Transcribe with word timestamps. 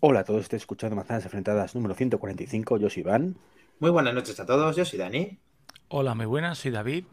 Hola 0.00 0.20
a 0.20 0.24
todos, 0.24 0.42
estoy 0.42 0.58
escuchando 0.58 0.94
Manzanas 0.94 1.24
Enfrentadas 1.24 1.74
número 1.74 1.92
145. 1.92 2.76
Yo 2.76 2.88
soy 2.88 3.00
Iván. 3.00 3.36
Muy 3.80 3.90
buenas 3.90 4.14
noches 4.14 4.38
a 4.38 4.46
todos, 4.46 4.76
yo 4.76 4.84
soy 4.84 4.96
Dani. 4.96 5.40
Hola, 5.88 6.14
muy 6.14 6.26
buenas, 6.26 6.58
soy 6.58 6.70
David. 6.70 7.04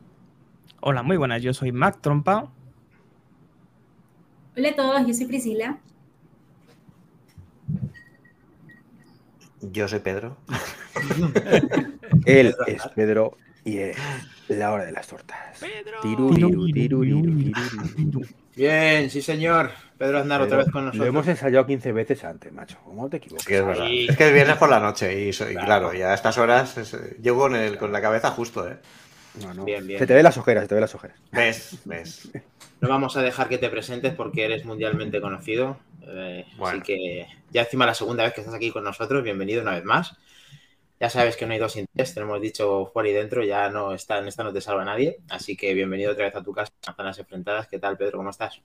Hola, 0.81 1.01
muy 1.01 1.17
buenas, 1.17 1.41
yo 1.41 1.51
soy 1.51 1.71
Mac 1.71 1.99
Trompa. 1.99 2.51
Hola 4.55 4.69
a 4.69 4.75
todos, 4.75 5.07
yo 5.07 5.13
soy 5.15 5.25
Priscila. 5.25 5.79
Yo 9.61 9.87
soy 9.87 9.99
Pedro. 10.01 10.37
Él 12.25 12.53
es 12.67 12.83
Pedro 12.89 13.35
y 13.63 13.79
es 13.79 13.97
la 14.47 14.71
hora 14.71 14.85
de 14.85 14.91
las 14.91 15.07
tortas. 15.07 15.59
Pedro. 15.59 16.01
Tiru, 16.03 16.35
tiru, 16.35 16.71
tiru, 16.71 17.01
tiru, 17.01 17.53
tiru. 17.95 18.21
Bien, 18.55 19.09
sí 19.09 19.21
señor. 19.21 19.71
Pedro 19.97 20.19
Aznar 20.19 20.41
otra 20.41 20.57
vez 20.57 20.67
con 20.71 20.81
Lo 20.81 20.87
nosotros. 20.87 21.07
hemos 21.07 21.27
ensayado 21.27 21.65
15 21.65 21.91
veces 21.93 22.23
antes, 22.25 22.51
macho. 22.51 22.77
¿Cómo 22.83 23.09
te 23.09 23.17
equivocas? 23.17 23.45
Que 23.45 23.57
es. 23.59 23.77
Sí. 23.77 24.07
Es 24.09 24.17
que 24.17 24.27
es 24.27 24.33
viernes 24.33 24.57
por 24.57 24.69
la 24.69 24.79
noche 24.79 25.21
y, 25.27 25.33
soy, 25.33 25.53
Claro. 25.53 25.65
claro, 25.65 25.93
ya 25.93 26.11
a 26.11 26.13
estas 26.13 26.37
horas 26.37 26.77
es- 26.77 26.93
eh, 26.93 27.17
llego 27.21 27.39
con, 27.39 27.55
el- 27.55 27.77
con 27.77 27.91
la 27.91 28.01
cabeza 28.01 28.29
justo, 28.31 28.67
¿eh? 28.67 28.75
No, 29.41 29.53
no. 29.53 29.65
Bien, 29.65 29.85
bien. 29.85 29.99
Se 29.99 30.07
te 30.07 30.13
ven 30.13 30.23
las 30.23 30.37
ojeras, 30.37 30.63
se 30.63 30.67
te 30.69 30.75
ven 30.75 30.81
las 30.81 30.95
ojeras. 30.95 31.17
¿Ves? 31.31 31.77
¿Ves? 31.85 32.29
No 32.81 32.89
vamos 32.89 33.15
a 33.15 33.21
dejar 33.21 33.47
que 33.47 33.57
te 33.57 33.69
presentes 33.69 34.13
porque 34.13 34.43
eres 34.43 34.65
mundialmente 34.65 35.21
conocido. 35.21 35.79
eh, 36.07 36.45
Bueno. 36.57 36.77
Así 36.77 36.85
que 36.85 37.25
ya 37.49 37.61
encima 37.61 37.85
la 37.85 37.93
segunda 37.95 38.23
vez 38.25 38.33
que 38.33 38.41
estás 38.41 38.53
aquí 38.53 38.69
con 38.69 38.83
nosotros, 38.83 39.23
bienvenido 39.23 39.61
una 39.61 39.71
vez 39.71 39.85
más. 39.85 40.17
Ya 40.99 41.09
sabes 41.09 41.37
que 41.37 41.45
no 41.45 41.53
hay 41.53 41.59
dos 41.59 41.73
sin 41.73 41.85
tres, 41.93 42.13
te 42.13 42.19
lo 42.19 42.25
hemos 42.25 42.41
dicho 42.41 42.87
fuera 42.93 43.09
y 43.09 43.13
dentro, 43.13 43.43
ya 43.43 43.69
no 43.69 43.93
está, 43.93 44.17
en 44.19 44.27
esta 44.27 44.43
no 44.43 44.53
te 44.53 44.61
salva 44.61 44.83
nadie. 44.85 45.17
Así 45.29 45.55
que 45.57 45.73
bienvenido 45.73 46.11
otra 46.11 46.25
vez 46.25 46.35
a 46.35 46.43
tu 46.43 46.53
casa, 46.53 46.71
Manzanas 46.87 47.19
Enfrentadas. 47.19 47.67
¿Qué 47.67 47.79
tal, 47.79 47.97
Pedro? 47.97 48.17
¿Cómo 48.17 48.29
estás? 48.29 48.61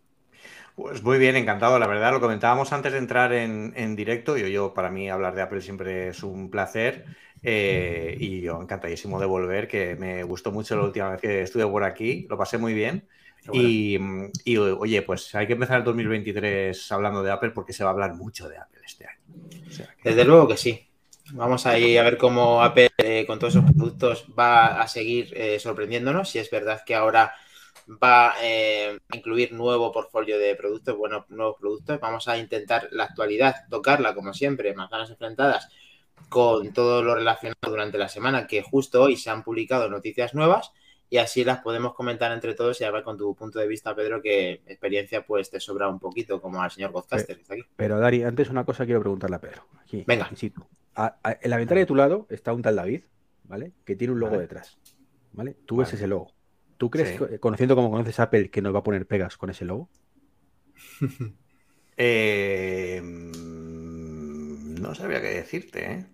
Pues 0.74 1.02
muy 1.02 1.18
bien, 1.18 1.36
encantado. 1.36 1.78
La 1.78 1.86
verdad, 1.86 2.12
lo 2.12 2.20
comentábamos 2.20 2.72
antes 2.72 2.92
de 2.92 2.98
entrar 2.98 3.32
en, 3.32 3.72
en 3.76 3.96
directo. 3.96 4.36
Yo, 4.36 4.46
yo, 4.46 4.72
para 4.74 4.90
mí, 4.90 5.10
hablar 5.10 5.34
de 5.34 5.42
Apple 5.42 5.60
siempre 5.60 6.08
es 6.08 6.22
un 6.22 6.50
placer. 6.50 7.06
eh, 7.42 8.16
y 8.18 8.40
yo 8.42 8.60
encantadísimo 8.60 9.18
de 9.20 9.26
volver, 9.26 9.66
que 9.68 9.96
me 9.96 10.22
gustó 10.24 10.52
mucho 10.52 10.76
la 10.76 10.84
última 10.84 11.10
vez 11.10 11.20
que 11.20 11.42
estuve 11.42 11.66
por 11.66 11.84
aquí. 11.84 12.26
Lo 12.28 12.38
pasé 12.38 12.58
muy 12.58 12.74
bien. 12.74 13.08
Bueno. 13.46 13.68
Y, 13.68 13.98
y, 14.44 14.56
oye, 14.58 15.02
pues 15.02 15.34
hay 15.34 15.46
que 15.46 15.54
empezar 15.54 15.78
el 15.78 15.84
2023 15.84 16.90
hablando 16.92 17.22
de 17.22 17.30
Apple 17.30 17.50
porque 17.50 17.72
se 17.72 17.84
va 17.84 17.90
a 17.90 17.92
hablar 17.92 18.14
mucho 18.14 18.48
de 18.48 18.58
Apple 18.58 18.80
este 18.84 19.06
año. 19.06 19.18
O 19.68 19.70
sea 19.72 19.94
que- 19.96 20.10
Desde 20.10 20.24
luego 20.24 20.48
que 20.48 20.56
sí. 20.56 20.89
Vamos 21.32 21.66
ahí 21.66 21.96
a 21.96 22.02
ver 22.02 22.16
cómo 22.16 22.62
Apple 22.62 22.90
eh, 22.98 23.24
con 23.26 23.38
todos 23.38 23.54
esos 23.54 23.70
productos 23.72 24.26
va 24.38 24.80
a 24.80 24.88
seguir 24.88 25.32
eh, 25.36 25.58
sorprendiéndonos. 25.58 26.28
Si 26.28 26.38
es 26.38 26.50
verdad 26.50 26.82
que 26.84 26.94
ahora 26.94 27.32
va 28.02 28.34
eh, 28.42 28.98
a 29.08 29.16
incluir 29.16 29.52
nuevo 29.52 29.92
portfolio 29.92 30.38
de 30.38 30.54
productos, 30.56 30.96
bueno, 30.96 31.26
nuevos 31.28 31.56
productos. 31.58 32.00
Vamos 32.00 32.28
a 32.28 32.38
intentar 32.38 32.88
la 32.92 33.04
actualidad, 33.04 33.56
tocarla 33.68 34.14
como 34.14 34.34
siempre, 34.34 34.74
manzanas 34.74 35.10
enfrentadas 35.10 35.68
con 36.28 36.72
todo 36.72 37.02
lo 37.02 37.14
relacionado 37.14 37.70
durante 37.70 37.98
la 37.98 38.08
semana, 38.08 38.46
que 38.46 38.62
justo 38.62 39.02
hoy 39.02 39.16
se 39.16 39.30
han 39.30 39.42
publicado 39.42 39.88
noticias 39.88 40.34
nuevas 40.34 40.72
y 41.08 41.18
así 41.18 41.44
las 41.44 41.58
podemos 41.60 41.94
comentar 41.94 42.30
entre 42.30 42.54
todos 42.54 42.80
y 42.80 42.84
a 42.84 42.90
ver 42.90 43.02
con 43.02 43.18
tu 43.18 43.34
punto 43.34 43.58
de 43.58 43.66
vista, 43.66 43.94
Pedro, 43.96 44.22
que 44.22 44.62
experiencia 44.66 45.26
pues 45.26 45.50
te 45.50 45.58
sobra 45.58 45.88
un 45.88 45.98
poquito, 45.98 46.40
como 46.40 46.62
al 46.62 46.70
señor 46.70 46.92
Godcaster 46.92 47.40
aquí. 47.48 47.62
Pero 47.74 47.98
Dari, 47.98 48.22
antes 48.22 48.48
una 48.48 48.64
cosa 48.64 48.84
quiero 48.84 49.00
preguntarle 49.00 49.36
a 49.36 49.40
Pedro. 49.40 49.66
Aquí, 49.82 50.04
Venga. 50.06 50.28
in 50.30 50.36
situ. 50.36 50.64
A- 50.94 51.18
a- 51.22 51.38
en 51.40 51.50
la 51.50 51.56
ventana 51.56 51.80
de 51.80 51.86
tu 51.86 51.94
lado 51.94 52.26
está 52.30 52.52
un 52.52 52.62
tal 52.62 52.76
David, 52.76 53.02
¿vale? 53.44 53.72
Que 53.84 53.96
tiene 53.96 54.12
un 54.12 54.20
logo 54.20 54.32
Vale. 54.32 54.42
detrás, 54.42 54.78
¿vale? 55.32 55.56
Tú 55.66 55.76
ves 55.78 55.92
ese 55.92 56.06
logo. 56.06 56.32
¿Tú 56.78 56.90
crees, 56.90 57.10
Sí. 57.10 57.18
que- 57.18 57.38
conociendo 57.40 57.76
como 57.76 57.90
conoces 57.90 58.18
Apple, 58.20 58.50
que 58.50 58.62
nos 58.62 58.74
va 58.74 58.80
a 58.80 58.82
poner 58.82 59.06
pegas 59.06 59.36
con 59.36 59.50
ese 59.50 59.64
logo? 59.64 59.88
Eh, 61.96 63.00
mm, 63.02 64.74
no 64.80 64.94
sabría 64.94 65.20
qué 65.20 65.28
decirte, 65.28 65.92
¿eh? 65.92 66.06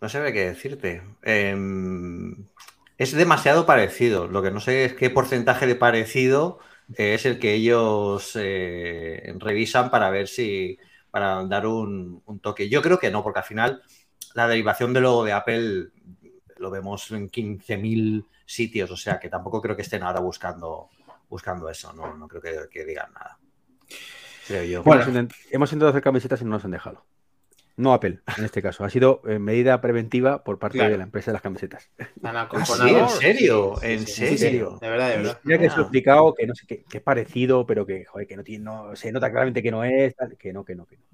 No 0.00 0.08
sabría 0.08 0.32
qué 0.32 0.46
decirte. 0.46 1.02
Em, 1.22 2.48
es 2.98 3.12
demasiado 3.12 3.66
parecido. 3.66 4.26
Lo 4.28 4.42
que 4.42 4.50
no 4.50 4.60
sé 4.60 4.84
es 4.84 4.94
qué 4.94 5.10
porcentaje 5.10 5.66
de 5.66 5.76
parecido 5.76 6.58
eh, 6.96 7.14
es 7.14 7.26
el 7.26 7.38
que 7.38 7.54
ellos 7.54 8.32
eh, 8.36 9.34
revisan 9.38 9.90
para 9.90 10.10
ver 10.10 10.28
si. 10.28 10.78
Para 11.14 11.44
dar 11.44 11.64
un, 11.64 12.20
un 12.26 12.40
toque. 12.40 12.68
Yo 12.68 12.82
creo 12.82 12.98
que 12.98 13.08
no, 13.08 13.22
porque 13.22 13.38
al 13.38 13.44
final 13.44 13.82
la 14.34 14.48
derivación 14.48 14.92
del 14.92 15.04
logo 15.04 15.22
de 15.22 15.32
Apple 15.32 15.90
lo 16.56 16.70
vemos 16.72 17.08
en 17.12 17.30
15.000 17.30 18.26
sitios, 18.44 18.90
o 18.90 18.96
sea 18.96 19.20
que 19.20 19.28
tampoco 19.28 19.62
creo 19.62 19.76
que 19.76 19.82
estén 19.82 20.02
ahora 20.02 20.18
buscando, 20.18 20.88
buscando 21.28 21.68
eso. 21.70 21.92
No, 21.92 22.16
no 22.16 22.26
creo 22.26 22.42
que, 22.42 22.68
que 22.68 22.84
digan 22.84 23.12
nada. 23.12 23.38
Creo 24.48 24.64
yo. 24.64 24.82
Bueno. 24.82 25.02
Hemos, 25.04 25.14
intent- 25.14 25.34
hemos 25.52 25.70
intentado 25.70 25.90
hacer 25.90 26.02
camisetas 26.02 26.40
y 26.40 26.44
no 26.44 26.50
nos 26.50 26.64
han 26.64 26.72
dejado. 26.72 27.04
No 27.76 27.92
Apple, 27.92 28.20
en 28.36 28.44
este 28.44 28.62
caso. 28.62 28.84
Ha 28.84 28.90
sido 28.90 29.20
eh, 29.26 29.38
medida 29.38 29.80
preventiva 29.80 30.44
por 30.44 30.58
parte 30.58 30.78
Claro. 30.78 30.92
de 30.92 30.98
la 30.98 31.04
empresa 31.04 31.30
de 31.30 31.34
las 31.34 31.42
camisetas. 31.42 31.90
Ah, 32.22 32.48
sí. 32.64 32.88
¿En 32.88 33.08
serio? 33.08 33.82
¿En 33.82 34.06
sí, 34.06 34.26
sí, 34.26 34.38
sí. 34.38 34.38
serio? 34.38 34.78
De 34.80 34.88
verdad, 34.88 35.10
de 35.10 35.16
verdad. 35.18 35.40
Mira 35.44 35.58
que 35.58 35.70
se 35.70 35.76
lo 35.76 35.82
he 35.82 35.84
explicado, 35.84 36.34
que 36.34 36.46
no 36.46 36.54
sé, 36.54 36.66
que, 36.66 36.84
que 36.84 36.98
es 36.98 37.02
parecido, 37.02 37.66
pero 37.66 37.84
que, 37.86 38.04
joder, 38.04 38.26
que 38.26 38.36
no 38.36 38.44
tiene, 38.44 38.64
no, 38.64 38.94
se 38.96 39.12
nota 39.12 39.30
claramente 39.30 39.62
que 39.62 39.70
no 39.70 39.84
es, 39.84 40.14
tal, 40.16 40.36
que 40.36 40.52
no, 40.52 40.64
que 40.64 40.74
no, 40.74 40.86
que 40.86 40.96
no. 40.98 41.04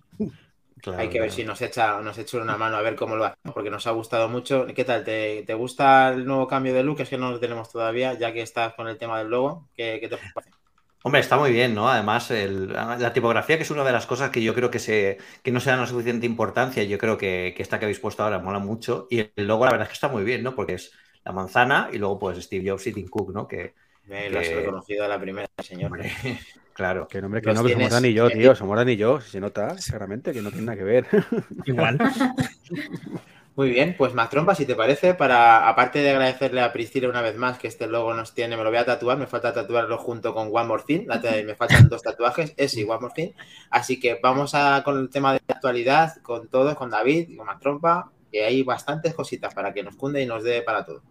Claro, 0.77 0.99
Hay 1.01 1.09
que 1.11 1.21
ver 1.21 1.31
si 1.31 1.45
nos 1.45 1.61
echa, 1.63 2.01
nos 2.01 2.17
echa 2.19 2.39
una 2.39 2.57
mano 2.57 2.77
a 2.77 2.83
ver 2.83 2.97
cómo 2.97 3.15
lo 3.17 3.25
hacemos, 3.27 3.55
porque 3.55 3.71
nos 3.71 3.87
ha 3.87 3.91
gustado 3.93 4.29
mucho. 4.29 4.67
¿Qué 4.75 4.85
tal? 4.85 5.05
¿Te, 5.05 5.43
te 5.47 5.55
gusta 5.55 6.09
el 6.11 6.25
nuevo 6.25 6.47
cambio 6.49 6.73
de 6.75 6.83
look? 6.83 7.01
Es 7.01 7.09
que 7.11 7.19
no 7.19 7.31
lo 7.31 7.41
tenemos 7.41 7.71
todavía, 7.71 8.15
ya 8.15 8.33
que 8.33 8.43
estás 8.43 8.75
con 8.75 8.89
el 8.89 8.99
tema 8.99 9.19
del 9.19 9.29
logo. 9.29 9.69
¿Qué, 9.77 9.99
qué 10.01 10.09
te 10.09 10.17
parece? 10.35 10.60
Hombre, 11.03 11.21
está 11.23 11.39
muy 11.39 11.51
bien, 11.51 11.75
¿no? 11.75 11.89
Además, 11.89 12.31
el- 12.31 12.73
la 12.73 13.13
tipografía, 13.13 13.57
que 13.57 13.63
es 13.63 13.71
una 13.71 13.85
de 13.85 13.93
las 13.93 14.07
cosas 14.07 14.29
que 14.31 14.43
yo 14.43 14.55
creo 14.55 14.71
que, 14.71 14.79
se, 14.79 15.17
que 15.43 15.51
no 15.51 15.59
se 15.61 15.71
dan 15.71 15.81
la 15.81 15.87
suficiente 15.87 16.27
importancia, 16.27 16.83
yo 16.85 16.99
creo 16.99 17.17
que, 17.17 17.55
que 17.57 17.63
esta 17.63 17.79
que 17.79 17.87
habéis 17.87 18.01
puesto 18.01 18.23
ahora 18.23 18.39
mola 18.39 18.59
mucho. 18.59 19.07
Y 19.11 19.21
el 19.35 19.47
logo, 19.47 19.65
la 19.65 19.71
verdad 19.71 19.85
es 19.87 19.89
que 19.91 19.95
está 19.95 20.09
muy 20.09 20.25
bien, 20.25 20.43
¿no? 20.43 20.55
Porque 20.55 20.75
es 20.75 20.93
la 21.25 21.33
manzana 21.33 21.89
y 21.93 21.97
luego, 21.99 22.19
pues, 22.19 22.43
Steve 22.45 22.69
Jobs 22.71 22.87
y 22.87 22.93
Tim 22.93 23.09
Cook, 23.09 23.33
¿no? 23.33 23.49
Que, 23.49 23.75
Me 24.07 24.29
lo 24.29 24.41
has 24.41 24.49
Que- 24.49 24.57
reconocido 24.57 25.05
a 25.05 25.09
la 25.09 25.19
primera, 25.21 25.49
señor. 25.63 25.87
hombre, 25.93 26.11
claro. 26.75 27.09
Que 27.09 27.23
nombre, 27.23 27.41
que 27.41 27.47
no, 27.47 27.53
que 27.53 27.57
somos 27.59 27.73
tienes- 27.73 27.91
Dan 27.93 28.05
y 28.05 28.13
yo, 28.13 28.29
tío, 28.29 28.55
somos 28.55 28.77
Dan 28.77 28.89
y 28.91 28.97
yo, 28.97 29.21
se 29.23 29.41
nota 29.41 29.75
claramente 29.89 30.33
que 30.33 30.43
no 30.43 30.51
tiene 30.51 30.67
nada 30.67 30.77
que 30.79 30.85
ver. 30.85 31.07
Igual. 31.65 31.99
Muy 33.61 33.69
bien, 33.69 33.95
pues 33.99 34.15
más 34.15 34.31
trompa, 34.31 34.55
si 34.55 34.65
te 34.65 34.75
parece, 34.75 35.13
para, 35.13 35.69
aparte 35.69 35.99
de 35.99 36.09
agradecerle 36.09 36.63
a 36.63 36.73
Priscila 36.73 37.11
una 37.11 37.21
vez 37.21 37.37
más 37.37 37.59
que 37.59 37.69
este 37.69 37.87
logo 37.87 38.15
nos 38.15 38.33
tiene, 38.33 38.57
me 38.57 38.65
lo 38.65 38.71
voy 38.71 38.79
a 38.79 38.87
tatuar, 38.87 39.19
me 39.19 39.27
falta 39.27 39.53
tatuarlo 39.53 39.99
junto 39.99 40.33
con 40.33 40.49
One 40.51 40.67
More 40.67 40.83
Thing, 40.87 41.07
me 41.45 41.55
faltan 41.55 41.87
dos 41.91 42.01
tatuajes, 42.01 42.55
ese 42.57 42.81
y 42.81 42.85
One 42.85 43.01
More 43.03 43.13
Thing, 43.15 43.33
así 43.69 44.01
que 44.01 44.19
vamos 44.23 44.55
a 44.55 44.81
con 44.83 44.99
el 44.99 45.11
tema 45.11 45.35
de 45.35 45.41
actualidad, 45.47 46.23
con 46.23 46.49
todos, 46.49 46.75
con 46.75 46.89
David 46.89 47.29
y 47.29 47.37
con 47.37 47.45
más 47.45 47.61
trompa, 47.61 48.11
que 48.33 48.43
hay 48.47 48.63
bastantes 48.63 49.13
cositas 49.13 49.53
para 49.53 49.75
que 49.75 49.83
nos 49.83 49.95
cunde 49.95 50.23
y 50.23 50.27
nos 50.27 50.43
dé 50.43 50.63
para 50.63 50.87
todo. 50.87 51.03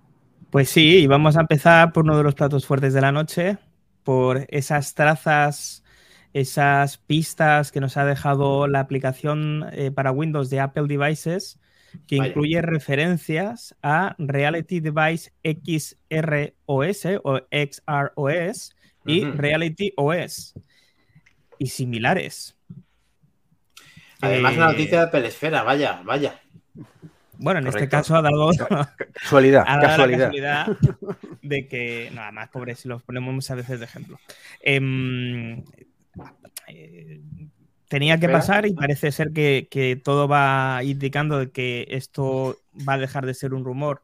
Pues 0.49 0.69
sí, 0.71 1.03
y 1.03 1.05
vamos 1.05 1.37
a 1.37 1.41
empezar 1.41 1.93
por 1.93 2.03
uno 2.03 2.17
de 2.17 2.23
los 2.23 2.33
platos 2.33 2.65
fuertes 2.65 2.95
de 2.95 3.01
la 3.01 3.11
noche, 3.11 3.59
por 4.03 4.47
esas 4.49 4.95
trazas, 4.95 5.83
esas 6.33 6.97
pistas 6.97 7.71
que 7.71 7.79
nos 7.79 7.95
ha 7.95 8.05
dejado 8.05 8.65
la 8.65 8.79
aplicación 8.79 9.67
eh, 9.71 9.91
para 9.91 10.11
Windows 10.11 10.49
de 10.49 10.61
Apple 10.61 10.87
Devices, 10.87 11.59
que 12.07 12.17
Vaya. 12.17 12.29
incluye 12.29 12.61
referencias 12.61 13.75
a 13.81 14.15
Reality 14.17 14.79
Device 14.79 15.31
XROS 15.43 17.05
o 17.23 17.39
XROS 17.51 18.75
y 19.05 19.25
Ujú. 19.25 19.37
Reality 19.37 19.93
OS 19.95 20.53
y 21.57 21.67
similares. 21.67 22.55
Además, 24.21 24.53
Eh, 24.53 24.57
una 24.57 24.71
noticia 24.71 25.05
de 25.05 25.07
Pelesfera, 25.11 25.63
vaya, 25.63 26.01
vaya. 26.03 26.39
Bueno, 27.37 27.59
en 27.61 27.67
este 27.67 27.87
caso 27.87 28.15
ha 28.17 28.21
dado, 28.21 28.49
Casualidad, 29.13 29.63
ha 29.67 29.77
dado 29.77 29.81
la 29.81 29.87
casualidad. 29.87 30.65
casualidad 30.65 30.77
de 31.41 31.67
que, 31.69 32.11
nada 32.13 32.31
más, 32.33 32.49
pobre, 32.49 32.75
si 32.75 32.89
los 32.89 33.01
ponemos 33.01 33.33
muchas 33.33 33.55
veces 33.55 33.79
de 33.79 33.85
ejemplo. 33.85 34.19
Em, 34.61 35.63
eh, 36.67 37.21
tenía 37.89 38.17
que 38.17 38.27
Espera. 38.27 38.39
pasar 38.39 38.65
y 38.65 38.73
parece 38.73 39.11
ser 39.11 39.33
que, 39.33 39.67
que 39.69 39.97
todo 39.97 40.27
va 40.29 40.79
indicando 40.83 41.51
que 41.51 41.85
esto 41.89 42.57
va 42.87 42.93
a 42.93 42.97
dejar 42.97 43.25
de 43.25 43.33
ser 43.33 43.53
un 43.53 43.65
rumor 43.65 44.03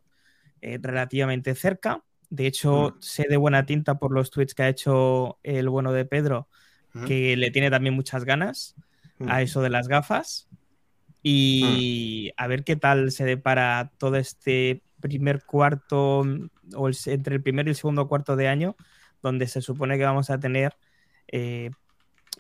eh, 0.61 0.77
relativamente 0.81 1.55
cerca. 1.55 2.03
De 2.29 2.47
hecho, 2.47 2.95
Mm. 2.97 3.01
sé 3.01 3.25
de 3.29 3.37
buena 3.37 3.65
tinta 3.65 3.95
por 3.95 4.11
los 4.11 4.31
tweets 4.31 4.53
que 4.55 4.63
ha 4.63 4.69
hecho 4.69 5.37
el 5.43 5.69
bueno 5.69 5.93
de 5.93 6.03
Pedro 6.05 6.49
Ujú. 6.93 7.05
que 7.05 7.37
le 7.37 7.51
tiene 7.51 7.69
también 7.69 7.93
muchas 7.95 8.25
ganas 8.25 8.75
Mm. 9.19 9.29
a 9.29 9.41
eso 9.41 9.61
de 9.61 9.69
las 9.69 9.87
gafas 9.87 10.49
y 11.23 12.31
a 12.37 12.47
ver 12.47 12.63
qué 12.63 12.75
tal 12.75 13.11
se 13.11 13.25
depara 13.25 13.91
todo 13.97 14.15
este 14.17 14.81
primer 14.99 15.43
cuarto 15.43 16.23
o 16.75 16.87
el- 16.87 16.97
entre 17.07 17.35
el 17.35 17.41
primer 17.43 17.67
y 17.67 17.69
el 17.71 17.75
segundo 17.75 18.07
cuarto 18.07 18.35
de 18.35 18.47
año 18.47 18.75
donde 19.21 19.47
se 19.47 19.61
supone 19.61 19.97
que 19.97 20.03
vamos 20.05 20.29
a 20.29 20.39
tener 20.39 20.75
eh, 21.27 21.71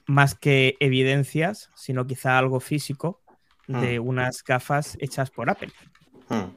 más 0.07 0.35
que 0.35 0.75
evidencias, 0.79 1.69
sino 1.75 2.05
quizá 2.05 2.37
algo 2.37 2.59
físico 2.59 3.21
de 3.67 3.99
unas 3.99 4.43
gafas 4.43 4.97
hechas 4.99 5.31
por 5.31 5.49
Apple. 5.49 5.71
Hmm. 6.29 6.51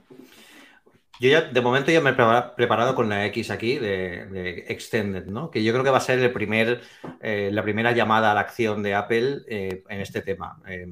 Yo 1.21 1.29
ya, 1.31 1.41
de 1.41 1.61
momento 1.61 1.91
ya 1.91 2.01
me 2.01 2.11
he 2.11 2.13
prepara- 2.13 2.55
preparado 2.55 2.95
con 2.95 3.09
la 3.09 3.27
X 3.27 3.51
aquí 3.51 3.77
de, 3.77 4.27
de 4.27 4.65
Extended, 4.69 5.27
¿no? 5.27 5.51
Que 5.51 5.65
yo 5.65 5.73
creo 5.73 5.83
que 5.83 5.91
va 5.91 5.99
a 5.99 6.03
ser 6.03 6.21
el 6.21 6.33
primer, 6.33 6.81
eh, 7.21 7.51
la 7.53 7.63
primera 7.65 7.91
llamada 7.91 8.31
a 8.31 8.35
la 8.35 8.41
acción 8.41 8.85
de 8.85 8.95
Apple 8.95 9.39
eh, 9.49 9.83
en 9.89 10.01
este 10.01 10.23
tema. 10.23 10.63
Eh, 10.69 10.87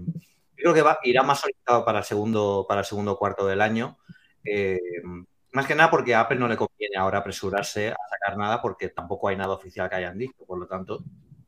creo 0.56 0.75
que 0.75 0.82
va, 0.82 0.99
irá 1.05 1.23
más 1.23 1.44
orientado 1.44 1.85
para 1.85 1.99
el 1.99 2.05
segundo, 2.05 2.67
para 2.69 2.81
el 2.81 2.87
segundo 2.87 3.17
cuarto 3.17 3.47
del 3.47 3.61
año. 3.61 3.99
Eh, 4.44 4.81
más 5.53 5.67
que 5.67 5.76
nada 5.76 5.91
porque 5.91 6.14
a 6.14 6.20
Apple 6.20 6.38
no 6.38 6.49
le 6.49 6.56
conviene 6.56 6.97
ahora 6.97 7.19
apresurarse 7.19 7.91
a 7.91 7.97
sacar 8.11 8.37
nada 8.37 8.61
porque 8.61 8.88
tampoco 8.88 9.29
hay 9.29 9.37
nada 9.37 9.53
oficial 9.55 9.88
que 9.88 9.97
hayan 9.97 10.19
dicho. 10.19 10.44
Por 10.44 10.58
lo 10.58 10.67
tanto, 10.67 11.05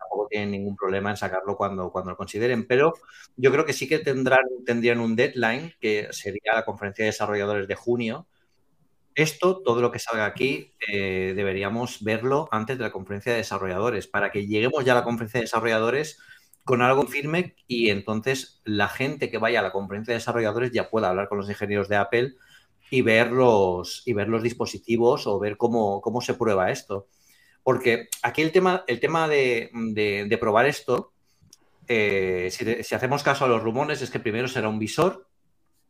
tampoco 0.08 0.28
tienen 0.28 0.50
ningún 0.50 0.76
problema 0.76 1.10
en 1.10 1.16
sacarlo 1.16 1.56
cuando, 1.56 1.90
cuando 1.90 2.12
lo 2.12 2.16
consideren. 2.16 2.66
Pero 2.66 2.94
yo 3.36 3.52
creo 3.52 3.64
que 3.64 3.72
sí 3.72 3.88
que 3.88 3.98
tendrán, 3.98 4.44
tendrían 4.64 5.00
un 5.00 5.16
deadline, 5.16 5.74
que 5.80 6.08
sería 6.10 6.54
la 6.54 6.64
conferencia 6.64 7.04
de 7.04 7.10
desarrolladores 7.10 7.68
de 7.68 7.74
junio. 7.74 8.26
Esto, 9.14 9.62
todo 9.62 9.80
lo 9.80 9.90
que 9.90 9.98
salga 9.98 10.26
aquí, 10.26 10.72
eh, 10.92 11.32
deberíamos 11.34 12.02
verlo 12.04 12.48
antes 12.52 12.78
de 12.78 12.84
la 12.84 12.92
conferencia 12.92 13.32
de 13.32 13.38
desarrolladores, 13.38 14.06
para 14.06 14.30
que 14.30 14.46
lleguemos 14.46 14.84
ya 14.84 14.92
a 14.92 14.96
la 14.96 15.04
conferencia 15.04 15.38
de 15.38 15.44
desarrolladores 15.44 16.18
con 16.64 16.82
algo 16.82 17.06
firme 17.06 17.56
y 17.66 17.88
entonces 17.88 18.60
la 18.64 18.88
gente 18.88 19.30
que 19.30 19.38
vaya 19.38 19.60
a 19.60 19.62
la 19.62 19.72
conferencia 19.72 20.12
de 20.12 20.18
desarrolladores 20.18 20.70
ya 20.70 20.90
pueda 20.90 21.08
hablar 21.08 21.28
con 21.28 21.38
los 21.38 21.48
ingenieros 21.48 21.88
de 21.88 21.96
Apple 21.96 22.34
y 22.90 23.02
ver 23.02 23.32
los, 23.32 24.02
y 24.06 24.12
ver 24.12 24.28
los 24.28 24.42
dispositivos 24.42 25.26
o 25.26 25.38
ver 25.38 25.56
cómo, 25.56 26.00
cómo 26.00 26.20
se 26.20 26.34
prueba 26.34 26.70
esto. 26.70 27.08
Porque 27.68 28.08
aquí 28.22 28.40
el 28.40 28.50
tema, 28.50 28.82
el 28.86 28.98
tema 28.98 29.28
de, 29.28 30.38
probar 30.40 30.64
esto, 30.64 31.12
eh, 31.86 32.48
si, 32.50 32.94
hacemos 32.94 33.22
caso 33.22 33.44
a 33.44 33.48
los 33.48 33.62
rumores, 33.62 34.00
es 34.00 34.10
que 34.10 34.20
primero 34.20 34.48
será 34.48 34.70
un 34.70 34.78
visor 34.78 35.28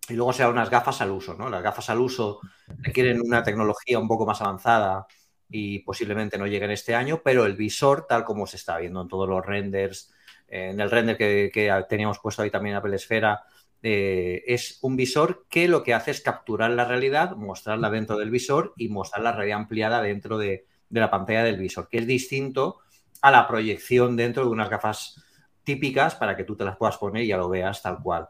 y 0.09 0.15
luego 0.15 0.33
será 0.33 0.49
unas 0.49 0.71
gafas 0.71 1.01
al 1.03 1.13
uso. 1.13 1.35
¿no? 1.35 1.49
Las 1.49 1.63
gafas 1.63 1.89
al 1.89 2.01
uso 2.01 2.41
requieren 2.67 3.21
una 3.21 3.45
tecnología 3.45 4.01
un 4.01 4.09
poco 4.09 4.27
más 4.27 4.41
avanzada 4.43 5.07
y 5.49 5.79
posiblemente 5.79 6.37
no 6.37 6.49
lleguen 6.49 6.73
este 6.73 6.97
año, 6.97 7.23
pero 7.23 7.47
el 7.47 7.55
visor, 7.55 8.09
tal 8.09 8.25
como 8.25 8.49
se 8.49 8.57
está 8.57 8.77
viendo 8.79 9.03
en 9.03 9.07
todos 9.07 9.29
los 9.29 9.47
renders, 9.47 10.13
en 10.49 10.81
el 10.81 10.91
render 10.91 11.17
que, 11.17 11.85
teníamos 11.89 12.19
puesto 12.19 12.43
ahí 12.43 12.51
también 12.51 12.73
en 12.73 12.79
Apple 12.79 12.97
Esfera, 12.97 13.45
eh, 13.85 14.43
es 14.49 14.81
un 14.83 14.97
visor 14.97 15.47
que 15.49 15.69
lo 15.69 15.85
que 15.85 15.95
hace 15.95 16.11
es 16.11 16.23
capturar 16.23 16.73
la 16.73 16.87
realidad, 16.87 17.37
mostrarla 17.37 17.89
dentro 17.89 18.17
del 18.17 18.31
visor 18.31 18.75
y 18.77 18.89
mostrar 18.89 19.23
la 19.23 19.31
realidad 19.31 19.59
ampliada 19.59 20.03
dentro 20.03 20.39
de, 20.39 20.67
la 20.91 21.11
pantalla 21.11 21.45
del 21.45 21.57
visor, 21.57 21.89
que 21.89 21.99
es 21.99 22.07
distinto 22.07 22.81
a 23.23 23.31
la 23.31 23.47
proyección 23.47 24.17
dentro 24.17 24.45
de 24.45 24.51
unas 24.51 24.71
gafas 24.71 25.23
típicas 25.65 26.15
para 26.15 26.37
que 26.37 26.45
tú 26.45 26.57
te 26.57 26.65
las 26.65 26.77
puedas 26.77 26.97
poner 26.97 27.25
y 27.25 27.29
ya 27.29 27.37
lo 27.37 27.49
veas 27.49 27.83
tal 27.83 27.99
cual. 28.03 28.29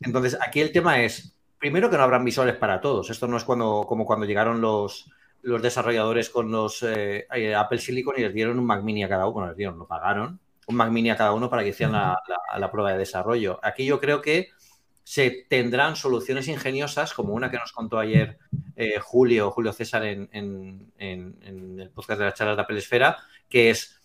Entonces, 0.00 0.36
aquí 0.40 0.60
el 0.60 0.72
tema 0.72 1.02
es, 1.02 1.36
primero 1.58 1.88
que 1.90 1.96
no 1.96 2.02
habrán 2.02 2.24
visores 2.24 2.56
para 2.56 2.80
todos. 2.80 3.10
Esto 3.10 3.28
no 3.28 3.36
es 3.36 3.44
cuando, 3.44 3.84
como 3.86 4.04
cuando 4.04 4.26
llegaron 4.26 4.60
los, 4.60 5.08
los 5.42 5.62
desarrolladores 5.62 6.30
con 6.30 6.50
los 6.50 6.82
eh, 6.82 7.26
Apple 7.56 7.78
Silicon 7.78 8.14
y 8.18 8.22
les 8.22 8.34
dieron 8.34 8.58
un 8.58 8.66
Mac 8.66 8.82
Mini 8.82 9.04
a 9.04 9.08
cada 9.08 9.26
uno, 9.26 9.46
les 9.46 9.56
dieron, 9.56 9.78
lo 9.78 9.86
pagaron 9.86 10.40
un 10.66 10.76
Mac 10.76 10.90
Mini 10.90 11.10
a 11.10 11.16
cada 11.16 11.32
uno 11.32 11.48
para 11.50 11.62
que 11.62 11.70
hicieran 11.70 12.16
la, 12.56 12.70
prueba 12.70 12.92
de 12.92 12.98
desarrollo. 12.98 13.58
Aquí 13.62 13.84
yo 13.84 14.00
creo 14.00 14.20
que 14.20 14.50
se 15.12 15.44
tendrán 15.46 15.94
soluciones 15.94 16.48
ingeniosas, 16.48 17.12
como 17.12 17.34
una 17.34 17.50
que 17.50 17.58
nos 17.58 17.72
contó 17.72 17.98
ayer 17.98 18.38
eh, 18.76 18.98
Julio, 18.98 19.50
Julio 19.50 19.74
César 19.74 20.06
en, 20.06 20.90
el 20.96 21.90
podcast 21.94 22.18
de 22.18 22.24
las 22.24 22.34
charlas 22.34 22.56
de 22.56 22.62
Apple 22.62 22.78
Esfera, 22.78 23.18
que 23.46 23.68
es, 23.68 24.00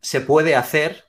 se 0.00 0.22
puede 0.22 0.56
hacer 0.56 1.04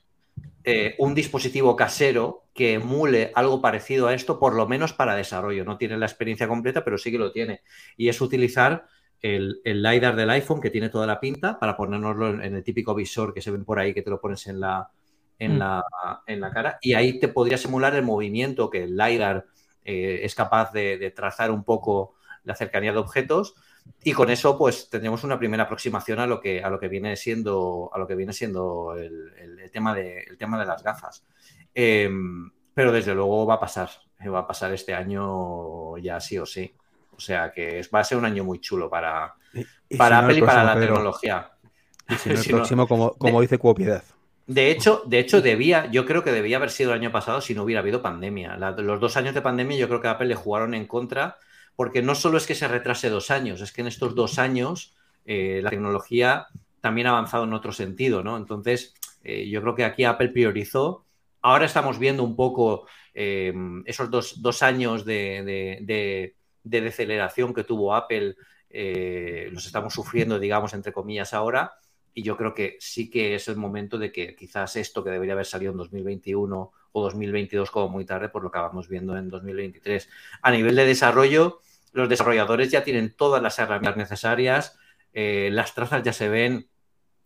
eh, 0.62 0.94
un 0.98 1.14
dispositivo 1.14 1.74
casero 1.74 2.44
que 2.52 2.74
emule 2.74 3.32
algo 3.34 3.62
parecido 3.62 4.08
a 4.08 4.14
esto, 4.14 4.38
por 4.38 4.54
lo 4.54 4.68
menos 4.68 4.92
para 4.92 5.16
desarrollo. 5.16 5.64
No 5.64 5.78
tiene 5.78 5.96
la 5.96 6.04
experiencia 6.04 6.46
completa, 6.46 6.84
pero 6.84 6.98
sí 6.98 7.10
que 7.10 7.16
lo 7.16 7.32
tiene. 7.32 7.62
Y 7.96 8.10
es 8.10 8.20
utilizar 8.20 8.84
el, 9.22 9.62
LiDAR 9.64 10.16
del 10.16 10.28
iPhone 10.28 10.60
que 10.60 10.68
tiene 10.68 10.90
toda 10.90 11.06
la 11.06 11.18
pinta 11.18 11.58
para 11.58 11.78
ponérnoslo 11.78 12.42
en, 12.42 12.56
el 12.56 12.62
típico 12.62 12.94
visor 12.94 13.32
que 13.32 13.40
se 13.40 13.50
ven 13.50 13.64
por 13.64 13.78
ahí 13.78 13.94
que 13.94 14.02
te 14.02 14.10
lo 14.10 14.20
pones 14.20 14.46
en 14.48 14.60
la, 14.60 14.90
en, 15.38 15.56
mm. 15.56 15.58
la, 15.58 15.84
en 16.26 16.40
la 16.40 16.50
cara 16.50 16.78
y 16.80 16.94
ahí 16.94 17.18
te 17.18 17.28
podría 17.28 17.58
simular 17.58 17.94
el 17.94 18.02
movimiento 18.02 18.70
que 18.70 18.84
el 18.84 18.96
LiDAR 18.96 19.46
eh, 19.84 20.20
es 20.22 20.34
capaz 20.34 20.72
de, 20.72 21.12
trazar 21.14 21.50
un 21.50 21.62
poco 21.64 22.14
la 22.44 22.54
cercanía 22.54 22.92
de 22.92 22.98
objetos 22.98 23.54
y 24.02 24.12
con 24.12 24.30
eso 24.30 24.56
pues 24.56 24.88
tendremos 24.88 25.24
una 25.24 25.38
primera 25.38 25.64
aproximación 25.64 26.20
a 26.20 26.26
lo 26.26 26.40
que, 26.40 26.62
a 26.62 26.70
lo 26.70 26.80
que 26.80 26.88
viene 26.88 27.16
siendo, 27.16 27.90
a 27.92 27.98
lo 27.98 28.06
que 28.06 28.14
viene 28.14 28.32
siendo 28.32 28.94
el, 28.96 29.70
tema, 29.70 29.94
de, 29.94 30.20
el 30.20 30.38
tema 30.38 30.58
de 30.58 30.64
las 30.64 30.82
gafas. 30.82 31.26
Em, 31.74 32.50
pero 32.72 32.92
desde 32.92 33.14
luego 33.14 33.44
va 33.44 33.54
a 33.54 33.60
pasar, 33.60 33.90
va 34.26 34.40
a 34.40 34.46
pasar 34.46 34.72
este 34.72 34.94
año 34.94 35.98
ya 35.98 36.18
sí 36.18 36.38
o 36.38 36.46
sí. 36.46 36.74
O 37.16 37.20
sea 37.20 37.52
que 37.52 37.82
va 37.94 38.00
a 38.00 38.04
ser 38.04 38.18
un 38.18 38.24
año 38.24 38.42
muy 38.42 38.60
chulo 38.60 38.88
para, 38.88 39.34
para 39.98 40.20
Apple 40.20 40.38
y 40.38 40.42
para 40.42 40.64
la 40.64 40.80
tecnología. 40.80 41.50
Y 42.08 42.14
si 42.14 42.28
no 42.30 42.34
el 42.40 42.46
próximo, 42.46 42.88
como, 42.88 43.12
como 43.12 43.40
dice 43.42 43.58
Cuopiedad. 43.58 44.02
De 44.46 44.70
hecho, 44.70 45.02
de 45.06 45.18
hecho, 45.18 45.40
debía, 45.40 45.90
yo 45.90 46.04
creo 46.04 46.22
que 46.22 46.32
debía 46.32 46.58
haber 46.58 46.70
sido 46.70 46.92
el 46.92 47.00
año 47.00 47.10
pasado 47.10 47.40
si 47.40 47.54
no 47.54 47.62
hubiera 47.62 47.80
habido 47.80 48.02
pandemia. 48.02 48.56
los 48.56 49.00
dos 49.00 49.16
años 49.16 49.34
de 49.34 49.40
pandemia 49.40 49.78
yo 49.78 49.88
creo 49.88 50.00
que 50.02 50.08
Apple 50.08 50.26
le 50.26 50.34
jugaron 50.34 50.74
en 50.74 50.86
contra, 50.86 51.38
porque 51.76 52.02
no 52.02 52.14
solo 52.14 52.36
es 52.36 52.46
que 52.46 52.54
se 52.54 52.68
retrase 52.68 53.08
dos 53.08 53.30
años, 53.30 53.60
es 53.62 53.72
que 53.72 53.80
en 53.80 53.86
estos 53.86 54.14
dos 54.14 54.38
años 54.38 54.94
eh, 55.24 55.60
la 55.62 55.70
tecnología 55.70 56.48
también 56.80 57.06
ha 57.06 57.10
avanzado 57.10 57.44
en 57.44 57.54
otro 57.54 57.72
sentido, 57.72 58.22
¿no? 58.22 58.36
Entonces, 58.36 58.94
eh, 59.22 59.48
yo 59.48 59.62
creo 59.62 59.74
que 59.74 59.84
aquí 59.84 60.04
Apple 60.04 60.28
priorizó. 60.28 61.06
Ahora 61.40 61.64
estamos 61.64 61.98
viendo 61.98 62.22
un 62.22 62.36
poco 62.36 62.86
eh, 63.14 63.54
esos 63.86 64.10
dos, 64.10 64.62
años 64.62 65.04
de 65.06 66.34
de 66.64 66.80
deceleración 66.80 67.54
que 67.54 67.64
tuvo 67.64 67.94
Apple 67.94 68.34
los 69.52 69.66
estamos 69.66 69.94
sufriendo, 69.94 70.40
digamos, 70.40 70.74
entre 70.74 70.92
comillas 70.92 71.32
ahora. 71.32 71.74
Y 72.14 72.22
yo 72.22 72.36
creo 72.36 72.54
que 72.54 72.76
sí 72.80 73.10
que 73.10 73.34
es 73.34 73.48
el 73.48 73.56
momento 73.56 73.98
de 73.98 74.12
que 74.12 74.36
quizás 74.36 74.76
esto 74.76 75.02
que 75.02 75.10
debería 75.10 75.34
haber 75.34 75.46
salido 75.46 75.72
en 75.72 75.78
2021 75.78 76.72
o 76.92 77.02
2022 77.02 77.70
como 77.72 77.88
muy 77.88 78.04
tarde, 78.04 78.28
por 78.28 78.44
lo 78.44 78.52
que 78.52 78.58
vamos 78.58 78.88
viendo 78.88 79.16
en 79.16 79.28
2023. 79.28 80.08
A 80.40 80.50
nivel 80.52 80.76
de 80.76 80.86
desarrollo, 80.86 81.60
los 81.92 82.08
desarrolladores 82.08 82.70
ya 82.70 82.84
tienen 82.84 83.14
todas 83.16 83.42
las 83.42 83.58
herramientas 83.58 83.96
necesarias, 83.96 84.78
eh, 85.12 85.48
las 85.52 85.74
trazas 85.74 86.04
ya 86.04 86.12
se 86.12 86.28
ven. 86.28 86.68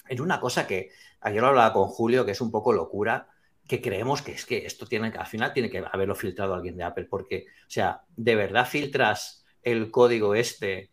En 0.09 0.21
una 0.23 0.41
cosa 0.41 0.67
que 0.67 0.91
ayer 1.21 1.43
lo 1.43 1.49
hablaba 1.49 1.75
con 1.75 1.89
Julio, 1.89 2.25
que 2.25 2.33
es 2.33 2.41
un 2.41 2.51
poco 2.51 2.73
locura, 2.73 3.29
que 3.67 3.83
creemos 3.83 4.23
que 4.23 4.33
es 4.33 4.47
que 4.47 4.65
esto 4.65 4.87
tiene 4.87 5.13
que, 5.13 5.19
al 5.19 5.27
final 5.27 5.53
tiene 5.53 5.69
que 5.69 5.85
haberlo 5.93 6.15
filtrado 6.15 6.55
alguien 6.55 6.77
de 6.77 6.85
Apple, 6.85 7.05
porque, 7.05 7.45
o 7.67 7.71
sea, 7.71 8.03
¿de 8.17 8.35
verdad 8.35 8.67
filtras 8.67 9.45
el 9.63 9.91
código 9.91 10.35
este 10.35 10.91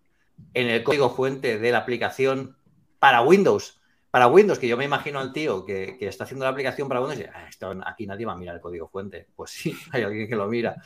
en 0.53 0.67
el 0.67 0.83
código 0.83 1.09
fuente 1.09 1.57
de 1.57 1.71
la 1.71 1.79
aplicación 1.79 2.57
para 2.99 3.21
Windows? 3.21 3.74
Para 4.15 4.27
Windows, 4.27 4.59
que 4.59 4.69
yo 4.69 4.77
me 4.77 4.85
imagino 4.85 5.19
al 5.19 5.33
tío 5.33 5.65
que, 5.65 5.97
está 5.99 6.23
haciendo 6.23 6.45
la 6.45 6.51
aplicación 6.51 6.87
para 6.87 7.01
Windows 7.01 7.19
y 7.19 7.23
ah, 7.23 7.47
esto, 7.49 7.75
aquí 7.85 8.07
nadie 8.07 8.25
va 8.25 8.31
a 8.31 8.37
mirar 8.37 8.55
el 8.55 8.61
código 8.61 8.87
fuente. 8.87 9.27
Pues 9.35 9.51
sí, 9.51 9.75
hay 9.91 10.03
alguien 10.03 10.29
que 10.29 10.37
lo 10.37 10.47
mira. 10.47 10.81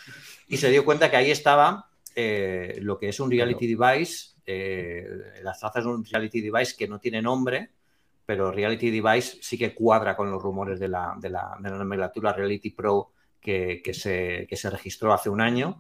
Y 0.48 0.58
se 0.58 0.72
dio 0.72 0.84
cuenta 0.84 1.12
que 1.12 1.18
ahí 1.18 1.30
estaba 1.30 1.92
eh, 2.16 2.80
lo 2.82 2.98
que 2.98 3.10
es 3.10 3.20
un 3.20 3.30
reality 3.30 3.68
device, 3.68 4.30
eh, 4.48 5.08
las 5.44 5.60
trazas 5.60 5.84
de 5.84 5.92
un 5.92 6.04
reality 6.04 6.42
device 6.42 6.74
que 6.76 6.88
no 6.88 7.00
tiene 7.00 7.22
nombre, 7.22 7.70
pero 8.26 8.52
Reality 8.52 8.90
Device 8.90 9.38
sí 9.42 9.60
que 9.60 9.76
cuadra 9.76 10.16
con 10.16 10.32
los 10.32 10.42
rumores 10.42 10.80
de 10.80 10.88
la, 10.88 11.16
de 11.20 11.30
la, 11.30 11.56
nomenclatura 11.60 12.34
Reality 12.34 12.72
Pro 12.72 13.12
que, 13.40 13.84
se, 13.94 14.48
se, 14.52 14.70
registró 14.72 15.14
hace 15.14 15.30
un 15.30 15.42
año. 15.42 15.78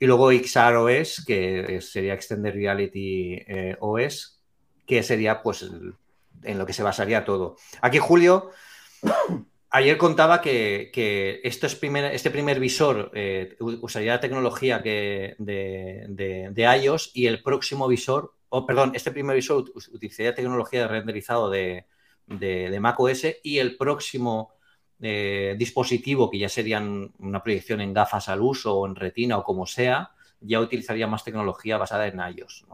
Y 0.00 0.06
luego 0.06 0.32
XR 0.32 1.04
que 1.24 1.78
sería 1.80 2.14
Extended 2.14 2.54
Reality 2.54 3.34
eh, 3.34 3.76
OS, 3.78 4.42
que 4.84 5.04
sería 5.04 5.40
pues 5.44 5.62
en 6.42 6.58
lo 6.58 6.66
que 6.66 6.72
se 6.72 6.82
basaría 6.82 7.24
todo. 7.24 7.56
Aquí 7.80 7.98
Julio 7.98 8.50
ayer 9.70 9.98
contaba 9.98 10.40
que, 10.40 10.90
es 11.42 11.62
este 11.62 12.30
primer 12.30 12.60
visor 12.60 13.10
eh, 13.14 13.56
usaría 13.58 14.14
la 14.14 14.20
tecnología 14.20 14.78
de, 14.78 15.36
de, 15.38 16.80
iOS 16.82 17.10
y 17.14 17.26
el 17.26 17.42
próximo 17.42 17.86
visor 17.88 18.34
o 18.50 18.64
perdón, 18.64 18.92
este 18.94 19.10
primer 19.10 19.36
visor 19.36 19.64
utilizaría 19.92 20.34
tecnología 20.34 20.82
de 20.82 20.88
renderizado 20.88 21.50
de, 21.50 21.86
de, 22.26 22.80
Mac 22.80 22.98
OS 22.98 23.26
y 23.42 23.58
el 23.58 23.76
próximo 23.76 24.54
eh, 25.00 25.54
dispositivo, 25.58 26.30
que 26.30 26.38
ya 26.38 26.48
serían 26.48 27.12
una 27.18 27.42
proyección 27.42 27.80
en 27.80 27.92
gafas 27.92 28.28
al 28.28 28.40
uso 28.40 28.74
o 28.74 28.86
en 28.86 28.94
retina 28.94 29.36
o 29.36 29.44
como 29.44 29.66
sea, 29.66 30.12
ya 30.40 30.60
utilizaría 30.60 31.06
más 31.06 31.24
tecnología 31.24 31.76
basada 31.76 32.06
en 32.06 32.18
iOS. 32.18 32.64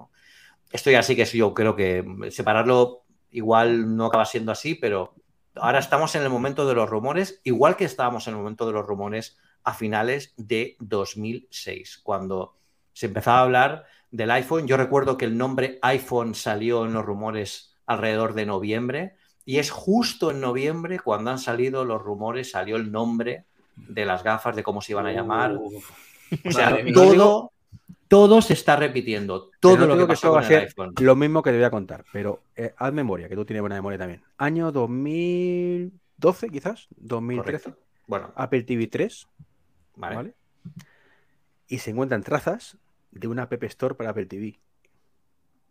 Esto 0.70 0.90
ya 0.90 1.02
sí 1.02 1.16
que 1.16 1.24
yo 1.24 1.54
creo 1.54 1.74
que 1.74 2.04
separarlo 2.30 3.03
igual 3.34 3.96
no 3.96 4.06
acaba 4.06 4.24
siendo 4.24 4.52
así, 4.52 4.76
pero 4.76 5.14
ahora 5.56 5.80
estamos 5.80 6.14
en 6.14 6.22
el 6.22 6.30
momento 6.30 6.66
de 6.66 6.74
los 6.74 6.88
rumores, 6.88 7.40
igual 7.42 7.76
que 7.76 7.84
estábamos 7.84 8.26
en 8.28 8.34
el 8.34 8.38
momento 8.38 8.64
de 8.66 8.72
los 8.72 8.86
rumores 8.86 9.36
a 9.64 9.74
finales 9.74 10.34
de 10.36 10.76
2006, 10.78 11.98
cuando 12.02 12.56
se 12.92 13.06
empezaba 13.06 13.38
a 13.38 13.42
hablar 13.42 13.84
del 14.12 14.30
iPhone. 14.30 14.68
Yo 14.68 14.76
recuerdo 14.76 15.18
que 15.18 15.24
el 15.24 15.36
nombre 15.36 15.80
iPhone 15.82 16.36
salió 16.36 16.86
en 16.86 16.92
los 16.92 17.04
rumores 17.04 17.74
alrededor 17.86 18.34
de 18.34 18.46
noviembre 18.46 19.16
y 19.44 19.58
es 19.58 19.70
justo 19.70 20.30
en 20.30 20.40
noviembre 20.40 21.00
cuando 21.00 21.32
han 21.32 21.40
salido 21.40 21.84
los 21.84 22.00
rumores, 22.00 22.52
salió 22.52 22.76
el 22.76 22.92
nombre 22.92 23.46
de 23.74 24.06
las 24.06 24.22
gafas, 24.22 24.54
de 24.54 24.62
cómo 24.62 24.80
se 24.80 24.92
iban 24.92 25.06
a 25.06 25.12
llamar. 25.12 25.56
o 25.56 26.52
sea, 26.52 26.78
todo, 26.94 27.50
todo 28.08 28.42
se 28.42 28.52
está 28.52 28.76
repitiendo. 28.76 29.50
Todo 29.60 29.86
lo 29.86 29.96
que 29.96 30.06
pasó 30.06 30.32
va 30.32 30.40
a 30.40 30.44
ser 30.44 30.72
lo 31.00 31.16
mismo 31.16 31.42
que 31.42 31.50
te 31.50 31.56
voy 31.56 31.64
a 31.64 31.70
contar, 31.70 32.04
pero 32.12 32.42
eh, 32.56 32.74
haz 32.76 32.92
memoria, 32.92 33.28
que 33.28 33.34
tú 33.34 33.44
tienes 33.44 33.60
buena 33.60 33.76
memoria 33.76 33.98
también. 33.98 34.22
Año 34.38 34.72
2012, 34.72 36.48
quizás, 36.50 36.88
2013. 36.96 37.74
Bueno. 38.06 38.32
Apple 38.36 38.62
TV 38.64 38.86
3 38.86 39.28
Vale. 39.96 40.16
¿vale? 40.16 40.34
Y 41.68 41.78
se 41.78 41.90
encuentran 41.90 42.22
trazas 42.22 42.76
de 43.10 43.28
una 43.28 43.44
App 43.44 43.62
Store 43.64 43.94
para 43.94 44.10
Apple 44.10 44.26
TV. 44.26 44.58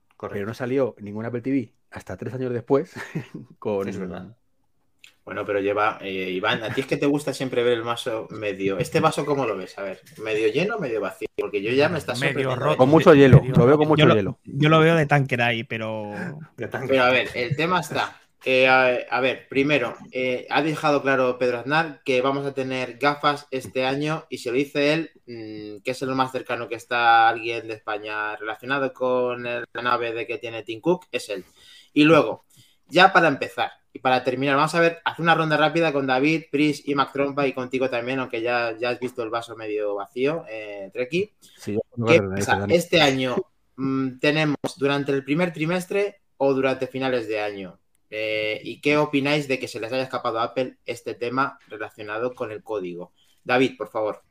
Pero 0.07 0.17
Correcto. 0.17 0.45
no 0.47 0.53
salió 0.53 0.95
ninguna 0.99 1.27
Apple 1.27 1.41
TV 1.41 1.73
hasta 1.91 2.17
tres 2.17 2.33
años 2.33 2.53
después 2.53 2.93
con, 3.59 3.87
Es 3.87 3.97
verdad. 3.97 4.35
Bueno, 5.25 5.45
pero 5.45 5.59
lleva, 5.61 5.99
eh, 6.01 6.29
Iván, 6.31 6.63
a 6.63 6.73
ti 6.73 6.81
es 6.81 6.87
que 6.87 6.97
te 6.97 7.05
gusta 7.05 7.33
siempre 7.33 7.63
ver 7.63 7.73
el 7.73 7.83
vaso 7.83 8.27
medio. 8.31 8.77
¿Este 8.77 8.99
vaso 8.99 9.25
cómo 9.25 9.45
lo 9.45 9.55
ves? 9.55 9.77
A 9.77 9.83
ver, 9.83 10.01
¿medio 10.21 10.49
lleno 10.49 10.75
o 10.75 10.79
medio 10.79 10.99
vacío? 10.99 11.27
Porque 11.37 11.61
yo 11.61 11.71
ya 11.71 11.87
me 11.87 11.97
está 11.97 12.13
Medio 12.15 12.55
roto. 12.55 12.75
con 12.77 12.89
mucho 12.89 13.13
hielo. 13.13 13.39
Medio- 13.41 13.55
Lo 13.55 13.65
veo 13.65 13.77
con 13.77 13.87
mucho 13.87 14.01
yo, 14.01 14.07
lo, 14.07 14.15
hielo. 14.15 14.39
yo 14.43 14.67
lo 14.69 14.79
veo 14.79 14.95
de 14.95 15.05
Tanqueray, 15.05 15.63
pero 15.63 16.11
Ya 16.57 16.69
tan- 16.69 16.87
Pero 16.87 17.03
a 17.03 17.09
ver, 17.09 17.29
el 17.35 17.55
tema 17.55 17.79
está. 17.79 18.19
eh, 18.45 18.67
a, 18.67 18.87
a 19.09 19.21
ver, 19.21 19.47
primero, 19.47 19.95
eh, 20.11 20.45
ha 20.49 20.61
dejado 20.61 21.01
claro 21.01 21.37
Pedro 21.39 21.59
Aznar 21.59 22.01
que 22.03 22.19
vamos 22.19 22.45
a 22.45 22.53
tener 22.53 22.97
gafas 22.97 23.47
este 23.51 23.85
año 23.85 24.25
y 24.29 24.39
si 24.39 24.49
lo 24.49 24.55
dice 24.55 24.91
él, 24.91 25.11
mm, 25.25 25.81
que 25.83 25.91
es 25.91 26.01
lo 26.01 26.13
más 26.15 26.33
cercano 26.33 26.67
que 26.67 26.75
está 26.75 27.29
alguien 27.29 27.69
de 27.69 27.75
España 27.75 28.35
relacionado 28.35 28.91
con 28.91 29.47
el- 29.47 29.63
la 29.71 29.81
nave 29.81 30.11
de 30.11 30.27
que 30.27 30.37
tiene 30.37 30.63
Tim 30.63 30.81
Cook, 30.81 31.05
es 31.13 31.29
él. 31.29 31.45
Y 31.93 32.03
luego, 32.03 32.43
ya 32.89 33.13
para 33.13 33.29
empezar 33.29 33.71
y 33.93 33.99
para 33.99 34.23
terminar, 34.23 34.55
vamos 34.55 34.73
a 34.73 34.79
ver, 34.79 35.01
hacer 35.05 35.21
una 35.21 35.35
ronda 35.35 35.55
rápida 35.55 35.93
con 35.93 36.07
David, 36.07 36.45
Pris 36.51 36.81
y 36.87 36.95
Mac 36.95 37.13
Trompa 37.13 37.45
y 37.45 37.53
contigo 37.53 37.89
también, 37.89 38.19
aunque 38.19 38.41
ya, 38.41 38.75
ya 38.77 38.89
has 38.89 38.99
visto 38.99 39.21
el 39.21 39.29
vaso 39.29 39.55
medio 39.55 39.95
vacío, 39.95 40.45
eh, 40.49 40.89
Treki. 40.91 41.31
Este 42.69 43.01
año 43.01 43.35
mm, 43.75 44.17
tenemos 44.19 44.57
durante 44.77 45.11
el 45.11 45.23
primer 45.23 45.53
trimestre 45.53 46.21
o 46.37 46.53
durante 46.53 46.87
finales 46.87 47.27
de 47.27 47.39
año. 47.39 47.79
Eh, 48.09 48.61
¿Y 48.63 48.79
qué 48.81 48.97
opináis 48.97 49.47
de 49.47 49.57
que 49.57 49.67
se 49.67 49.79
les 49.79 49.91
haya 49.91 50.03
escapado 50.03 50.39
a 50.39 50.43
Apple 50.43 50.77
este 50.85 51.15
tema 51.15 51.57
relacionado 51.67 52.35
con 52.35 52.51
el 52.51 52.61
código? 52.63 53.11
David, 53.43 53.75
por 53.77 53.89
favor. 53.89 54.23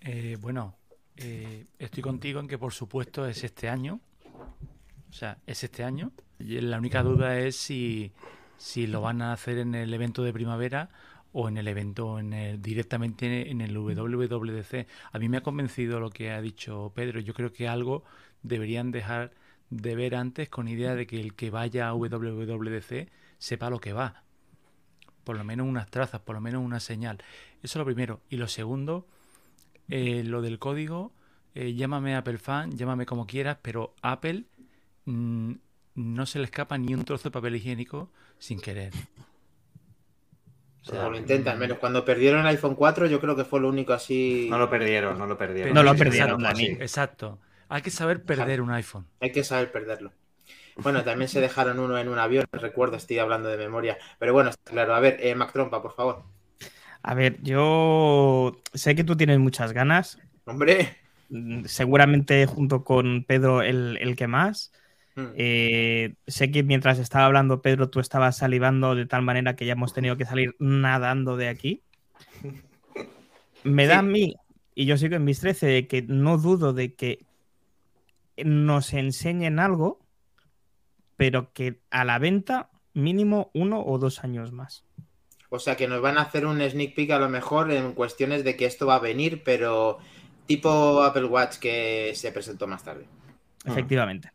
Eh, 0.00 0.36
bueno, 0.40 0.76
eh, 1.16 1.66
estoy 1.78 2.02
contigo 2.02 2.40
en 2.40 2.48
que 2.48 2.58
por 2.58 2.72
supuesto 2.72 3.26
es 3.26 3.44
este 3.44 3.68
año. 3.68 4.00
O 5.08 5.12
sea, 5.12 5.38
es 5.46 5.64
este 5.64 5.84
año. 5.84 6.12
Y 6.38 6.60
la 6.60 6.78
única 6.78 7.02
duda 7.02 7.38
es 7.38 7.56
si, 7.56 8.12
si 8.56 8.86
lo 8.86 9.00
van 9.00 9.22
a 9.22 9.32
hacer 9.32 9.58
en 9.58 9.74
el 9.74 9.92
evento 9.94 10.22
de 10.22 10.32
primavera 10.32 10.90
o 11.32 11.48
en 11.48 11.58
el 11.58 11.66
evento 11.68 12.18
en 12.18 12.32
el, 12.32 12.62
directamente 12.62 13.50
en 13.50 13.60
el 13.60 13.76
WWDC. 13.76 14.86
A 15.12 15.18
mí 15.18 15.28
me 15.28 15.38
ha 15.38 15.42
convencido 15.42 15.98
lo 16.00 16.10
que 16.10 16.30
ha 16.30 16.40
dicho 16.40 16.92
Pedro. 16.94 17.20
Yo 17.20 17.34
creo 17.34 17.52
que 17.52 17.68
algo 17.68 18.04
deberían 18.42 18.92
dejar 18.92 19.32
de 19.70 19.96
ver 19.96 20.14
antes 20.14 20.48
con 20.48 20.68
idea 20.68 20.94
de 20.94 21.06
que 21.06 21.20
el 21.20 21.34
que 21.34 21.50
vaya 21.50 21.88
a 21.88 21.94
WWDC 21.94 23.10
sepa 23.38 23.70
lo 23.70 23.80
que 23.80 23.92
va. 23.92 24.22
Por 25.24 25.36
lo 25.36 25.44
menos 25.44 25.66
unas 25.66 25.90
trazas, 25.90 26.20
por 26.20 26.36
lo 26.36 26.40
menos 26.40 26.62
una 26.62 26.80
señal. 26.80 27.18
Eso 27.62 27.78
es 27.78 27.80
lo 27.80 27.84
primero. 27.84 28.20
Y 28.28 28.36
lo 28.36 28.46
segundo, 28.46 29.06
eh, 29.88 30.22
lo 30.22 30.42
del 30.42 30.58
código, 30.58 31.12
eh, 31.54 31.74
llámame 31.74 32.14
Apple 32.14 32.38
fan, 32.38 32.76
llámame 32.76 33.06
como 33.06 33.26
quieras, 33.26 33.58
pero 33.62 33.94
Apple 34.02 34.44
mm, 35.06 35.52
no 35.94 36.26
se 36.26 36.38
le 36.38 36.44
escapa 36.46 36.78
ni 36.78 36.94
un 36.94 37.04
trozo 37.04 37.24
de 37.28 37.32
papel 37.32 37.56
higiénico 37.56 38.10
sin 38.38 38.60
querer. 38.60 38.92
O 40.82 40.86
sea, 40.86 41.06
O 41.06 41.10
lo 41.10 41.16
intentan, 41.16 41.58
menos 41.58 41.78
cuando 41.78 42.04
perdieron 42.04 42.40
el 42.40 42.46
iPhone 42.48 42.74
4, 42.74 43.06
yo 43.06 43.20
creo 43.20 43.34
que 43.34 43.44
fue 43.44 43.60
lo 43.60 43.68
único 43.68 43.92
así. 43.94 44.46
No 44.50 44.58
lo 44.58 44.68
perdieron, 44.68 45.18
no 45.18 45.26
lo 45.26 45.38
perdieron. 45.38 45.74
No 45.74 45.82
lo 45.82 45.96
perdieron, 45.96 46.44
sí. 46.54 46.66
Exacto. 46.66 47.40
Hay 47.68 47.82
que 47.82 47.90
saber 47.90 48.22
perder 48.24 48.60
un 48.60 48.70
iPhone. 48.70 49.06
Hay 49.20 49.32
que 49.32 49.42
saber 49.44 49.72
perderlo. 49.72 50.12
Bueno, 50.76 51.04
también 51.04 51.28
se 51.28 51.40
dejaron 51.40 51.78
uno 51.80 51.98
en 51.98 52.08
un 52.08 52.18
avión, 52.18 52.46
recuerdo, 52.52 52.96
estoy 52.96 53.18
hablando 53.18 53.48
de 53.48 53.56
memoria. 53.58 53.98
Pero 54.18 54.32
bueno, 54.34 54.50
está 54.50 54.70
claro. 54.72 54.94
A 54.94 55.00
ver, 55.00 55.18
eh, 55.20 55.34
Mac 55.34 55.52
Trompa, 55.52 55.82
por 55.82 55.94
favor. 55.94 56.24
a 57.02 57.14
ver, 57.14 57.40
yo 57.42 58.52
sé 58.74 58.94
que 58.94 59.04
tú 59.04 59.16
tienes 59.16 59.38
muchas 59.38 59.72
ganas, 59.72 60.18
Hombre. 60.46 60.96
mm, 61.28 61.64
seguramente 61.66 62.46
junto 62.46 62.84
con 62.84 63.24
Pedro 63.24 63.62
el, 63.62 63.98
el 64.00 64.16
que 64.16 64.26
más. 64.28 64.72
Mm. 65.16 65.26
Eh, 65.36 66.14
sé 66.26 66.50
que 66.50 66.62
mientras 66.62 66.98
estaba 66.98 67.26
hablando 67.26 67.62
Pedro 67.62 67.88
tú 67.88 68.00
estabas 68.00 68.36
salivando 68.36 68.94
de 68.94 69.06
tal 69.06 69.22
manera 69.22 69.54
que 69.54 69.64
ya 69.64 69.74
hemos 69.74 69.94
tenido 69.94 70.16
que 70.16 70.24
salir 70.24 70.56
nadando 70.58 71.36
de 71.36 71.48
aquí. 71.48 71.82
Me 73.62 73.86
da 73.86 73.98
a 73.98 74.02
mí, 74.02 74.34
y 74.74 74.86
yo 74.86 74.96
sigo 74.96 75.16
en 75.16 75.24
mis 75.24 75.40
13, 75.40 75.66
de 75.66 75.86
que 75.86 76.02
no 76.02 76.36
dudo 76.36 76.72
de 76.72 76.94
que 76.94 77.24
nos 78.36 78.92
enseñen 78.92 79.58
algo, 79.58 80.00
pero 81.16 81.52
que 81.52 81.80
a 81.90 82.04
la 82.04 82.18
venta 82.18 82.70
mínimo 82.92 83.50
uno 83.54 83.82
o 83.84 83.98
dos 83.98 84.24
años 84.24 84.52
más. 84.52 84.84
O 85.48 85.58
sea 85.58 85.76
que 85.76 85.86
nos 85.86 86.02
van 86.02 86.18
a 86.18 86.22
hacer 86.22 86.46
un 86.46 86.60
sneak 86.60 86.94
peek 86.94 87.12
a 87.12 87.18
lo 87.18 87.28
mejor 87.28 87.70
en 87.70 87.92
cuestiones 87.92 88.42
de 88.42 88.56
que 88.56 88.66
esto 88.66 88.86
va 88.86 88.96
a 88.96 89.00
venir, 89.00 89.42
pero 89.44 89.98
tipo 90.46 91.02
Apple 91.02 91.26
Watch 91.26 91.58
que 91.58 92.12
se 92.14 92.32
presentó 92.32 92.66
más 92.66 92.82
tarde. 92.82 93.06
Efectivamente. 93.64 94.33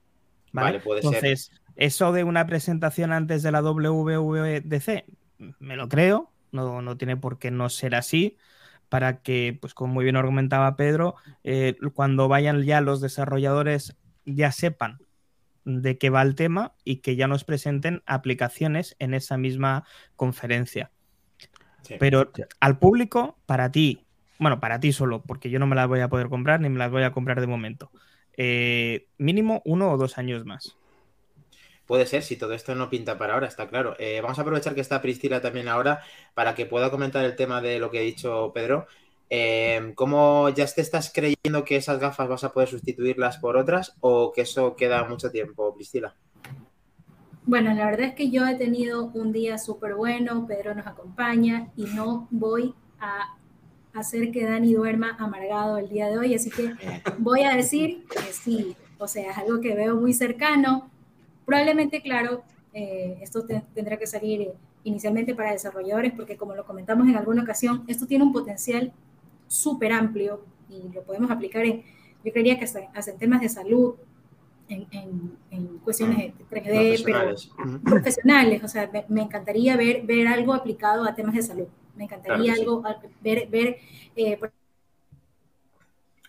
Vale, 0.52 0.80
puede 0.80 1.02
ser. 1.02 1.14
Entonces, 1.16 1.52
eso 1.76 2.12
de 2.12 2.24
una 2.24 2.46
presentación 2.46 3.12
antes 3.12 3.44
de 3.44 3.52
la 3.52 3.62
WWDC, 3.62 5.06
me 5.60 5.76
lo 5.76 5.88
creo, 5.88 6.32
no, 6.52 6.82
no 6.82 6.98
tiene 6.98 7.16
por 7.18 7.40
qué 7.40 7.52
no 7.52 7.70
ser 7.70 7.96
así, 7.96 8.38
para 8.90 9.22
que, 9.22 9.58
pues 9.60 9.74
como 9.74 9.94
muy 9.94 10.04
bien 10.04 10.16
argumentaba 10.16 10.76
Pedro, 10.76 11.16
eh, 11.44 11.78
cuando 11.94 12.28
vayan 12.28 12.64
ya 12.64 12.82
los 12.82 13.02
desarrolladores 13.02 13.96
ya 14.26 14.52
sepan 14.52 15.00
de 15.64 15.98
qué 15.98 16.10
va 16.10 16.24
el 16.24 16.36
tema 16.36 16.74
y 16.84 16.98
que 16.98 17.16
ya 17.16 17.28
nos 17.28 17.44
presenten 17.44 18.02
aplicaciones 18.08 18.96
en 19.00 19.14
esa 19.14 19.38
misma 19.38 19.86
conferencia. 20.16 20.92
Sí. 21.84 21.96
Pero 22.00 22.32
Sí. 22.34 22.44
al 22.60 22.80
público, 22.80 23.38
para 23.46 23.72
ti, 23.72 24.06
bueno, 24.40 24.60
para 24.60 24.80
ti 24.80 24.92
solo, 24.92 25.22
porque 25.22 25.50
yo 25.50 25.60
no 25.60 25.68
me 25.68 25.76
las 25.76 25.88
voy 25.88 26.00
a 26.00 26.10
poder 26.10 26.30
comprar 26.30 26.60
ni 26.60 26.70
me 26.70 26.80
las 26.80 26.92
voy 26.92 27.04
a 27.04 27.12
comprar 27.12 27.40
de 27.42 27.48
momento. 27.48 27.92
Eh, 28.42 29.08
mínimo 29.18 29.62
uno 29.66 29.92
o 29.92 29.98
dos 29.98 30.18
años 30.18 30.46
más. 30.46 30.78
Puede 31.86 32.06
ser, 32.06 32.24
si 32.24 32.38
todo 32.38 32.54
esto 32.54 32.74
no 32.74 32.90
pinta 32.90 33.18
para 33.18 33.34
ahora, 33.34 33.48
está 33.48 33.68
claro. 33.68 33.96
Eh, 34.00 34.22
vamos 34.22 34.40
a 34.40 34.44
aprovechar 34.44 34.76
que 34.76 34.82
está 34.82 35.02
Priscila 35.02 35.42
también 35.42 35.68
ahora 35.68 36.02
para 36.34 36.56
que 36.56 36.66
pueda 36.66 36.90
comentar 36.90 37.26
el 37.26 37.36
tema 37.36 37.62
de 37.62 37.80
lo 37.80 37.92
que 37.92 38.00
ha 38.00 38.02
dicho 38.02 38.54
Pedro. 38.54 38.88
Eh, 39.30 39.92
¿Cómo 39.96 40.48
ya 40.50 40.66
te 40.68 40.80
estás 40.80 41.12
creyendo 41.14 41.66
que 41.66 41.76
esas 41.76 42.00
gafas 42.00 42.30
vas 42.30 42.44
a 42.46 42.54
poder 42.54 42.70
sustituirlas 42.70 43.40
por 43.40 43.58
otras 43.58 43.98
o 44.00 44.32
que 44.32 44.42
eso 44.42 44.78
queda 44.78 45.04
mucho 45.04 45.30
tiempo, 45.32 45.76
Priscila? 45.76 46.16
Bueno, 47.44 47.74
la 47.74 47.88
verdad 47.88 48.08
es 48.08 48.16
que 48.16 48.30
yo 48.30 48.48
he 48.48 48.56
tenido 48.56 49.08
un 49.16 49.34
día 49.34 49.58
súper 49.58 49.96
bueno, 49.96 50.48
Pedro 50.48 50.76
nos 50.76 50.88
acompaña 50.88 51.72
y 51.76 51.84
no 51.88 52.30
voy 52.32 52.74
a 53.00 53.36
hacer 53.94 54.32
que 54.32 54.46
Dani 54.46 54.74
duerma 54.74 55.16
amargado 55.20 55.78
el 55.78 55.90
día 55.90 56.08
de 56.10 56.18
hoy, 56.18 56.36
así 56.36 56.50
que 56.50 56.74
voy 57.18 57.42
a 57.42 57.56
decir 57.56 58.06
que 58.08 58.34
sí, 58.34 58.76
o 58.98 59.08
sea, 59.08 59.32
es 59.32 59.38
algo 59.38 59.60
que 59.62 59.76
veo 59.76 59.96
muy 59.96 60.14
cercano. 60.14 60.90
Probablemente, 61.46 62.02
claro, 62.02 62.44
eh, 62.74 63.18
esto 63.22 63.46
te- 63.46 63.64
tendrá 63.74 63.98
que 63.98 64.06
salir 64.08 64.52
inicialmente 64.84 65.34
para 65.36 65.52
desarrolladores, 65.52 66.14
porque 66.14 66.38
como 66.38 66.56
lo 66.56 66.66
comentamos 66.66 67.08
en 67.08 67.16
alguna 67.16 67.44
ocasión, 67.44 67.84
esto 67.88 68.06
tiene 68.06 68.24
un 68.24 68.32
potencial 68.32 68.94
súper 69.48 69.92
amplio 69.92 70.42
y 70.70 70.94
lo 70.94 71.02
podemos 71.04 71.32
aplicar 71.32 71.66
en, 71.66 71.84
yo 72.24 72.32
creería 72.32 72.58
que 72.60 72.66
hasta, 72.66 72.82
hasta 72.94 73.12
en 73.12 73.18
temas 73.18 73.42
de 73.42 73.50
salud, 73.50 73.96
en, 74.70 74.86
en- 74.92 75.32
en 75.50 75.68
cuestiones 75.80 76.18
de 76.18 76.34
3D, 76.48 77.02
pero 77.04 77.18
Profesionales. 77.18 77.52
Ujú. 77.58 77.80
profesionales, 77.82 78.64
o 78.64 78.68
sea, 78.68 78.90
me, 78.94 79.04
me 79.10 79.22
encantaría 79.24 79.76
ver, 79.76 80.04
ver 80.06 80.28
algo 80.28 80.54
aplicado 80.54 81.06
a 81.06 81.16
temas 81.16 81.34
de 81.34 81.42
salud. 81.42 81.68
Me 82.00 82.06
encantaría 82.06 82.38
Claro 82.38 82.46
que 82.46 82.56
sí. 82.56 82.62
algo, 82.62 82.84
ver, 83.20 83.48
ver 83.50 83.78
eh, 84.16 84.38
por 84.38 84.54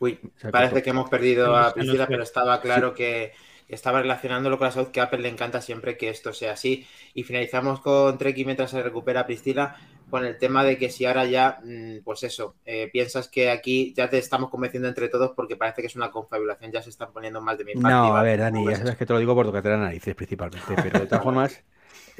Uy, 0.00 0.18
parece 0.50 0.82
que 0.82 0.90
hemos 0.90 1.08
perdido 1.08 1.54
a 1.54 1.72
Priscila, 1.72 2.08
pero 2.08 2.24
estaba 2.24 2.60
claro 2.60 2.92
que 2.92 3.32
estaba 3.68 4.02
relacionándolo 4.02 4.58
con 4.58 4.64
la 4.64 4.72
salud, 4.72 4.88
que 4.88 4.98
a 4.98 5.04
Apple 5.04 5.20
le 5.20 5.28
encanta 5.28 5.60
siempre 5.60 5.96
que 5.96 6.08
esto 6.08 6.32
sea 6.32 6.54
así. 6.54 6.86
Y 7.14 7.22
finalizamos 7.22 7.80
con 7.80 8.18
Treki 8.18 8.44
mientras 8.44 8.70
se 8.72 8.82
recupera 8.82 9.26
Priscila, 9.26 9.76
con 10.08 10.24
el 10.24 10.38
tema 10.38 10.64
de 10.64 10.76
que 10.76 10.90
si 10.90 11.04
ahora 11.04 11.24
ya, 11.26 11.60
mm, 11.62 11.98
pues 12.02 12.24
eso, 12.24 12.56
eh, 12.64 12.88
piensas 12.92 13.28
que 13.28 13.50
aquí 13.50 13.94
ya 13.94 14.10
te 14.10 14.18
estamos 14.18 14.50
convenciendo 14.50 14.88
entre 14.88 15.08
todos 15.08 15.32
porque 15.36 15.56
parece 15.56 15.82
que 15.82 15.86
es 15.86 15.94
una 15.94 16.10
confabulación, 16.10 16.72
ya 16.72 16.82
se 16.82 16.90
están 16.90 17.12
poniendo 17.12 17.40
más 17.40 17.58
de 17.58 17.64
mi 17.64 17.76
parte. 17.76 17.88
No, 17.88 18.16
a 18.16 18.22
ver, 18.24 18.40
Dani, 18.40 18.64
¿Cómo 18.64 18.70
ya 18.70 18.78
ves 18.78 18.78
sabes 18.78 18.96
que 18.96 19.06
te 19.06 19.12
lo 19.12 19.20
digo 19.20 19.34
por 19.36 19.46
tocarte 19.46 19.68
las 19.68 19.78
narices 19.78 20.16
principalmente, 20.16 20.74
pero 20.82 20.98
de 20.98 21.06
todas 21.06 21.22
formas, 21.22 21.62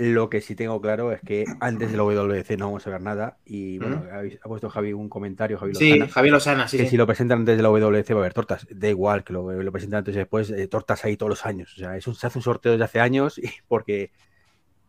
lo 0.01 0.31
que 0.31 0.41
sí 0.41 0.55
tengo 0.57 0.81
claro 0.81 1.13
es 1.13 1.21
que 1.23 1.57
antes 1.61 1.91
del 1.91 2.01
WWDC 2.01 2.57
no 2.59 2.67
vamos 2.67 2.87
a 2.87 2.91
ver 2.91 3.03
nada 3.03 3.39
y 3.45 3.79
bueno, 3.79 4.05
ha, 4.13 4.21
ha 4.21 4.49
puesto 4.49 4.71
Javi 4.71 4.93
un 4.95 5.09
comentario, 5.09 5.59
Javi 5.59 5.75
Sí, 5.75 5.91
Lozana, 5.99 6.09
Javier 6.09 6.33
Lozana, 6.33 6.69
sí, 6.69 6.77
que 6.79 6.85
sí. 6.85 6.91
si 6.91 6.97
lo 6.97 7.07
presentan 7.07 7.41
antes 7.41 7.57
de 7.57 7.63
la 7.63 7.71
WWDC 7.71 8.11
va 8.13 8.17
a 8.17 8.19
haber 8.21 8.35
tortas, 8.35 8.67
da 8.71 8.89
igual 8.89 9.25
que 9.25 9.33
lo, 9.33 9.53
lo 9.63 9.73
presentan 9.73 9.99
antes 9.99 10.15
y 10.15 10.19
después, 10.19 10.51
eh, 10.51 10.69
tortas 10.69 11.05
ahí 11.05 11.17
todos 11.17 11.31
los 11.31 11.47
años, 11.47 11.73
o 11.75 11.77
sea, 11.79 11.97
es 11.97 12.07
un- 12.07 12.15
se 12.15 12.27
hace 12.27 12.39
un 12.39 12.43
sorteo 12.43 12.73
desde 12.73 12.85
hace 12.85 13.01
años 13.01 13.39
y 13.39 13.49
porque... 13.69 14.11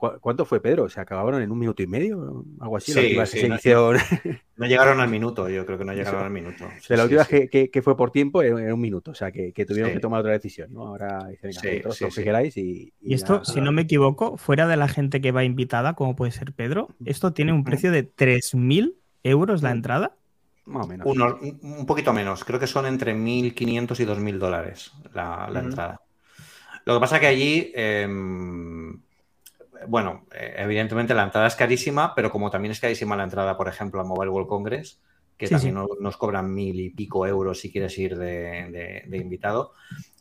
¿cu- 0.01 0.19
¿Cuánto 0.19 0.45
fue, 0.45 0.59
Pedro? 0.59 0.89
¿Se 0.89 0.99
acabaron 0.99 1.41
en 1.43 1.51
un 1.51 1.59
minuto 1.59 1.83
y 1.83 1.87
medio? 1.87 2.43
Algo 2.59 2.77
así. 2.77 2.91
la 2.93 3.01
Sí, 3.01 3.07
última 3.07 3.25
sí, 3.59 3.73
no- 4.57 4.65
llegaron 4.65 4.99
al 4.99 5.09
minuto, 5.09 5.47
yo 5.47 5.63
creo 5.65 5.77
que 5.77 5.85
no 5.85 5.93
llegaron 5.93 6.19
Eso. 6.21 6.25
al 6.25 6.31
minuto. 6.31 6.65
Sí, 6.81 6.87
de 6.89 6.97
la 6.97 7.03
última 7.03 7.23
sí. 7.23 7.29
que, 7.29 7.49
que- 7.49 7.69
que 7.69 7.81
fue 7.83 7.95
por 7.95 8.09
tiempo 8.11 8.41
era 8.41 8.73
un 8.73 8.81
minuto, 8.81 9.11
o 9.11 9.13
sea, 9.15 9.31
que, 9.31 9.53
que 9.53 9.65
tuvieron 9.65 9.91
Sí. 9.91 9.95
que 9.95 10.01
tomar 10.01 10.21
otra 10.21 10.31
decisión, 10.33 10.73
¿no? 10.73 10.87
Ahora 10.87 11.27
dicen, 11.27 11.51
venga, 11.51 11.61
Sí, 11.61 11.67
vosotros 11.77 11.95
sí, 11.97 12.03
lo 12.05 12.09
que 12.09 12.23
queráis 12.23 12.57
y... 12.57 12.93
Y 12.99 13.13
esto, 13.13 13.45
si 13.45 13.61
no 13.61 13.71
me 13.71 13.83
equivoco, 13.83 14.37
fuera 14.37 14.67
de 14.67 14.77
la 14.77 14.87
gente 14.87 15.21
que 15.21 15.31
va 15.31 15.43
invitada, 15.43 15.93
como 15.93 16.15
puede 16.15 16.31
ser 16.31 16.53
Pedro, 16.53 16.89
esto 17.05 17.31
tiene 17.33 17.53
un 17.53 17.63
precio 17.63 17.91
de 17.91 18.03
3.000 18.03 18.95
euros 19.23 19.61
la 19.61 19.71
entrada. 19.71 20.15
Más 20.65 20.85
o 20.85 20.89
menos. 20.89 21.07
Un, 21.07 21.85
poquito 21.85 22.11
menos, 22.13 22.43
creo 22.43 22.59
que 22.59 22.67
son 22.67 22.85
entre 22.87 23.13
1.500 23.15 23.99
y 23.99 24.05
2.000 24.05 24.37
dólares 24.39 24.91
la, 25.13 25.47
la 25.51 25.59
entrada. 25.59 26.01
Lo 26.85 26.95
que 26.95 26.99
pasa 26.99 27.19
que 27.19 27.27
allí, 27.27 27.71
em, 27.75 28.99
bueno, 29.87 30.25
eh, 30.33 30.55
evidentemente 30.57 31.13
la 31.13 31.23
entrada 31.23 31.47
es 31.47 31.55
carísima, 31.55 32.13
pero 32.15 32.31
como 32.31 32.49
también 32.51 32.71
es 32.71 32.79
carísima 32.79 33.15
la 33.15 33.23
entrada, 33.23 33.57
por 33.57 33.67
ejemplo, 33.67 34.01
a 34.01 34.03
Mobile 34.03 34.31
World 34.31 34.47
Congress, 34.49 35.01
que 35.37 35.49
Sí, 35.49 35.49
también 35.49 35.75
sí. 35.75 35.81
nos 35.99 36.17
cobran 36.17 36.53
mil 36.53 36.79
y 36.79 36.89
pico 36.91 37.25
euros 37.27 37.59
si 37.59 37.71
quieres 37.71 37.97
ir 37.97 38.17
de, 38.17 38.69
de- 38.71 39.03
de 39.07 39.17
invitado. 39.17 39.73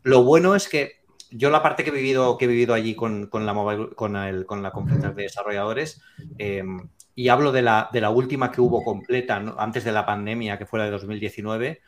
Lo 0.03 0.23
bueno 0.23 0.55
es 0.55 0.67
que 0.67 1.01
yo 1.29 1.49
la 1.49 1.63
parte 1.63 1.83
que 1.83 1.91
he 1.91 1.93
vivido, 1.93 2.37
que 2.37 2.45
he 2.45 2.47
vivido 2.47 2.73
allí 2.73 2.95
con, 2.95 3.27
con 3.27 3.45
la 3.45 3.53
mobile, 3.53 3.89
con, 3.95 4.15
el- 4.15 4.45
con 4.45 4.63
la 4.63 4.71
conferencia 4.71 5.11
de 5.11 5.23
desarrolladores, 5.23 6.01
em, 6.37 6.89
y 7.15 7.29
hablo 7.29 7.51
de 7.51 7.61
la, 7.61 7.89
de 7.93 8.01
la 8.01 8.09
última 8.09 8.51
que 8.51 8.61
hubo 8.61 8.83
completa 8.83 9.39
¿no? 9.39 9.55
antes 9.59 9.83
de 9.83 9.91
la 9.91 10.05
pandemia, 10.05 10.57
que 10.57 10.65
fue 10.65 10.79
la 10.79 10.85
de 10.85 10.91
2019, 10.91 11.81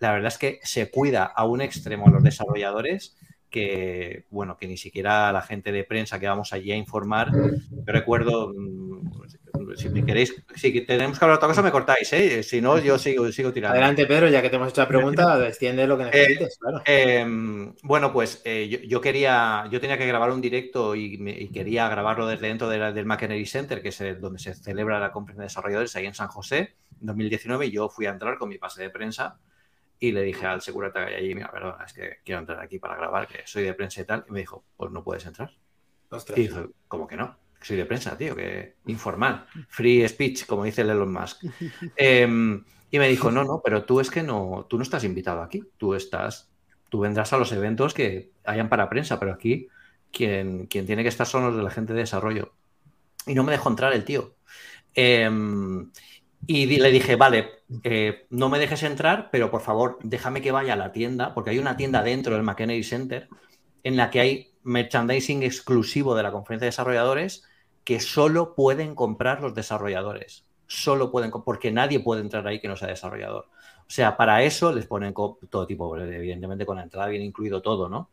la 0.00 0.12
verdad 0.12 0.28
es 0.28 0.38
que 0.38 0.60
se 0.62 0.90
cuida 0.90 1.24
a 1.24 1.44
un 1.46 1.60
extremo 1.60 2.08
a 2.08 2.10
los 2.10 2.22
desarrolladores 2.22 3.16
que, 3.50 4.24
bueno, 4.30 4.56
que 4.56 4.66
ni 4.66 4.76
siquiera 4.76 5.32
la 5.32 5.42
gente 5.42 5.72
de 5.72 5.84
prensa 5.84 6.18
que 6.20 6.28
vamos 6.28 6.52
allí 6.52 6.72
a 6.72 6.76
informar. 6.76 7.30
Yo 7.32 7.82
recuerdo, 7.92 8.52
mm, 8.54 9.10
si 9.76 9.88
me 9.90 10.04
queréis, 10.04 10.34
si 10.54 10.80
tenemos 10.82 11.18
que 11.18 11.24
hablar 11.24 11.36
de 11.36 11.38
otra 11.38 11.48
cosa, 11.48 11.62
me 11.62 11.70
cortáis, 11.70 12.12
¿eh? 12.12 12.42
Si 12.42 12.60
no, 12.60 12.78
yo 12.78 12.98
sigo, 12.98 13.30
sigo 13.32 13.52
tirando. 13.52 13.74
Adelante, 13.76 14.06
Pedro, 14.06 14.28
ya 14.28 14.40
que 14.42 14.50
te 14.50 14.56
hemos 14.56 14.68
hecho 14.70 14.80
la 14.82 14.88
pregunta, 14.88 15.46
extiende 15.48 15.86
lo 15.86 15.98
que 15.98 16.04
necesites, 16.04 16.58
claro. 16.58 16.82
Eh, 16.86 17.72
bueno, 17.82 18.12
pues 18.12 18.40
eh, 18.44 18.68
yo, 18.68 18.78
yo 18.80 19.00
quería, 19.00 19.68
yo 19.70 19.80
tenía 19.80 19.98
que 19.98 20.06
grabar 20.06 20.30
un 20.30 20.40
directo 20.40 20.94
y, 20.94 21.18
me- 21.18 21.38
y 21.38 21.48
quería 21.48 21.88
grabarlo 21.88 22.26
desde 22.26 22.46
dentro 22.48 22.68
de 22.68 22.78
la- 22.78 22.92
del 22.92 23.06
McEnery 23.06 23.46
Center, 23.46 23.82
que 23.82 23.88
es 23.88 24.00
el- 24.00 24.20
donde 24.20 24.38
se 24.38 24.54
celebra 24.54 24.98
la 25.00 25.12
conferencia 25.12 25.42
de 25.42 25.46
desarrolladores 25.48 25.94
ahí 25.96 26.06
en 26.06 26.14
San 26.14 26.28
José, 26.28 26.74
en 27.00 27.06
2019, 27.06 27.66
y 27.66 27.70
yo 27.70 27.88
fui 27.88 28.06
a 28.06 28.10
entrar 28.10 28.38
con 28.38 28.48
mi 28.48 28.58
pase 28.58 28.82
de 28.82 28.90
prensa 28.90 29.38
y 30.00 30.12
le 30.12 30.22
dije 30.22 30.46
al 30.46 30.60
segurata 30.60 31.04
que 31.04 31.14
hay 31.14 31.24
allí, 31.24 31.34
mira, 31.34 31.50
perdona, 31.50 31.84
es 31.84 31.92
que 31.92 32.18
quiero 32.24 32.40
entrar 32.40 32.60
aquí 32.60 32.78
para 32.78 32.96
grabar, 32.96 33.26
que 33.26 33.42
soy 33.44 33.64
de 33.64 33.74
prensa 33.74 34.00
y 34.00 34.04
tal, 34.04 34.24
y 34.28 34.32
me 34.32 34.40
dijo, 34.40 34.64
pues 34.76 34.90
no 34.90 35.02
puedes 35.02 35.26
entrar. 35.26 35.52
Ostras. 36.10 36.38
Y 36.38 36.42
dije, 36.42 36.66
¿cómo 36.86 37.06
que 37.06 37.16
no? 37.16 37.36
Soy 37.60 37.76
de 37.76 37.84
prensa, 37.84 38.16
tío, 38.16 38.36
que 38.36 38.76
informal. 38.86 39.46
Free 39.68 40.08
speech, 40.08 40.46
como 40.46 40.64
dice 40.64 40.82
el 40.82 40.90
Elon 40.90 41.12
Musk. 41.12 41.42
Em, 41.96 42.64
y 42.90 42.98
me 42.98 43.08
dijo, 43.08 43.30
no, 43.30 43.44
no, 43.44 43.60
pero 43.62 43.84
tú 43.84 44.00
es 44.00 44.10
que 44.10 44.22
no, 44.22 44.66
tú 44.68 44.76
no 44.76 44.82
estás 44.82 45.04
invitado 45.04 45.42
aquí. 45.42 45.64
Tú 45.76 45.94
estás, 45.94 46.50
tú 46.88 47.00
vendrás 47.00 47.32
a 47.32 47.38
los 47.38 47.50
eventos 47.52 47.92
que 47.94 48.30
hayan 48.44 48.68
para 48.68 48.88
prensa, 48.88 49.18
pero 49.18 49.32
aquí 49.32 49.68
quien, 50.12 50.66
quien 50.66 50.86
tiene 50.86 51.02
que 51.02 51.08
estar 51.08 51.26
son 51.26 51.44
los 51.44 51.56
de 51.56 51.62
la 51.62 51.70
gente 51.70 51.92
de 51.92 52.00
desarrollo. 52.00 52.54
Y 53.26 53.34
no 53.34 53.42
me 53.42 53.52
dejó 53.52 53.68
entrar 53.68 53.92
el 53.92 54.04
tío. 54.04 54.36
Em, 54.94 55.90
y 56.46 56.66
le 56.78 56.90
dije, 56.90 57.16
vale, 57.16 57.62
eh, 57.84 58.26
no 58.30 58.48
me 58.48 58.58
dejes 58.58 58.82
entrar, 58.82 59.28
pero 59.30 59.50
por 59.50 59.60
favor, 59.60 59.98
déjame 60.02 60.40
que 60.40 60.52
vaya 60.52 60.72
a 60.72 60.76
la 60.76 60.92
tienda, 60.92 61.34
porque 61.34 61.50
hay 61.50 61.58
una 61.58 61.76
tienda 61.76 62.02
dentro 62.02 62.34
del 62.34 62.42
McKennedy 62.42 62.82
Center 62.82 63.28
en 63.82 63.96
la 63.96 64.10
que 64.10 64.20
hay 64.20 64.52
merchandising 64.62 65.42
exclusivo 65.42 66.14
de 66.14 66.22
la 66.22 66.32
conferencia 66.32 66.66
de 66.66 66.70
desarrolladores 66.70 67.44
que 67.84 68.00
solo 68.00 68.54
pueden 68.54 68.94
comprar 68.94 69.40
los 69.40 69.54
desarrolladores. 69.54 70.44
Solo 70.66 71.10
pueden, 71.10 71.30
porque 71.30 71.72
nadie 71.72 72.00
puede 72.00 72.20
entrar 72.20 72.46
ahí 72.46 72.60
que 72.60 72.68
no 72.68 72.76
sea 72.76 72.88
desarrollador. 72.88 73.46
O 73.80 73.90
sea, 73.90 74.16
para 74.16 74.42
eso 74.42 74.72
les 74.72 74.86
ponen 74.86 75.14
todo 75.14 75.66
tipo, 75.66 75.96
evidentemente 75.96 76.66
con 76.66 76.76
la 76.76 76.82
entrada 76.82 77.08
viene 77.08 77.24
incluido 77.24 77.62
todo, 77.62 77.88
¿no? 77.88 78.10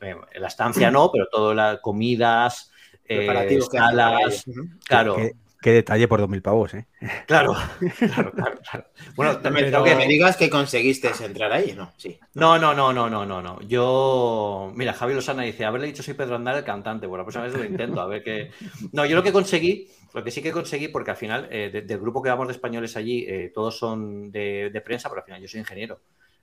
Eh, 0.00 0.16
la 0.38 0.48
estancia 0.48 0.90
no, 0.90 1.10
pero 1.12 1.26
todo 1.30 1.52
las 1.52 1.80
comidas, 1.80 2.70
eh, 3.04 3.60
salas, 3.70 4.44
claro, 4.86 5.16
qué 5.60 5.72
detalle 5.72 6.06
por 6.08 6.20
2.000 6.20 6.42
pavos, 6.42 6.74
¿eh? 6.74 6.86
claro, 7.26 7.54
claro, 7.98 8.32
claro, 8.32 8.58
claro. 8.70 8.84
Bueno, 9.16 9.38
también 9.38 9.66
Pero 9.66 9.78
tengo 9.78 9.84
que 9.84 9.90
que 9.90 9.96
me 9.96 10.06
digas 10.06 10.36
que 10.36 10.48
conseguiste 10.50 11.10
entrar 11.24 11.52
ahí, 11.52 11.74
¿no? 11.76 11.92
Sí. 11.96 12.18
No, 12.34 12.58
no, 12.58 12.74
no, 12.74 12.92
no, 12.92 13.08
no, 13.10 13.26
no, 13.26 13.42
no. 13.42 13.60
Yo, 13.62 14.72
mira, 14.74 14.92
Javi 14.92 15.14
Lozana 15.14 15.42
dice, 15.42 15.64
haberle 15.64 15.88
dicho 15.88 16.02
soy 16.02 16.14
Pedro 16.14 16.36
Andar 16.36 16.56
el 16.56 16.64
cantante, 16.64 17.06
bueno, 17.06 17.22
la 17.22 17.24
próxima 17.26 17.44
vez 17.44 17.54
lo 17.54 17.64
intento, 17.64 18.00
a 18.00 18.06
ver 18.06 18.22
qué. 18.22 18.50
No, 18.92 19.04
yo 19.04 19.16
lo 19.16 19.22
que 19.22 19.32
conseguí, 19.32 19.88
lo 20.14 20.22
que 20.22 20.30
sí 20.30 20.42
que 20.42 20.52
conseguí, 20.52 20.88
porque 20.88 21.10
al 21.10 21.16
final, 21.16 21.48
eh, 21.50 21.70
de- 21.72 21.82
del 21.82 21.98
grupo 22.00 22.22
que 22.22 22.30
vamos 22.30 22.46
de 22.48 22.52
españoles 22.52 22.96
allí, 22.96 23.24
eh, 23.28 23.50
todos 23.54 23.76
son 23.78 24.30
de, 24.30 24.70
de 24.72 24.80
prensa, 24.80 25.08
pero 25.08 25.20
al 25.20 25.24
final 25.24 25.40
yo 25.42 25.48
soy 25.48 25.60
ingeniero. 25.60 26.00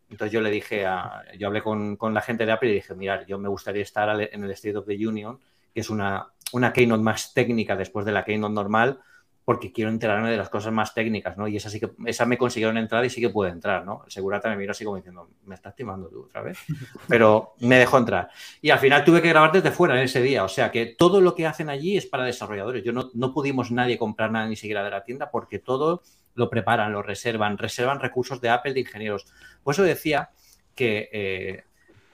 Entonces 0.10 0.32
yo 0.32 0.40
le 0.42 0.52
dije 0.52 0.86
a, 0.86 1.24
yo 1.38 1.48
hablé 1.48 1.62
con, 1.64 1.96
con 1.96 2.14
la 2.14 2.22
gente 2.22 2.46
de 2.46 2.52
Apple 2.52 2.70
y 2.70 2.76
dije, 2.76 2.94
mira, 2.94 3.26
yo 3.26 3.40
me 3.40 3.50
gustaría 3.50 3.82
estar 3.82 4.10
en 4.22 4.44
el 4.44 4.52
State 4.52 4.78
of 4.78 4.86
the 4.86 5.08
Union, 5.08 5.40
que 5.74 5.80
es 5.82 5.90
una, 5.90 6.28
una 6.52 6.74
keynote 6.74 7.04
más 7.04 7.34
técnica 7.34 7.76
después 7.76 8.06
de 8.06 8.12
la 8.12 8.24
keynote 8.24 8.54
normal, 8.54 9.00
porque 9.46 9.72
quiero 9.72 9.92
enterarme 9.92 10.32
de 10.32 10.38
las 10.38 10.50
cosas 10.50 10.74
más 10.74 10.96
técnicas, 10.96 11.38
¿no? 11.38 11.48
Y 11.48 11.58
esa 11.58 11.70
sí 11.70 11.80
que, 11.80 11.92
esa 12.08 12.26
me 12.26 12.38
consiguieron 12.38 12.78
entrar 12.78 13.06
y 13.06 13.12
sí 13.12 13.22
que 13.22 13.30
pude 13.30 13.50
entrar, 13.50 13.86
¿no? 13.86 14.02
El 14.04 14.12
segurata 14.12 14.50
me 14.50 14.58
miró 14.58 14.72
así 14.72 14.84
como 14.84 14.98
diciendo, 14.98 15.30
me 15.46 15.54
estás 15.54 15.76
timando 15.76 16.10
tú 16.10 16.24
otra 16.24 16.42
vez. 16.42 16.58
Pero 17.08 17.54
me 17.60 17.78
dejó 17.78 18.00
entrar. 18.00 18.30
Y 18.60 18.72
al 18.72 18.80
final 18.80 19.04
tuve 19.06 19.22
que 19.22 19.30
grabar 19.30 19.52
desde 19.52 19.70
fuera 19.70 19.96
en 19.96 20.02
ese 20.02 20.22
día. 20.22 20.44
O 20.44 20.50
sea 20.50 20.72
que 20.72 20.88
todo 20.88 21.22
lo 21.22 21.36
que 21.36 21.46
hacen 21.46 21.70
allí 21.70 21.96
es 21.96 22.08
para 22.08 22.24
desarrolladores. 22.24 22.84
Yo 22.84 22.92
no, 22.92 23.12
no 23.14 23.34
pudimos 23.34 23.70
nadie 23.70 24.00
comprar 24.00 24.32
nada 24.32 24.48
ni 24.48 24.56
siquiera 24.56 24.84
de 24.84 24.90
la 24.90 25.04
tienda 25.04 25.30
porque 25.30 25.60
todo 25.60 26.02
lo 26.34 26.50
preparan, 26.50 26.92
lo 26.92 27.04
reservan, 27.04 27.60
reservan 27.60 28.00
recursos 28.00 28.42
de 28.42 28.50
Apple 28.50 28.74
de 28.74 28.80
ingenieros. 28.82 29.28
Por 29.64 29.74
eso 29.74 29.84
decía 29.84 30.32
que 30.74 31.10
eh, 31.12 31.64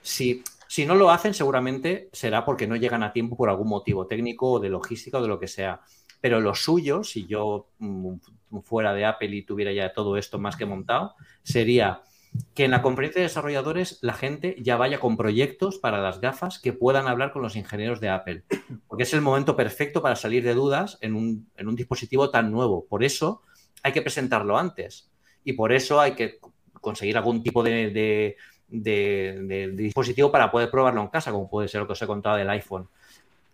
si, 0.02 0.42
si 0.72 0.86
no 0.86 0.94
lo 0.94 1.10
hacen, 1.10 1.34
seguramente 1.34 2.08
será 2.14 2.46
porque 2.46 2.66
no 2.66 2.76
llegan 2.76 3.02
a 3.02 3.12
tiempo 3.12 3.36
por 3.36 3.50
algún 3.50 3.68
motivo 3.68 4.06
técnico 4.06 4.52
o 4.52 4.58
de 4.58 4.70
logística 4.70 5.18
o 5.18 5.22
de 5.22 5.28
lo 5.28 5.38
que 5.38 5.46
sea. 5.46 5.82
Pero 6.22 6.40
lo 6.40 6.54
suyo, 6.54 7.04
si 7.04 7.26
yo 7.26 7.68
mm, 7.78 8.14
fuera 8.62 8.94
de 8.94 9.04
Apple 9.04 9.36
y 9.36 9.42
tuviera 9.42 9.70
ya 9.70 9.92
todo 9.92 10.16
esto 10.16 10.38
más 10.38 10.56
que 10.56 10.64
montado, 10.64 11.14
sería 11.42 12.00
que 12.54 12.64
en 12.64 12.70
la 12.70 12.80
conferencia 12.80 13.20
de 13.20 13.28
desarrolladores 13.28 13.98
la 14.00 14.14
gente 14.14 14.56
ya 14.60 14.78
vaya 14.78 14.98
con 14.98 15.18
proyectos 15.18 15.76
para 15.76 16.00
las 16.00 16.22
gafas 16.22 16.58
que 16.58 16.72
puedan 16.72 17.06
hablar 17.06 17.32
con 17.32 17.42
los 17.42 17.54
ingenieros 17.54 18.00
de 18.00 18.08
Apple. 18.08 18.44
Porque 18.88 19.02
es 19.02 19.12
el 19.12 19.20
momento 19.20 19.54
perfecto 19.56 20.00
para 20.00 20.16
salir 20.16 20.42
de 20.42 20.54
dudas 20.54 20.96
en 21.02 21.14
un, 21.14 21.50
en 21.58 21.68
un 21.68 21.76
dispositivo 21.76 22.30
tan 22.30 22.50
nuevo. 22.50 22.86
Por 22.86 23.04
eso 23.04 23.42
hay 23.82 23.92
que 23.92 24.00
presentarlo 24.00 24.56
antes. 24.56 25.10
Y 25.44 25.52
por 25.52 25.70
eso 25.70 26.00
hay 26.00 26.12
que 26.12 26.38
conseguir 26.80 27.18
algún 27.18 27.42
tipo 27.42 27.62
de, 27.62 27.90
de- 27.90 28.36
de- 28.72 29.72
dispositivo 29.76 30.30
para 30.32 30.50
poder 30.50 30.70
probarlo 30.70 31.00
en 31.02 31.08
casa, 31.08 31.30
como 31.30 31.48
puede 31.48 31.68
ser 31.68 31.80
lo 31.80 31.86
que 31.86 31.92
os 31.92 32.02
he 32.02 32.06
contado 32.06 32.36
del 32.36 32.50
iPhone. 32.50 32.88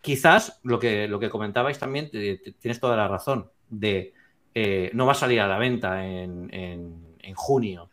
Quizás 0.00 0.60
lo 0.62 0.78
que, 0.78 1.08
lo 1.08 1.18
que 1.18 1.28
comentabais 1.28 1.78
también, 1.78 2.10
tienes 2.10 2.80
toda 2.80 2.96
la 2.96 3.08
razón, 3.08 3.50
de 3.68 4.12
eh, 4.54 4.90
no 4.94 5.06
va 5.06 5.12
a 5.12 5.14
salir 5.16 5.40
a 5.40 5.48
la 5.48 5.58
venta 5.58 6.06
en, 6.06 6.52
en- 6.54 7.16
en 7.20 7.34
junio. 7.34 7.90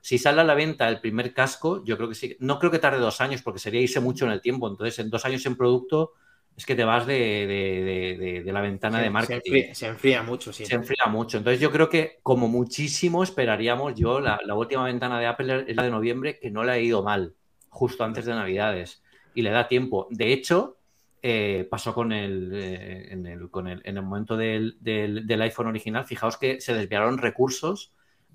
Si 0.00 0.16
sale 0.18 0.40
a 0.40 0.44
la 0.44 0.54
venta 0.54 0.88
el 0.88 1.00
primer 1.00 1.34
casco, 1.34 1.84
yo 1.84 1.96
creo 1.96 2.08
que 2.08 2.14
sí. 2.14 2.36
No 2.40 2.58
creo 2.58 2.70
que 2.70 2.78
tarde 2.78 2.98
dos 2.98 3.20
años, 3.20 3.42
porque 3.42 3.58
sería 3.58 3.80
irse 3.80 4.00
mucho 4.00 4.24
en 4.24 4.32
el 4.32 4.40
tiempo. 4.40 4.68
Entonces, 4.68 4.98
en 5.00 5.10
dos 5.10 5.24
años 5.26 5.44
en 5.46 5.56
producto, 5.56 6.12
es 6.58 6.66
que 6.66 6.74
te 6.74 6.82
vas 6.84 7.06
de, 7.06 7.14
de- 7.16 8.42
de- 8.44 8.52
la 8.52 8.60
ventana 8.60 8.96
Se- 8.98 9.02
de 9.02 9.06
se, 9.06 9.10
marketing 9.12 9.52
enfría, 9.54 9.74
se 9.76 9.86
enfría 9.86 10.22
mucho, 10.24 10.52
sí. 10.52 10.66
se 10.66 10.74
enfría 10.74 11.06
mucho. 11.08 11.38
Entonces 11.38 11.60
yo 11.60 11.70
creo 11.70 11.88
que 11.88 12.18
como 12.24 12.48
muchísimo 12.48 13.22
esperaríamos 13.22 13.94
yo, 13.94 14.18
la, 14.20 14.40
la 14.44 14.54
última 14.56 14.84
ventana 14.84 15.20
de 15.20 15.26
Apple 15.26 15.64
es 15.68 15.76
la 15.76 15.84
de 15.84 15.90
noviembre, 15.90 16.38
que 16.40 16.50
no 16.50 16.64
le 16.64 16.72
ha 16.72 16.78
ido 16.80 17.04
mal, 17.04 17.34
justo 17.68 18.02
antes 18.02 18.24
de 18.26 18.34
Navidades. 18.34 19.04
Y 19.34 19.42
le 19.42 19.50
da 19.50 19.68
tiempo. 19.68 20.08
De 20.10 20.32
hecho, 20.32 20.78
eh, 21.22 21.68
pasó 21.70 21.94
con 21.94 22.10
el, 22.10 22.50
eh, 22.52 23.12
en, 23.12 23.24
el, 23.26 23.50
con 23.50 23.68
el, 23.68 23.80
en 23.84 23.96
el 23.96 24.02
momento 24.02 24.36
del, 24.36 24.78
del- 24.80 25.28
del 25.28 25.42
iPhone 25.42 25.68
original, 25.68 26.06
fijaos 26.06 26.36
que 26.38 26.60
se 26.60 26.74
desviaron 26.74 27.18
recursos 27.18 27.92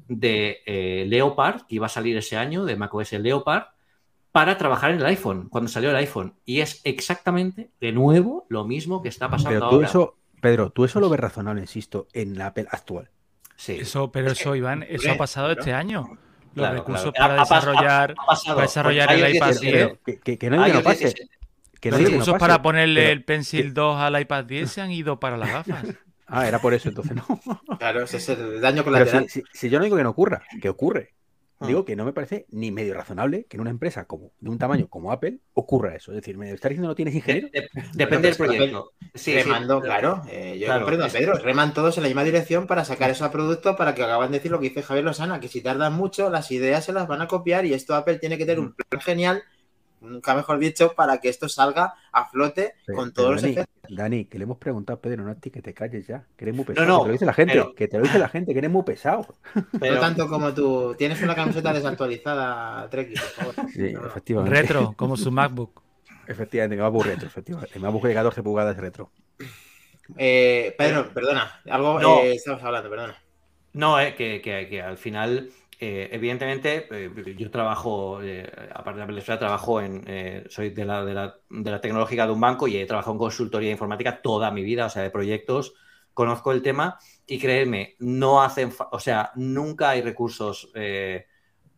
de 0.08 0.60
eh, 0.66 1.04
Leopard, 1.10 1.64
que 1.68 1.76
iba 1.76 1.88
a 1.88 1.90
salir 1.90 2.16
ese 2.16 2.38
año, 2.38 2.64
de 2.64 2.78
macOS 2.78 3.12
Leopard, 3.14 3.66
para 4.34 4.58
trabajar 4.58 4.92
en 4.92 4.98
el 4.98 5.06
iPhone, 5.06 5.48
cuando 5.48 5.70
salió 5.70 5.92
el 5.92 5.96
iPhone. 5.96 6.34
Y 6.44 6.60
es 6.60 6.82
exactamente, 6.84 7.70
de 7.80 7.92
nuevo, 7.94 8.46
lo 8.50 8.66
mismo 8.66 9.02
que 9.02 9.08
está 9.08 9.30
pasando 9.30 9.52
Pero 9.60 9.70
tú 9.70 9.76
ahora. 9.76 9.88
eso, 9.88 10.18
Pedro, 10.42 10.72
tú 10.72 10.84
eso 10.84 11.00
lo 11.00 11.08
ves 11.10 11.20
razonable, 11.22 11.62
insisto, 11.62 12.08
en 12.12 12.38
la 12.38 12.48
Apple 12.48 12.66
actual. 12.70 13.10
Sí. 13.56 13.78
Eso, 13.80 14.12
pero 14.12 14.28
Es 14.28 14.34
que- 14.34 14.42
eso, 14.42 14.56
Iván, 14.56 14.84
eso 14.90 15.10
ha 15.12 15.16
pasado 15.18 15.52
este 15.52 15.72
año. 15.72 16.18
Los 16.56 16.66
Claro, 16.66 16.76
recursos 16.76 17.12
claro. 17.14 17.30
para 17.30 17.34
Ha- 17.42 17.46
desarrollar, 17.46 18.16
ha 18.18 18.26
pasado. 18.26 18.56
para 18.56 18.68
desarrollar 18.68 19.08
Porque 19.08 19.26
el 19.26 19.36
iPad 19.36 19.48
17, 19.48 19.78
10. 19.78 20.00
Que, 20.06 20.20
que- 20.20 20.38
que 20.38 20.50
no 20.50 20.64
que 20.66 20.74
no 20.74 20.84
pase. 20.84 21.00
17. 21.00 21.30
Que 21.80 21.90
no 21.92 21.98
Los 21.98 22.02
no 22.04 22.10
recursos 22.10 22.34
pase, 22.34 22.40
para 22.40 22.62
ponerle 22.62 23.02
pero- 23.02 23.14
el 23.14 23.24
Pencil 23.24 23.74
2 23.74 24.00
al 24.00 24.20
iPad 24.22 24.46
10 24.46 24.72
se 24.72 24.82
han 24.82 24.92
ido 24.92 25.20
para 25.20 25.38
las 25.38 25.50
gafas. 25.50 25.84
Ah, 26.28 26.48
era 26.48 26.60
por 26.60 26.74
eso 26.74 26.90
entonces, 26.90 27.16
¿no? 27.16 27.26
Claro, 27.78 28.02
ese 28.04 28.18
es 28.18 28.30
el 28.30 28.60
daño 28.62 28.84
colateral. 28.84 29.30
si, 29.30 29.42
si- 29.42 29.48
si 29.54 29.70
yo 29.70 29.78
no 29.78 29.84
digo 29.86 29.98
que 29.98 30.04
no 30.04 30.10
ocurra, 30.10 30.42
que 30.62 30.70
ocurre. 30.70 31.14
Digo 31.68 31.86
que 31.86 31.96
no 31.96 32.06
me 32.06 32.14
parece 32.14 32.46
ni 32.50 32.72
medio 32.72 32.94
razonable 32.94 33.46
que 33.46 33.58
en 33.58 33.62
una 33.62 33.70
empresa 33.70 34.06
como 34.06 34.32
de 34.40 34.50
un 34.50 34.58
tamaño 34.58 34.88
como 34.90 35.12
Apple 35.12 35.40
ocurra 35.54 35.96
eso. 35.96 36.12
Es 36.12 36.18
decir, 36.18 36.38
me 36.38 36.52
está 36.52 36.70
diciendo 36.70 36.88
no 36.88 36.96
tienes 36.96 37.16
ingeniero. 37.16 37.50
De- 37.52 37.62
de- 37.62 37.70
depende 37.94 38.28
del 38.30 38.38
proyecto. 38.38 38.92
Sí, 39.14 39.32
sí. 39.32 39.34
remando, 39.44 39.82
claro. 39.82 40.22
eh, 40.30 40.58
yo 40.60 40.66
Claro, 40.66 40.82
comprendo 40.82 41.06
a 41.06 41.08
es- 41.08 41.14
Pedro. 41.14 41.34
Reman 41.36 41.74
todos 41.74 41.98
en 41.98 42.04
la 42.04 42.10
misma 42.10 42.24
dirección 42.24 42.68
para 42.68 42.86
sacar 42.86 43.10
esos 43.10 43.30
productos 43.30 43.76
para 43.76 43.94
que 43.96 44.04
acaban 44.04 44.32
de 44.32 44.38
decir 44.40 44.52
lo 44.52 44.60
que 44.60 44.70
dice 44.70 44.84
Javier 44.84 45.06
Lozana, 45.06 45.40
que 45.40 45.48
si 45.48 45.62
tardan 45.62 45.94
mucho, 45.94 46.30
las 46.30 46.52
ideas 46.52 46.86
se 46.86 46.94
las 46.94 47.08
van 47.08 47.22
a 47.22 47.28
copiar 47.28 47.66
y 47.66 47.74
esto 47.74 47.96
Apple 47.96 48.20
tiene 48.20 48.38
que 48.38 48.46
tener 48.46 48.60
un 48.60 48.74
plan 48.74 49.02
genial 49.02 49.44
nunca 50.04 50.36
mejor 50.36 50.60
dicho, 50.60 50.94
para 50.96 51.20
que 51.20 51.30
esto 51.30 51.48
salga 51.50 51.94
a 52.12 52.26
flote 52.30 52.76
Pero- 52.86 52.98
con 52.98 53.14
todos 53.14 53.32
los 53.32 53.42
Dani, 53.42 53.54
efectos. 53.54 53.74
Dani, 53.90 54.26
que 54.26 54.38
le 54.38 54.44
hemos 54.44 54.58
preguntado 54.58 54.98
a 54.98 55.02
Pedro, 55.02 55.24
no 55.24 55.32
a 55.32 55.36
ti, 55.36 55.50
que 55.52 55.62
te 55.62 55.74
calles 55.74 56.06
ya, 56.08 56.26
que 56.38 56.46
eres 56.46 56.56
muy 56.56 56.66
pesado. 56.66 56.88
no, 56.88 56.98
que 57.00 57.04
te 57.04 57.08
lo 57.08 57.14
dice 57.14 57.26
la 57.26 57.34
gente, 57.34 57.54
pero- 57.54 57.76
que 57.76 57.88
te 57.88 57.98
lo 57.98 58.04
dice 58.04 58.20
la 58.20 58.30
gente, 58.30 58.54
que 58.54 58.60
eres 58.60 58.72
muy 58.72 58.84
pesado. 58.84 59.26
Pero- 59.80 59.96
No 59.96 60.00
tanto 60.02 60.28
como 60.28 60.54
tú. 60.54 60.96
Tienes 60.98 61.22
una 61.22 61.36
camiseta 61.36 61.74
desactualizada, 61.74 62.90
Treki, 62.90 63.14
por 63.16 63.54
favor. 63.54 63.56
Sí, 63.72 63.94
No, 63.94 64.06
efectivamente. 64.08 64.62
Retro, 64.62 64.94
como 64.96 65.18
su 65.18 65.32
MacBook. 65.32 65.82
Efectivamente, 66.28 66.76
me 66.76 66.82
va 66.82 66.88
a 66.88 66.90
aburrir 66.90 67.14
retro, 67.14 67.28
efectivamente. 67.28 67.80
Me 67.80 67.82
va 67.90 67.90
a 68.00 68.08
de 68.08 68.14
14 68.14 68.44
pulgadas 68.44 68.78
retro. 68.78 69.12
Eh, 70.18 70.76
Pedro, 70.78 71.10
perdona. 71.14 71.62
Algo 71.70 72.00
No. 72.00 72.20
eh, 72.20 72.34
estabas 72.34 72.64
hablando, 72.64 72.90
perdona. 72.90 73.16
No, 73.74 74.00
eh, 74.00 74.16
que, 74.16 74.42
que- 74.42 74.68
que 74.70 74.82
al 74.82 74.98
final, 74.98 75.50
eh, 75.86 76.08
evidentemente, 76.14 76.88
eh, 76.92 77.36
yo 77.38 77.52
trabajo, 77.52 78.22
eh, 78.24 78.50
aparte 78.74 79.00
de 79.00 79.00
la 79.02 79.08
Pelesfera, 79.08 79.38
trabajo 79.38 79.82
en, 79.82 80.46
soy 80.50 80.70
de 80.70 80.86
la, 80.86 81.04
de, 81.04 81.14
la, 81.14 81.38
de 81.50 81.80
tecnológica 81.80 82.26
de 82.26 82.32
un 82.32 82.40
banco 82.40 82.70
y 82.70 82.78
he 82.78 82.86
trabajado 82.86 83.12
en 83.12 83.18
consultoría 83.18 83.70
informática 83.70 84.22
toda 84.22 84.50
mi 84.50 84.64
vida, 84.64 84.86
o 84.86 84.90
sea, 84.90 85.04
de 85.04 85.10
proyectos, 85.10 85.74
conozco 86.14 86.54
el 86.54 86.62
tema 86.62 86.98
y 87.28 87.38
créeme, 87.38 87.98
no 88.00 88.42
hacen, 88.42 88.72
o 88.92 89.00
sea, 89.02 89.34
nunca 89.36 89.90
hay 89.90 90.02
recursos 90.02 90.72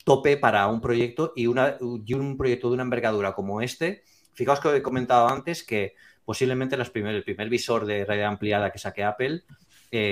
tope 0.04 0.38
para 0.38 0.68
un 0.68 0.82
proyecto 0.82 1.34
y, 1.36 1.48
un 1.48 2.36
proyecto 2.38 2.68
de 2.68 2.74
una 2.76 2.84
envergadura 2.84 3.34
como 3.34 3.60
este. 3.60 4.04
Fijaos 4.34 4.60
que 4.60 4.76
he 4.76 4.84
comentado 4.84 5.28
antes 5.30 5.64
que 5.64 5.96
posiblemente 6.24 6.76
el 6.76 6.92
primer 6.92 7.50
visor 7.50 7.88
de 7.88 8.06
realidad 8.06 8.30
ampliada 8.30 8.72
que 8.72 8.78
saque 8.78 9.04
Apple 9.04 9.46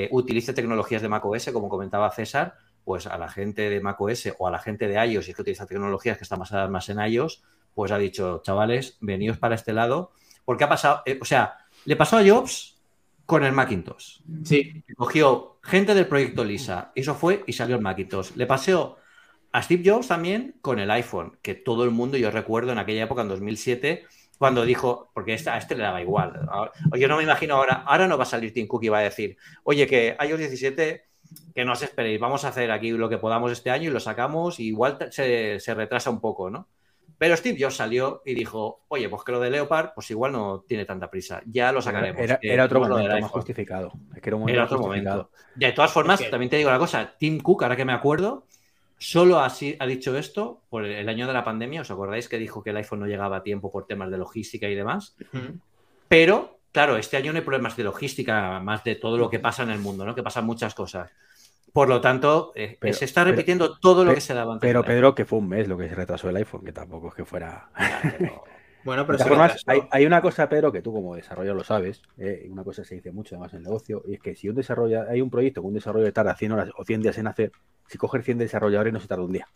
utilice 0.10 0.54
tecnologías 0.54 1.04
de 1.04 1.10
macOS, 1.10 1.52
como 1.54 1.70
comentaba 1.70 2.10
César, 2.10 2.56
pues 2.84 3.08
a 3.08 3.18
la 3.18 3.30
gente 3.30 3.70
de 3.70 3.82
macOS 3.82 4.34
o 4.38 4.48
a 4.48 4.52
la 4.52 4.60
gente 4.60 4.88
de 4.88 4.96
iOS, 5.06 5.28
y 5.28 5.32
es 5.32 5.36
que 5.36 5.42
utiliza 5.42 5.66
tecnologías 5.66 6.18
que 6.18 6.24
están 6.24 6.40
basadas 6.40 6.70
más 6.70 6.90
en 6.90 7.00
iOS, 7.00 7.44
pues 7.74 7.92
ha 7.92 7.98
dicho, 7.98 8.42
chavales, 8.44 8.98
veníos 9.02 9.38
para 9.38 9.56
este 9.56 9.74
lado, 9.74 10.12
porque 10.46 10.64
ha 10.64 10.70
pasado, 10.70 11.02
eh, 11.06 11.20
o 11.22 11.26
sea, 11.26 11.58
le 11.86 11.96
pasó 11.96 12.18
a 12.18 12.24
Jobs 12.28 12.82
con 13.26 13.44
el 13.44 13.54
Macintosh. 13.54 14.20
Sí, 14.44 14.84
Cogió 14.96 15.60
gente 15.64 15.94
del 15.96 16.08
proyecto 16.08 16.44
Lisa, 16.44 16.92
eso 16.96 17.16
fue 17.16 17.44
y 17.48 17.54
salió 17.54 17.76
el 17.76 17.82
Macintosh. 17.82 18.32
Le 18.36 18.46
pasó 18.46 18.98
a 19.52 19.62
Steve 19.62 19.84
Jobs 19.86 20.08
también 20.08 20.56
con 20.62 20.80
el 20.80 20.92
iPhone, 20.92 21.38
que 21.42 21.56
todo 21.56 21.84
el 21.84 21.92
mundo, 21.92 22.18
yo 22.18 22.32
recuerdo 22.32 22.72
en 22.72 22.80
aquella 22.80 23.04
época, 23.04 23.22
en 23.22 23.30
2007, 23.30 24.06
cuando 24.38 24.66
dijo, 24.66 25.12
porque 25.14 25.34
a 25.34 25.58
este 25.58 25.76
le 25.76 25.84
daba 25.84 26.02
igual. 26.02 26.50
Yo 26.98 27.08
no 27.08 27.18
me 27.18 27.24
imagino 27.24 27.56
ahora, 27.56 27.84
ahora 27.86 28.08
no 28.08 28.18
va 28.18 28.24
a 28.24 28.28
salir 28.28 28.52
Tim 28.54 28.68
Cook 28.68 28.84
y 28.84 28.90
va 28.90 29.00
a 29.00 29.04
decir, 29.04 29.38
oye, 29.64 29.88
que 29.88 30.18
iOS 30.20 30.40
17, 30.40 31.06
que 31.56 31.66
no 31.66 31.74
os 31.74 31.82
esperéis, 31.82 32.20
vamos 32.20 32.46
a 32.46 32.50
hacer 32.50 32.72
aquí 32.72 32.92
lo 32.92 33.10
que 33.10 33.18
podamos 33.18 33.52
este 33.52 33.70
año 33.70 33.90
y 33.90 33.94
lo 33.94 34.00
sacamos, 34.00 34.60
y 34.60 34.68
igual 34.68 34.98
se, 35.12 35.60
se 35.60 35.74
retrasa 35.74 36.10
un 36.10 36.20
poco, 36.20 36.50
¿no? 36.50 36.68
Pero 37.18 37.38
Steve 37.38 37.58
Jobs 37.62 37.76
salió 37.76 38.22
y 38.26 38.34
dijo, 38.34 38.82
oye, 38.90 39.08
pues 39.08 39.24
que 39.24 39.32
lo 39.32 39.40
de 39.40 39.50
Leopard, 39.50 39.92
pues 39.96 40.10
igual 40.12 40.32
no 40.34 40.64
tiene 40.68 40.84
tanta 40.86 41.10
prisa, 41.10 41.42
ya 41.46 41.72
lo 41.72 41.82
sacaremos. 41.82 42.22
Era, 42.22 42.40
era 42.42 42.66
otro 42.66 42.80
momento 42.82 43.04
más 43.06 43.14
iPhone". 43.16 43.30
justificado. 43.30 43.94
Es 44.16 44.22
que 44.22 44.30
era 44.30 44.36
un 44.36 44.42
momento 44.42 44.56
Era 44.58 44.64
más 44.64 44.72
otro 44.72 44.84
justificado. 44.84 45.16
momento. 45.32 45.38
De 45.56 45.72
todas 45.72 45.92
formas, 45.92 46.20
Es 46.20 46.26
que- 46.26 46.32
también 46.32 46.50
te 46.50 46.58
digo 46.58 46.70
una 46.70 46.80
cosa, 46.80 47.14
Tim 47.18 47.40
Cook, 47.40 47.64
ahora 47.64 47.76
que 47.76 47.86
me 47.86 47.94
acuerdo, 47.94 48.46
solo 48.98 49.40
así 49.40 49.76
ha 49.80 49.86
dicho 49.86 50.18
esto 50.18 50.62
por 50.70 50.86
el 50.86 51.08
año 51.08 51.28
de 51.28 51.34
la 51.34 51.44
pandemia. 51.46 51.82
¿Os 51.82 51.92
acordáis 51.92 52.28
que 52.28 52.38
dijo 52.40 52.64
que 52.64 52.72
el 52.72 52.78
iPhone 52.78 53.00
no 53.02 53.06
llegaba 53.06 53.38
a 53.38 53.44
tiempo 53.44 53.72
por 53.72 53.86
temas 53.86 54.10
de 54.12 54.18
logística 54.18 54.68
y 54.68 54.76
demás? 54.76 55.16
Pero, 56.10 56.53
claro, 56.74 56.98
este 56.98 57.16
año 57.16 57.32
no 57.32 57.38
hay 57.40 57.46
problemas 57.46 57.78
de 57.78 57.84
logística, 57.86 58.60
más 58.60 58.84
de 58.84 58.96
todo 58.96 59.18
lo 59.18 59.30
que 59.30 59.40
pasa 59.40 59.64
en 59.64 59.70
el 59.70 59.80
mundo, 59.80 60.04
¿no? 60.06 60.14
Que 60.14 60.24
pasan 60.24 60.46
muchas 60.46 60.76
cosas. 60.76 61.10
Por 61.72 61.88
lo 61.88 62.02
tanto, 62.02 62.52
eh, 62.56 62.78
Pero- 62.80 62.94
se 62.94 63.06
está 63.06 63.22
pero- 63.24 63.32
repitiendo 63.32 63.80
todo 63.80 64.04
lo 64.04 64.14
que 64.14 64.20
se 64.22 64.34
daba 64.34 64.54
antes 64.54 64.68
Pero. 64.68 64.84
Pedro, 64.84 65.16
que 65.16 65.24
fue 65.26 65.40
un 65.40 65.48
mes 65.48 65.68
lo 65.70 65.78
que 65.78 65.88
se 65.90 65.96
retrasó 65.96 66.30
el 66.30 66.36
iPhone, 66.36 66.66
que 66.66 66.74
tampoco 66.74 67.08
es 67.08 67.14
que 67.16 67.24
fuera. 67.26 67.70
Bueno, 68.86 69.04
De 69.04 69.08
pero 69.08 69.20
se 69.20 69.30
formas, 69.30 69.54
retrasó. 69.54 69.72
hay, 69.72 69.88
hay 69.92 70.06
una 70.06 70.22
cosa, 70.22 70.50
Pedro, 70.50 70.70
que 70.70 70.82
tú 70.82 70.92
como 70.92 71.16
desarrollador 71.16 71.56
lo 71.58 71.64
sabes, 71.64 72.02
eh, 72.18 72.46
una 72.50 72.66
cosa 72.66 72.82
que 72.82 72.90
se 72.90 72.96
dice 72.96 73.14
mucho 73.14 73.34
además 73.34 73.54
en 73.54 73.60
el 73.60 73.64
negocio, 73.64 74.04
y 74.06 74.16
es 74.16 74.20
que 74.20 74.36
si 74.36 74.50
un 74.50 74.56
desarrollador, 74.56 75.10
hay 75.10 75.22
un 75.22 75.30
proyecto 75.30 75.62
con 75.62 75.70
un 75.70 75.76
desarrollador 75.76 76.12
tarda 76.12 76.36
100 76.36 76.52
horas 76.52 76.70
o 76.78 76.84
100 76.84 77.02
días 77.02 77.18
en 77.18 77.28
hacer, 77.28 77.54
si 77.88 77.98
coger 77.98 78.24
100 78.24 78.40
desarrolladores 78.40 78.92
no 78.92 79.00
se 79.00 79.08
tarda 79.08 79.24
un 79.24 79.32
día. 79.32 79.48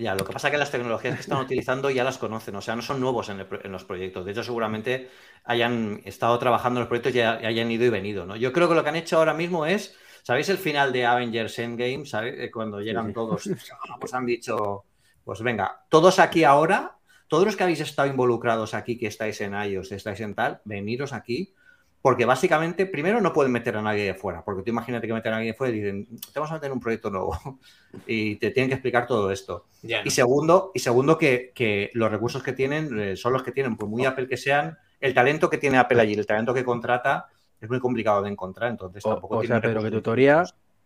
Ya, 0.00 0.14
lo 0.14 0.24
que 0.24 0.32
pasa 0.32 0.46
es 0.46 0.52
que 0.52 0.58
las 0.58 0.70
tecnologías 0.70 1.14
que 1.16 1.20
están 1.22 1.40
utilizando 1.40 1.90
ya 1.90 2.04
las 2.04 2.18
conocen, 2.18 2.54
o 2.54 2.60
sea, 2.60 2.76
no 2.76 2.82
son 2.82 3.00
nuevos 3.00 3.28
en, 3.30 3.40
el 3.40 3.48
en 3.64 3.72
los 3.72 3.84
proyectos. 3.84 4.24
De 4.24 4.30
hecho, 4.30 4.44
seguramente 4.44 5.10
hayan 5.44 6.00
estado 6.04 6.38
trabajando 6.38 6.78
en 6.78 6.82
los 6.82 6.88
proyectos 6.88 7.12
y 7.14 7.16
ya- 7.16 7.40
y 7.42 7.46
hayan 7.46 7.68
ido 7.70 7.84
y 7.84 7.88
venido, 7.90 8.24
¿no? 8.24 8.36
Yo 8.36 8.52
creo 8.52 8.68
que 8.68 8.76
lo 8.76 8.84
que 8.84 8.90
han 8.90 8.96
hecho 8.96 9.18
ahora 9.18 9.34
mismo 9.34 9.66
es, 9.66 9.96
¿sabéis 10.22 10.48
el 10.50 10.58
final 10.58 10.92
de 10.92 11.04
Avengers 11.04 11.58
Endgame? 11.58 12.06
¿Sabéis? 12.06 12.36
Eh, 12.38 12.50
Cuando 12.52 12.80
llegan 12.80 13.12
todos, 13.12 13.50
pues 14.00 14.14
han 14.14 14.24
dicho, 14.26 14.84
pues 15.24 15.42
venga, 15.42 15.84
todos 15.88 16.20
aquí 16.20 16.44
ahora, 16.44 16.98
todos 17.26 17.44
los 17.46 17.56
que 17.56 17.64
habéis 17.64 17.80
estado 17.80 18.08
involucrados 18.08 18.74
aquí, 18.74 18.96
que 18.98 19.08
estáis 19.08 19.40
en 19.40 19.54
iOS, 19.54 19.90
estáis 19.92 20.20
en 20.20 20.34
tal, 20.34 20.60
veniros 20.64 21.12
aquí, 21.12 21.54
porque 22.00 22.24
básicamente, 22.24 22.86
primero 22.86 23.20
no 23.20 23.32
pueden 23.32 23.52
meter 23.52 23.76
a 23.76 23.82
nadie 23.82 24.04
de 24.04 24.14
fuera, 24.14 24.44
porque 24.44 24.62
tú 24.62 24.70
imagínate 24.70 25.06
que 25.06 25.12
meten 25.12 25.32
a 25.32 25.36
alguien 25.36 25.52
de 25.52 25.56
fuera 25.56 25.74
y 25.74 25.80
dicen, 25.80 26.06
te 26.32 26.38
vamos 26.38 26.50
a 26.50 26.54
meter 26.54 26.68
en 26.68 26.72
un 26.74 26.80
proyecto 26.80 27.10
nuevo 27.10 27.36
y 28.06 28.36
te 28.36 28.50
tienen 28.50 28.68
que 28.68 28.74
explicar 28.74 29.06
todo 29.06 29.30
esto. 29.30 29.66
Ya, 29.82 30.04
Y 30.04 30.10
no. 30.10 30.10
segundo, 30.10 30.70
y 30.74 30.78
segundo 30.80 31.18
que, 31.18 31.52
que 31.54 31.90
los 31.94 32.10
recursos 32.10 32.42
que 32.42 32.52
tienen 32.52 32.98
eh, 32.98 33.16
son 33.16 33.32
los 33.32 33.42
que 33.42 33.52
tienen, 33.52 33.76
por 33.76 33.88
muy 33.88 34.04
Apple 34.04 34.28
que 34.28 34.36
sean, 34.36 34.78
el 35.00 35.14
talento 35.14 35.50
que 35.50 35.58
tiene 35.58 35.78
Apple 35.78 36.00
allí, 36.00 36.14
el 36.14 36.26
talento 36.26 36.54
que 36.54 36.64
contrata, 36.64 37.28
es 37.60 37.68
muy 37.68 37.80
complicado 37.80 38.22
de 38.22 38.30
encontrar, 38.30 38.70
entonces 38.70 39.04
O, 39.04 39.10
tampoco 39.10 39.36
o 39.36 39.40
tienen 39.40 39.60
sea, 39.60 39.60
Pedro, 39.60 39.82
que 39.82 39.90
tu 39.90 40.02
teoría 40.02 40.44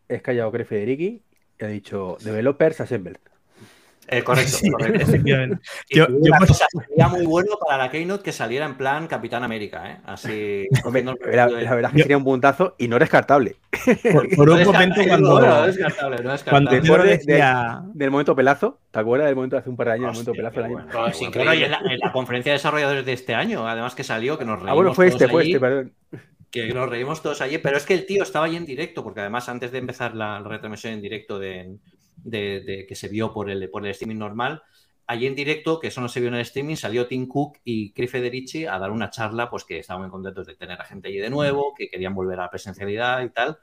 es 0.09 0.23
callado 0.23 0.53
que 0.53 0.65
Federici 0.65 1.23
y 1.59 1.65
ha 1.65 1.69
dicho 1.69 2.17
developers 2.21 2.81
assembled. 2.81 3.32
Eh, 4.09 4.23
correcto, 4.25 4.51
Sí, 4.51 4.69
correcto. 4.71 5.01
efectivamente. 5.03 5.59
Y 5.89 5.97
Yo- 5.99 6.07
te 6.07 6.13
digo 6.13 6.25
yo 6.27 6.31
una 6.31 6.39
pues- 6.39 6.49
cosa, 6.51 6.67
sería 6.89 7.09
muy 7.09 7.25
bueno 7.25 7.57
para 7.67 7.85
la 7.85 7.91
Keynote 7.91 8.23
que 8.23 8.33
saliera 8.33 8.67
en 8.67 8.77
plan 8.77 9.07
Capitán 9.07 9.43
América, 9.45 9.91
¿eh? 9.91 9.99
Así. 10.05 10.67
La, 11.33 11.47
la 11.47 11.75
verdad 11.75 11.91
es 11.91 11.97
que 11.97 12.03
sería 12.03 12.17
un 12.19 12.25
puntazo 12.25 12.75
y 12.79 12.89
no 12.89 12.99
descartable. 12.99 13.57
Por, 14.13 14.29
por 14.37 14.49
No 14.49 14.55
un 14.55 14.65
momento 14.65 15.01
cuando, 15.07 15.41
no, 15.41 15.67
descartable, 15.67 16.17
cuando 16.51 16.71
de-. 16.71 16.83
Del 17.95 18.11
momento 18.11 18.35
pelazo, 18.37 18.79
¿te 18.91 18.99
acuerdas 18.99 19.27
del 19.29 19.37
momento 19.37 19.57
de 19.57 19.61
hace 19.61 19.71
un 19.71 19.77
par 19.77 19.87
de 19.89 19.93
años, 19.95 20.07
momento 20.13 20.31
Hostia, 20.33 20.51
pelazo 20.51 20.69
del 20.69 20.79
año? 20.89 21.07
es 21.07 21.23
increíble. 21.23 21.57
Y 21.57 21.65
en 21.65 21.71
la, 21.71 21.79
en 21.79 21.99
la 21.99 22.13
conferencia 22.13 22.53
de 22.53 22.59
desarrolladores 22.59 23.05
de 23.07 23.13
este 23.13 23.35
año, 23.35 23.67
además 23.69 23.95
que 23.95 24.05
salió, 24.05 24.39
que 24.39 24.45
nos 24.45 24.57
reímos 24.57 24.71
Ah, 24.73 24.75
bueno, 24.75 24.95
fue 24.95 25.07
este, 25.07 25.19
todos 25.21 25.31
fue 25.33 25.43
allí. 25.43 25.51
este, 25.55 25.61
perdón. 25.61 25.93
que 26.51 26.69
nos 26.75 26.89
reímos 26.89 27.23
todos 27.23 27.41
allí, 27.41 27.59
pero 27.59 27.77
es 27.77 27.87
que 27.87 27.95
el 27.95 28.05
tío 28.07 28.23
estaba 28.23 28.47
allí 28.47 28.57
en 28.57 28.67
directo, 28.67 29.03
porque 29.03 29.21
además 29.21 29.49
antes 29.49 29.73
de 29.73 29.79
empezar 29.79 30.15
la 30.15 30.41
retransmisión 30.41 30.95
en 30.95 31.01
directo 31.03 31.39
de, 31.39 31.77
de- 32.25 32.61
de- 32.61 32.87
que 32.87 32.95
se 32.95 33.09
vio 33.09 33.33
por 33.33 33.51
el, 33.51 33.69
por 33.71 33.85
el 33.85 33.91
streaming 33.93 34.19
normal, 34.19 34.63
allí 35.07 35.27
en 35.27 35.35
directo, 35.35 35.79
que 35.81 35.89
eso 35.89 36.01
no 36.01 36.09
se 36.09 36.21
vio 36.21 36.29
en 36.29 36.35
el 36.37 36.41
streaming, 36.43 36.77
salió 36.77 37.07
Tim 37.07 37.27
Cook 37.29 37.59
y 37.65 37.93
Chris 37.93 38.11
Federici 38.11 38.67
a 38.67 38.79
dar 38.79 38.91
una 38.91 39.11
charla, 39.11 39.51
pues 39.51 39.65
que 39.65 39.79
estaban 39.79 40.03
muy 40.03 40.11
contentos 40.11 40.47
de 40.47 40.55
tener 40.55 40.81
a 40.81 40.85
gente 40.85 41.09
allí 41.09 41.19
de 41.19 41.31
nuevo, 41.31 41.75
que 41.77 41.89
querían 41.89 42.15
volver 42.15 42.39
a 42.41 42.45
la 42.45 42.51
presencialidad 42.51 43.23
y 43.23 43.31
tal. 43.31 43.59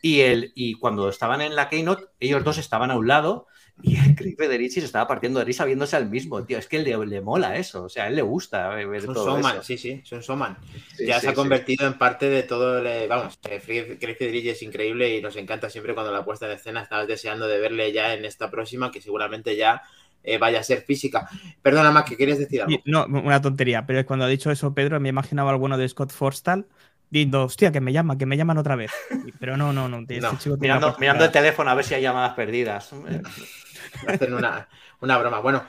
Y, 0.00 0.20
el, 0.20 0.52
y 0.56 0.74
cuando 0.74 1.08
estaban 1.08 1.40
en 1.40 1.54
la 1.54 1.68
Keynote, 1.68 2.06
ellos 2.18 2.42
dos 2.42 2.58
estaban 2.58 2.90
a 2.90 2.96
un 2.96 3.06
lado 3.06 3.46
y 3.80 3.96
el 3.96 4.14
Chris 4.14 4.36
Federici 4.36 4.80
se 4.80 4.86
estaba 4.86 5.06
partiendo 5.08 5.38
de 5.38 5.44
risa 5.44 5.64
viéndose 5.64 5.96
al 5.96 6.08
mismo, 6.08 6.44
tío. 6.44 6.58
Es 6.58 6.68
que 6.68 6.78
le, 6.80 6.96
le 7.06 7.20
mola 7.20 7.56
eso, 7.56 7.84
o 7.84 7.88
sea, 7.88 8.04
a 8.04 8.08
él 8.08 8.16
le 8.16 8.22
gusta 8.22 8.68
ver 8.68 8.94
Es 8.94 9.04
un 9.06 9.14
todo 9.14 9.26
showman, 9.26 9.56
eso. 9.56 9.62
sí, 9.62 9.78
sí, 9.78 10.00
es 10.04 10.12
un 10.12 10.20
showman. 10.20 10.56
Sí, 10.96 11.06
ya 11.06 11.16
sí, 11.16 11.22
se 11.22 11.28
ha 11.28 11.30
sí. 11.30 11.36
convertido 11.36 11.86
en 11.86 11.94
parte 11.98 12.28
de 12.28 12.42
todo 12.42 12.78
el. 12.78 13.08
Vamos, 13.08 13.38
eh, 13.48 13.96
Craig 14.00 14.16
Federici 14.16 14.50
es 14.50 14.62
increíble 14.62 15.16
y 15.16 15.22
nos 15.22 15.36
encanta 15.36 15.70
siempre 15.70 15.94
cuando 15.94 16.12
la 16.12 16.24
puesta 16.24 16.46
en 16.46 16.52
escena. 16.52 16.82
Estabas 16.82 17.08
deseando 17.08 17.48
de 17.48 17.58
verle 17.58 17.92
ya 17.92 18.14
en 18.14 18.24
esta 18.24 18.50
próxima, 18.50 18.90
que 18.92 19.00
seguramente 19.00 19.56
ya 19.56 19.82
eh, 20.22 20.38
vaya 20.38 20.60
a 20.60 20.62
ser 20.62 20.82
física. 20.82 21.28
Perdona, 21.62 21.90
más 21.90 22.04
que 22.04 22.16
querías 22.16 22.38
decir 22.38 22.62
algo. 22.62 22.80
No, 22.84 23.06
una 23.06 23.40
tontería, 23.40 23.86
pero 23.86 24.04
cuando 24.06 24.24
ha 24.24 24.28
dicho 24.28 24.50
eso 24.50 24.74
Pedro, 24.74 25.00
me 25.00 25.08
imaginaba 25.08 25.50
al 25.50 25.58
bueno 25.58 25.76
de 25.78 25.88
Scott 25.88 26.12
Forstall 26.12 26.66
diciendo, 27.12 27.44
hostia, 27.44 27.70
que 27.70 27.80
me 27.80 27.92
llaman, 27.92 28.16
que 28.16 28.24
me 28.24 28.36
llaman 28.38 28.56
otra 28.56 28.74
vez. 28.74 28.90
Pero 29.38 29.56
no, 29.56 29.72
no, 29.72 29.86
no. 29.88 30.00
este 30.00 30.18
No, 30.20 30.30
chico 30.38 30.56
tiene 30.56 30.74
Mirando, 30.98 31.24
el 31.24 31.30
teléfono 31.30 31.70
a 31.70 31.74
ver 31.74 31.84
si 31.84 31.94
hay 31.94 32.02
llamadas 32.02 32.32
perdidas. 32.34 32.90
Hacen 34.08 34.32
una, 34.32 34.66
una 35.00 35.18
broma. 35.18 35.40
Bueno, 35.40 35.62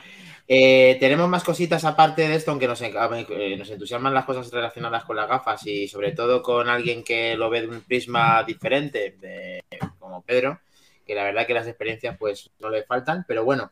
eh, 0.47 0.95
tenemos 1.01 1.27
más 1.27 1.43
cositas 1.43 1.84
aparte 1.84 2.27
de 2.27 2.36
esto, 2.36 2.51
aunque 2.51 2.67
nos, 2.67 2.82
eh, 2.82 3.56
nos 3.58 3.69
entusiasman 3.69 4.13
las 4.13 4.23
cosas 4.23 4.49
relacionadas 4.51 5.03
con 5.03 5.17
las 5.17 5.27
gafas 5.27 5.67
y 5.67 5.88
sobre 5.89 6.13
todo 6.13 6.41
con 6.41 6.69
alguien 6.69 7.03
que 7.03 7.36
lo 7.36 7.49
ve 7.49 7.62
de 7.62 7.67
un 7.67 7.82
prisma 7.82 8.43
diferente, 8.43 9.17
de- 9.19 9.63
como 9.99 10.21
Pedro, 10.21 10.62
que 11.06 11.13
la 11.13 11.23
verdad 11.25 11.45
que 11.45 11.53
las 11.53 11.67
experiencias 11.67 12.15
pues 12.17 12.51
no 12.60 12.69
le 12.69 12.84
faltan, 12.84 13.25
pero 13.27 13.43
bueno. 13.43 13.71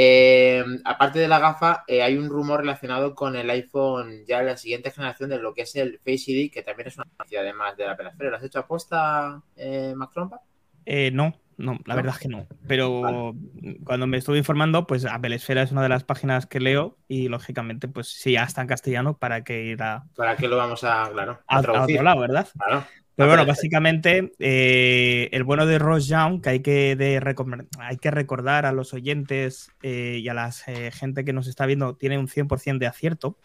Eh, 0.00 0.64
aparte 0.84 1.18
de 1.18 1.28
la 1.28 1.38
gafa, 1.40 1.84
eh, 1.88 2.02
hay 2.02 2.16
un 2.16 2.28
rumor 2.28 2.60
relacionado 2.60 3.14
con 3.14 3.34
el 3.36 3.50
iPhone 3.50 4.24
ya 4.26 4.42
la 4.42 4.56
siguiente 4.56 4.90
generación 4.90 5.30
de 5.30 5.38
lo 5.38 5.54
que 5.54 5.62
es 5.62 5.74
el 5.76 5.98
Face 5.98 6.30
ID, 6.32 6.50
que 6.52 6.62
también 6.62 6.88
es 6.88 6.96
una 6.96 7.06
noticia 7.18 7.40
además 7.40 7.76
de 7.76 7.86
la 7.86 7.96
pelafera. 7.96 8.30
¿Lo 8.30 8.36
has 8.36 8.44
hecho 8.44 8.60
aposta, 8.60 9.42
eh, 9.56 9.94
Mac 9.96 10.12
Trompa? 10.12 10.40
Eh, 10.84 11.10
no, 11.12 11.34
no, 11.58 11.78
la 11.86 11.94
verdad 11.94 12.14
es 12.14 12.20
que 12.20 12.28
no. 12.28 12.46
Pero 12.66 13.34
cuando 13.84 14.06
me 14.06 14.16
estuve 14.18 14.38
informando, 14.38 14.86
pues 14.86 15.04
Apple 15.04 15.34
Esfera 15.34 15.62
es 15.62 15.72
una 15.72 15.82
de 15.82 15.88
las 15.90 16.04
páginas 16.04 16.46
que 16.46 16.60
leo 16.60 16.98
y 17.08 17.28
lógicamente, 17.28 17.88
pues 17.88 18.08
si 18.08 18.32
ya 18.32 18.44
está 18.44 18.62
en 18.62 18.68
castellano, 18.68 19.18
¿para 19.18 19.44
qué 19.44 19.64
ir 19.64 19.82
a, 19.82 20.06
¿Para 20.14 20.36
qué 20.36 20.48
lo 20.48 20.56
vamos 20.56 20.84
a, 20.84 21.10
claro, 21.12 21.38
a- 21.46 21.58
a 21.58 21.60
traducir? 21.62 21.96
otro 21.96 22.02
lado, 22.02 22.20
verdad? 22.20 22.48
Claro. 22.56 22.84
Pero 23.18 23.30
bueno, 23.30 23.46
básicamente, 23.46 24.32
eh, 24.38 25.28
el 25.32 25.42
bueno 25.42 25.66
de 25.66 25.80
Ross 25.80 26.06
Young, 26.06 26.40
que 26.40 26.50
hay 26.50 26.60
que, 26.60 26.94
de 26.94 27.20
hay 27.80 27.96
que 27.96 28.12
recordar 28.12 28.64
a 28.64 28.70
los 28.70 28.94
oyentes 28.94 29.72
eh, 29.82 30.20
y 30.22 30.28
a 30.28 30.34
la 30.34 30.52
gente 30.52 31.24
que 31.24 31.32
nos 31.32 31.48
está 31.48 31.66
viendo, 31.66 31.96
tiene 31.96 32.16
un 32.16 32.28
100% 32.28 32.78
de 32.78 32.86
acierto 32.86 33.36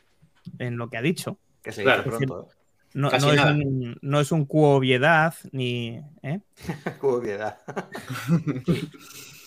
en 0.59 0.77
lo 0.77 0.91
que 0.91 0.97
ha 0.97 1.01
dicho. 1.01 1.39
Que 1.63 1.71
se 1.71 1.81
Claro. 1.81 2.03
dice 2.03 2.27
pronto. 2.27 2.49
No, 2.93 3.09
es, 3.09 3.23
un, 3.23 3.97
no 4.03 4.19
es 4.19 4.31
un 4.31 4.45
cuo 4.45 4.75
obviedad 4.75 5.33
ni. 5.51 5.99
¿eh? 6.21 6.41
¿eh? 7.01 7.53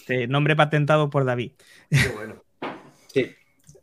Este 0.00 0.26
nombre 0.26 0.56
patentado 0.56 1.08
por 1.08 1.24
David. 1.24 1.52
Qué 1.88 2.08
bueno. 2.16 2.42
Sí, 3.06 3.30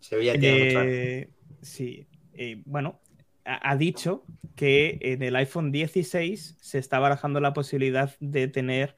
tiene 0.01 0.65
mucho. 0.65 0.82
Eh, 0.84 1.29
sí, 1.62 2.06
eh, 2.34 2.62
bueno, 2.65 2.99
ha, 3.45 3.75
dicho 3.75 4.25
que 4.56 4.99
en 5.01 5.23
el 5.23 5.36
iPhone 5.36 5.71
16 5.71 6.58
se 6.60 6.77
está 6.77 6.99
barajando 6.99 7.39
la 7.39 7.53
posibilidad 7.53 8.15
de 8.19 8.47
tener. 8.47 8.95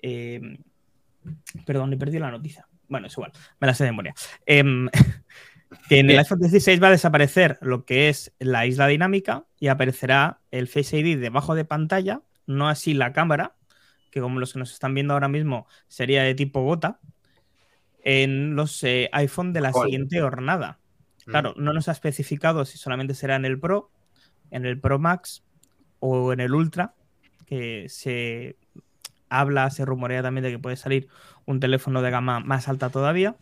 eh, 0.00 0.58
perdón, 1.66 1.92
he 1.92 1.96
perdido 1.96 2.20
la 2.20 2.30
noticia. 2.30 2.68
Bueno, 2.88 3.06
es 3.06 3.12
igual, 3.14 3.32
me 3.60 3.66
la 3.66 3.74
sé 3.74 3.84
de 3.84 3.90
memoria. 3.90 4.14
Em, 4.46 4.88
que 5.88 5.98
en 5.98 6.10
el 6.10 6.18
iPhone 6.18 6.40
16 6.40 6.82
va 6.82 6.88
a 6.88 6.92
desaparecer 6.92 7.58
lo 7.62 7.84
que 7.84 8.08
es 8.08 8.32
la 8.38 8.66
isla 8.66 8.86
dinámica 8.86 9.46
y 9.58 9.68
aparecerá 9.68 10.40
el 10.50 10.68
Face 10.68 10.98
ID 10.98 11.18
debajo 11.18 11.54
de 11.54 11.64
pantalla, 11.64 12.22
no 12.46 12.68
así 12.68 12.94
la 12.94 13.12
cámara, 13.12 13.56
que 14.10 14.20
como 14.20 14.40
los 14.40 14.52
que 14.52 14.58
nos 14.58 14.72
están 14.72 14.94
viendo 14.94 15.14
ahora 15.14 15.28
mismo 15.28 15.66
sería 15.88 16.22
de 16.22 16.34
tipo 16.34 16.62
gota, 16.62 17.00
en 18.04 18.56
los 18.56 18.82
eh, 18.84 19.08
iPhone 19.12 19.52
de 19.52 19.60
la 19.60 19.72
siguiente 19.72 20.22
hornada. 20.22 20.80
Claro, 21.26 21.54
no 21.56 21.72
nos 21.72 21.88
ha 21.88 21.92
especificado 21.92 22.64
si 22.64 22.78
solamente 22.78 23.14
será 23.14 23.36
en 23.36 23.44
el 23.44 23.58
Pro, 23.58 23.90
en 24.50 24.66
el 24.66 24.78
Pro 24.78 24.98
Max 24.98 25.42
o 26.00 26.32
en 26.32 26.40
el 26.40 26.54
Ultra, 26.54 26.94
que 27.46 27.86
se 27.88 28.56
habla, 29.28 29.70
se 29.70 29.84
rumorea 29.84 30.22
también 30.22 30.44
de 30.44 30.50
que 30.50 30.58
puede 30.58 30.76
salir 30.76 31.08
un 31.46 31.60
teléfono 31.60 32.02
de 32.02 32.10
gama 32.10 32.40
más 32.40 32.68
alta 32.68 32.90
todavía, 32.90 33.36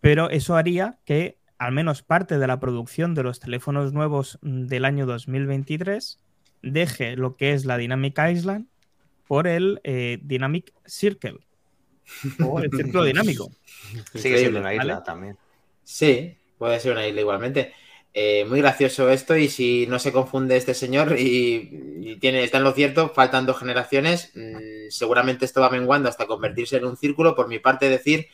pero 0.00 0.30
eso 0.30 0.56
haría 0.56 0.98
que 1.04 1.38
al 1.58 1.72
menos 1.72 2.02
parte 2.02 2.38
de 2.38 2.46
la 2.46 2.58
producción 2.58 3.14
de 3.14 3.22
los 3.22 3.40
teléfonos 3.40 3.92
nuevos 3.92 4.38
mm, 4.42 4.66
del 4.66 4.84
año 4.84 5.06
2023 5.06 6.18
deje 6.62 7.16
lo 7.16 7.36
que 7.36 7.52
es 7.52 7.64
la 7.64 7.76
Dynamic 7.76 8.18
Island 8.30 8.66
por 9.26 9.46
el 9.46 9.80
eh, 9.84 10.18
Dynamic 10.22 10.72
Circle 10.86 11.38
o 12.42 12.60
el 12.60 12.70
círculo 12.70 13.04
dinámico. 13.04 13.50
Sigue 14.14 14.38
siendo 14.38 14.60
una 14.60 14.74
isla 14.74 14.94
¿vale? 14.94 15.04
también. 15.04 15.38
Sí, 15.84 16.36
puede 16.60 16.80
ser 16.80 16.92
una 16.92 17.08
isla 17.08 17.22
igualmente. 17.22 17.74
Eh, 18.14 18.44
muy 18.46 18.60
gracioso 18.60 19.10
esto 19.10 19.36
y 19.36 19.48
si 19.48 19.86
no 19.88 19.98
se 20.00 20.12
confunde 20.12 20.56
este 20.56 20.74
señor 20.74 21.16
y, 21.18 21.70
y 22.02 22.16
tiene, 22.20 22.44
está 22.44 22.58
en 22.58 22.64
lo 22.64 22.72
cierto, 22.72 23.08
faltan 23.10 23.46
dos 23.46 23.58
generaciones, 23.58 24.32
mm, 24.36 24.90
seguramente 24.90 25.44
esto 25.46 25.60
va 25.62 25.70
menguando 25.70 26.08
hasta 26.08 26.26
convertirse 26.26 26.76
en 26.78 26.86
un 26.86 26.96
círculo. 26.96 27.34
Por 27.36 27.48
mi 27.48 27.60
parte 27.60 27.88
decir 27.88 28.26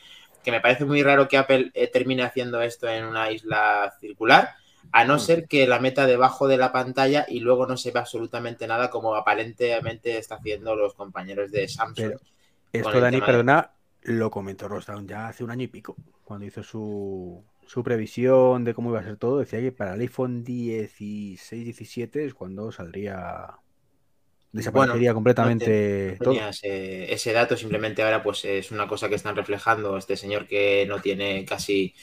que 0.43 0.51
me 0.51 0.61
parece 0.61 0.85
muy 0.85 1.03
raro 1.03 1.27
que 1.27 1.37
Apple 1.37 1.71
eh, 1.75 1.87
termine 1.87 2.23
haciendo 2.23 2.61
esto 2.61 2.87
en 2.89 3.05
una 3.05 3.31
isla 3.31 3.93
circular, 4.01 4.49
a 4.91 5.05
no 5.05 5.15
Mm. 5.15 5.19
ser 5.19 5.47
que 5.47 5.67
la 5.67 5.79
meta 5.79 6.05
debajo 6.07 6.47
de 6.47 6.57
la 6.57 6.71
pantalla 6.71 7.25
y 7.27 7.39
luego 7.41 7.67
no 7.67 7.77
se 7.77 7.91
ve 7.91 7.99
absolutamente 7.99 8.67
nada 8.67 8.89
como 8.89 9.15
aparentemente 9.15 10.17
está 10.17 10.35
haciendo 10.35 10.75
los 10.75 10.93
compañeros 10.95 11.51
de 11.51 11.67
Samsung. 11.67 11.95
Pero 11.95 12.19
esto, 12.71 13.01
Dani, 13.01 13.17
de- 13.17 13.25
perdona, 13.25 13.71
lo 14.03 14.31
comentó 14.31 14.67
Rosdown 14.67 15.07
ya 15.07 15.27
hace 15.27 15.43
un 15.43 15.51
año 15.51 15.63
y 15.63 15.67
pico, 15.67 15.95
cuando 16.23 16.45
hizo 16.45 16.63
su, 16.63 17.43
su 17.67 17.83
previsión 17.83 18.63
de 18.63 18.73
cómo 18.73 18.89
iba 18.91 18.99
a 18.99 19.03
ser 19.03 19.17
todo. 19.17 19.39
Decía 19.39 19.59
que 19.61 19.71
para 19.71 19.93
el 19.95 20.01
iPhone 20.01 20.43
16, 20.43 21.65
17 21.65 22.25
es 22.25 22.33
cuando 22.33 22.71
saldría. 22.71 23.59
Desaparecería 24.51 25.13
completamente 25.13 26.19
No 26.19 26.23
todo. 26.23 26.33
tenía 26.33 26.49
ese, 26.49 27.13
ese 27.13 27.33
dato, 27.33 27.57
simplemente 27.57 28.01
ahora 28.01 28.23
pues 28.23 28.45
es 28.45 28.71
una 28.71 28.87
cosa 28.87 29.09
que 29.09 29.15
están 29.15 29.35
reflejando 29.35 29.97
este 29.97 30.17
señor 30.17 30.47
que 30.47 30.85
no 30.87 31.01
tiene 31.01 31.45
casi, 31.45 31.93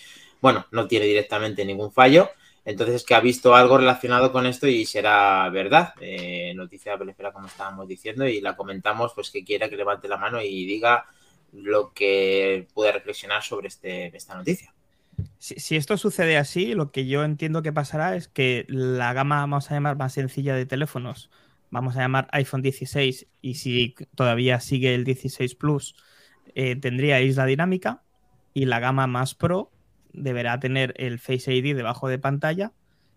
bueno, 0.40 0.66
no 0.70 0.86
tiene 0.86 1.06
directamente 1.06 1.64
ningún 1.64 1.92
fallo. 1.92 2.30
Entonces 2.64 2.96
es 2.96 3.04
que 3.04 3.14
ha 3.14 3.20
visto 3.20 3.54
algo 3.54 3.78
relacionado 3.78 4.32
con 4.32 4.46
esto 4.46 4.66
y 4.68 4.86
será 4.86 5.48
verdad. 5.50 5.94
Eh, 6.00 6.52
noticia 6.54 6.92
de 6.92 6.96
Apple 6.96 7.10
Espera, 7.12 7.32
como 7.32 7.46
estábamos 7.48 7.88
diciendo, 7.88 8.26
y 8.26 8.40
la 8.40 8.56
comentamos, 8.56 9.12
pues 9.14 9.30
que 9.30 9.44
quiera 9.44 9.68
que 9.68 9.76
levante 9.76 10.08
la 10.08 10.16
mano 10.18 10.40
y 10.42 10.64
diga 10.66 11.06
lo 11.52 11.92
que 11.92 12.68
puede 12.74 12.92
reflexionar 12.92 13.42
sobre 13.42 13.68
este, 13.68 14.16
esta 14.16 14.34
noticia. 14.34 14.73
Si, 15.38 15.76
esto 15.76 15.96
sucede 15.96 16.36
así, 16.36 16.74
lo 16.74 16.90
que 16.90 17.06
yo 17.06 17.24
entiendo 17.24 17.62
que 17.62 17.72
pasará 17.72 18.16
es 18.16 18.28
que 18.28 18.64
la 18.68 19.12
gama, 19.12 19.40
vamos 19.40 19.70
a 19.70 19.74
llamar, 19.74 19.96
más 19.96 20.14
sencilla 20.14 20.54
de 20.54 20.66
teléfonos, 20.66 21.30
vamos 21.70 21.96
a 21.96 22.00
llamar 22.00 22.28
iPhone 22.32 22.62
16, 22.62 23.26
y 23.42 23.54
si 23.54 23.94
todavía 24.14 24.60
sigue 24.60 24.94
el 24.94 25.04
16 25.04 25.54
Plus, 25.54 25.96
eh, 26.54 26.76
tendría 26.76 27.20
isla 27.20 27.46
dinámica, 27.46 28.02
y 28.54 28.64
la 28.66 28.80
gama 28.80 29.06
más 29.06 29.34
Pro 29.34 29.70
deberá 30.12 30.58
tener 30.60 30.94
el 30.96 31.18
Face 31.18 31.54
ID 31.54 31.76
debajo 31.76 32.08
de 32.08 32.18
pantalla, 32.18 32.72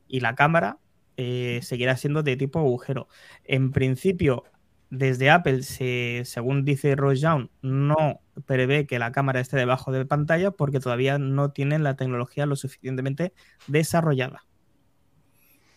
y 0.08 0.20
la 0.20 0.36
cámara 0.36 0.80
eh, 1.18 1.60
seguirá 1.64 1.98
siendo 1.98 2.24
de 2.24 2.38
tipo 2.38 2.60
agujero. 2.60 3.08
En 3.44 3.72
principio, 3.72 4.44
desde 4.90 5.30
Apple, 5.30 5.64
se, 5.64 6.24
según 6.26 6.64
dice 6.64 6.96
Ross 6.96 7.22
Young, 7.22 7.50
no 7.62 8.22
prevé 8.46 8.88
que 8.88 9.00
la 9.00 9.12
cámara 9.12 9.40
esté 9.40 9.58
debajo 9.58 9.92
de 9.92 10.06
pantalla 10.06 10.52
porque 10.52 10.80
todavía 10.80 11.18
no 11.18 11.52
tienen 11.52 11.84
la 11.84 11.96
tecnología 11.96 12.46
lo 12.46 12.56
suficientemente 12.56 13.34
desarrollada. 13.68 14.44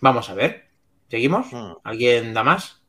Vamos 0.00 0.30
a 0.30 0.34
ver. 0.34 0.68
¿Seguimos? 1.08 1.52
Mm. 1.52 1.72
¿Alguien 1.84 2.34
da 2.34 2.44
más? 2.44 2.82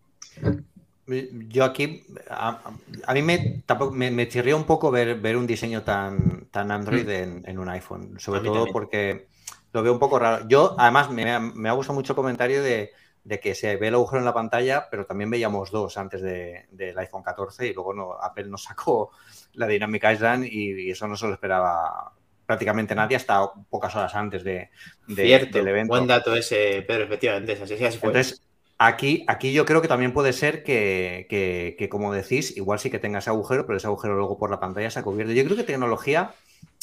Yo 1.50 1.66
aquí, 1.66 2.04
a, 2.30 2.62
a 3.06 3.14
mí 3.14 3.22
me, 3.22 3.64
tampoco, 3.66 3.94
me, 3.94 4.12
me 4.12 4.28
chirrió 4.28 4.56
un 4.56 4.66
poco 4.66 4.92
ver, 4.92 5.20
ver 5.20 5.36
un 5.36 5.48
diseño 5.48 5.84
tan, 5.84 6.46
tan 6.52 6.72
Android 6.72 7.08
en, 7.10 7.44
en 7.46 7.60
un 7.60 7.68
iPhone, 7.70 8.20
sobre 8.20 8.42
todo 8.42 8.54
también. 8.54 8.74
porque 8.74 9.28
lo 9.74 9.84
veo 9.84 9.92
un 9.92 10.00
poco 10.00 10.20
raro. 10.20 10.48
Yo, 10.48 10.76
además, 10.78 11.10
me, 11.10 11.40
me 11.40 11.70
ha 11.70 11.74
gustado 11.74 11.96
mucho 11.96 12.14
el 12.14 12.16
comentario 12.16 12.64
de, 12.64 12.92
de 13.24 13.40
que 13.40 13.54
se 13.56 13.76
ve 13.78 13.90
el 13.90 13.94
agujero 13.96 14.20
en 14.20 14.26
la 14.26 14.34
pantalla, 14.34 14.88
pero 14.90 15.06
también 15.06 15.30
veíamos 15.30 15.70
dos 15.72 15.98
antes 15.98 16.22
de- 16.22 16.66
del 16.72 16.98
iPhone 16.98 17.24
14 17.24 17.68
y 17.68 17.74
luego 17.74 17.94
no, 17.94 18.14
Apple 18.14 18.46
nos 18.46 18.64
sacó 18.64 19.12
la 19.54 19.68
Dynamic 19.68 20.04
Island 20.12 20.46
y, 20.46 20.88
y 20.88 20.92
eso 20.92 21.08
no 21.08 21.16
se 21.16 21.28
lo 21.28 21.34
esperaba 21.34 22.14
prácticamente 22.46 22.96
nadie 22.96 23.16
hasta 23.16 23.50
pocas 23.70 23.96
horas 23.96 24.14
antes 24.16 24.44
de, 24.44 24.70
de- 25.08 25.16
Cierto, 25.16 25.58
del 25.60 25.68
evento. 25.70 25.94
buen 25.94 26.08
dato 26.08 26.36
ese, 26.36 26.84
Pedro, 26.88 27.04
efectivamente, 27.06 27.54
es 27.54 27.62
así, 27.62 27.74
así 27.86 27.98
fue. 27.98 28.10
Entonces, 28.10 28.42
aquí, 28.78 29.24
aquí 29.28 29.54
yo 29.54 29.66
creo 29.66 29.82
que 29.82 29.88
también 29.88 30.12
puede 30.14 30.34
ser 30.34 30.64
que, 30.64 31.28
que- 31.30 31.76
que, 31.78 31.88
como 31.90 32.12
decís, 32.14 32.58
igual 32.58 32.80
sí 32.80 32.90
que 32.90 33.00
tenga 33.00 33.20
ese 33.20 33.30
agujero, 33.30 33.66
pero 33.66 33.78
ese 33.78 33.88
agujero 33.88 34.16
luego 34.16 34.38
por 34.38 34.50
la 34.52 34.60
pantalla 34.60 34.90
se 34.90 35.00
ha 35.00 35.04
cubierto. 35.04 35.32
Yo 35.34 35.46
creo 35.46 35.56
que 35.56 35.64
tecnología, 35.64 36.34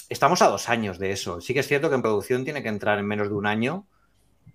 estamos 0.09 0.41
a 0.43 0.49
dos 0.49 0.69
años 0.69 0.99
de 0.99 1.11
eso. 1.13 1.41
Sí 1.41 1.53
que 1.55 1.61
es 1.61 1.69
cierto 1.69 1.89
que 1.91 1.97
en 1.97 2.03
producción 2.03 2.45
tiene 2.45 2.63
que 2.63 2.69
entrar 2.69 2.99
en 2.99 3.07
menos 3.07 3.29
de 3.29 3.35
un 3.35 3.47
año, 3.47 3.87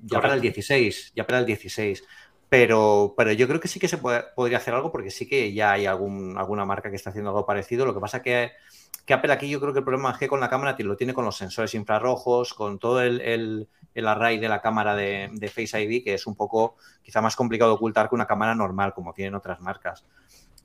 ya 0.04 0.22
para 0.22 0.36
el 0.36 0.42
Correcto. 0.42 0.42
16, 0.42 1.12
ya 1.16 1.26
para 1.26 1.39
el 1.39 1.46
16. 1.46 2.04
Pero, 2.50 3.16
pero 3.18 3.32
yo 3.34 3.48
creo 3.48 3.60
que 3.60 3.68
sí 3.68 3.80
que 3.80 3.88
se 3.88 3.98
puede- 3.98 4.24
podría 4.36 4.58
hacer 4.60 4.74
algo 4.76 4.92
porque 4.92 5.10
sí 5.12 5.28
que 5.28 5.54
ya 5.54 5.72
hay 5.74 5.86
algún, 5.88 6.38
alguna 6.38 6.66
marca 6.66 6.89
que 6.89 6.96
está 6.96 7.10
haciendo 7.10 7.32
algo 7.32 7.46
parecido. 7.48 7.86
Lo 7.86 7.94
que 7.96 8.00
pasa 8.00 8.22
que, 8.22 8.52
que 9.06 9.13
Apple 9.13 9.34
aquí 9.34 9.50
yo 9.50 9.60
creo 9.60 9.74
que 9.74 9.80
el 9.80 9.86
problema 9.86 10.12
es 10.12 10.18
que 10.18 10.28
con 10.28 10.39
la 10.39 10.50
cámara 10.50 10.76
lo 10.80 10.96
tiene 10.98 11.13
con 11.13 11.26
los 11.26 11.36
sensores 11.38 11.74
infrarrojos, 11.74 12.54
con 12.54 12.78
todo 12.80 13.02
el, 13.02 13.22
el, 13.22 13.70
el 13.96 14.08
array 14.08 14.38
de 14.39 14.50
la 14.50 14.62
cámara 14.62 14.96
de, 14.96 15.30
de 15.34 15.48
Face 15.50 15.82
ID, 15.82 16.04
que 16.04 16.13
es 16.13 16.28
un 16.28 16.36
poco 16.36 16.76
quizá 17.02 17.22
más 17.22 17.36
complicado 17.36 17.72
de 17.72 17.76
ocultar 17.76 18.08
que 18.10 18.16
una 18.16 18.28
cámara 18.28 18.54
normal, 18.56 18.94
como 18.94 19.13
tienen 19.13 19.36
otras 19.36 19.60
marcas. 19.60 20.06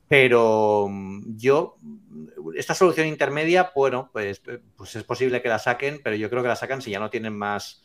Pero 0.07 0.89
yo, 1.27 1.77
esta 2.55 2.73
solución 2.73 3.07
intermedia, 3.07 3.71
bueno, 3.75 4.09
pues, 4.11 4.41
pues 4.75 4.95
es 4.95 5.03
posible 5.03 5.41
que 5.41 5.49
la 5.49 5.59
saquen, 5.59 6.01
pero 6.03 6.15
yo 6.15 6.29
creo 6.29 6.41
que 6.41 6.47
la 6.49 6.55
sacan 6.55 6.81
si 6.81 6.91
ya 6.91 6.99
no 6.99 7.09
tienen 7.11 7.37
más. 7.37 7.83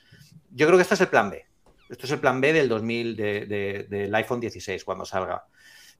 Yo 0.54 0.66
creo 0.66 0.78
que 0.78 0.82
este 0.82 0.94
es 0.94 1.00
el 1.00 1.08
plan 1.08 1.30
B. 1.30 1.44
Esto 1.88 2.06
es 2.06 2.12
el 2.12 2.20
plan 2.20 2.40
B 2.40 2.52
del 2.52 2.68
2000, 2.68 3.16
de- 3.16 3.46
de- 3.46 3.86
del 3.88 4.14
iPhone 4.14 4.40
16 4.40 4.84
cuando 4.84 5.04
salga. 5.04 5.44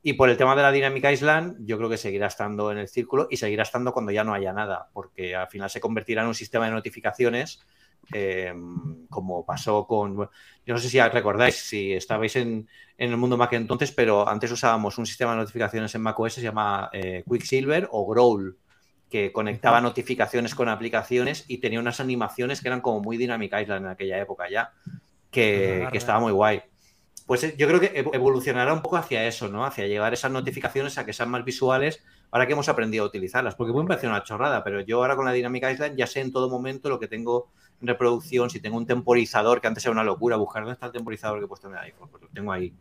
Y 0.03 0.15
por 0.15 0.29
el 0.29 0.37
tema 0.37 0.55
de 0.55 0.63
la 0.63 0.71
Dynamic 0.73 1.05
Island, 1.11 1.57
yo 1.67 1.79
creo 1.79 1.89
que 1.89 1.97
seguirá 1.97 2.27
estando 2.27 2.71
en 2.71 2.79
el 2.79 2.89
círculo 2.89 3.27
y 3.31 3.37
seguirá 3.39 3.63
estando 3.63 3.93
cuando 3.93 4.13
ya 4.13 4.23
no 4.25 4.35
haya 4.35 4.53
nada, 4.53 4.89
porque 4.93 5.35
al 5.35 5.49
final 5.49 5.71
se 5.71 5.81
convertirá 5.81 6.23
en 6.23 6.29
un 6.29 6.35
sistema 6.35 6.67
de 6.67 6.73
notificaciones, 6.73 7.61
eh, 8.13 8.53
como 9.09 9.47
pasó 9.47 9.87
con. 9.87 10.17
Yo 10.67 10.75
no 10.75 10.79
sé 10.79 10.89
si 10.91 11.01
recordáis, 11.01 11.57
si 11.57 11.93
estabais 11.95 12.37
en, 12.37 12.69
en 12.99 13.11
el 13.11 13.17
mundo 13.17 13.37
Mac 13.39 13.53
entonces, 13.55 13.93
pero 13.93 14.29
antes 14.29 14.51
usábamos 14.53 14.99
un 14.99 15.07
sistema 15.07 15.33
de 15.33 15.39
notificaciones 15.39 15.95
en 15.95 16.03
macOS, 16.03 16.35
se 16.35 16.43
llama 16.43 16.91
eh, 16.93 17.25
Quicksilver 17.31 17.89
o 17.91 18.07
Growl, 18.07 18.59
que 19.15 19.31
conectaba 19.31 19.81
notificaciones 19.81 20.57
con 20.57 20.69
aplicaciones 20.69 21.45
y 21.47 21.59
tenía 21.59 21.79
unas 21.79 22.01
animaciones 22.01 22.61
que 22.61 22.67
eran 22.67 22.81
como 22.81 22.99
muy 22.99 23.17
Dynamic 23.17 23.55
Island 23.61 23.85
en 23.87 23.93
aquella 23.93 24.19
época 24.21 24.51
ya, 24.51 24.73
que, 25.31 25.87
que 25.93 25.99
estaba 25.99 26.19
muy 26.19 26.33
guay. 26.33 26.63
Pues 27.25 27.45
eh, 27.45 27.55
yo 27.57 27.69
creo 27.69 27.79
que 27.79 27.95
ev- 27.95 28.11
evolucionará 28.13 28.73
un 28.73 28.83
poco 28.83 28.97
hacia 28.97 29.25
eso, 29.25 29.47
¿no? 29.47 29.65
Hacia 29.65 29.87
llevar 29.87 30.13
esas 30.13 30.33
notificaciones 30.33 30.99
a 30.99 31.07
que 31.07 31.13
sean 31.13 31.31
más 31.31 31.45
visuales 31.45 32.03
ahora 32.33 32.45
que 32.49 32.55
hemos 32.55 32.69
aprendido 32.69 33.05
a 33.05 33.07
utilizarlas, 33.07 33.55
porque 33.55 33.73
pueden 33.73 33.87
parecer 33.87 34.11
una 34.11 34.25
chorrada, 34.25 34.65
pero 34.65 34.81
yo 34.81 34.97
ahora 34.99 35.15
con 35.15 35.27
la 35.27 35.31
Dynamic 35.31 35.65
Island 35.71 35.97
ya 35.97 36.09
sé 36.09 36.19
en 36.19 36.33
todo 36.33 36.51
momento 36.51 36.89
lo 36.89 36.99
que 36.99 37.07
tengo 37.07 37.53
en 37.81 37.87
reproducción, 37.87 38.51
si 38.51 38.59
tengo 38.59 38.77
un 38.77 38.85
temporizador, 38.85 39.61
que 39.61 39.69
antes 39.69 39.85
era 39.85 39.93
una 39.93 40.03
locura, 40.03 40.35
buscar 40.37 40.63
dónde 40.65 40.73
está 40.73 40.87
el 40.87 40.93
temporizador 40.93 41.39
que 41.39 41.45
he 41.45 41.49
puesto 41.49 41.69
en 41.69 41.75
el 41.75 41.79
iPhone, 41.85 42.09
pues 42.11 42.21
lo 42.25 42.29
tengo 42.31 42.51
ahí. 42.51 42.75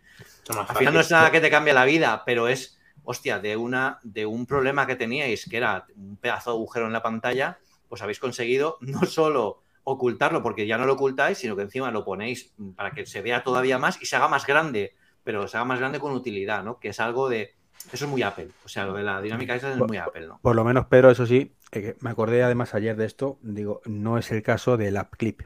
Al 0.62 0.66
final 0.80 0.94
no 0.96 1.00
es 1.02 1.12
nada 1.12 1.30
que 1.32 1.42
te 1.42 1.52
cambie 1.52 1.74
la 1.76 1.86
vida, 1.86 2.24
pero 2.26 2.48
es, 2.48 2.80
hostia, 3.04 3.40
de, 3.40 3.58
una, 3.58 4.00
de 4.04 4.26
un 4.26 4.46
problema 4.46 4.88
que 4.88 4.96
teníais, 4.96 5.48
que 5.50 5.58
era 5.58 5.86
un 5.96 6.18
pedazo 6.18 6.52
de 6.52 6.58
agujero 6.58 6.88
en 6.88 6.94
la 6.94 7.04
pantalla, 7.04 7.60
pues 7.90 8.02
habéis 8.02 8.20
conseguido 8.20 8.78
no 8.82 9.06
solo 9.06 9.60
ocultarlo 9.84 10.42
porque 10.42 10.66
ya 10.66 10.78
no 10.78 10.86
lo 10.86 10.94
ocultáis, 10.94 11.38
sino 11.38 11.56
que 11.56 11.64
encima 11.64 11.92
lo 11.92 12.06
ponéis 12.06 12.54
para 12.76 12.92
que 12.92 13.06
se 13.06 13.22
vea 13.22 13.44
todavía 13.44 13.78
más 13.78 14.02
y 14.02 14.06
se 14.06 14.16
haga 14.16 14.28
más 14.28 14.48
grande, 14.48 14.96
pero 15.24 15.48
se 15.48 15.58
haga 15.58 15.66
más 15.66 15.80
grande 15.80 16.00
con 16.00 16.14
utilidad, 16.14 16.64
¿no? 16.64 16.80
Que 16.80 16.90
es 16.90 17.00
algo 17.00 17.30
de... 17.30 17.56
Eso 17.92 18.06
es 18.06 18.12
muy 18.12 18.22
Apple, 18.22 18.48
o 18.64 18.70
sea, 18.70 18.86
lo 18.86 18.94
de 18.94 19.04
la 19.04 19.22
dinámica 19.22 19.56
esa 19.56 19.72
es 19.72 19.78
muy 19.78 19.98
Apple, 19.98 20.28
¿no? 20.28 20.40
Por 20.42 20.56
lo 20.56 20.64
menos, 20.64 20.86
Pedro, 20.86 21.12
eso 21.12 21.26
sí, 21.26 21.54
eh, 21.74 21.98
me 22.00 22.12
acordé 22.12 22.42
además 22.42 22.74
ayer 22.74 22.96
de 22.96 23.06
esto, 23.06 23.40
digo, 23.42 23.82
no 23.86 24.18
es 24.18 24.32
el 24.32 24.42
caso 24.42 24.78
del 24.78 24.96
App 24.96 25.14
Clip, 25.18 25.42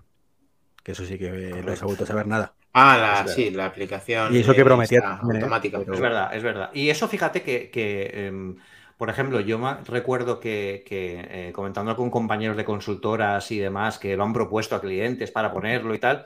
que 0.84 0.92
eso 0.92 1.04
sí 1.04 1.18
que 1.18 1.50
eh, 1.50 1.64
no 1.64 1.76
se 1.76 1.84
ha 1.84 1.88
vuelto 1.88 2.04
a 2.04 2.08
saber 2.08 2.28
nada. 2.28 2.54
Ah, 2.80 2.98
la, 2.98 3.28
sí, 3.28 3.50
la 3.52 3.66
aplicación. 3.66 4.36
Y 4.36 4.40
eso 4.40 4.56
que 4.56 4.66
prometía 4.66 5.00
esta 5.00 5.26
automática. 5.32 5.84
Es 5.90 6.00
verdad, 6.00 6.36
es 6.36 6.44
verdad. 6.44 6.70
Y 6.74 6.90
eso 6.90 7.08
fíjate 7.08 7.42
que, 7.42 7.72
que 7.72 8.28
em, 8.28 8.56
por 8.98 9.10
ejemplo, 9.10 9.40
yo 9.40 9.58
me 9.58 9.76
recuerdo 9.86 10.40
que, 10.40 10.84
que 10.86 11.50
eh, 11.50 11.52
comentando 11.54 11.96
con 11.96 12.12
compañeros 12.12 12.56
de 12.58 12.66
consultoras 12.66 13.50
y 13.52 13.58
demás 13.60 13.98
que 13.98 14.16
lo 14.16 14.24
han 14.24 14.34
propuesto 14.34 14.76
a 14.76 14.82
clientes 14.82 15.32
para 15.32 15.52
ponerlo 15.52 15.96
y 15.96 16.00
tal, 16.00 16.26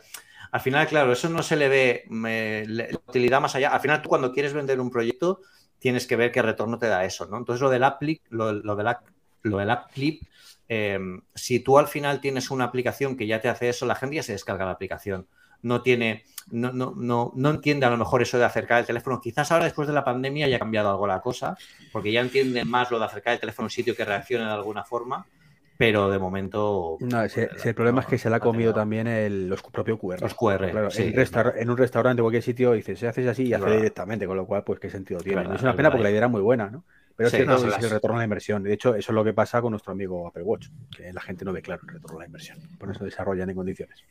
al 0.52 0.60
final, 0.62 0.88
claro, 0.88 1.14
eso 1.14 1.30
no 1.30 1.42
se 1.44 1.56
le 1.56 1.70
ve 1.70 2.04
me- 2.10 2.66
la 2.68 2.88
utilidad 3.08 3.40
más 3.42 3.56
allá. 3.56 3.70
Al 3.70 3.80
final, 3.82 4.02
tú 4.02 4.10
cuando 4.10 4.34
quieres 4.34 4.54
vender 4.54 4.80
un 4.82 4.90
proyecto, 4.92 5.42
tienes 5.80 6.06
que 6.08 6.16
ver 6.18 6.32
qué 6.32 6.42
retorno 6.42 6.78
te 6.78 6.88
da 6.88 7.06
eso, 7.06 7.28
¿no? 7.28 7.38
Entonces, 7.38 7.62
lo 7.62 7.70
del 7.70 7.84
app, 7.84 8.02
clip- 8.02 8.22
lo, 8.30 8.52
lo 8.52 8.76
del 8.76 8.88
app, 8.88 9.04
lo 9.44 9.58
del 9.58 9.70
app 9.70 9.92
clip, 9.94 10.24
eh, 10.68 11.00
si 11.34 11.60
tú 11.62 11.78
al 11.80 11.88
final 11.88 12.20
tienes 12.22 12.52
una 12.52 12.66
aplicación 12.66 13.16
que 13.18 13.28
ya 13.28 13.40
te 13.42 13.48
hace 13.50 13.70
eso, 13.70 13.86
la 13.86 13.96
gente 13.96 14.18
ya 14.18 14.24
se 14.24 14.34
descarga 14.34 14.66
la 14.66 14.72
aplicación. 14.72 15.28
No 15.64 15.82
tiene, 15.82 16.24
no, 16.52 16.72
no, 16.72 16.94
no, 16.96 17.32
no 17.36 17.50
entiende 17.52 17.86
a 17.86 17.90
lo 17.90 17.98
mejor 17.98 18.22
eso 18.22 18.38
de 18.38 18.46
acercar 18.46 18.80
el 18.80 18.86
teléfono. 18.86 19.20
Quizás 19.22 19.52
ahora 19.52 19.66
después 19.66 19.88
de 19.88 19.94
la 19.94 20.04
pandemia 20.04 20.46
haya 20.48 20.60
cambiado 20.60 20.90
algo 20.90 21.08
la 21.08 21.22
cosa, 21.22 21.56
porque 21.92 22.12
ya 22.12 22.22
entienden 22.22 22.68
más 22.70 22.90
lo 22.92 23.00
de 23.00 23.06
acercar 23.06 23.34
el 23.34 23.40
teléfono 23.40 23.66
a 23.66 23.68
un 23.68 23.72
sitio 23.72 23.96
que 23.96 24.06
reaccione 24.06 24.46
de 24.46 24.52
alguna 24.52 24.84
forma, 24.84 25.26
pero 25.78 26.10
de 26.10 26.20
momento. 26.20 26.98
No, 27.00 27.24
ese- 27.24 27.48
pues, 27.48 27.66
el 27.66 27.74
problema 27.76 28.02
es 28.02 28.08
que 28.08 28.18
se 28.18 28.30
le 28.30 28.36
ha 28.36 28.40
comido 28.40 28.74
también 28.74 29.08
el, 29.08 29.48
los 29.50 29.64
propios 29.64 30.00
QR. 30.00 30.22
Los 30.22 30.36
QR, 30.36 30.70
Claro, 30.70 30.92
sí. 30.92 31.12
en, 31.14 31.70
un 31.70 31.78
restaurante 31.78 32.22
o 32.22 32.26
cualquier 32.26 32.44
sitio 32.44 32.74
dices, 32.74 33.00
se 33.00 33.08
haces 33.08 33.28
así 33.28 33.48
y 33.48 33.54
Es 33.54 33.62
hace 33.62 33.76
directamente, 33.78 34.28
con 34.28 34.38
lo 34.38 34.46
cual, 34.46 34.64
pues 34.64 34.80
qué 34.80 34.90
sentido 34.90 35.20
tiene. 35.22 35.42
es 35.42 35.62
una 35.62 35.72
es 35.72 35.76
pena 35.78 35.90
porque 35.90 36.04
la 36.04 36.10
idea 36.10 36.20
era 36.20 36.28
muy 36.28 36.42
buena, 36.42 36.70
¿no? 36.70 36.86
Pero 37.16 37.28
es 37.28 37.32
Sí, 37.32 37.38
cierto 37.38 37.52
no, 37.54 37.58
es 37.58 37.72
las- 37.72 37.84
el 37.84 37.90
retorno 37.90 38.18
a 38.18 38.20
la 38.20 38.24
inversión. 38.26 38.64
De 38.64 38.74
hecho, 38.74 38.96
eso 38.96 39.12
es 39.12 39.16
lo 39.16 39.24
que 39.24 39.34
pasa 39.34 39.62
con 39.62 39.72
nuestro 39.72 39.92
amigo 39.92 40.28
Apple 40.28 40.44
Watch, 40.44 40.68
que 40.96 41.12
la 41.12 41.22
gente 41.22 41.46
no 41.46 41.52
ve 41.54 41.62
claro 41.62 41.82
el 41.88 41.94
retorno 41.96 42.18
a 42.18 42.22
la 42.22 42.26
inversión. 42.28 42.58
Por 42.80 42.92
eso 42.92 43.04
desarrollan 43.04 43.50
en 43.50 43.56
condiciones. 43.56 44.04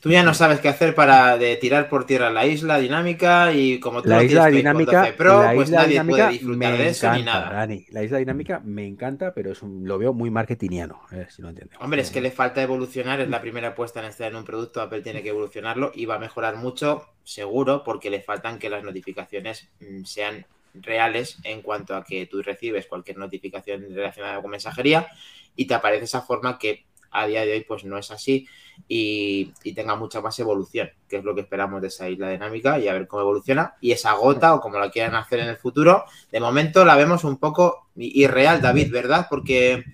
Tú 0.00 0.10
ya 0.10 0.22
no 0.22 0.34
sabes 0.34 0.60
qué 0.60 0.68
hacer 0.68 0.94
para 0.94 1.36
de 1.36 1.56
tirar 1.56 1.88
por 1.88 2.06
tierra 2.06 2.30
la 2.30 2.46
isla 2.46 2.78
dinámica 2.78 3.52
y 3.52 3.80
como 3.80 4.02
tú 4.02 4.08
La 4.08 4.16
no 4.16 4.22
isla 4.22 4.46
dinámica, 4.46 5.00
12 5.00 5.12
Pro, 5.14 5.42
la 5.42 5.54
pues 5.54 5.68
isla 5.68 5.78
nadie 5.78 5.90
dinámica 5.90 6.16
puede 6.16 6.32
disfrutar 6.32 6.76
de 6.78 6.88
eso 6.88 7.10
ni 7.12 7.22
nada. 7.22 7.50
Dani. 7.50 7.86
La 7.90 8.02
isla 8.04 8.18
dinámica 8.18 8.60
me 8.64 8.86
encanta, 8.86 9.34
pero 9.34 9.50
es 9.52 9.62
un- 9.62 9.86
lo 9.86 9.98
veo 9.98 10.12
muy 10.12 10.30
marketingiano, 10.30 11.00
eh, 11.12 11.26
si 11.28 11.42
lo 11.42 11.48
entiendes. 11.48 11.78
Hombre, 11.80 12.02
es 12.02 12.10
que 12.10 12.20
le 12.20 12.30
falta 12.30 12.62
evolucionar, 12.62 13.20
es 13.20 13.28
la 13.28 13.40
primera 13.40 13.68
apuesta 13.68 14.00
en 14.00 14.06
estar 14.06 14.30
en 14.30 14.36
un 14.36 14.44
producto, 14.44 14.80
Apple 14.80 15.00
tiene 15.02 15.22
que 15.22 15.30
evolucionarlo 15.30 15.90
y 15.94 16.06
va 16.06 16.16
a 16.16 16.18
mejorar 16.18 16.56
mucho, 16.56 17.06
seguro, 17.24 17.82
porque 17.84 18.10
le 18.10 18.20
faltan 18.20 18.58
que 18.58 18.70
las 18.70 18.84
notificaciones 18.84 19.68
mm, 19.80 20.04
sean 20.04 20.46
reales 20.74 21.38
en 21.44 21.62
cuanto 21.62 21.96
a 21.96 22.04
que 22.04 22.26
tú 22.26 22.42
recibes 22.42 22.86
cualquier 22.86 23.16
notificación 23.18 23.86
relacionada 23.94 24.40
con 24.42 24.50
mensajería 24.50 25.08
y 25.56 25.66
te 25.66 25.74
aparece 25.74 26.04
esa 26.04 26.20
forma 26.20 26.58
que 26.58 26.84
a 27.18 27.26
día 27.26 27.44
de 27.44 27.52
hoy 27.52 27.64
pues 27.64 27.84
no 27.84 27.98
es 27.98 28.10
así 28.10 28.46
y, 28.88 29.52
tenga 29.74 29.96
mucha 29.96 30.20
más 30.20 30.38
evolución, 30.38 30.90
que 31.08 31.16
es 31.16 31.24
lo 31.24 31.34
que 31.34 31.42
esperamos 31.42 31.80
de 31.80 31.88
esa 31.88 32.08
isla 32.08 32.30
dinámica 32.30 32.78
y 32.78 32.88
a 32.88 32.92
ver 32.92 33.06
cómo 33.06 33.22
evoluciona 33.22 33.74
y 33.80 33.92
esa 33.92 34.12
gota 34.14 34.54
o 34.54 34.60
como 34.60 34.78
la 34.78 34.90
quieran 34.90 35.14
hacer 35.14 35.40
en 35.40 35.48
el 35.48 35.56
futuro, 35.56 36.04
de 36.30 36.40
momento 36.40 36.84
la 36.84 36.96
vemos 36.96 37.24
un 37.24 37.38
poco 37.38 37.88
irreal, 37.96 38.60
David, 38.60 38.92
¿verdad? 38.92 39.26
Porque 39.28 39.84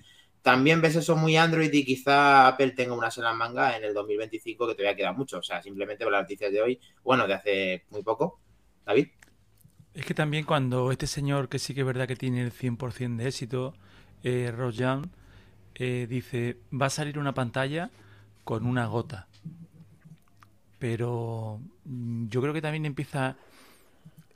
también 0.43 0.81
ves 0.81 0.97
eso 0.97 1.15
muy 1.15 1.37
Android 1.37 1.71
y 1.73 1.85
quizá 1.85 2.47
Apple 2.47 2.71
tenga 2.71 2.93
una 2.93 3.09
sola 3.09 3.33
manga 3.33 3.77
en 3.77 3.85
el 3.85 3.93
2025 3.93 4.67
que 4.67 4.75
todavía 4.75 4.95
queda 4.95 5.13
mucho. 5.13 5.37
O 5.39 5.43
sea, 5.43 5.61
simplemente 5.61 6.03
las 6.09 6.21
noticias 6.21 6.51
de 6.51 6.61
hoy, 6.61 6.79
bueno, 7.03 7.25
de 7.25 7.33
hace 7.33 7.85
muy 7.89 8.03
poco. 8.03 8.41
David. 8.85 9.07
Es 9.93 10.05
que 10.05 10.13
también 10.13 10.43
cuando 10.43 10.91
este 10.91 11.07
señor, 11.07 11.47
que 11.47 11.59
sí 11.59 11.73
que 11.73 11.81
es 11.81 11.85
verdad 11.85 12.07
que 12.07 12.17
tiene 12.17 12.41
el 12.41 12.51
100% 12.51 13.15
de 13.15 13.27
éxito, 13.27 13.73
eh, 14.23 14.51
Rojan, 14.53 15.11
eh, 15.75 16.07
dice, 16.09 16.57
va 16.71 16.87
a 16.87 16.91
salir 16.91 17.17
una 17.19 17.33
pantalla 17.33 17.89
con 18.43 18.65
una 18.65 18.85
gota. 18.87 19.27
Pero 20.79 21.59
mm, 21.85 22.27
yo 22.27 22.41
creo 22.41 22.53
que 22.53 22.61
también 22.61 22.85
empieza... 22.85 23.37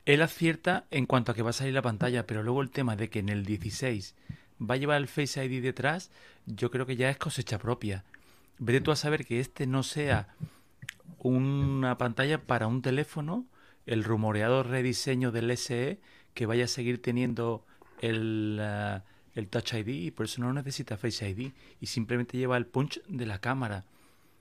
Él 0.06 0.22
acierta 0.22 0.86
en 0.90 1.06
cuanto 1.06 1.32
a 1.32 1.36
que 1.36 1.42
va 1.42 1.50
a 1.50 1.54
salir 1.54 1.74
la 1.74 1.82
pantalla, 1.82 2.26
pero 2.26 2.42
luego 2.42 2.62
el 2.62 2.72
tema 2.72 2.96
de 2.96 3.10
que 3.10 3.20
en 3.20 3.28
el 3.28 3.46
16 3.46 4.16
va 4.62 4.76
a 4.76 4.78
llevar 4.78 5.02
el 5.02 5.10
Face 5.10 5.44
ID 5.44 5.62
detrás, 5.62 6.12
yo 6.46 6.72
creo 6.72 6.86
que 6.86 6.96
ya 6.96 7.10
es 7.10 7.18
cosecha 7.18 7.60
propia. 7.60 8.06
Vete 8.58 8.80
tú 8.80 8.92
a 8.92 8.96
saber 8.96 9.26
que 9.26 9.42
este 9.42 9.68
no 9.68 9.84
sea 9.84 10.30
una 11.20 11.98
pantalla 11.98 12.42
para 12.42 12.68
un 12.68 12.82
teléfono, 12.82 13.46
el 13.86 14.06
rumoreado 14.06 14.64
rediseño 14.64 15.34
del 15.34 15.56
SE, 15.58 16.00
que 16.34 16.46
vaya 16.46 16.66
a 16.66 16.70
seguir 16.70 17.02
teniendo 17.02 17.66
el, 18.00 18.62
el 19.38 19.48
Touch 19.50 19.74
ID 19.74 19.88
y 19.88 20.12
por 20.12 20.26
eso 20.26 20.42
no 20.42 20.52
necesita 20.52 20.98
Face 20.98 21.28
ID 21.30 21.52
y 21.80 21.86
simplemente 21.86 22.38
lleva 22.38 22.58
el 22.58 22.66
punch 22.66 23.02
de 23.08 23.26
la 23.26 23.40
cámara. 23.40 23.86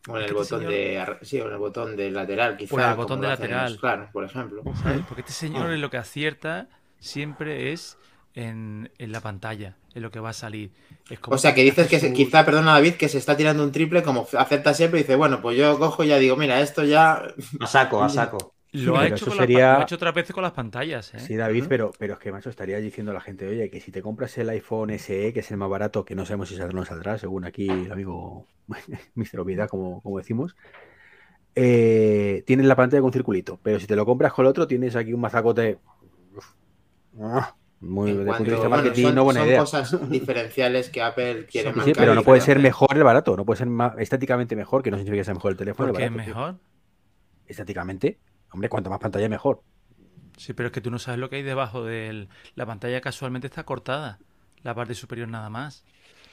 Con 0.04 0.16
el 0.16 0.22
Este 0.22 0.34
botón 0.34 0.60
señor- 0.60 0.70
de 0.72 1.16
sí, 1.22 1.38
con 1.40 1.52
el 1.52 1.58
botón 1.58 1.96
de 1.96 2.10
lateral, 2.10 2.56
quizá. 2.56 2.70
Con 2.70 2.80
el 2.82 2.94
botón 2.94 3.20
de 3.20 3.28
lateral. 3.28 3.72
los 3.72 3.80
Claro, 3.80 4.08
por 4.12 4.24
ejemplo. 4.24 4.62
¿sabes? 4.82 5.02
Porque 5.08 5.20
este 5.22 5.32
señor 5.32 5.72
en 5.72 5.80
lo 5.80 5.90
que 5.90 5.96
acierta 5.96 6.68
siempre 6.98 7.72
es 7.72 7.98
en, 8.34 8.90
en 8.98 9.12
la 9.12 9.20
pantalla, 9.20 9.76
en 9.94 10.02
lo 10.02 10.10
que 10.10 10.20
va 10.20 10.30
a 10.30 10.32
salir. 10.32 10.70
Es 11.10 11.18
como 11.18 11.34
O 11.34 11.38
sea, 11.38 11.54
que 11.54 11.62
dices 11.64 11.88
que 11.88 11.98
se- 12.00 12.12
quizá, 12.12 12.44
perdona 12.44 12.72
David, 12.74 12.94
que 12.94 13.08
se 13.08 13.18
está 13.18 13.36
tirando 13.36 13.64
un 13.64 13.72
triple 13.72 14.02
como 14.02 14.26
acepta 14.38 14.74
siempre 14.74 15.00
y 15.00 15.02
dice, 15.02 15.16
bueno, 15.16 15.40
pues 15.42 15.56
yo 15.58 15.78
cojo 15.78 16.04
y 16.04 16.08
ya 16.08 16.18
digo, 16.18 16.36
mira, 16.36 16.60
esto 16.60 16.84
ya... 16.84 17.22
A 17.60 17.66
saco, 17.66 18.02
a 18.02 18.08
saco. 18.08 18.54
Lo 18.72 18.98
ha, 18.98 19.06
hecho 19.06 19.26
con 19.26 19.36
sería- 19.36 19.74
lo 19.74 19.80
ha 19.80 19.82
hecho 19.82 19.94
otras 19.94 20.14
veces 20.14 20.34
con 20.34 20.42
las 20.42 20.52
pantallas. 20.52 21.14
¿eh? 21.14 21.18
Sí, 21.18 21.34
David, 21.36 21.64
pero, 21.68 21.92
pero 21.98 22.14
es 22.14 22.18
que, 22.18 22.32
macho, 22.32 22.50
estaría 22.50 22.78
diciendo 22.78 23.12
a 23.12 23.14
la 23.14 23.20
gente, 23.20 23.46
oye, 23.46 23.70
que 23.70 23.80
si 23.80 23.90
te 23.90 24.02
compras 24.02 24.36
el 24.38 24.48
iPhone 24.50 24.90
SE, 24.90 25.32
que 25.32 25.40
es 25.40 25.50
el 25.50 25.56
más 25.56 25.70
barato, 25.70 26.04
que 26.04 26.14
no 26.14 26.26
sabemos 26.26 26.48
si 26.48 26.56
saldrá 26.56 26.76
o 26.76 26.80
no 26.80 26.84
saldrá, 26.84 27.18
según 27.18 27.44
aquí 27.44 27.68
el 27.68 27.90
amigo 27.92 28.46
Mr. 29.14 29.40
Obviedad, 29.40 29.68
como, 29.68 30.02
como 30.02 30.18
decimos, 30.18 30.56
eh, 31.54 32.42
tienes 32.46 32.66
la 32.66 32.76
pantalla 32.76 33.00
con 33.02 33.12
circulito, 33.12 33.58
pero 33.62 33.80
si 33.80 33.86
te 33.86 33.96
lo 33.96 34.04
compras 34.04 34.32
con 34.32 34.44
el 34.44 34.50
otro, 34.50 34.66
tienes 34.66 34.94
aquí 34.96 35.12
un 35.14 35.20
mazacote 35.20 35.78
uf, 36.36 36.46
ah, 37.20 37.54
muy 37.80 38.12
de 38.12 38.24
punto 38.24 38.44
de 38.44 38.50
vista 38.50 38.68
bueno, 38.68 38.76
marketing, 38.82 39.04
son, 39.04 39.14
no 39.14 39.24
buena 39.24 39.40
son 39.40 39.48
idea. 39.48 39.60
cosas 39.60 40.10
diferenciales 40.10 40.90
que 40.90 41.02
Apple 41.02 41.46
quiere 41.50 41.72
Sí, 41.72 41.80
Sí, 41.86 41.92
pero 41.96 42.14
no 42.14 42.22
puede 42.22 42.40
ser 42.40 42.58
mejor 42.58 42.88
el 42.96 43.04
barato, 43.04 43.36
no 43.36 43.44
puede 43.46 43.58
ser 43.58 43.68
más, 43.68 43.94
estáticamente 43.98 44.54
mejor, 44.56 44.82
que 44.82 44.90
no 44.90 44.96
significa 44.98 45.20
que 45.20 45.24
sea 45.24 45.34
mejor 45.34 45.52
el 45.52 45.56
teléfono. 45.56 45.88
el 45.88 45.92
Porque 45.92 46.04
es 46.06 46.10
barato, 46.12 46.24
tío. 46.24 46.34
mejor. 46.34 46.60
Estáticamente, 47.46 48.18
hombre, 48.56 48.68
cuanto 48.68 48.90
más 48.90 48.98
pantalla, 48.98 49.28
mejor. 49.28 49.62
Sí, 50.36 50.52
pero 50.52 50.66
es 50.68 50.72
que 50.72 50.80
tú 50.80 50.90
no 50.90 50.98
sabes 50.98 51.20
lo 51.20 51.30
que 51.30 51.36
hay 51.36 51.42
debajo 51.42 51.84
de 51.84 52.28
la 52.54 52.66
pantalla. 52.66 53.00
Casualmente 53.00 53.46
está 53.46 53.64
cortada, 53.64 54.18
la 54.62 54.74
parte 54.74 54.94
superior 54.94 55.28
nada 55.28 55.48
más. 55.50 55.84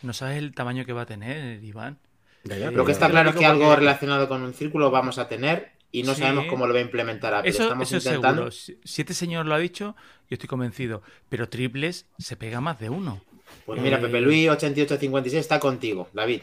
No 0.01 0.12
sabes 0.13 0.38
el 0.38 0.53
tamaño 0.53 0.86
que 0.86 0.93
va 0.93 1.03
a 1.03 1.05
tener, 1.05 1.63
Iván. 1.63 1.99
Ya, 2.43 2.57
ya, 2.57 2.71
Lo 2.71 2.77
Lo 2.77 2.86
que 2.86 2.91
está 2.91 3.09
claro 3.09 3.29
es 3.29 3.36
que 3.36 3.45
algo 3.45 3.73
relacionado 3.75 4.27
con 4.27 4.41
un 4.43 4.53
círculo 4.53 4.91
vamos 4.91 5.17
a 5.17 5.29
tener 5.29 5.71
y 5.91 6.03
no 6.03 6.13
Sí. 6.13 6.21
sabemos 6.21 6.45
cómo 6.49 6.67
lo 6.67 6.73
va 6.73 6.79
a 6.79 6.83
implementar 6.83 7.33
Apple. 7.33 7.49
Eso, 7.49 7.63
Estamos 7.63 7.88
eso 7.91 8.09
intentando. 8.09 8.51
seguro. 8.51 8.79
Si, 8.83 9.01
este 9.01 9.13
señor 9.13 9.45
lo 9.45 9.55
ha 9.55 9.59
dicho, 9.59 9.95
yo 10.29 10.33
estoy 10.36 10.49
convencido. 10.49 11.03
Pero 11.29 11.47
triples 11.47 12.05
se 12.17 12.36
pega 12.36 12.59
más 12.59 12.79
de 12.79 12.89
uno. 12.89 13.21
Pues 13.65 13.79
mira, 13.81 13.97
Eh, 13.97 14.01
Pepe 14.01 14.19
Luis 14.19 14.49
8856 14.49 15.39
está 15.39 15.59
contigo, 15.59 16.09
David. 16.12 16.41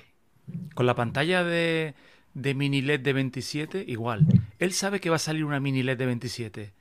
Con 0.75 0.87
la 0.87 0.95
pantalla 0.95 1.45
de, 1.45 1.95
de 2.35 2.55
mini 2.55 2.81
LED 2.83 3.01
de 3.01 3.13
27, 3.13 3.85
igual. 3.87 4.27
Él 4.59 4.73
sabe 4.73 5.01
que 5.01 5.11
va 5.11 5.17
a 5.17 5.21
salir 5.21 5.45
una 5.45 5.61
mini 5.61 5.83
LED 5.83 5.99
de 5.99 6.07
27. 6.07 6.73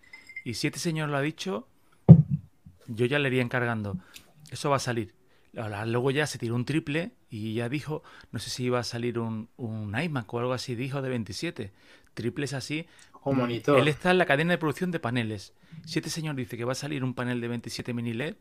Y 0.45 0.53
si 0.55 0.67
este 0.67 0.79
señor 0.79 1.09
lo 1.09 1.17
ha 1.17 1.21
dicho, 1.21 1.67
yo 2.87 3.05
ya 3.05 3.19
le 3.19 3.29
iría 3.29 3.41
encargando. 3.41 3.97
Eso 4.51 4.69
va 4.69 4.77
a 4.77 4.79
salir. 4.79 5.13
Luego 5.53 6.11
ya 6.11 6.27
se 6.27 6.37
tiró 6.37 6.55
un 6.55 6.65
triple 6.65 7.11
y 7.29 7.55
ya 7.55 7.69
dijo, 7.69 8.03
no 8.31 8.39
sé 8.39 8.49
si 8.49 8.65
iba 8.65 8.79
a 8.79 8.83
salir 8.83 9.19
un, 9.19 9.49
un 9.57 9.99
iMac 9.99 10.31
o 10.33 10.39
algo 10.39 10.53
así, 10.53 10.75
dijo 10.75 11.01
de 11.01 11.09
27. 11.09 11.71
Triples 12.13 12.53
así. 12.53 12.85
O 13.21 13.33
monitor. 13.33 13.79
Él 13.79 13.87
está 13.87 14.11
en 14.11 14.17
la 14.17 14.25
cadena 14.25 14.51
de 14.53 14.57
producción 14.57 14.91
de 14.91 14.99
paneles. 14.99 15.53
Si 15.85 15.99
este 15.99 16.09
señor 16.09 16.35
dice 16.35 16.57
que 16.57 16.65
va 16.65 16.71
a 16.73 16.75
salir 16.75 17.03
un 17.03 17.13
panel 17.13 17.41
de 17.41 17.47
27 17.47 17.93
mini 17.93 18.13
LED, 18.13 18.35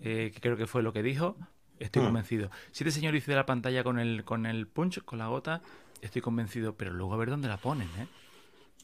eh, 0.00 0.30
que 0.34 0.40
creo 0.40 0.56
que 0.56 0.66
fue 0.66 0.82
lo 0.82 0.92
que 0.92 1.02
dijo, 1.02 1.36
estoy 1.78 2.02
Hmm. 2.02 2.06
convencido. 2.06 2.50
Si 2.72 2.82
este 2.84 2.92
señor 2.92 3.14
dice 3.14 3.30
de 3.30 3.36
la 3.36 3.46
pantalla 3.46 3.84
con 3.84 3.98
el, 3.98 4.24
con 4.24 4.46
el 4.46 4.66
punch, 4.66 5.02
con 5.04 5.18
la 5.18 5.28
gota, 5.28 5.62
estoy 6.02 6.22
convencido. 6.22 6.76
Pero 6.76 6.92
luego 6.92 7.14
a 7.14 7.16
ver 7.16 7.30
dónde 7.30 7.48
la 7.48 7.56
ponen, 7.56 7.88
¿eh? 7.98 8.06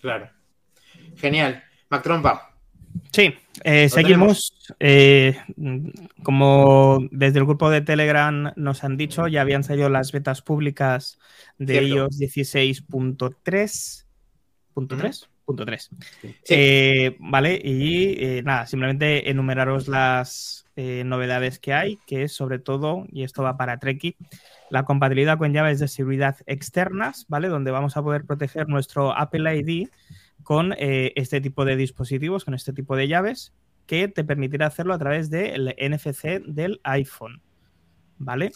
Claro. 0.00 0.30
Genial. 1.16 1.62
Mac 1.90 2.02
Trompa. 2.02 2.50
Sí, 3.10 3.34
eh, 3.64 3.88
seguimos. 3.88 4.52
eh, 4.78 5.36
como 6.22 7.00
desde 7.10 7.38
el 7.38 7.44
grupo 7.44 7.68
de 7.70 7.80
Telegram 7.80 8.52
nos 8.56 8.84
han 8.84 8.96
dicho, 8.96 9.26
ya 9.26 9.40
habían 9.40 9.64
salido 9.64 9.88
las 9.88 10.12
betas 10.12 10.42
públicas 10.42 11.18
de 11.58 11.78
Cierto. 11.80 11.88
iOS 11.96 12.18
16.3. 12.20 14.06
¿Punto 14.74 14.96
3? 14.96 15.28
Punto 15.44 15.64
3. 15.66 15.90
Sí. 16.20 16.36
Eh, 16.48 17.16
vale, 17.20 17.60
y 17.62 18.14
eh, 18.18 18.42
nada, 18.42 18.66
simplemente 18.66 19.28
enumeraros 19.30 19.88
las 19.88 20.63
eh, 20.76 21.02
novedades 21.04 21.58
que 21.58 21.72
hay, 21.72 21.98
que 22.06 22.24
es 22.24 22.32
sobre 22.32 22.58
todo, 22.58 23.06
y 23.10 23.22
esto 23.22 23.42
va 23.42 23.56
para 23.56 23.78
Treki, 23.78 24.16
la 24.70 24.84
compatibilidad 24.84 25.38
con 25.38 25.52
llaves 25.52 25.78
de 25.78 25.88
seguridad 25.88 26.36
externas, 26.46 27.26
¿vale? 27.28 27.48
Donde 27.48 27.70
vamos 27.70 27.96
a 27.96 28.02
poder 28.02 28.24
proteger 28.24 28.68
nuestro 28.68 29.16
Apple 29.16 29.56
ID 29.56 29.88
con 30.42 30.74
eh, 30.78 31.12
este 31.16 31.40
tipo 31.40 31.64
de 31.64 31.76
dispositivos, 31.76 32.44
con 32.44 32.54
este 32.54 32.72
tipo 32.72 32.96
de 32.96 33.08
llaves, 33.08 33.52
que 33.86 34.08
te 34.08 34.24
permitirá 34.24 34.66
hacerlo 34.66 34.94
a 34.94 34.98
través 34.98 35.30
del 35.30 35.74
NFC 35.78 36.42
del 36.46 36.80
iPhone, 36.84 37.42
¿vale? 38.18 38.52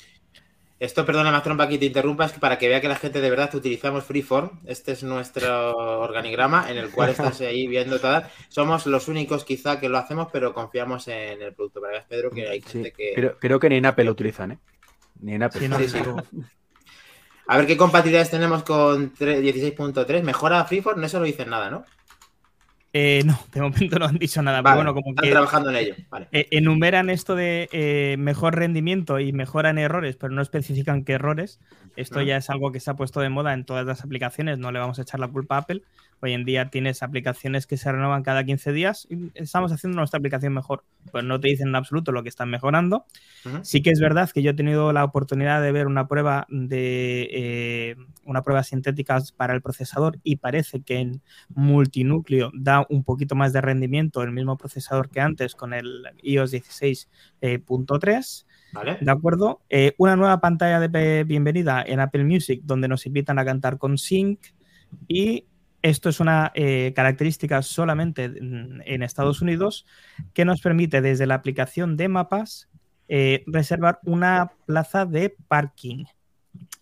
Esto, 0.81 1.05
perdona, 1.05 1.33
más 1.33 1.43
trompa 1.43 1.67
que 1.69 1.77
te 1.77 1.87
interrumpa, 1.87 2.27
es 2.27 2.33
que 2.33 2.39
para 2.39 2.57
que 2.57 2.69
vea 2.69 2.81
que 2.81 2.87
la 2.87 2.95
gente 2.95 3.21
de 3.21 3.31
verdad 3.31 3.53
utilizamos 3.53 4.05
Freeform, 4.05 4.61
este 4.65 4.93
es 4.93 5.03
nuestro 5.03 5.77
organigrama 5.77 6.71
en 6.71 6.79
el 6.79 6.91
cual 6.91 7.11
estás 7.11 7.41
ahí 7.41 7.67
viendo 7.67 7.99
todas. 7.99 8.31
Somos 8.49 8.87
los 8.87 9.09
únicos 9.09 9.45
quizá 9.45 9.81
que 9.81 9.89
lo 9.89 9.99
hacemos, 9.99 10.29
pero 10.33 10.55
confiamos 10.55 11.09
en 11.09 11.43
el 11.43 11.53
producto. 11.53 11.81
Para 11.81 11.99
que 12.01 12.07
Pedro, 12.09 12.31
que 12.31 12.49
hay 12.49 12.61
Sí, 12.61 12.69
gente 12.75 12.93
que... 12.93 13.13
creo, 13.15 13.37
creo 13.41 13.59
que 13.59 13.69
ni 13.69 13.77
en 13.79 13.87
Apple 13.87 14.05
lo 14.05 14.13
utilizan, 14.13 14.53
¿eh? 14.53 14.59
Ni 15.21 15.35
en 15.35 15.43
Apple. 15.43 15.61
Sí, 15.63 15.69
no, 15.69 15.79
Sí, 15.79 15.89
sí. 15.89 15.99
pero- 15.99 16.17
A 17.49 17.57
ver 17.57 17.67
qué 17.67 17.77
compatibilidades 17.77 18.31
tenemos 18.31 18.63
con 18.63 19.13
tre- 19.15 19.41
16.3. 19.41 20.23
¿Mejora 20.23 20.65
Freeform? 20.65 21.01
No 21.01 21.07
eso 21.07 21.19
no 21.19 21.25
dicen 21.25 21.51
nada, 21.51 21.71
¿no? 21.71 21.85
Eh, 23.01 23.23
no, 23.25 23.39
de 23.53 23.61
momento 23.61 23.97
no 24.01 24.07
han 24.07 24.19
dicho 24.19 24.43
nada, 24.43 24.61
Vale, 24.61 24.75
pero 24.75 24.93
bueno, 24.93 24.95
como 24.95 25.11
están 25.11 25.25
que 25.25 25.31
trabajando 25.31 25.71
en 25.71 25.77
ello. 25.77 25.95
Vale. 26.11 26.27
eh, 26.33 26.49
enumeran 26.51 27.11
esto 27.11 27.37
de 27.37 27.69
eh, 27.71 28.17
mejor 28.19 28.57
rendimiento 28.57 29.21
y 29.21 29.33
mejoran 29.33 29.79
errores, 29.79 30.17
pero 30.17 30.33
no 30.33 30.43
especifican 30.43 31.05
qué 31.05 31.13
errores. 31.13 31.61
Esto 31.95 32.23
ya 32.23 32.37
es 32.37 32.51
algo 32.51 32.73
que 32.73 32.81
se 32.81 32.91
ha 32.91 32.95
puesto 32.95 33.21
de 33.21 33.29
moda 33.29 33.55
en 33.55 33.65
todas 33.65 33.87
las 33.87 34.03
aplicaciones, 34.03 34.59
no 34.59 34.73
le 34.73 34.81
vamos 34.81 34.99
a 34.99 35.03
echar 35.03 35.21
la 35.21 35.29
culpa 35.29 35.57
a 35.57 35.59
Apple. 35.59 35.83
Hoy 36.21 36.33
en 36.33 36.45
día 36.45 36.69
tienes 36.69 37.05
aplicaciones 37.05 37.69
que 37.69 37.77
se 37.77 37.93
renuevan 37.93 38.25
cada 38.25 38.43
15 38.43 38.73
días 38.73 39.07
y 39.09 39.31
estamos 39.35 39.71
haciendo 39.71 39.99
nuestra 39.99 40.19
aplicación 40.19 40.53
mejor. 40.53 40.83
Pues 41.13 41.23
no 41.23 41.39
te 41.39 41.47
dicen 41.47 41.69
en 41.69 41.77
absoluto 41.77 42.11
lo 42.11 42.25
que 42.25 42.29
están 42.29 42.51
mejorando. 42.51 43.05
Sí 43.63 43.83
que 43.83 43.91
es 43.91 44.01
verdad 44.01 44.29
que 44.29 44.43
yo 44.43 44.51
he 44.51 44.55
tenido 44.55 44.93
la 44.93 45.05
oportunidad 45.05 45.63
de 45.63 45.71
ver 45.71 45.87
una 45.87 46.09
prueba 46.09 46.47
de 46.51 47.97
una 48.25 48.43
prueba 48.43 48.65
sintética 48.65 49.21
para 49.37 49.55
el 49.55 49.63
procesador 49.63 50.19
y 50.25 50.37
parece 50.37 50.83
que 50.83 50.99
en 50.99 51.23
multinúcleo 51.55 52.51
da 52.53 52.85
un 52.91 53.05
poquito 53.05 53.35
más 53.35 53.53
de 53.53 53.61
rendimiento 53.61 54.23
el 54.23 54.33
mismo 54.33 54.57
procesador 54.57 55.09
que 55.09 55.21
antes 55.21 55.55
con 55.55 55.73
el 55.75 56.05
iOS 56.23 56.53
16.3. 56.53 58.47
Vale. 58.73 58.99
¿De 59.01 59.11
acuerdo? 59.11 59.63
Eh, 59.71 59.95
una 59.99 60.17
nueva 60.17 60.41
pantalla 60.41 60.81
de 60.81 61.25
bienvenida 61.25 61.83
en 61.87 62.01
Apple 62.01 62.25
Music 62.25 62.61
donde 62.65 62.89
nos 62.89 63.07
invitan 63.07 63.39
a 63.39 63.45
cantar 63.45 63.79
con 63.79 63.97
Sync 63.99 64.41
y 65.07 65.47
esto 65.83 66.09
es 66.09 66.21
una 66.21 66.51
eh, 66.55 66.93
característica 66.95 67.63
solamente 67.63 68.25
en 68.25 69.03
Estados 69.03 69.41
Unidos 69.41 69.87
que 70.35 70.45
nos 70.45 70.61
permite 70.61 71.01
desde 71.01 71.27
la 71.27 71.37
aplicación 71.37 71.97
de 71.97 72.09
mapas 72.09 72.69
eh, 73.09 73.43
reservar 73.47 74.01
una 74.05 74.53
plaza 74.67 75.07
de 75.07 75.35
parking. 75.49 76.05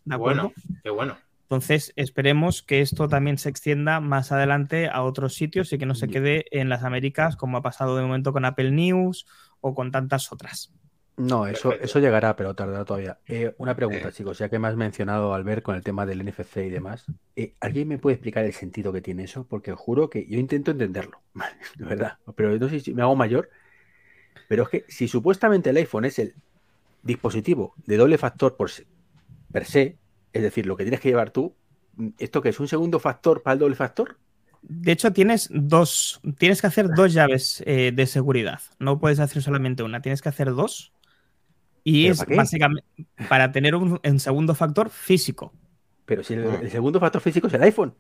¿De 0.04 0.14
acuerdo? 0.14 0.52
Bueno, 0.54 0.80
qué 0.82 0.90
bueno. 0.90 1.16
Entonces 1.46 1.92
esperemos 1.94 2.62
que 2.62 2.80
esto 2.80 3.06
también 3.06 3.38
se 3.38 3.48
extienda 3.48 4.00
más 4.00 4.32
adelante 4.32 4.88
a 4.88 5.02
otros 5.04 5.34
sitios 5.34 5.72
y 5.72 5.78
que 5.78 5.86
no 5.86 5.94
se 5.94 6.08
quede 6.08 6.44
en 6.50 6.68
las 6.68 6.82
Américas 6.82 7.36
como 7.36 7.56
ha 7.56 7.62
pasado 7.62 7.96
de 7.96 8.02
momento 8.02 8.32
con 8.32 8.44
Apple 8.44 8.72
News 8.72 9.26
o 9.60 9.72
con 9.72 9.92
tantas 9.92 10.32
otras. 10.32 10.72
No, 11.16 11.46
eso, 11.46 11.70
Perfecto. 11.70 11.84
eso 11.86 11.98
llegará, 12.00 12.34
pero 12.34 12.54
tardará 12.54 12.84
todavía. 12.84 13.20
Eh, 13.26 13.54
una 13.58 13.76
pregunta, 13.76 14.08
Eh. 14.08 14.12
chicos, 14.12 14.38
ya 14.38 14.48
que 14.48 14.58
me 14.58 14.66
has 14.68 14.74
mencionado, 14.76 15.32
Albert, 15.34 15.62
con 15.62 15.76
el 15.76 15.82
tema 15.84 16.04
del 16.04 16.20
NFC 16.20 16.66
y 16.66 16.70
demás, 16.70 17.06
eh, 17.36 17.54
¿alguien 17.60 17.86
me 17.88 17.96
puede 17.98 18.14
explicar 18.16 18.44
el 18.44 18.52
sentido 18.52 18.92
que 18.92 19.00
tiene 19.00 19.22
eso? 19.24 19.46
Porque 19.48 19.70
os 19.72 19.78
juro 19.78 20.10
que 20.10 20.26
yo 20.26 20.38
intento 20.40 20.72
entenderlo, 20.72 21.22
de 21.78 21.84
verdad, 21.84 22.18
pero 22.34 22.58
no 22.58 22.68
sé 22.68 22.80
si 22.80 22.92
me 22.92 23.02
hago 23.02 23.14
mayor, 23.14 23.48
pero 24.48 24.64
es 24.64 24.68
que 24.68 24.84
si 24.88 25.06
supuestamente 25.08 25.70
el 25.70 25.76
iPhone 25.78 26.04
es 26.06 26.18
el 26.18 26.34
dispositivo 27.04 27.72
de 27.86 27.96
doble 27.96 28.18
factor 28.18 28.56
por 28.56 28.68
se- 28.68 28.86
per 29.52 29.64
se, 29.64 29.96
es 30.36 30.42
decir, 30.42 30.66
lo 30.66 30.76
que 30.76 30.84
tienes 30.84 31.00
que 31.00 31.08
llevar 31.08 31.30
tú, 31.30 31.54
¿esto 32.18 32.40
que 32.42 32.50
es 32.50 32.60
un 32.60 32.68
segundo 32.68 32.98
factor 33.00 33.42
para 33.42 33.54
el 33.54 33.58
doble 33.58 33.74
factor? 33.76 34.18
De 34.62 34.92
hecho, 34.92 35.12
tienes 35.12 35.48
dos, 35.52 36.20
tienes 36.38 36.60
que 36.60 36.66
hacer 36.66 36.88
dos 36.94 37.12
llaves 37.12 37.62
eh, 37.66 37.92
de 37.94 38.06
seguridad. 38.06 38.60
No 38.78 38.98
puedes 38.98 39.20
hacer 39.20 39.42
solamente 39.42 39.82
una, 39.82 40.02
tienes 40.02 40.22
que 40.22 40.28
hacer 40.28 40.52
dos. 40.54 40.92
Y 41.84 42.02
¿Pero 42.04 42.12
es 42.12 42.18
para 42.18 42.28
qué? 42.30 42.36
básicamente 42.36 42.84
para 43.28 43.52
tener 43.52 43.74
un, 43.76 44.00
un 44.04 44.20
segundo 44.20 44.54
factor 44.56 44.90
físico. 44.90 45.52
Pero 46.04 46.24
si 46.24 46.34
el, 46.34 46.44
Mm. 46.44 46.54
el 46.62 46.70
segundo 46.70 46.98
factor 47.00 47.20
físico 47.22 47.46
es 47.46 47.54
el 47.54 47.62
iPhone. 47.62 47.94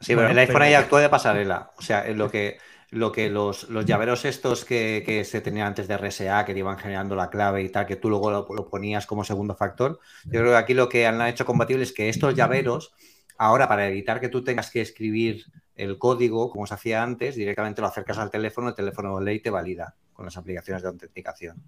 Sí, 0.00 0.14
Bueno, 0.14 0.28
pero 0.28 0.32
el 0.32 0.38
iPhone 0.38 0.54
pero- 0.54 0.64
ahí 0.64 0.74
actúa 0.74 1.00
de 1.02 1.08
pasarela. 1.10 1.70
O 1.76 1.82
sea, 1.82 2.06
en 2.08 2.16
lo 2.16 2.30
que, 2.30 2.56
lo 2.90 3.12
que 3.12 3.30
los, 3.30 3.68
los 3.70 3.84
llaveros 3.86 4.24
estos 4.24 4.64
que, 4.64 5.02
que 5.06 5.24
se 5.24 5.40
tenían 5.40 5.68
antes 5.68 5.86
de 5.88 5.94
RSA, 5.94 6.44
que 6.44 6.52
te 6.52 6.58
iban 6.58 6.76
generando 6.78 7.14
la 7.16 7.30
clave 7.30 7.62
y 7.62 7.68
tal, 7.68 7.86
que 7.86 7.96
tú 7.96 8.08
luego 8.10 8.30
lo, 8.30 8.46
lo 8.54 8.68
ponías 8.68 9.06
como 9.06 9.22
segundo 9.24 9.54
factor, 9.54 10.00
yo 10.24 10.40
creo 10.40 10.50
que 10.50 10.56
aquí 10.56 10.74
lo 10.74 10.88
que 10.88 11.06
han 11.06 11.20
hecho 11.22 11.44
compatible 11.46 11.84
es 11.84 11.92
que 11.92 12.08
estos 12.08 12.34
llaveros, 12.34 12.92
ahora 13.38 13.68
para 13.68 13.86
evitar 13.86 14.20
que 14.20 14.28
tú 14.28 14.42
tengas 14.42 14.70
que 14.70 14.80
escribir 14.80 15.44
el 15.76 15.98
código 15.98 16.50
como 16.50 16.66
se 16.66 16.74
hacía 16.74 17.02
antes, 17.02 17.36
directamente 17.36 17.80
lo 17.80 17.86
acercas 17.88 18.18
al 18.18 18.30
teléfono, 18.30 18.68
el 18.68 18.74
teléfono 18.74 19.20
ley 19.20 19.40
te 19.40 19.50
valida 19.50 19.94
con 20.12 20.24
las 20.26 20.36
aplicaciones 20.36 20.82
de 20.82 20.88
autenticación. 20.88 21.62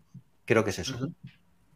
Creo 0.45 0.65
que 0.65 0.71
es 0.71 0.81
eso. 0.81 1.09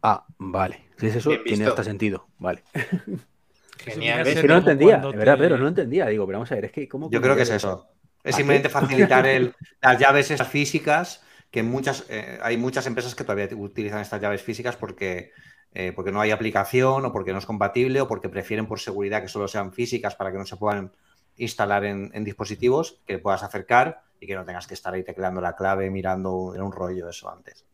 Ah, 0.03 0.25
vale. 0.37 0.85
Si 0.97 1.07
es 1.07 1.15
eso, 1.15 1.31
tiene 1.45 1.65
hasta 1.65 1.83
sentido. 1.83 2.27
Vale. 2.37 2.63
Genial. 3.77 4.27
Es 4.27 4.39
que 4.41 4.47
no 4.47 4.57
entendía, 4.57 4.97
de 4.97 5.17
verdad, 5.17 5.35
te- 5.35 5.39
Pedro, 5.43 5.57
no 5.57 5.63
lo 5.63 5.69
entendía. 5.69 6.05
Digo, 6.07 6.25
pero 6.25 6.39
vamos 6.39 6.51
a 6.51 6.55
ver, 6.55 6.65
es 6.65 6.71
que 6.71 6.87
¿cómo 6.87 7.09
Yo 7.09 7.21
creo 7.21 7.35
que 7.35 7.43
es 7.43 7.49
eso. 7.49 7.87
Es 8.27 8.35
¿Para 8.35 8.41
simplemente 8.41 8.69
qué? 8.69 8.69
facilitar 8.69 9.25
el- 9.25 9.55
las 9.81 9.99
llaves 9.99 10.31
esas 10.31 10.47
físicas, 10.47 11.23
que 11.51 11.63
muchas, 11.63 12.05
eh, 12.09 12.39
hay 12.41 12.57
muchas 12.57 12.85
empresas 12.87 13.15
que 13.15 13.23
todavía 13.23 13.49
utilizan 13.55 14.01
estas 14.01 14.21
llaves 14.21 14.41
físicas 14.41 14.75
porque, 14.75 15.31
eh, 15.73 15.93
porque 15.95 16.11
no 16.11 16.19
hay 16.21 16.31
aplicación 16.31 17.05
o 17.05 17.11
porque 17.13 17.31
no 17.33 17.39
es 17.39 17.45
compatible 17.45 18.01
o 18.01 18.07
porque 18.07 18.29
prefieren 18.29 18.67
por 18.67 18.79
seguridad 18.79 19.21
que 19.21 19.29
solo 19.29 19.47
sean 19.47 19.71
físicas 19.73 20.15
para 20.15 20.31
que 20.31 20.37
no 20.37 20.45
se 20.45 20.57
puedan 20.57 20.91
instalar 21.37 21.85
en, 21.85 22.11
en 22.13 22.23
dispositivos, 22.23 23.01
que 23.05 23.19
puedas 23.19 23.43
acercar 23.43 24.01
y 24.19 24.27
que 24.27 24.35
no 24.35 24.43
tengas 24.45 24.67
que 24.67 24.73
estar 24.73 24.93
ahí 24.93 25.03
tecleando 25.03 25.39
la 25.41 25.55
clave, 25.55 25.89
mirando 25.89 26.53
en 26.55 26.61
un 26.61 26.71
rollo 26.71 27.09
eso 27.09 27.29
antes. 27.29 27.65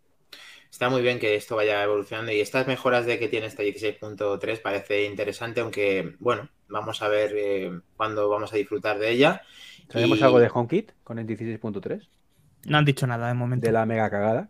Está 0.72 0.90
muy 0.90 1.02
bien 1.02 1.20
que 1.20 1.36
esto 1.36 1.56
vaya 1.56 1.84
evolucionando 1.84 2.32
y 2.32 2.40
estas 2.42 2.68
mejoras 2.68 3.06
de 3.06 3.20
que 3.20 3.28
tiene 3.28 3.46
esta 3.46 3.62
16.3 3.64 4.60
parece 4.60 5.06
interesante, 5.06 5.62
aunque 5.62 6.16
bueno, 6.20 6.50
vamos 6.74 7.02
a 7.02 7.08
ver 7.08 7.34
eh, 7.38 7.72
cuándo 7.96 8.30
vamos 8.30 8.52
a 8.54 8.58
disfrutar 8.58 9.00
de 9.00 9.12
ella. 9.12 9.42
¿Sabemos 9.90 10.20
Y- 10.20 10.24
algo 10.24 10.40
de 10.40 10.50
HomeKit 10.54 10.92
con 11.04 11.20
el 11.20 11.26
16.3? 11.28 12.10
No 12.66 12.78
han 12.78 12.86
dicho 12.86 13.08
nada 13.08 13.28
de 13.28 13.34
momento. 13.36 13.66
De 13.68 13.72
la 13.72 13.86
mega 13.86 14.10
cagada. 14.10 14.50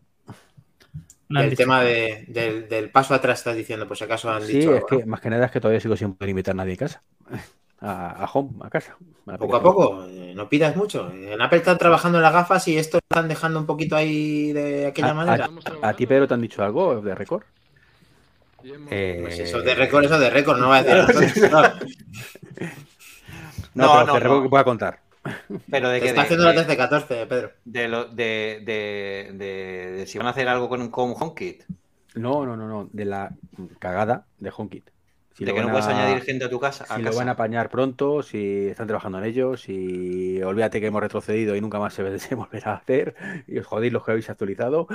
No 1.30 1.42
El 1.42 1.56
tema 1.56 1.82
de- 1.82 2.26
del, 2.28 2.70
del 2.70 2.90
paso 2.92 3.14
atrás 3.14 3.40
estás 3.40 3.56
diciendo, 3.56 3.88
por 3.88 3.98
si 3.98 4.04
acaso 4.04 4.30
han 4.32 4.42
Sí, 4.44 4.58
dicho 4.58 4.70
es 4.72 4.76
algo, 4.76 4.88
que 4.90 5.06
¿no? 5.06 5.06
más 5.06 5.22
que 5.22 5.30
nada 5.30 5.46
es 5.46 5.52
que 5.52 5.60
todavía 5.60 5.80
sigo 5.80 5.96
sin 5.96 6.14
poder 6.16 6.30
invitar 6.30 6.54
a 6.54 6.58
nadie 6.58 6.74
a 6.74 6.78
casa. 6.78 7.04
A, 7.86 8.24
a 8.24 8.26
home, 8.32 8.52
a 8.62 8.70
casa. 8.70 8.96
Poco 9.38 9.58
a 9.58 9.62
poco, 9.62 10.06
eh, 10.08 10.32
no 10.34 10.48
pidas 10.48 10.74
mucho. 10.78 11.12
En 11.12 11.42
Apple 11.42 11.58
están 11.58 11.78
trabajando 11.78 12.18
en 12.18 12.22
las 12.24 12.32
gafas 12.32 12.66
y 12.70 12.78
esto 12.78 12.98
lo 12.98 13.02
están 13.18 13.28
dejando 13.28 13.60
un 13.60 13.66
poquito 13.66 13.98
ahí 13.98 14.54
de 14.54 14.86
aquella 14.88 15.14
A- 15.14 15.16
manera. 15.16 15.50
¿A, 15.84 15.90
a 15.90 15.96
ti, 15.96 16.06
Pedro, 16.08 16.28
te 16.28 16.34
han 16.34 16.42
dicho 16.42 16.64
algo 16.64 17.02
de 17.02 17.14
récord? 17.16 17.44
Eh, 18.90 19.20
Pues 19.22 19.40
eso 19.40 19.62
de 19.62 19.76
récord, 19.76 20.06
eso 20.06 20.20
de 20.20 20.30
récord, 20.30 20.60
no 20.60 20.70
va 20.70 20.78
a 20.78 20.84
decir. 20.84 21.50
No, 21.52 21.62
No, 23.76 23.88
No, 23.88 23.94
pero 23.94 24.06
no, 24.06 24.14
de 24.14 24.20
récord 24.20 24.38
no. 24.38 24.44
que 24.44 24.50
pueda 24.50 24.64
contar. 24.64 25.00
Pero 25.72 25.90
de 25.90 26.00
que 26.02 26.08
está 26.08 26.22
de- 26.22 26.26
haciendo 26.26 26.46
la 26.46 26.52
de- 26.54 26.60
13-14, 26.78 27.28
Pedro. 27.28 27.52
de 27.66 27.88
lo- 27.88 28.06
de- 28.06 28.62
de- 28.66 29.32
de- 29.34 29.92
de 29.98 30.06
si 30.06 30.18
van 30.18 30.28
a 30.28 30.32
hacer 30.32 30.48
algo 30.48 30.68
con, 30.70 30.90
con 30.92 31.14
HomeKit, 31.18 31.64
No, 32.16 32.46
no, 32.46 32.56
no, 32.56 32.68
no. 32.68 32.90
De 32.92 33.06
la 33.06 33.32
cagada 33.80 34.26
de 34.38 34.52
HomeKit. 34.56 34.90
Si 35.36 35.46
de 35.46 35.54
que 35.54 35.62
no 35.62 35.66
van 35.68 35.74
puedes 35.74 35.88
a- 35.88 35.92
añadir 35.92 36.22
gente 36.24 36.46
a 36.46 36.50
tu 36.50 36.60
casa. 36.60 36.84
a 36.88 36.96
Si 36.98 37.02
lo 37.02 37.08
casa. 37.10 37.20
van 37.22 37.30
a 37.30 37.32
apañar 37.32 37.70
pronto, 37.70 38.22
si 38.22 38.68
están 38.68 38.86
trabajando 38.86 39.18
en 39.18 39.24
ello, 39.24 39.58
si 39.58 40.40
olvídate 40.44 40.80
que 40.80 40.88
hemos 40.88 41.02
retrocedido 41.02 41.56
y 41.56 41.62
nunca 41.62 41.80
más 41.80 41.94
se, 41.96 42.04
se 42.20 42.36
volverá 42.36 42.72
a 42.74 42.76
hacer, 42.76 43.16
y 43.48 43.58
os 43.58 43.66
jodéis 43.66 43.92
los 43.94 44.04
que 44.06 44.12
habéis 44.12 44.30
actualizado. 44.30 44.88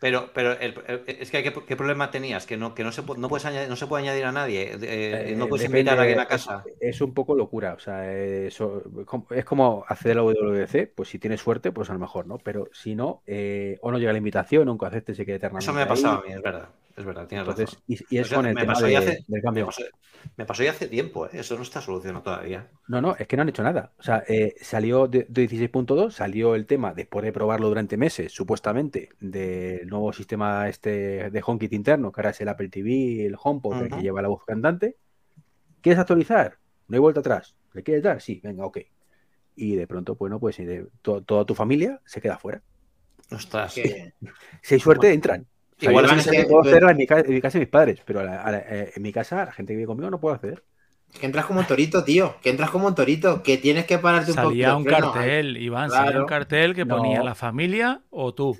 Pero, 0.00 0.30
pero 0.34 0.52
el- 0.58 0.74
el- 0.86 1.04
es 1.06 1.30
que 1.30 1.42
¿qué, 1.42 1.52
qué 1.52 1.76
problema 1.76 2.10
tenías? 2.10 2.46
Que 2.46 2.56
no, 2.56 2.74
que 2.74 2.82
no 2.84 2.92
se, 2.92 3.02
no 3.02 3.28
puedes 3.28 3.44
añadir, 3.46 3.68
no 3.68 3.76
se 3.76 3.86
puede 3.86 4.02
añadir 4.04 4.24
a 4.24 4.32
nadie. 4.32 4.72
eh, 4.82 5.32
Eh, 5.32 5.36
no 5.36 5.48
puedes 5.48 5.62
depende, 5.62 5.80
invitar 5.80 5.98
a 5.98 6.02
alguien 6.02 6.20
a 6.20 6.26
casa. 6.26 6.64
Es, 6.80 7.00
un 7.00 7.14
poco 7.14 7.34
locura, 7.36 7.74
o 7.74 7.78
sea, 7.78 8.12
eh, 8.12 8.46
eso- 8.48 8.82
es 9.30 9.44
como 9.44 9.84
acceder 9.88 10.18
a 10.18 10.20
la 10.20 10.22
WWDC, 10.24 10.86
pues 10.94 11.08
si 11.08 11.18
tienes 11.18 11.40
suerte, 11.40 11.72
pues 11.72 11.90
a 11.90 11.92
lo 11.94 11.98
mejor, 12.00 12.26
¿no? 12.26 12.38
Pero 12.38 12.68
si 12.72 12.94
no, 12.94 13.22
eh, 13.26 13.78
o 13.82 13.90
no 13.92 13.98
llega 13.98 14.12
la 14.12 14.18
invitación, 14.18 14.68
aunque 14.68 14.86
aceptes 14.86 15.18
y 15.20 15.24
quede 15.26 15.36
eternamente 15.36 15.64
Eso 15.64 15.72
me 15.72 15.80
ha 15.82 15.84
ahí. 15.84 15.88
pasado 15.88 16.18
a 16.18 16.22
mí, 16.26 16.32
es 16.32 16.42
verdad. 16.42 16.68
Es 16.96 17.04
verdad, 17.04 17.26
tienes 17.26 17.46
Entonces, 17.48 17.70
razón. 17.70 17.84
y, 17.86 18.14
y 18.16 18.18
es 18.18 18.26
O 18.26 18.28
sea, 18.28 18.36
con 18.38 18.46
el 18.46 18.54
tema 18.56 18.74
de- 18.80 18.96
hace- 18.96 19.06
del 19.10 19.24
Me 19.28 19.40
cambio. 19.42 19.66
pasó, 19.66 19.82
me 20.36 20.44
pasó 20.44 20.62
ya 20.62 20.70
hace 20.70 20.88
tiempo, 20.88 21.26
¿eh? 21.26 21.30
eso 21.34 21.56
no 21.56 21.62
está 21.62 21.80
solucionado 21.80 22.22
todavía. 22.24 22.70
No, 22.88 23.00
no, 23.00 23.16
es 23.16 23.26
que 23.26 23.36
no 23.36 23.42
han 23.42 23.48
hecho 23.48 23.62
nada. 23.62 23.92
O 23.98 24.02
sea, 24.02 24.22
eh, 24.28 24.54
salió 24.60 25.06
de, 25.08 25.26
de 25.28 25.48
16.2, 25.48 26.10
salió 26.12 26.54
el 26.54 26.66
tema, 26.66 26.94
después 26.94 27.24
de 27.24 27.32
probarlo 27.32 27.68
durante 27.68 27.96
meses, 27.96 28.32
supuestamente, 28.32 29.08
del 29.20 29.86
nuevo 29.88 30.12
sistema 30.12 30.68
este 30.68 31.30
de 31.30 31.42
HomeKit 31.44 31.72
interno, 31.72 32.12
que 32.12 32.20
ahora 32.20 32.30
es 32.30 32.40
el 32.40 32.48
Apple 32.48 32.68
TV, 32.68 33.26
el 33.26 33.36
HomePod, 33.42 33.82
el 33.82 33.90
que 33.90 34.02
lleva 34.02 34.22
la 34.22 34.28
voz 34.28 34.44
cantante. 34.44 34.96
¿Quieres 35.80 35.98
actualizar? 35.98 36.58
No 36.88 36.96
hay 36.96 37.00
vuelta 37.00 37.20
atrás. 37.20 37.56
¿Le 37.72 37.82
quieres 37.82 38.02
dar? 38.02 38.20
Sí, 38.20 38.40
venga, 38.44 38.64
ok. 38.66 38.78
Y 39.56 39.76
de 39.76 39.86
pronto, 39.86 40.14
bueno, 40.14 40.38
pues 40.38 40.56
de- 40.58 40.86
to- 41.02 41.22
toda 41.22 41.44
tu 41.44 41.54
familia 41.54 42.00
se 42.04 42.20
queda 42.20 42.38
fuera. 42.38 42.62
Ostras. 43.30 43.74
Que- 43.74 44.12
Si 44.62 44.74
hay 44.74 44.80
suerte, 44.80 45.12
entran. 45.12 45.46
Igual 45.82 46.06
puedo 46.48 46.60
hacerlo 46.62 46.90
en 46.90 46.96
mi, 46.96 47.06
ca- 47.06 47.20
en 47.20 47.34
mi 47.34 47.40
casa 47.40 47.58
de 47.58 47.64
mis 47.64 47.70
padres, 47.70 48.00
pero 48.04 48.20
a 48.20 48.24
la- 48.24 48.42
a 48.42 48.50
la- 48.52 48.58
eh, 48.60 48.92
en 48.96 49.02
mi 49.02 49.12
casa, 49.12 49.44
la 49.44 49.52
gente 49.52 49.72
que 49.72 49.76
vive 49.76 49.86
conmigo 49.86 50.10
no 50.10 50.20
puede 50.20 50.36
acceder. 50.36 50.62
que 51.20 51.26
entras 51.26 51.44
como 51.44 51.60
un 51.60 51.66
torito, 51.66 52.02
tío. 52.04 52.36
Que 52.40 52.48
entras 52.48 52.70
como 52.70 52.86
un 52.86 52.94
torito. 52.94 53.42
Que 53.42 53.58
tienes 53.58 53.84
que 53.84 53.98
pararte 53.98 54.30
un 54.30 54.36
poquito. 54.36 54.48
Salía 54.48 54.76
un 54.76 54.84
cartel, 54.84 55.58
Iván, 55.58 55.90
salía 55.90 56.04
Claro. 56.04 56.20
un 56.22 56.26
cartel 56.26 56.74
que 56.74 56.86
No. 56.86 56.96
ponía 56.96 57.22
la 57.22 57.34
familia 57.34 58.00
o 58.08 58.32
tú. 58.32 58.58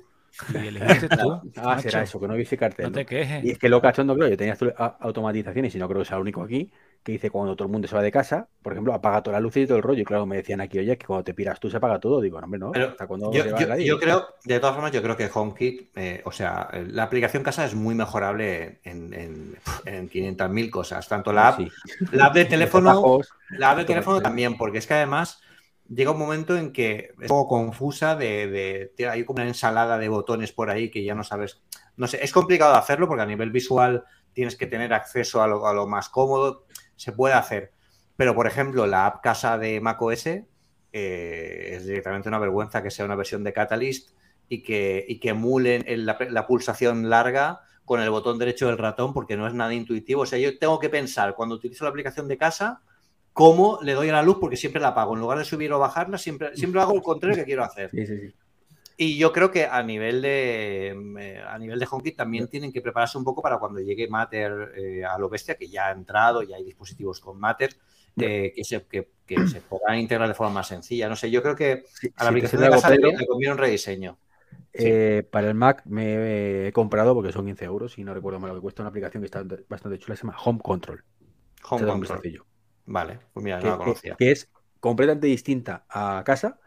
Y 0.53 0.67
elegiste 0.67 1.09
tú. 1.09 1.41
Ah, 1.57 1.63
macho. 1.63 1.81
será 1.81 2.03
eso, 2.03 2.19
que 2.19 2.27
no 2.27 2.35
viste 2.35 2.55
cartel. 2.55 2.83
No 2.83 2.89
¿no? 2.89 2.93
te 2.95 3.07
quejes. 3.07 3.43
Y 3.43 3.49
es 3.51 3.57
que 3.57 3.69
lo 3.69 3.81
cachondo, 3.81 4.15
creo, 4.15 4.27
yo 4.29 4.37
tenía 4.37 4.53
auto- 4.53 4.71
a- 4.77 4.97
automatizaciones 4.99 5.73
y 5.73 5.79
no 5.79 5.87
creo 5.87 6.01
que 6.01 6.05
sea 6.05 6.17
el 6.17 6.21
único 6.21 6.43
aquí, 6.43 6.69
que 7.03 7.11
dice 7.11 7.29
cuando 7.29 7.55
todo 7.55 7.65
el 7.67 7.71
mundo 7.71 7.87
se 7.87 7.95
va 7.95 8.01
de 8.01 8.11
casa, 8.11 8.47
por 8.61 8.71
ejemplo, 8.73 8.93
apaga 8.93 9.21
todas 9.21 9.35
las 9.35 9.43
luces 9.43 9.63
y 9.63 9.67
todo 9.67 9.77
el 9.77 9.83
rollo. 9.83 10.01
Y 10.01 10.05
claro, 10.05 10.25
me 10.25 10.37
decían 10.37 10.61
aquí, 10.61 10.79
oye, 10.79 10.97
que 10.97 11.05
cuando 11.05 11.23
te 11.25 11.33
piras 11.33 11.59
tú 11.59 11.69
se 11.69 11.77
apaga 11.77 11.99
todo. 11.99 12.21
Digo, 12.21 12.39
no, 12.39 12.45
hombre, 12.45 12.59
no. 12.59 12.71
Pero 12.71 12.87
hasta 12.91 13.07
cuando 13.07 13.31
Yo, 13.31 13.43
se 13.43 13.51
va 13.51 13.59
yo- 13.59 13.77
yo 13.77 13.99
creo, 13.99 14.25
de 14.45 14.59
todas 14.59 14.75
formas, 14.75 14.91
yo 14.93 15.01
creo 15.03 15.17
que 15.17 15.29
HomeKit, 15.31 15.97
eh, 15.97 16.21
o 16.25 16.31
sea, 16.31 16.69
la 16.87 17.03
aplicación 17.03 17.43
casa 17.43 17.65
es 17.65 17.75
muy 17.75 17.93
mejorable 17.93 18.79
en, 18.83 19.13
en, 19.13 19.57
en 19.85 20.07
500.000 20.09 20.71
cosas. 20.71 21.07
Tanto 21.09 21.33
la 21.33 21.49
app, 21.49 21.59
Sí. 21.59 21.67
la 22.11 22.27
app 22.27 22.33
de 22.35 22.45
teléfono, 22.45 22.89
Atajos, 22.89 23.29
la 23.57 23.71
app 23.71 23.77
de 23.79 23.85
teléfono 23.85 24.21
también, 24.21 24.57
porque 24.57 24.77
es 24.77 24.87
que 24.87 24.93
además 24.93 25.41
llega 25.89 26.11
un 26.11 26.19
momento 26.19 26.55
en 26.57 26.71
que 26.71 27.11
es 27.19 27.23
un 27.23 27.27
poco 27.27 27.49
confusa 27.57 28.15
de, 28.15 28.47
de- 28.47 28.93
de- 28.97 29.09
hay 29.09 29.25
como 29.25 29.37
una 29.41 29.47
ensalada 29.47 29.97
de 29.97 30.07
botones 30.07 30.53
por 30.53 30.69
ahí 30.69 30.89
que 30.89 31.03
ya 31.03 31.15
no 31.15 31.23
sabes. 31.25 31.61
No 31.97 32.07
sé, 32.07 32.23
es 32.23 32.31
complicado 32.31 32.71
de 32.71 32.79
hacerlo 32.79 33.07
porque 33.07 33.23
a 33.23 33.25
nivel 33.27 33.51
visual 33.51 34.03
tienes 34.33 34.55
que 34.55 34.65
tener 34.65 34.93
acceso 34.93 35.43
a 35.43 35.47
lo, 35.47 35.67
a 35.67 35.73
lo 35.73 35.85
más 35.85 36.09
cómodo. 36.09 36.62
Se 36.95 37.11
puede 37.11 37.33
hacer. 37.33 37.71
Pero, 38.15 38.35
por 38.35 38.47
ejemplo, 38.47 38.85
la 38.85 39.05
app 39.05 39.23
casa 39.23 39.57
de 39.57 39.81
macOS 39.81 40.27
eh, 40.27 40.45
es 40.91 41.85
directamente 41.85 42.29
una 42.29 42.39
vergüenza 42.39 42.83
que 42.83 42.91
sea 42.91 43.05
una 43.05 43.15
versión 43.15 43.43
de 43.43 43.53
Catalyst 43.53 44.11
y 44.47 44.61
que, 44.61 45.03
y 45.07 45.19
que 45.19 45.29
emulen 45.29 45.83
la, 46.05 46.47
pulsación 46.47 47.09
larga 47.09 47.61
con 47.85 47.99
el 47.99 48.09
botón 48.09 48.37
derecho 48.37 48.67
del 48.67 48.77
ratón 48.77 49.13
porque 49.13 49.35
no 49.35 49.47
es 49.47 49.53
nada 49.53 49.73
intuitivo. 49.73 50.21
O 50.21 50.25
sea, 50.25 50.37
yo 50.37 50.57
tengo 50.59 50.79
que 50.79 50.89
pensar 50.89 51.35
cuando 51.35 51.55
utilizo 51.55 51.83
la 51.83 51.89
aplicación 51.89 52.27
de 52.27 52.37
casa 52.37 52.81
cómo 53.33 53.79
le 53.81 53.93
doy 53.93 54.09
a 54.09 54.13
la 54.13 54.21
luz 54.21 54.37
porque 54.39 54.55
siempre 54.55 54.81
la 54.81 54.89
apago. 54.89 55.15
En 55.15 55.21
lugar 55.21 55.39
de 55.39 55.45
subir 55.45 55.73
o 55.73 55.79
bajarla, 55.79 56.17
siempre, 56.17 56.55
siempre 56.55 56.79
hago 56.79 56.93
el 56.93 57.01
contrario 57.01 57.35
que 57.35 57.45
quiero 57.45 57.63
hacer. 57.63 57.89
Y 58.95 59.17
yo 59.17 59.33
creo 59.33 59.49
que 59.49 59.65
a 59.65 59.81
nivel 59.81 60.21
de 60.21 60.95
eh, 61.19 61.43
a 61.45 61.57
nivel 61.57 61.79
de 61.79 61.87
HomeKit 61.89 62.15
también 62.15 62.47
tienen 62.47 62.71
que 62.71 62.81
prepararse 62.81 63.17
un 63.17 63.23
poco 63.23 63.41
para 63.41 63.57
cuando 63.57 63.79
llegue 63.79 64.07
Matter 64.07 64.73
eh, 64.75 65.03
a 65.03 65.17
lo 65.17 65.29
bestia, 65.29 65.55
que 65.55 65.67
ya 65.67 65.87
ha 65.87 65.91
entrado, 65.91 66.43
ya 66.43 66.57
hay 66.57 66.63
dispositivos 66.63 67.19
con 67.19 67.39
Matter, 67.39 67.75
eh, 68.17 68.53
que, 68.55 68.63
se, 68.63 68.85
que, 68.85 69.09
que 69.25 69.47
se 69.47 69.61
podrán 69.61 69.97
integrar 69.97 70.27
de 70.27 70.35
forma 70.35 70.53
más 70.53 70.67
sencilla. 70.67 71.09
No 71.09 71.15
sé, 71.15 71.31
yo 71.31 71.41
creo 71.41 71.55
que 71.55 71.85
a 72.15 72.23
la 72.23 72.29
sí, 72.29 72.29
aplicación 72.29 72.61
de 72.61 72.69
casa 72.69 72.89
Pedro, 72.89 73.11
le 73.17 73.25
conviene 73.25 73.53
un 73.53 73.57
rediseño. 73.57 74.19
eh, 74.73 75.27
para 75.31 75.47
el 75.47 75.55
Mac 75.55 75.83
me 75.85 76.67
he 76.67 76.71
comprado 76.71 77.15
porque 77.15 77.31
son 77.31 77.45
15 77.45 77.65
euros 77.65 77.97
y 77.97 78.03
no 78.03 78.13
recuerdo 78.13 78.39
mal 78.39 78.49
lo 78.49 78.55
que 78.55 78.61
cuesta 78.61 78.83
una 78.83 78.89
aplicación 78.89 79.21
que 79.21 79.25
está 79.25 79.43
bastante 79.67 79.97
chula, 79.97 80.15
se 80.15 80.23
llama 80.23 80.37
Home 80.43 80.59
Control. 80.61 81.03
Home 81.69 81.85
Control. 81.87 82.21
Vale, 82.85 83.19
pues 83.33 83.43
mira, 83.43 83.59
que, 83.59 83.65
no 83.65 83.71
la 83.71 83.77
conocía. 83.77 84.15
que 84.15 84.31
es 84.31 84.49
completamente 84.79 85.27
distinta 85.27 85.85
a 85.89 86.21
casa. 86.25 86.59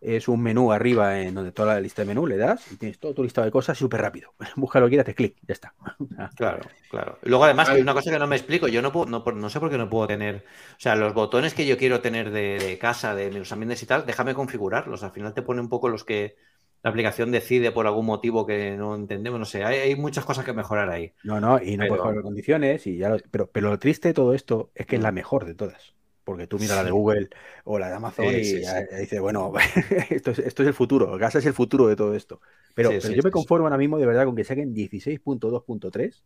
Es 0.00 0.28
un 0.28 0.40
menú 0.42 0.70
arriba 0.72 1.20
en 1.20 1.34
donde 1.34 1.50
toda 1.50 1.74
la 1.74 1.80
lista 1.80 2.02
de 2.02 2.06
menú 2.06 2.26
le 2.26 2.36
das 2.36 2.70
y 2.70 2.76
tienes 2.76 3.00
todo 3.00 3.14
tu 3.14 3.24
listado 3.24 3.44
de 3.46 3.50
cosas 3.50 3.76
súper 3.76 4.00
rápido. 4.00 4.32
Busca 4.56 4.78
lo 4.78 4.86
que 4.86 4.90
quieras, 4.90 5.06
te 5.06 5.14
clic, 5.14 5.36
ya 5.46 5.52
está. 5.54 5.74
Claro, 6.36 6.60
claro. 6.90 7.18
Luego, 7.22 7.44
además, 7.44 7.68
hay 7.68 7.80
una 7.80 7.94
cosa 7.94 8.10
que 8.10 8.18
no 8.18 8.26
me 8.26 8.36
explico. 8.36 8.68
Yo 8.68 8.82
no, 8.82 8.92
puedo, 8.92 9.06
no, 9.06 9.50
sé 9.50 9.60
por 9.60 9.70
qué 9.70 9.78
no 9.78 9.88
puedo 9.90 10.06
tener. 10.06 10.44
O 10.72 10.80
sea, 10.80 10.94
los 10.96 11.14
botones 11.14 11.54
que 11.54 11.66
yo 11.66 11.76
quiero 11.78 12.00
tener 12.00 12.30
de, 12.30 12.58
de 12.58 12.78
casa, 12.78 13.14
de 13.14 13.30
mis 13.30 13.50
ambientes 13.52 13.82
y 13.82 13.86
tal, 13.86 14.04
déjame 14.06 14.34
configurarlos. 14.34 15.02
Al 15.02 15.10
final 15.12 15.34
te 15.34 15.42
pone 15.42 15.60
un 15.60 15.68
poco 15.68 15.88
los 15.88 16.04
que 16.04 16.36
la 16.82 16.90
aplicación 16.90 17.30
decide 17.32 17.72
por 17.72 17.86
algún 17.86 18.06
motivo 18.06 18.46
que 18.46 18.76
no 18.76 18.94
entendemos. 18.94 19.38
No 19.38 19.46
sé, 19.46 19.64
hay, 19.64 19.78
hay 19.78 19.96
muchas 19.96 20.24
cosas 20.24 20.44
que 20.44 20.52
mejorar 20.52 20.90
ahí. 20.90 21.12
No, 21.24 21.40
no, 21.40 21.60
y 21.62 21.76
no 21.76 21.82
Pero- 21.82 21.88
puedes 21.88 22.00
jugar 22.02 22.14
con 22.16 22.22
condiciones. 22.24 22.86
Y 22.86 22.98
ya 22.98 23.08
lo- 23.10 23.18
pero, 23.30 23.50
pero 23.50 23.70
lo 23.70 23.78
triste 23.78 24.08
de 24.08 24.14
todo 24.14 24.34
esto 24.34 24.70
es 24.74 24.86
que 24.86 24.96
es 24.96 25.02
la 25.02 25.12
mejor 25.12 25.44
de 25.44 25.54
todas. 25.54 25.94
Porque 26.28 26.46
tú 26.46 26.58
miras 26.58 26.76
la 26.76 26.84
de. 26.84 26.90
Google 26.90 27.28
o 27.64 27.78
la 27.78 27.88
de 27.88 27.94
Amazon 27.94 28.26
Sí, 28.26 28.36
y 28.36 28.44
sí, 28.44 28.60
dices, 29.00 29.20
bueno, 29.20 29.52
esto 30.10 30.32
es, 30.32 30.38
esto 30.40 30.62
es 30.62 30.68
el 30.68 30.74
futuro. 30.74 31.18
Casa 31.18 31.38
es 31.38 31.46
el 31.46 31.54
futuro 31.54 31.88
de 31.88 31.96
todo 31.96 32.14
esto. 32.14 32.40
Pero, 32.74 32.92
yo 32.92 33.22
me 33.22 33.30
conformo 33.30 33.66
ahora 33.66 33.78
mismo 33.78 33.98
de 33.98 34.06
verdad 34.06 34.26
con 34.26 34.36
que 34.36 34.44
saquen 34.44 34.74
16.2.3 34.74 36.22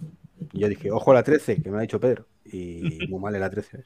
Y 0.52 0.60
yo 0.60 0.68
dije, 0.68 0.90
ojo 0.90 1.10
a 1.12 1.14
la 1.14 1.22
13, 1.22 1.62
que 1.62 1.70
me 1.70 1.78
ha 1.78 1.82
dicho 1.82 2.00
Pedro. 2.00 2.26
Y 2.52 3.06
muy 3.08 3.20
mal 3.20 3.34
en 3.34 3.40
la 3.42 3.50
13. 3.50 3.84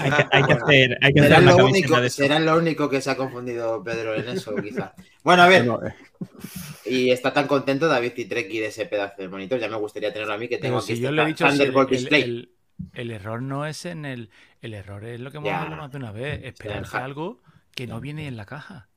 Hay 0.00 0.10
que, 0.10 0.26
hay 0.32 0.42
que 0.44 0.52
hacer, 0.52 0.98
hay 1.02 1.12
que 1.12 1.20
Será 1.22 1.36
hacer 1.38 1.48
lo, 1.58 1.66
único, 1.66 2.00
de 2.00 2.06
eso. 2.06 2.16
será 2.16 2.38
lo 2.38 2.56
único 2.56 2.88
que 2.88 3.00
se 3.00 3.10
ha 3.10 3.16
confundido 3.16 3.82
Pedro 3.82 4.14
en 4.14 4.28
eso, 4.28 4.54
quizá. 4.56 4.94
Bueno, 5.22 5.42
a 5.42 5.48
ver, 5.48 5.64
eh, 5.66 5.94
y 6.86 7.10
está 7.10 7.32
tan 7.32 7.46
contento 7.46 7.88
David 7.88 8.12
Titreki 8.14 8.58
de 8.60 8.66
ese 8.66 8.86
pedazo 8.86 9.20
de 9.20 9.28
monitor. 9.28 9.58
Ya 9.58 9.68
me 9.68 9.76
gustaría 9.76 10.12
tenerlo 10.12 10.34
a 10.34 10.38
mí, 10.38 10.48
que 10.48 10.58
tengo 10.58 10.76
Pero 10.76 10.84
aquí 10.84 10.96
si 10.96 11.02
yo 11.02 11.08
este 11.08 11.16
le 11.16 11.22
he 11.22 11.26
dicho, 11.26 11.50
si 11.50 11.62
el, 11.62 11.74
el- 11.76 11.86
Display. 11.86 12.22
el- 12.22 12.52
el 12.94 13.10
error 13.10 13.42
no 13.42 13.66
es 13.66 13.84
en 13.86 14.04
el. 14.04 14.30
El 14.62 14.74
error 14.74 15.04
es 15.04 15.20
lo 15.20 15.30
que 15.30 15.38
hemos 15.38 15.50
hablado 15.50 15.76
más 15.82 15.90
de 15.92 15.98
una 15.98 16.12
vez. 16.12 16.40
Esperarse 16.44 16.96
algo 16.96 17.40
que 17.74 17.86
no 17.86 18.00
viene 18.00 18.26
en 18.28 18.36
la 18.36 18.46
caja. 18.46 18.88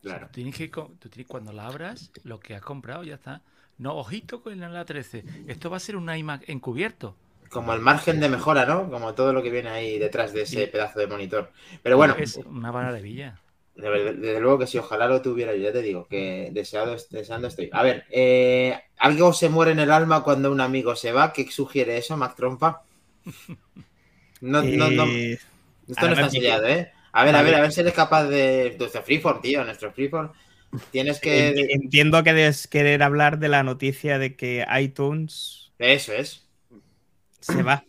O 0.00 0.02
sea, 0.08 0.12
Claro. 0.18 0.26
tú 0.28 0.32
tienes 0.34 0.54
que, 0.56 0.68
tú 0.68 1.08
tienes- 1.08 1.26
cuando 1.26 1.52
la 1.52 1.66
abras, 1.66 2.12
lo 2.24 2.38
que 2.40 2.54
has 2.54 2.62
comprado 2.62 3.04
ya 3.04 3.14
está. 3.14 3.42
No, 3.78 3.94
ojito 3.96 4.42
con 4.42 4.58
la 4.58 4.84
13. 4.84 5.24
Esto 5.48 5.68
va 5.70 5.76
a 5.78 5.80
ser 5.80 5.96
un 5.96 6.14
iMac 6.14 6.48
encubierto. 6.48 7.16
Como 7.50 7.72
el 7.72 7.80
margen 7.80 8.20
de 8.20 8.28
mejora, 8.28 8.66
¿no? 8.66 8.90
Como 8.90 9.14
todo 9.14 9.32
lo 9.32 9.42
que 9.42 9.50
viene 9.50 9.70
ahí 9.70 9.98
detrás 9.98 10.32
de 10.32 10.42
ese 10.42 10.64
Sí. 10.64 10.66
pedazo 10.66 10.98
de 10.98 11.06
monitor. 11.06 11.50
Pero 11.82 11.96
bueno, 11.96 12.16
Es 12.18 12.36
una 12.36 12.72
maravilla. 12.72 13.38
De 13.74 13.90
ver- 13.90 14.16
Desde 14.16 14.40
luego 14.40 14.58
que 14.58 14.66
si 14.66 14.78
ojalá 14.78 15.06
lo 15.06 15.20
tuviera 15.20 15.54
yo, 15.54 15.60
ya 15.62 15.72
te 15.72 15.82
digo, 15.82 16.06
que 16.08 16.48
deseado, 16.52 16.96
deseando 17.10 17.48
estoy. 17.48 17.68
A 17.72 17.82
ver, 17.82 18.04
eh, 18.10 18.80
¿algo 18.98 19.32
se 19.34 19.48
muere 19.50 19.72
en 19.72 19.80
el 19.80 19.90
alma 19.90 20.22
cuando 20.24 20.50
un 20.50 20.60
amigo 20.62 20.96
se 20.96 21.12
va? 21.12 21.32
¿Qué 21.32 21.50
sugiere 21.50 21.98
eso, 21.98 22.16
Mac 22.16 22.34
Trompa? 22.36 22.82
No, 24.40 24.62
no, 24.62 24.90
no, 24.90 25.04
Eh, 25.06 25.38
esto 25.88 26.00
ahora 26.02 26.08
no 26.08 26.12
está 26.14 26.30
sellado, 26.30 26.66
¿eh? 26.66 26.92
A 27.12 27.24
ver, 27.24 27.34
a 27.36 27.42
ver, 27.42 27.54
a 27.54 27.60
ver 27.62 27.72
si 27.72 27.80
eres 27.80 27.94
capaz 27.94 28.24
de... 28.24 28.76
Nuestro 28.78 29.02
Freeform, 29.02 29.40
tío, 29.40 29.64
nuestro 29.64 29.92
Freeform. 29.92 30.32
Tienes 30.90 31.20
que... 31.20 31.48
enti- 31.54 31.66
Entiendo 31.70 32.22
que 32.22 32.32
debes 32.34 32.66
querer 32.68 33.02
hablar 33.02 33.38
de 33.38 33.48
la 33.48 33.62
noticia 33.62 34.18
de 34.18 34.36
que 34.36 34.66
iTunes 34.80 35.72
Eso 35.78 36.12
es. 36.12 36.45
Se 37.46 37.62
va. 37.62 37.84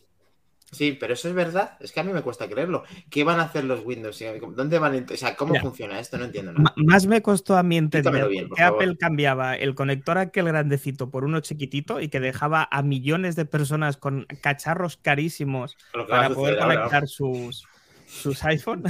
Sí, 0.69 0.97
pero 0.99 1.13
eso 1.13 1.29
es 1.29 1.33
verdad. 1.33 1.77
Es 1.79 1.93
que 1.93 2.01
a 2.01 2.03
mí 2.03 2.11
me 2.11 2.21
cuesta 2.21 2.47
creerlo. 2.49 2.83
¿Qué 3.09 3.23
van 3.23 3.39
a 3.39 3.43
hacer 3.43 3.63
los 3.63 3.85
Windows? 3.85 4.21
¿Dónde 4.53 4.79
van 4.79 5.05
O 5.09 5.15
sea, 5.15 5.35
¿cómo 5.37 5.53
Mira. 5.53 5.63
funciona 5.63 5.99
esto? 5.99 6.17
No 6.17 6.25
entiendo 6.25 6.51
nada. 6.51 6.73
Más 6.75 7.05
me 7.05 7.21
costó 7.21 7.55
a 7.55 7.63
mí 7.63 7.77
entender 7.77 8.27
bien, 8.27 8.49
favor. 8.49 8.75
Apple 8.75 8.97
cambiaba 8.97 9.55
el 9.55 9.75
conector 9.75 10.17
aquel 10.17 10.47
grandecito 10.47 11.09
por 11.09 11.23
uno 11.23 11.39
chiquitito 11.39 12.01
y 12.01 12.09
que 12.09 12.19
dejaba 12.19 12.67
a 12.69 12.81
millones 12.81 13.37
de 13.37 13.45
personas 13.45 13.95
con 13.95 14.25
cacharros 14.41 14.97
carísimos 14.97 15.77
que 15.93 16.03
para 16.03 16.29
poder 16.31 16.59
conectar 16.59 17.07
sus, 17.07 17.65
sus 18.05 18.43
iPhone 18.43 18.83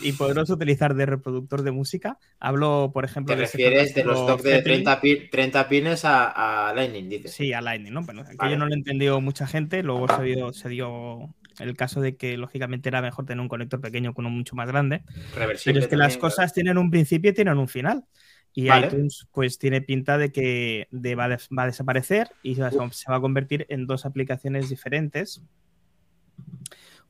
y 0.00 0.12
poderlos 0.12 0.50
utilizar 0.50 0.94
de 0.94 1.06
reproductor 1.06 1.62
de 1.62 1.70
música. 1.70 2.18
Hablo, 2.38 2.90
por 2.92 3.04
ejemplo, 3.04 3.34
Te 3.34 3.40
refieres 3.40 3.94
de 3.94 4.04
los 4.04 4.26
toques 4.26 4.44
de 4.44 4.50
Zeppelin. 4.56 4.84
30, 4.84 5.00
pi- 5.00 5.28
30 5.30 5.68
pines 5.68 6.04
a, 6.04 6.68
a 6.68 6.74
Lightning, 6.74 7.08
dices. 7.08 7.32
Sí, 7.32 7.52
a 7.52 7.60
Lightning, 7.60 7.92
¿no? 7.92 8.02
Bueno, 8.02 8.22
aquello 8.22 8.56
no 8.56 8.66
lo 8.66 8.74
entendió 8.74 9.20
mucha 9.20 9.46
gente, 9.46 9.82
luego 9.82 10.06
se 10.08 10.22
dio, 10.22 10.52
se 10.52 10.68
dio 10.68 11.34
el 11.58 11.76
caso 11.76 12.00
de 12.00 12.16
que 12.16 12.36
lógicamente 12.38 12.88
era 12.88 13.02
mejor 13.02 13.26
tener 13.26 13.40
un 13.40 13.48
conector 13.48 13.80
pequeño 13.80 14.14
que 14.14 14.20
uno 14.20 14.30
mucho 14.30 14.56
más 14.56 14.68
grande. 14.68 15.02
Pero 15.34 15.52
es 15.78 15.88
que 15.88 15.96
las 15.96 16.16
cosas 16.16 16.52
tienen 16.54 16.78
un 16.78 16.90
principio 16.90 17.30
y 17.30 17.34
tienen 17.34 17.58
un 17.58 17.68
final. 17.68 18.04
Y 18.52 18.66
Vale. 18.66 18.88
iTunes 18.88 19.28
pues 19.30 19.58
tiene 19.58 19.80
pinta 19.80 20.18
de 20.18 20.32
que 20.32 20.88
de 20.90 21.14
va 21.14 21.24
a 21.26 21.66
desaparecer 21.66 22.30
y 22.42 22.56
se 22.56 22.62
va, 22.62 22.70
se 22.72 23.10
va 23.10 23.16
a 23.16 23.20
convertir 23.20 23.64
en 23.68 23.86
dos 23.86 24.06
aplicaciones 24.06 24.68
diferentes. 24.68 25.40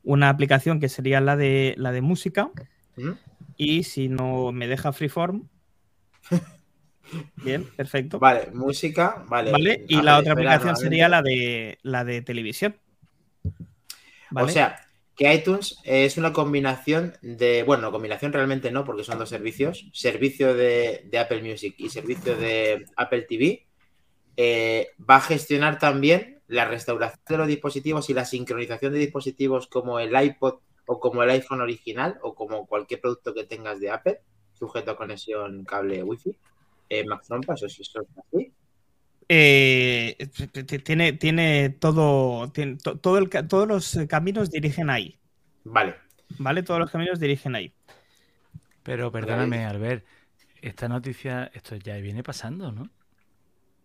Una 0.03 0.29
aplicación 0.29 0.79
que 0.79 0.89
sería 0.89 1.21
la 1.21 1.35
de, 1.35 1.75
la 1.77 1.91
de 1.91 2.01
música 2.01 2.49
y 3.57 3.83
si 3.83 4.09
no 4.09 4.51
me 4.51 4.67
deja 4.67 4.93
Freeform. 4.93 5.47
Bien, 7.43 7.65
perfecto. 7.75 8.19
Vale, 8.19 8.51
música, 8.53 9.23
vale. 9.27 9.51
¿Vale? 9.51 9.85
Y 9.87 10.01
la 10.01 10.13
ver, 10.13 10.21
otra 10.21 10.33
espera, 10.33 10.53
aplicación 10.53 10.75
sería 10.77 11.09
la 11.09 11.21
de 11.21 11.77
la 11.83 12.05
de 12.05 12.21
televisión. 12.21 12.75
¿Vale? 14.29 14.47
O 14.47 14.49
sea, 14.49 14.79
que 15.15 15.33
iTunes 15.33 15.77
es 15.83 16.17
una 16.17 16.31
combinación 16.31 17.13
de, 17.21 17.63
bueno, 17.63 17.91
combinación 17.91 18.31
realmente 18.31 18.71
no, 18.71 18.85
porque 18.85 19.03
son 19.03 19.19
dos 19.19 19.29
servicios, 19.29 19.89
servicio 19.93 20.53
de, 20.53 21.05
de 21.11 21.19
Apple 21.19 21.43
Music 21.43 21.75
y 21.77 21.89
servicio 21.89 22.37
de 22.37 22.85
Apple 22.95 23.23
TV, 23.23 23.67
eh, 24.37 24.87
va 25.07 25.17
a 25.17 25.21
gestionar 25.21 25.77
también 25.77 26.40
la 26.51 26.65
restauración 26.65 27.21
de 27.27 27.37
los 27.37 27.47
dispositivos 27.47 28.09
y 28.09 28.13
la 28.13 28.25
sincronización 28.25 28.93
de 28.93 28.99
dispositivos 28.99 29.67
como 29.67 29.99
el 29.99 30.13
iPod 30.21 30.55
o 30.85 30.99
como 30.99 31.23
el 31.23 31.29
iPhone 31.29 31.61
original 31.61 32.19
o 32.21 32.35
como 32.35 32.67
cualquier 32.67 32.99
producto 32.99 33.33
que 33.33 33.45
tengas 33.45 33.79
de 33.79 33.89
Apple, 33.89 34.19
sujeto 34.53 34.91
a 34.91 34.97
conexión 34.97 35.63
cable 35.63 36.03
Wi-Fi. 36.03 36.35
Eh, 36.89 37.05
Mac 37.05 37.23
Trompa, 37.25 37.53
eso, 37.53 37.67
eso 37.67 37.81
es 37.81 37.95
así. 38.17 38.51
Eh, 39.29 40.17
tiene, 40.83 41.13
tiene 41.13 41.69
todo, 41.69 42.51
tiene 42.51 42.75
to- 42.75 42.97
todo 42.99 43.17
el 43.17 43.29
todos 43.29 43.65
los 43.65 43.97
caminos 44.09 44.51
dirigen 44.51 44.89
ahí, 44.89 45.17
Vale. 45.63 45.95
¿vale? 46.37 46.63
Todos 46.63 46.81
los 46.81 46.91
caminos 46.91 47.17
dirigen 47.19 47.55
ahí. 47.55 47.73
Pero 48.83 49.11
perdóname, 49.11 49.63
Albert, 49.65 50.03
esta 50.61 50.89
noticia, 50.89 51.49
esto 51.53 51.75
ya 51.77 51.95
viene 51.97 52.23
pasando, 52.23 52.71
¿no? 52.73 52.89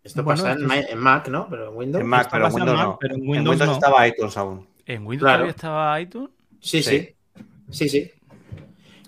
Esto 0.07 0.22
Bueno, 0.22 0.42
pasa 0.42 0.52
en, 0.54 0.59
es- 0.62 0.66
Ma- 0.66 0.78
en 0.80 0.98
Mac, 0.98 1.28
¿no? 1.28 1.48
Pero 1.50 1.68
en 1.70 1.76
Windows. 1.76 2.00
En 2.02 2.09
Mac, 2.09 2.28
pero 2.30 2.46
en 2.46 2.54
Windows 2.54 2.76
Mac, 2.78 2.86
no. 2.86 2.98
pero 3.00 3.14
en 3.14 3.20
En 3.22 3.28
Windows 3.28 3.50
Windows 3.52 3.68
no. 3.68 3.74
estaba 3.74 4.09
iTunes 4.09 4.36
aún. 4.36 4.66
¿En 4.86 5.07
Windows 5.07 5.20
Claro. 5.26 5.36
todavía 5.38 5.50
estaba 5.50 6.00
iTunes? 6.00 6.30
Sí, 6.61 6.82
Sí. 6.82 6.90
sí. 6.98 7.14
Sí, 7.70 7.88
sí. 7.88 8.11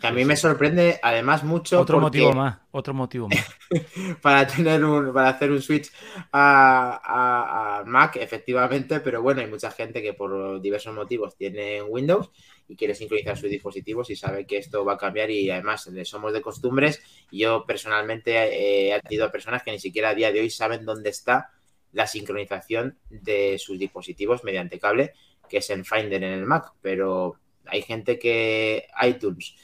Que 0.01 0.07
a 0.07 0.13
mí 0.13 0.25
me 0.25 0.37
sorprende 0.37 1.01
además 1.03 1.43
mucho 1.43 1.81
Otro 1.81 1.97
porque 2.01 2.19
motivo 2.21 2.33
más, 2.33 2.59
otro 2.71 2.95
motivo 2.95 3.29
más. 3.29 3.45
para 4.23 4.47
tener 4.47 4.85
un 4.85 5.13
para 5.13 5.31
hacer 5.31 5.51
un 5.51 5.61
switch 5.61 5.91
a, 6.33 7.01
a- 7.05 7.79
a 7.81 7.85
Mac, 7.85 8.17
efectivamente, 8.17 9.01
pero 9.01 9.23
bueno, 9.23 9.41
hay 9.41 9.49
mucha 9.49 9.71
gente 9.73 10.01
que 10.03 10.13
por 10.15 10.61
diversos 10.61 10.95
motivos 10.95 11.37
tiene 11.37 11.83
Windows 11.83 12.31
y 12.69 12.77
quiere 12.77 12.95
sincronizar 12.95 13.37
sus 13.37 13.51
dispositivos 13.51 14.11
y 14.11 14.17
sabe 14.17 14.47
que 14.47 14.59
esto 14.59 14.85
va 14.85 14.95
a 14.95 14.99
cambiar 14.99 15.31
y 15.31 15.51
además 15.51 15.91
somos 16.05 16.33
de 16.33 16.43
costumbres. 16.43 17.01
Yo 17.33 17.65
personalmente 17.67 18.37
eh, 18.37 18.95
he 18.95 19.01
tenido 19.01 19.33
personas 19.33 19.63
que 19.63 19.73
ni 19.73 19.79
siquiera 19.79 20.11
a 20.11 20.15
día 20.15 20.31
de 20.31 20.41
hoy 20.41 20.51
saben 20.51 20.85
dónde 20.85 21.11
está 21.11 21.51
la 21.93 22.07
sincronización 22.07 22.99
de 23.09 23.59
sus 23.59 23.79
dispositivos 23.79 24.45
mediante 24.45 24.79
cable, 24.79 25.15
que 25.49 25.59
es 25.59 25.71
en 25.71 25.87
Finder 25.87 26.23
en 26.23 26.33
el 26.33 26.45
Mac, 26.45 26.75
pero 26.83 27.37
hay 27.65 27.81
gente 27.81 28.19
que 28.19 28.87
iTunes 29.03 29.55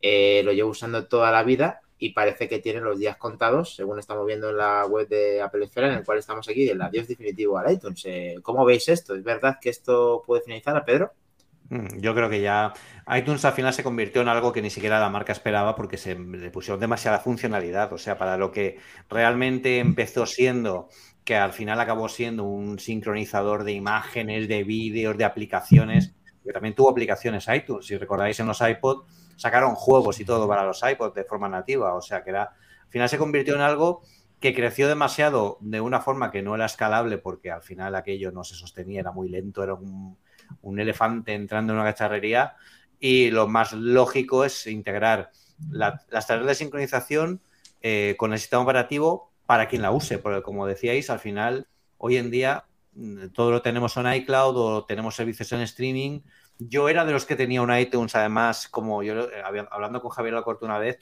eh, 0.00 0.42
lo 0.44 0.52
llevo 0.52 0.70
usando 0.70 1.06
toda 1.08 1.32
la 1.32 1.42
vida 1.42 1.80
y 1.98 2.10
parece 2.10 2.48
que 2.48 2.60
tiene 2.60 2.80
los 2.80 2.98
días 2.98 3.16
contados, 3.16 3.76
según 3.76 3.98
estamos 3.98 4.26
viendo 4.26 4.50
en 4.50 4.56
la 4.56 4.86
web 4.86 5.08
de 5.08 5.40
Apple 5.40 5.64
Esfera, 5.64 5.88
en 5.88 5.98
el 5.98 6.04
cual 6.04 6.18
estamos 6.18 6.48
aquí, 6.48 6.68
el 6.68 6.82
adiós 6.82 7.06
definitivo 7.06 7.58
al 7.58 7.72
iTunes. 7.72 8.02
Eh, 8.06 8.36
¿Cómo 8.42 8.64
veis 8.64 8.88
esto? 8.88 9.14
¿Es 9.14 9.22
verdad 9.22 9.58
que 9.60 9.70
esto 9.70 10.22
puede 10.26 10.42
finalizar 10.42 10.76
a 10.76 10.84
Pedro? 10.84 11.12
Mm, 11.68 12.00
Yo 12.00 12.14
creo 12.14 12.28
que 12.28 12.40
ya 12.40 12.72
iTunes 13.16 13.44
al 13.44 13.52
final 13.52 13.72
se 13.72 13.82
convirtió 13.82 14.22
en 14.22 14.28
algo 14.28 14.52
que 14.52 14.62
ni 14.62 14.70
siquiera 14.70 15.00
la 15.00 15.08
marca 15.10 15.32
esperaba 15.32 15.74
porque 15.74 15.96
se 15.96 16.14
le 16.18 16.50
pusieron 16.50 16.80
demasiada 16.80 17.18
funcionalidad. 17.20 17.92
O 17.92 17.98
sea, 17.98 18.18
para 18.18 18.36
lo 18.36 18.50
que 18.52 18.78
realmente 19.08 19.78
empezó 19.78 20.26
siendo, 20.26 20.88
que 21.24 21.36
al 21.36 21.52
final 21.52 21.80
acabó 21.80 22.08
siendo 22.08 22.44
un 22.44 22.78
sincronizador 22.78 23.64
de 23.64 23.72
imágenes, 23.72 24.48
de 24.48 24.64
vídeos, 24.64 25.16
de 25.16 25.24
aplicaciones, 25.24 26.14
que 26.44 26.52
también 26.52 26.74
tuvo 26.74 26.90
aplicaciones 26.90 27.46
iTunes. 27.48 27.86
Si 27.86 27.96
recordáis 27.96 28.38
en 28.40 28.46
los 28.46 28.60
iPod, 28.60 29.04
sacaron 29.36 29.74
juegos 29.74 30.20
y 30.20 30.24
todo 30.24 30.48
para 30.48 30.64
los 30.64 30.82
iPods 30.82 31.14
de 31.14 31.24
forma 31.24 31.48
nativa. 31.48 31.94
O 31.94 32.02
sea, 32.02 32.22
que 32.22 32.30
era, 32.30 32.42
al 32.44 32.88
final 32.90 33.08
se 33.08 33.18
convirtió 33.18 33.54
en 33.54 33.60
algo 33.62 34.02
que 34.40 34.54
creció 34.54 34.88
demasiado 34.88 35.56
de 35.60 35.80
una 35.80 36.00
forma 36.00 36.32
que 36.32 36.42
no 36.42 36.54
era 36.56 36.66
escalable 36.66 37.16
porque 37.18 37.50
al 37.52 37.62
final 37.62 37.94
aquello 37.94 38.32
no 38.32 38.42
se 38.42 38.56
sostenía, 38.56 39.00
era 39.00 39.12
muy 39.12 39.28
lento, 39.28 39.62
era 39.62 39.74
un, 39.74 40.18
un 40.62 40.78
elefante 40.80 41.34
entrando 41.34 41.72
en 41.72 41.78
una 41.80 41.88
cacharrería 41.90 42.54
y 43.00 43.30
lo 43.30 43.48
más 43.48 43.72
lógico 43.72 44.44
es 44.44 44.66
integrar 44.66 45.30
la- 45.70 46.02
las 46.10 46.26
tareas 46.26 46.46
de 46.46 46.54
sincronización 46.54 47.40
eh, 47.80 48.14
con 48.18 48.32
el 48.32 48.38
sistema 48.38 48.62
operativo 48.62 49.32
para 49.46 49.66
quien 49.68 49.82
la 49.82 49.90
use, 49.90 50.18
porque 50.18 50.42
como 50.42 50.66
decíais, 50.66 51.10
al 51.10 51.18
final, 51.18 51.66
hoy 51.98 52.16
en 52.16 52.30
día 52.30 52.64
mm, 52.94 53.28
todo 53.28 53.50
lo 53.50 53.62
tenemos 53.62 53.96
en 53.96 54.12
iCloud 54.12 54.56
o 54.56 54.84
tenemos 54.84 55.16
servicios 55.16 55.50
en 55.52 55.60
streaming. 55.62 56.20
Yo 56.58 56.88
era 56.88 57.04
de 57.04 57.12
los 57.12 57.24
que 57.26 57.34
tenía 57.36 57.60
un 57.62 57.74
iTunes, 57.76 58.14
además, 58.14 58.68
como 58.68 59.02
yo 59.02 59.28
eh, 59.30 59.42
hablando 59.70 60.00
con 60.00 60.10
Javier 60.10 60.34
Lacorte 60.34 60.64
una 60.64 60.78
vez, 60.78 60.98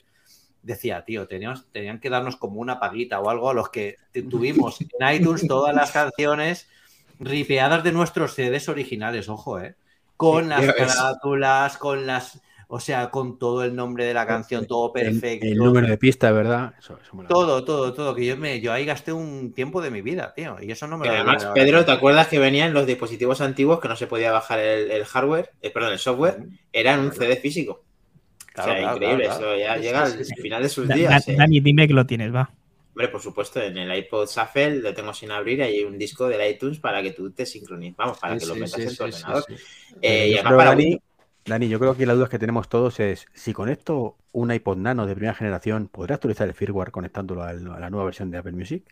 decía, 0.63 1.03
tío, 1.05 1.27
teníamos, 1.27 1.67
tenían 1.71 1.99
que 1.99 2.09
darnos 2.09 2.35
como 2.35 2.59
una 2.61 2.79
paguita 2.79 3.19
o 3.19 3.29
algo 3.29 3.49
a 3.49 3.53
los 3.53 3.69
que 3.69 3.97
tuvimos 4.29 4.79
en 4.81 5.15
iTunes 5.15 5.47
todas 5.47 5.75
las 5.75 5.91
canciones 5.91 6.67
ripeadas 7.21 7.83
de 7.83 7.91
nuestros 7.91 8.33
CDs 8.33 8.67
originales, 8.69 9.29
ojo, 9.29 9.59
¿eh? 9.59 9.75
Con 10.17 10.43
Sí, 10.43 10.49
las 10.49 10.73
carátulas, 10.75 11.77
con 11.77 12.05
las, 12.05 12.41
o 12.67 12.79
sea, 12.79 13.09
con 13.09 13.39
todo 13.39 13.63
el 13.63 13.75
nombre 13.75 14.05
de 14.05 14.13
la 14.13 14.27
canción, 14.27 14.65
todo 14.67 14.91
El- 14.95 15.11
perfecto. 15.19 15.45
El, 15.47 15.55
número 15.57 15.87
de 15.87 15.97
pista, 15.97 16.31
¿verdad? 16.31 16.73
Eso, 16.77 16.99
eso 17.01 17.15
mola. 17.15 17.27
Todo, 17.27 17.63
todo, 17.63 17.93
todo, 17.93 18.13
que 18.13 18.25
yo 18.25 18.37
me, 18.37 18.59
yo 18.61 18.71
ahí 18.71 18.85
gasté 18.85 19.13
un 19.13 19.53
tiempo 19.53 19.81
de 19.81 19.89
mi 19.91 20.01
vida, 20.01 20.33
tío, 20.35 20.57
y 20.61 20.71
eso 20.71 20.87
no 20.87 20.97
me 20.97 21.07
lo 21.07 21.13
además. 21.13 21.45
Pedro, 21.55 21.85
¿te 21.85 21.91
acuerdas 21.91 22.27
que 22.27 22.37
venían 22.39 22.73
los 22.73 22.85
dispositivos 22.85 23.41
antiguos 23.41 23.79
que 23.79 23.87
no 23.87 23.95
se 23.95 24.07
podía 24.07 24.31
bajar 24.31 24.59
el, 24.59 24.91
el 24.91 25.05
hardware, 25.05 25.49
eh, 25.61 25.69
perdón, 25.71 25.93
el 25.93 25.99
software? 25.99 26.43
Era 26.73 26.93
en 26.93 26.99
un 27.01 27.11
CD 27.13 27.35
físico. 27.37 27.83
Claro, 28.53 28.71
o 28.71 28.73
sea, 28.73 28.81
claro, 28.81 28.95
increíble, 28.97 29.23
claro, 29.25 29.39
claro. 29.39 29.53
eso 29.55 29.63
ya 29.65 29.77
llega 29.77 30.03
al 30.03 30.25
final 30.25 30.61
de 30.63 30.69
sus 30.69 30.87
Da- 30.87 30.95
días. 30.95 31.25
Da- 31.25 31.33
eh. 31.33 31.35
Dani, 31.37 31.59
dime 31.61 31.87
que 31.87 31.93
lo 31.93 32.05
tienes, 32.05 32.35
va. 32.35 32.51
Hombre, 33.01 33.13
por 33.13 33.21
supuesto, 33.21 33.59
en 33.59 33.75
el 33.75 33.97
iPod 33.97 34.29
Shuffle 34.29 34.75
lo 34.75 34.93
tengo 34.93 35.11
sin 35.11 35.31
abrir, 35.31 35.63
hay 35.63 35.83
un 35.83 35.97
disco 35.97 36.27
del 36.27 36.47
iTunes 36.47 36.77
para 36.77 37.01
que 37.01 37.09
tú 37.13 37.31
te 37.31 37.47
sincronices, 37.47 37.97
vamos, 37.97 38.19
para 38.19 38.37
que 38.37 38.45
lo 38.45 38.53
metas 38.53 38.73
sí, 38.73 38.83
en 38.83 38.95
tu 38.95 39.03
ordenador. 39.05 39.43
sí. 39.47 39.55
Eh, 40.03 40.27
y 40.27 40.33
además 40.35 40.53
para 40.53 40.69
Dani, 40.69 40.83
Windows. 40.83 41.03
Dani, 41.43 41.67
yo 41.67 41.79
creo 41.79 41.97
que 41.97 42.05
las 42.05 42.15
dudas 42.15 42.29
que 42.29 42.37
tenemos 42.37 42.69
todos 42.69 42.99
es 42.99 43.25
si 43.33 43.53
conecto 43.53 44.17
un 44.33 44.51
iPod 44.51 44.77
Nano 44.77 45.07
de 45.07 45.15
primera 45.15 45.33
generación, 45.33 45.87
¿podrá 45.87 46.13
actualizar 46.13 46.47
el 46.47 46.53
firmware 46.53 46.91
conectándolo 46.91 47.41
a 47.41 47.53
la 47.53 47.89
nueva 47.89 48.05
versión 48.05 48.29
de 48.29 48.37
Apple 48.37 48.51
Music? 48.51 48.83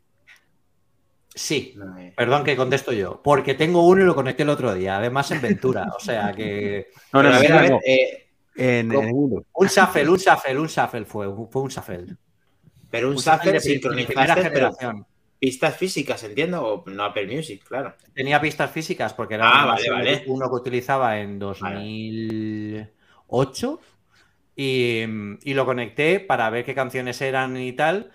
Sí, 1.35 1.77
eh, 1.99 2.11
perdón 2.17 2.43
que 2.43 2.55
contesto 2.55 2.91
yo, 2.91 3.21
porque 3.23 3.53
tengo 3.53 3.85
uno 3.85 4.01
y 4.01 4.05
lo 4.05 4.15
conecté 4.15 4.41
el 4.41 4.49
otro 4.49 4.73
día, 4.73 4.97
además 4.97 5.29
en 5.29 5.41
Ventura, 5.41 5.87
o 5.95 5.99
sea 5.99 6.33
que... 6.33 6.87
No, 7.13 7.21
no, 7.21 7.29
a 7.29 7.37
ver, 7.37 7.51
a 7.51 7.79
eh. 7.85 8.25
Un 9.53 9.67
shuffle, 9.67 10.09
un 10.09 10.17
shuffle, 10.17 10.57
un 10.57 10.67
shuffle 10.67 11.05
fue, 11.05 11.27
fue 11.51 11.61
un 11.61 11.69
shuffle. 11.69 12.17
Pero 12.89 13.09
un 13.09 13.15
primera 13.15 13.59
sincronizaste, 13.59 14.49
pero 14.51 14.73
generación. 14.73 15.05
pistas 15.39 15.77
físicas, 15.77 16.23
entiendo, 16.23 16.61
o 16.65 16.83
no 16.89 17.03
Apple 17.05 17.27
Music, 17.35 17.63
claro. 17.67 17.93
Tenía 18.13 18.39
pistas 18.41 18.71
físicas 18.71 19.13
porque 19.13 19.35
era 19.35 19.49
Ah, 19.49 19.63
una 19.65 19.73
vale, 19.73 19.89
vale. 19.89 20.23
uno 20.27 20.49
que 20.49 20.55
utilizaba 20.55 21.19
en 21.19 21.39
2008 21.39 23.79
y, 24.55 25.03
y 25.43 25.53
lo 25.53 25.65
conecté 25.65 26.19
para 26.19 26.49
ver 26.49 26.65
qué 26.65 26.75
canciones 26.75 27.21
eran 27.21 27.55
y 27.57 27.73
tal. 27.73 28.11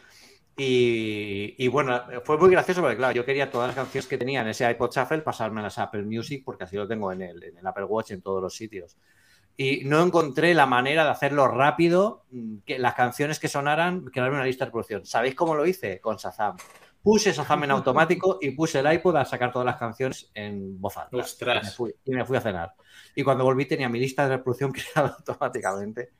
Y, 0.57 1.55
y 1.59 1.67
bueno, 1.69 2.01
fue 2.25 2.39
muy 2.39 2.51
gracioso 2.51 2.81
porque, 2.81 2.97
claro, 2.97 3.13
yo 3.15 3.25
quería 3.25 3.51
todas 3.51 3.69
las 3.69 3.75
canciones 3.77 4.07
que 4.07 4.19
tenía 4.19 4.43
en 4.43 4.49
ese 4.49 4.71
iPod 4.71 4.93
Shuffle 4.95 5.23
pasármelas 5.23 5.79
a 5.79 5.85
Apple 5.85 6.03
Music 6.05 6.43
porque 6.45 6.65
así 6.65 6.77
lo 6.77 6.87
tengo 6.87 7.11
en 7.11 7.23
el, 7.23 7.43
en 7.43 7.59
el 7.59 7.67
Apple 7.67 7.85
Watch 7.85 8.11
en 8.13 8.23
todos 8.23 8.41
los 8.43 8.55
sitios. 8.55 8.97
Y 9.57 9.85
no 9.85 10.03
encontré 10.03 10.53
la 10.53 10.67
manera 10.67 11.05
de 11.05 11.11
hacerlo 11.11 11.47
rápido, 11.49 12.25
mm, 12.31 12.59
que 12.67 12.79
las 12.79 12.95
canciones 12.95 13.39
que 13.39 13.49
sonaran, 13.49 14.05
crearme 14.07 14.37
una 14.37 14.45
lista 14.45 14.65
de 14.65 14.71
reproducción. 14.71 15.07
¿Sabéis 15.07 15.35
cómo 15.35 15.55
lo 15.55 15.67
hice? 15.67 16.01
Con 16.01 16.17
Shazam. 16.17 16.57
Puse 17.03 17.33
Shazam 17.33 17.65
en 17.65 17.71
automático 17.73 18.39
y 18.41 18.51
puse 18.51 18.81
el 18.81 18.93
iPod 18.93 19.17
a 19.17 19.25
sacar 19.25 19.53
todas 19.53 19.67
las 19.67 19.77
canciones 19.77 20.31
en 20.35 20.81
voz 20.81 20.97
alta. 20.97 21.17
Ostras. 21.17 21.63
Y 21.63 21.67
me, 21.67 21.71
fui, 21.71 21.95
y 22.05 22.11
me 22.13 22.25
fui 22.25 22.37
a 22.37 22.41
cenar. 22.41 22.75
Y 23.15 23.23
cuando 23.23 23.45
volví 23.45 23.67
tenía 23.67 23.89
mi 23.89 24.01
lista 24.01 24.25
de 24.25 24.37
reproducción 24.37 24.73
creada 24.93 25.17
automáticamente. 25.19 26.11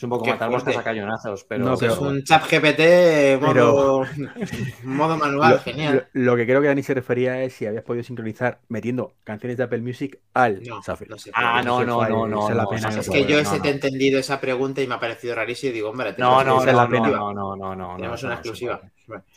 Es 0.00 0.04
un 0.04 0.08
poco 0.08 0.24
Qué 0.24 0.30
matar 0.32 0.48
moscas 0.50 0.78
a 0.78 0.82
cañonazos, 0.82 1.44
pero... 1.44 1.66
No, 1.66 1.76
pero- 1.76 1.92
es 1.92 1.98
un 1.98 2.24
chat 2.24 2.42
GPT 2.50 3.38
modo, 3.42 4.06
modo 4.84 5.16
manual, 5.18 5.52
Lo, 5.52 5.58
genial. 5.58 6.08
lo- 6.14 6.22
lo 6.22 6.36
que 6.36 6.46
creo 6.46 6.62
que 6.62 6.68
Dani 6.68 6.82
se 6.82 6.94
refería 6.94 7.42
es 7.42 7.52
si 7.52 7.66
habías 7.66 7.84
podido 7.84 8.02
sincronizar 8.02 8.60
metiendo 8.68 9.12
canciones 9.24 9.58
de 9.58 9.64
Apple 9.64 9.82
Music 9.82 10.18
al 10.32 10.62
No, 10.64 10.76
no 11.06 11.18
se 11.18 11.30
Ah, 11.34 11.60
no, 11.62 11.84
no, 11.84 12.08
no, 12.08 12.26
no. 12.26 12.48
Es 12.48 12.56
la 12.56 12.62
no, 12.62 12.70
pena 12.70 12.88
Es 12.88 13.10
que 13.10 13.24
yo 13.26 13.34
no, 13.34 13.38
ese 13.40 13.56
no. 13.56 13.62
te 13.62 13.68
he 13.68 13.72
entendido 13.72 14.18
esa 14.18 14.40
pregunta 14.40 14.80
y 14.80 14.86
me 14.86 14.94
ha 14.94 15.00
parecido 15.00 15.34
rarísimo 15.34 15.70
y 15.72 15.74
digo, 15.74 15.90
hombre, 15.90 16.14
No, 16.16 16.42
tenemos 16.42 16.46
no, 16.46 16.64
no, 16.64 16.88
pena. 16.88 17.08
no, 17.10 17.34
no, 17.34 17.56
no, 17.56 17.56
no, 17.56 17.76
no. 17.76 17.96
Tenemos 17.98 18.22
una 18.22 18.34
exclusiva. 18.36 18.80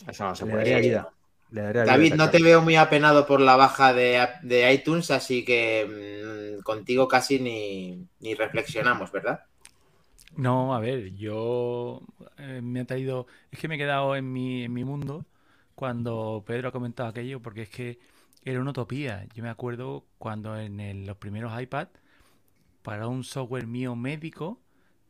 Eso 0.08 0.24
no 0.24 0.34
se 0.34 0.46
puede. 0.46 1.04
David, 1.52 2.14
no 2.16 2.30
te 2.30 2.42
veo 2.42 2.62
muy 2.62 2.78
apenado 2.78 3.28
por 3.28 3.42
la 3.42 3.58
baja 3.58 3.94
de, 3.94 4.28
de 4.44 4.74
iTunes, 4.74 5.12
así 5.12 5.44
que 5.44 6.58
mm, 6.58 6.62
contigo 6.64 7.08
casi 7.08 7.40
ni, 7.40 8.08
ni 8.22 8.34
reflexionamos, 8.34 9.12
¿verdad? 9.12 9.42
No, 10.36 10.74
a 10.74 10.80
ver, 10.80 11.14
yo 11.16 12.02
eh, 12.38 12.62
me 12.64 12.82
ha 12.82 12.86
traído. 12.86 13.28
Es 13.52 13.60
que 13.60 13.68
me 13.68 13.76
he 13.76 13.78
quedado 13.78 14.16
en 14.16 14.32
mi, 14.32 14.64
en 14.64 14.74
mi 14.74 14.84
mundo 14.84 15.26
cuando 15.76 16.44
Pedro 16.46 16.70
ha 16.70 16.72
comentado 16.72 17.10
aquello, 17.10 17.40
porque 17.42 17.64
es 17.64 17.70
que 17.70 18.00
era 18.44 18.60
una 18.60 18.72
utopía. 18.72 19.26
Yo 19.36 19.44
me 19.44 19.50
acuerdo 19.50 20.06
cuando 20.18 20.58
en 20.58 20.80
el- 20.80 21.06
los 21.06 21.18
primeros 21.18 21.60
iPad, 21.62 21.90
para 22.84 23.08
un 23.08 23.24
software 23.24 23.68
mío 23.68 23.96
médico, 23.96 24.62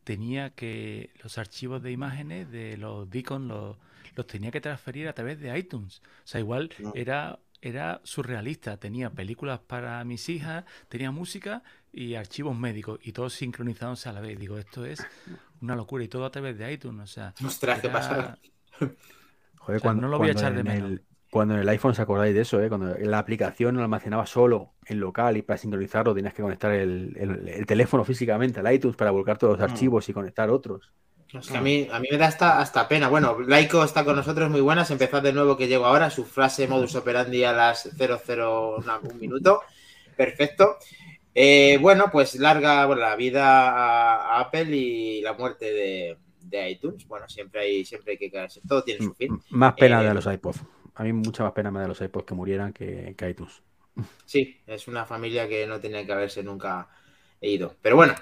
tenía 0.04 0.50
que 0.54 1.10
los 1.22 1.38
archivos 1.38 1.82
de 1.82 1.92
imágenes 1.92 2.50
de 2.50 2.76
los 2.76 3.08
Deacon 3.10 3.48
los, 3.48 3.76
los 4.16 4.26
tenía 4.26 4.50
que 4.50 4.60
transferir 4.60 5.08
a 5.08 5.14
través 5.14 5.40
de 5.40 5.56
iTunes. 5.58 6.00
O 6.24 6.26
sea, 6.26 6.40
igual 6.40 6.70
No. 6.78 6.92
era, 6.94 7.40
era 7.62 8.00
surrealista. 8.04 8.76
Tenía 8.78 9.10
películas 9.10 9.60
para 9.60 10.04
mis 10.04 10.28
hijas, 10.28 10.64
tenía 10.88 11.10
música 11.10 11.62
y 11.94 12.14
archivos 12.16 12.56
médicos 12.56 12.98
y 13.02 13.12
todos 13.12 13.32
sincronizándose 13.34 14.08
a 14.08 14.12
la 14.12 14.20
vez. 14.20 14.38
Digo, 14.38 14.58
esto 14.58 14.84
es 14.84 15.04
una 15.60 15.76
locura 15.76 16.04
y 16.04 16.08
todo 16.08 16.24
a 16.24 16.30
través 16.30 16.58
de 16.58 16.72
iTunes. 16.72 17.02
O 17.02 17.06
sea, 17.12 17.34
Ostras, 17.44 17.80
qué 17.80 17.88
pasada. 17.88 18.38
Joder, 18.78 18.96
O 19.58 19.66
sea, 19.66 19.80
cuando, 19.80 20.02
no 20.02 20.08
lo 20.08 20.18
voy 20.18 20.30
a 20.30 20.34
cuando 20.34 20.40
echar 20.40 20.54
de 20.54 20.60
en 20.60 20.66
menos. 20.66 20.90
el, 20.90 21.04
cuando 21.30 21.54
en 21.54 21.60
el 21.60 21.68
iPhone 21.68 21.92
os 21.92 21.98
acordáis 22.00 22.34
de 22.34 22.40
eso, 22.42 22.62
¿eh? 22.62 22.68
cuando 22.68 22.96
la 22.98 23.18
aplicación 23.18 23.76
lo 23.76 23.82
almacenaba 23.82 24.26
solo 24.26 24.74
en 24.86 25.00
local 25.00 25.36
y 25.36 25.42
para 25.42 25.58
sincronizarlo 25.58 26.14
tenías 26.14 26.34
que 26.34 26.42
conectar 26.42 26.70
el, 26.72 27.16
el- 27.18 27.48
el 27.48 27.66
teléfono 27.66 28.04
físicamente 28.04 28.60
al 28.60 28.72
iTunes 28.72 28.96
para 28.96 29.10
volcar 29.10 29.38
todos 29.38 29.58
los 29.58 29.68
Mm. 29.68 29.72
archivos 29.72 30.08
y 30.08 30.12
conectar 30.12 30.50
otros. 30.50 30.90
Es 31.32 31.48
que 31.48 31.56
a 31.56 31.60
mí, 31.60 31.88
a 31.90 31.98
mí 31.98 32.06
me 32.12 32.16
da 32.18 32.28
hasta, 32.28 32.60
hasta 32.60 32.86
pena. 32.86 33.08
Bueno, 33.08 33.36
Laiko 33.40 33.82
está 33.82 34.04
con 34.04 34.14
nosotros, 34.14 34.50
muy 34.50 34.60
buenas. 34.60 34.88
Empezad 34.92 35.20
de 35.22 35.32
nuevo 35.32 35.56
que 35.56 35.66
llego 35.66 35.84
ahora. 35.86 36.08
Su 36.10 36.24
frase 36.24 36.68
modus 36.68 36.94
operandi 36.94 37.42
a 37.42 37.52
las 37.52 37.88
00, 37.96 38.76
una- 38.76 38.98
un 38.98 39.18
minuto. 39.18 39.62
Perfecto. 40.16 40.76
Eh, 41.34 41.78
bueno, 41.80 42.10
pues 42.12 42.36
larga 42.36 42.86
bueno, 42.86 43.02
la 43.02 43.16
vida 43.16 43.70
a, 43.70 44.40
Apple 44.40 44.74
y 44.76 45.20
la 45.20 45.32
muerte 45.32 45.72
de, 45.72 46.18
de 46.40 46.70
iTunes. 46.70 47.06
Bueno, 47.08 47.28
siempre 47.28 47.60
hay, 47.62 47.84
siempre 47.84 48.12
hay 48.12 48.18
que 48.18 48.30
caerse. 48.30 48.60
Todo 48.66 48.84
tiene 48.84 49.04
su 49.04 49.14
fin. 49.14 49.40
Más 49.50 49.74
pena 49.74 50.02
Eh, 50.02 50.08
de 50.08 50.14
los 50.14 50.26
iPods. 50.26 50.60
A 50.94 51.02
mí 51.02 51.12
mucha 51.12 51.42
más 51.42 51.52
pena 51.52 51.70
me 51.70 51.80
da 51.80 51.88
los 51.88 52.00
iPods 52.00 52.24
que 52.26 52.34
murieran 52.34 52.72
que, 52.72 53.14
que 53.18 53.28
iTunes. 53.30 53.62
Sí, 54.24 54.60
es 54.66 54.86
una 54.88 55.04
familia 55.06 55.48
que 55.48 55.66
no 55.66 55.80
tenía 55.80 56.04
que 56.06 56.12
haberse 56.12 56.42
nunca 56.42 56.88
ido. 57.40 57.74
Pero 57.82 57.96
bueno, 57.96 58.14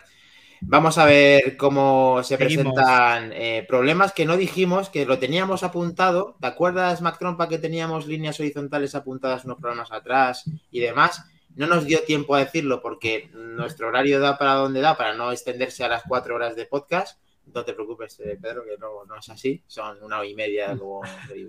vamos 0.60 0.96
a 0.98 1.04
ver 1.04 1.56
cómo 1.56 2.22
se 2.22 2.36
Seguimos. 2.36 2.74
presentan 2.74 3.32
eh, 3.34 3.64
problemas 3.68 4.12
que 4.12 4.24
no 4.24 4.36
dijimos, 4.36 4.88
que 4.88 5.04
lo 5.06 5.18
teníamos 5.18 5.62
apuntado. 5.62 6.36
¿Te 6.40 6.46
acuerdas, 6.46 7.02
Mac 7.02 7.18
Trompa, 7.18 7.48
que 7.48 7.58
teníamos 7.58 8.06
líneas 8.06 8.38
horizontales 8.40 8.94
apuntadas 8.94 9.44
unos 9.44 9.58
programas 9.58 9.92
atrás 9.92 10.44
y 10.70 10.80
demás? 10.80 11.24
No 11.56 11.66
nos 11.66 11.84
dio 11.84 12.02
tiempo 12.04 12.34
a 12.34 12.40
decirlo 12.40 12.80
porque 12.80 13.28
nuestro 13.34 13.88
horario 13.88 14.20
da 14.20 14.38
para 14.38 14.54
donde 14.54 14.80
da, 14.80 14.96
para 14.96 15.14
no 15.14 15.30
extenderse 15.32 15.84
a 15.84 15.88
las 15.88 16.02
cuatro 16.08 16.34
horas 16.34 16.56
de 16.56 16.66
podcast. 16.66 17.20
No 17.52 17.64
te 17.64 17.72
preocupes, 17.74 18.18
eh, 18.20 18.38
Pedro, 18.40 18.62
que 18.64 18.76
no, 18.78 19.04
no 19.04 19.18
es 19.18 19.28
así. 19.28 19.62
Son 19.66 20.00
una 20.02 20.18
hora 20.20 20.28
y 20.28 20.34
media 20.34 20.76
como, 20.78 21.02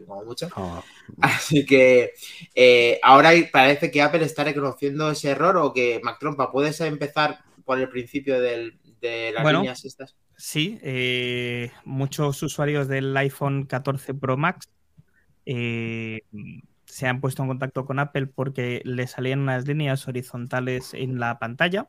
como 0.07 0.23
mucho. 0.25 0.49
Ah, 0.57 0.83
Así 1.21 1.65
que 1.65 2.13
eh, 2.55 2.99
ahora 3.03 3.31
parece 3.51 3.91
que 3.91 4.01
Apple 4.01 4.25
está 4.25 4.43
reconociendo 4.43 5.11
ese 5.11 5.29
error 5.29 5.55
o 5.57 5.71
que 5.71 6.01
Mac 6.03 6.17
Trompa, 6.19 6.51
¿puedes 6.51 6.81
empezar 6.81 7.39
por 7.63 7.79
el 7.79 7.87
principio 7.89 8.41
del- 8.41 8.79
de 8.99 9.31
las 9.33 9.43
Bueno. 9.43 9.59
líneas 9.59 9.85
estas? 9.85 10.15
Sí, 10.35 10.79
eh, 10.81 11.71
muchos 11.85 12.41
usuarios 12.41 12.87
del 12.87 13.15
iPhone 13.15 13.65
14 13.67 14.13
Pro 14.15 14.35
Max 14.35 14.67
eh, 15.45 16.21
se 16.93 17.07
han 17.07 17.19
puesto 17.21 17.41
en 17.41 17.47
contacto 17.47 17.85
con 17.85 17.97
Apple 17.97 18.27
porque 18.27 18.81
le 18.85 19.07
salían 19.07 19.39
unas 19.39 19.67
líneas 19.67 20.07
horizontales 20.07 20.93
en 20.93 21.19
la 21.19 21.39
pantalla. 21.39 21.87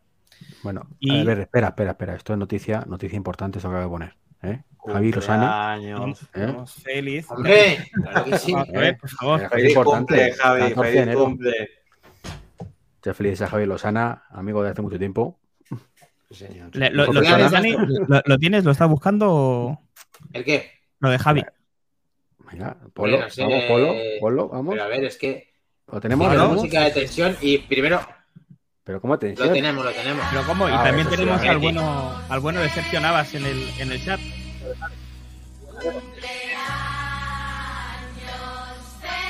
bueno, 0.62 0.88
Y- 0.98 1.20
a 1.20 1.24
ver, 1.24 1.40
espera, 1.40 1.68
espera, 1.68 1.90
espera. 1.90 2.14
Esto 2.16 2.32
es 2.32 2.38
noticia, 2.38 2.84
noticia 2.88 3.16
importante, 3.16 3.58
eso 3.58 3.68
que 3.68 3.76
acabo 3.76 3.90
de 3.90 3.94
poner. 3.94 4.16
¿eh? 4.42 4.62
Javi 4.86 5.12
Lozana. 5.12 5.74
Cumpleaños. 5.76 6.28
¿Eh? 6.34 6.54
Feliz. 6.82 7.30
¡Hombre! 7.30 7.78
Claro 7.92 8.24
que 8.24 8.38
sí. 8.38 8.52
Por 9.00 9.10
favor. 9.10 9.48
Feliz 9.50 9.74
cumple, 9.78 10.32
Javi. 10.32 10.60
14 10.60 10.74
de 10.74 10.74
Feliz 10.88 11.02
enero. 11.02 11.24
cumple. 11.24 11.68
Muchas 12.96 13.16
felices 13.16 13.42
a 13.42 13.46
Javi 13.48 13.66
Lozana, 13.66 14.22
amigo 14.30 14.62
de 14.62 14.70
hace 14.70 14.80
mucho 14.82 14.98
tiempo. 14.98 15.38
Sí, 16.30 16.46
señor. 16.46 16.74
Le- 16.74 16.90
lo, 16.90 17.12
lo 17.12 17.20
tienes, 17.20 17.50
Dani? 17.52 17.72
¿Lo, 18.08 18.22
lo 18.24 18.38
tienes? 18.38 18.64
¿Lo 18.64 18.70
estás 18.72 18.88
buscando? 18.88 19.78
¿El 20.32 20.44
qué? 20.44 20.70
Lo 21.00 21.10
de 21.10 21.18
Javi. 21.18 21.44
Venga, 22.50 22.76
ponlo, 22.92 23.20
no 23.20 23.30
sé, 23.30 23.42
vamos. 23.42 24.74
Pero 24.74 24.84
a 24.84 24.88
ver, 24.88 25.04
es 25.04 25.16
que 25.16 25.52
Lo 25.90 26.00
tenemos, 26.00 26.34
la 26.34 26.46
música 26.46 26.82
de 26.82 26.90
tensión 26.90 27.36
y 27.40 27.58
primero 27.58 28.00
Pero 28.84 29.00
¿cómo 29.00 29.18
te 29.18 29.34
lo 29.34 29.52
tenemos, 29.52 29.84
lo 29.84 29.92
tenemos. 29.92 30.24
Pero 30.30 30.46
¿cómo? 30.46 30.68
Y 30.68 30.72
Ah, 30.72 30.84
también 30.84 31.08
sí, 31.08 31.16
tenemos 31.16 31.40
al 31.42 31.58
bueno, 31.58 32.12
al 32.28 32.40
bueno 32.40 32.60
de 32.60 32.68
Sergio 32.68 33.00
Navas 33.00 33.34
en 33.34 33.46
el, 33.46 33.68
en 33.78 33.92
el 33.92 34.04
chat. 34.04 34.20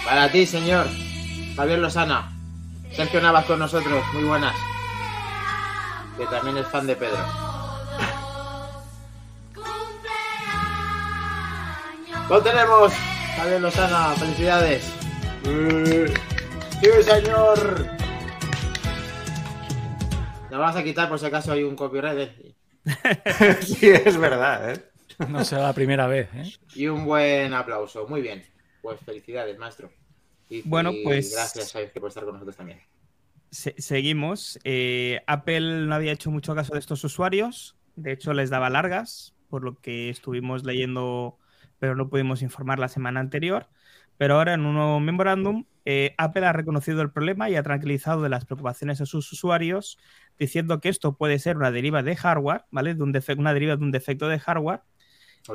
Para 0.05 0.31
ti, 0.31 0.47
señor. 0.47 0.87
Javier 1.57 1.79
Lozana. 1.79 2.31
Sergio 2.93 3.21
Navas 3.21 3.45
con 3.47 3.59
nosotros, 3.59 4.05
muy 4.13 4.25
buenas. 4.25 4.55
Que 6.19 6.27
también 6.27 6.59
es 6.59 6.67
fan 6.69 6.87
de 6.87 6.95
Pedro. 6.97 7.44
Lo 12.29 12.43
tenemos, 12.43 12.93
Javier 13.37 13.61
Lozana, 13.61 14.15
felicidades. 14.17 14.85
Sí, 16.81 16.89
señor. 17.03 17.87
Nos 20.51 20.61
vamos 20.61 20.77
a 20.77 20.85
quitar 20.85 21.09
por 21.09 21.19
si 21.19 21.27
acaso 21.27 21.53
hay 21.53 21.63
un 21.65 21.75
copyright 21.77 22.19
eh. 22.39 22.55
Sí, 23.63 23.89
es 23.91 24.17
verdad, 24.17 24.73
¿eh? 24.73 24.85
No 25.29 25.45
será 25.45 25.63
la 25.63 25.73
primera 25.73 26.07
vez, 26.07 26.29
¿eh? 26.35 26.53
y 26.75 26.87
un 26.87 27.05
buen 27.05 27.53
aplauso. 27.55 28.07
Muy 28.09 28.21
bien. 28.23 28.45
Pues 28.83 28.99
felicidades, 29.05 29.59
maestro. 29.59 29.91
Y, 30.49 30.63
Bueno, 30.63 30.93
y 30.93 31.03
pues- 31.05 31.33
Gracias, 31.33 31.73
Javier, 31.73 31.93
por 31.93 32.09
estar 32.09 32.25
con 32.25 32.35
nosotros 32.35 32.57
también. 32.57 32.81
Se- 33.51 33.75
seguimos. 33.79 34.59
Eh, 34.65 35.21
Apple 35.27 35.87
no 35.87 35.95
había 35.95 36.13
hecho 36.13 36.31
mucho 36.31 36.55
caso 36.55 36.73
de 36.75 36.81
estos 36.81 37.03
usuarios. 37.05 37.77
De 37.97 38.13
hecho, 38.13 38.33
les 38.33 38.51
daba 38.51 38.71
largas, 38.71 39.35
por 39.49 39.63
lo 39.63 39.81
que 39.81 40.11
estuvimos 40.11 40.65
leyendo, 40.65 41.39
pero 41.79 41.95
no 41.97 42.09
pudimos 42.09 42.43
informar 42.43 42.79
la 42.79 42.89
semana 42.89 43.21
anterior. 43.21 43.69
Pero 44.17 44.37
ahora, 44.37 44.55
en 44.55 44.65
un 44.65 44.75
nuevo 44.75 45.01
memorándum, 45.01 45.65
eh, 45.85 46.15
Apple 46.19 46.47
ha 46.47 46.53
reconocido 46.53 47.03
el 47.03 47.11
problema 47.11 47.51
y 47.51 47.57
ha 47.57 47.63
tranquilizado 47.65 48.23
de 48.23 48.29
las 48.29 48.45
preocupaciones 48.45 48.99
de 48.99 49.07
sus 49.07 49.31
usuarios, 49.33 49.99
diciendo 50.39 50.81
que 50.81 50.89
esto 50.89 51.17
puede 51.17 51.39
ser 51.41 51.57
una 51.57 51.71
deriva 51.73 52.03
de 52.03 52.15
hardware, 52.15 52.65
¿vale? 52.71 52.95
De 52.95 53.03
un 53.03 53.13
una 53.39 53.53
deriva 53.55 53.77
de 53.77 53.83
un 53.83 53.91
defecto 53.91 54.29
de 54.29 54.39
hardware 54.39 54.83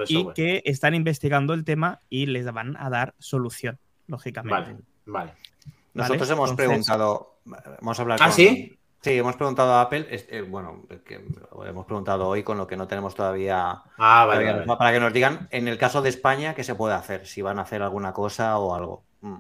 y 0.08 0.14
software. 0.16 0.36
que 0.36 0.62
están 0.66 0.94
investigando 0.94 1.54
el 1.54 1.64
tema 1.64 2.00
y 2.10 2.26
les 2.26 2.52
van 2.52 2.76
a 2.78 2.90
dar 2.90 3.16
solución, 3.18 3.80
lógicamente. 4.08 4.74
Vale, 4.74 4.78
vale. 5.06 5.34
Nosotros 5.94 6.28
Vale, 6.30 6.34
hemos 6.34 6.50
entonces- 6.52 6.56
preguntado, 6.68 7.40
vamos 7.82 7.98
a 7.98 8.02
hablar 8.02 8.20
¿Ah, 8.22 8.26
con- 8.26 8.34
sí? 8.34 8.79
Sí, 9.02 9.12
hemos 9.12 9.38
preguntado 9.38 9.72
a 9.74 9.82
Apple, 9.82 10.08
eh, 10.10 10.42
bueno, 10.42 10.86
que 11.06 11.22
hemos 11.66 11.86
preguntado 11.86 12.28
hoy 12.28 12.44
con 12.44 12.58
lo 12.58 12.68
que 12.68 12.76
no 12.76 12.86
tenemos 12.88 13.16
todavía 13.16 13.82
Ah, 13.98 14.26
vale, 14.26 14.42
todavía, 14.42 14.52
vale, 14.54 14.66
vale. 14.66 14.78
para 14.78 14.92
que 14.92 15.00
nos 15.00 15.14
digan, 15.14 15.48
en 15.52 15.70
el 15.70 15.78
caso 15.78 16.02
de 16.02 16.10
España, 16.10 16.54
qué 16.54 16.66
se 16.66 16.76
puede 16.76 16.96
hacer, 16.96 17.26
si 17.26 17.42
van 17.42 17.60
a 17.60 17.62
hacer 17.62 17.82
alguna 17.82 18.12
cosa 18.12 18.58
o 18.60 18.76
algo. 18.76 19.04
Mm. 19.22 19.38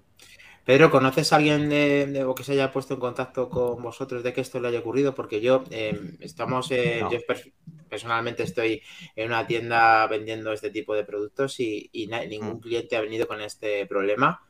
Pedro, 0.63 0.91
¿conoces 0.91 1.33
a 1.33 1.37
alguien 1.37 1.67
de, 1.67 2.05
de- 2.07 2.23
o 2.23 2.35
que 2.35 2.43
se 2.43 2.53
haya 2.53 2.71
puesto 2.71 2.93
en 2.93 2.99
contacto 3.01 3.49
con 3.49 3.81
vosotros 3.81 4.23
de 4.23 4.31
que 4.33 4.41
esto 4.41 4.59
le 4.61 4.69
haya 4.69 4.79
ocurrido? 4.79 5.13
Porque 5.13 5.41
yo, 5.41 5.63
eh, 5.71 5.99
estamos, 6.21 6.71
eh, 6.71 6.99
No. 7.01 7.11
yo 7.11 7.19
per- 7.27 7.51
personalmente 7.89 8.43
estoy 8.43 8.81
en 9.15 9.27
una 9.27 9.45
tienda 9.47 10.05
vendiendo 10.07 10.53
este 10.53 10.69
tipo 10.69 10.93
de 10.93 11.03
productos 11.03 11.59
y, 11.59 11.89
ningún 12.29 12.57
Mm. 12.57 12.59
cliente 12.61 12.95
ha 12.95 13.01
venido 13.01 13.27
con 13.27 13.41
este 13.41 13.85
problema. 13.87 14.41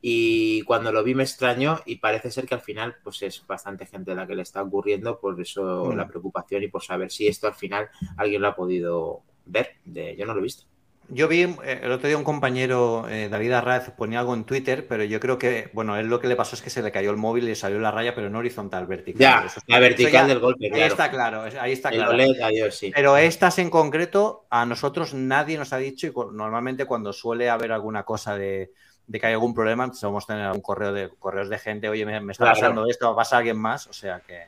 Y 0.00 0.62
cuando 0.62 0.92
lo 0.92 1.02
vi 1.02 1.14
me 1.14 1.24
extrañó 1.24 1.80
y 1.84 1.96
parece 1.96 2.30
ser 2.30 2.46
que 2.46 2.54
al 2.54 2.60
final 2.60 2.96
pues 3.02 3.20
es 3.22 3.44
bastante 3.46 3.84
gente 3.86 4.14
la 4.14 4.26
que 4.26 4.36
le 4.36 4.42
está 4.42 4.62
ocurriendo, 4.62 5.18
por 5.18 5.40
eso 5.40 5.86
Mm. 5.86 5.96
la 5.96 6.06
preocupación 6.06 6.62
y 6.62 6.68
por 6.68 6.82
saber 6.82 7.10
si 7.10 7.26
esto 7.26 7.46
al 7.48 7.54
final 7.54 7.88
alguien 8.16 8.42
lo 8.42 8.48
ha 8.48 8.54
podido 8.56 9.22
ver. 9.46 9.70
De, 9.84 10.14
yo 10.16 10.24
no 10.26 10.34
lo 10.34 10.40
he 10.40 10.44
visto. 10.44 10.64
Yo 11.10 11.26
vi 11.26 11.40
eh, 11.42 11.80
el 11.82 11.90
otro 11.90 12.06
día 12.06 12.18
un 12.18 12.22
compañero, 12.22 13.08
eh, 13.08 13.30
David 13.30 13.52
Arraz, 13.52 13.90
ponía 13.92 14.20
algo 14.20 14.34
en 14.34 14.44
Twitter, 14.44 14.86
pero 14.86 15.04
yo 15.04 15.18
creo 15.20 15.38
que, 15.38 15.70
bueno, 15.72 15.96
él 15.96 16.06
lo 16.06 16.20
que 16.20 16.28
le 16.28 16.36
pasó 16.36 16.54
es 16.54 16.60
que 16.60 16.68
se 16.68 16.82
le 16.82 16.92
cayó 16.92 17.10
el 17.10 17.16
móvil 17.16 17.44
y 17.44 17.46
le 17.48 17.54
salió 17.54 17.78
la 17.80 17.90
raya, 17.90 18.14
pero 18.14 18.28
no 18.28 18.38
horizontal, 18.40 18.86
vertical. 18.86 19.18
Ya, 19.18 19.46
Eso- 19.46 19.60
la 19.68 19.78
vertical 19.80 20.12
ya- 20.12 20.26
del 20.26 20.38
golpe, 20.38 20.66
Ahí 20.66 20.72
claro. 20.72 20.86
está 20.92 21.10
claro, 21.10 21.42
ahí 21.60 21.72
está 21.72 21.88
El 21.88 21.94
claro. 21.96 22.10
OLED, 22.12 22.40
adiós, 22.42 22.74
sí. 22.76 22.92
Pero 22.94 23.16
estas 23.16 23.58
en 23.58 23.70
concreto, 23.70 24.46
a 24.50 24.66
nosotros 24.66 25.14
nadie 25.14 25.56
nos 25.56 25.72
ha 25.72 25.78
dicho, 25.78 26.06
y 26.06 26.12
normalmente 26.34 26.84
cuando 26.84 27.14
suele 27.14 27.48
haber 27.48 27.72
alguna 27.72 28.02
cosa 28.02 28.36
de, 28.36 28.72
de 29.08 29.18
que 29.18 29.26
hay 29.26 29.32
algún 29.32 29.54
problema, 29.54 29.92
solemos 29.94 30.26
tener 30.26 30.44
algún 30.44 30.60
correo 30.62 30.92
de 30.92 31.08
correos 31.18 31.48
de 31.48 31.58
gente, 31.58 31.88
oye, 31.88 32.06
me, 32.06 32.20
me 32.20 32.32
está 32.32 32.44
Claro. 32.44 32.60
pasando 32.60 32.86
esto, 32.86 33.16
pasa 33.16 33.38
alguien 33.38 33.58
más, 33.58 33.86
o 33.86 33.92
sea 33.92 34.20
que 34.20 34.42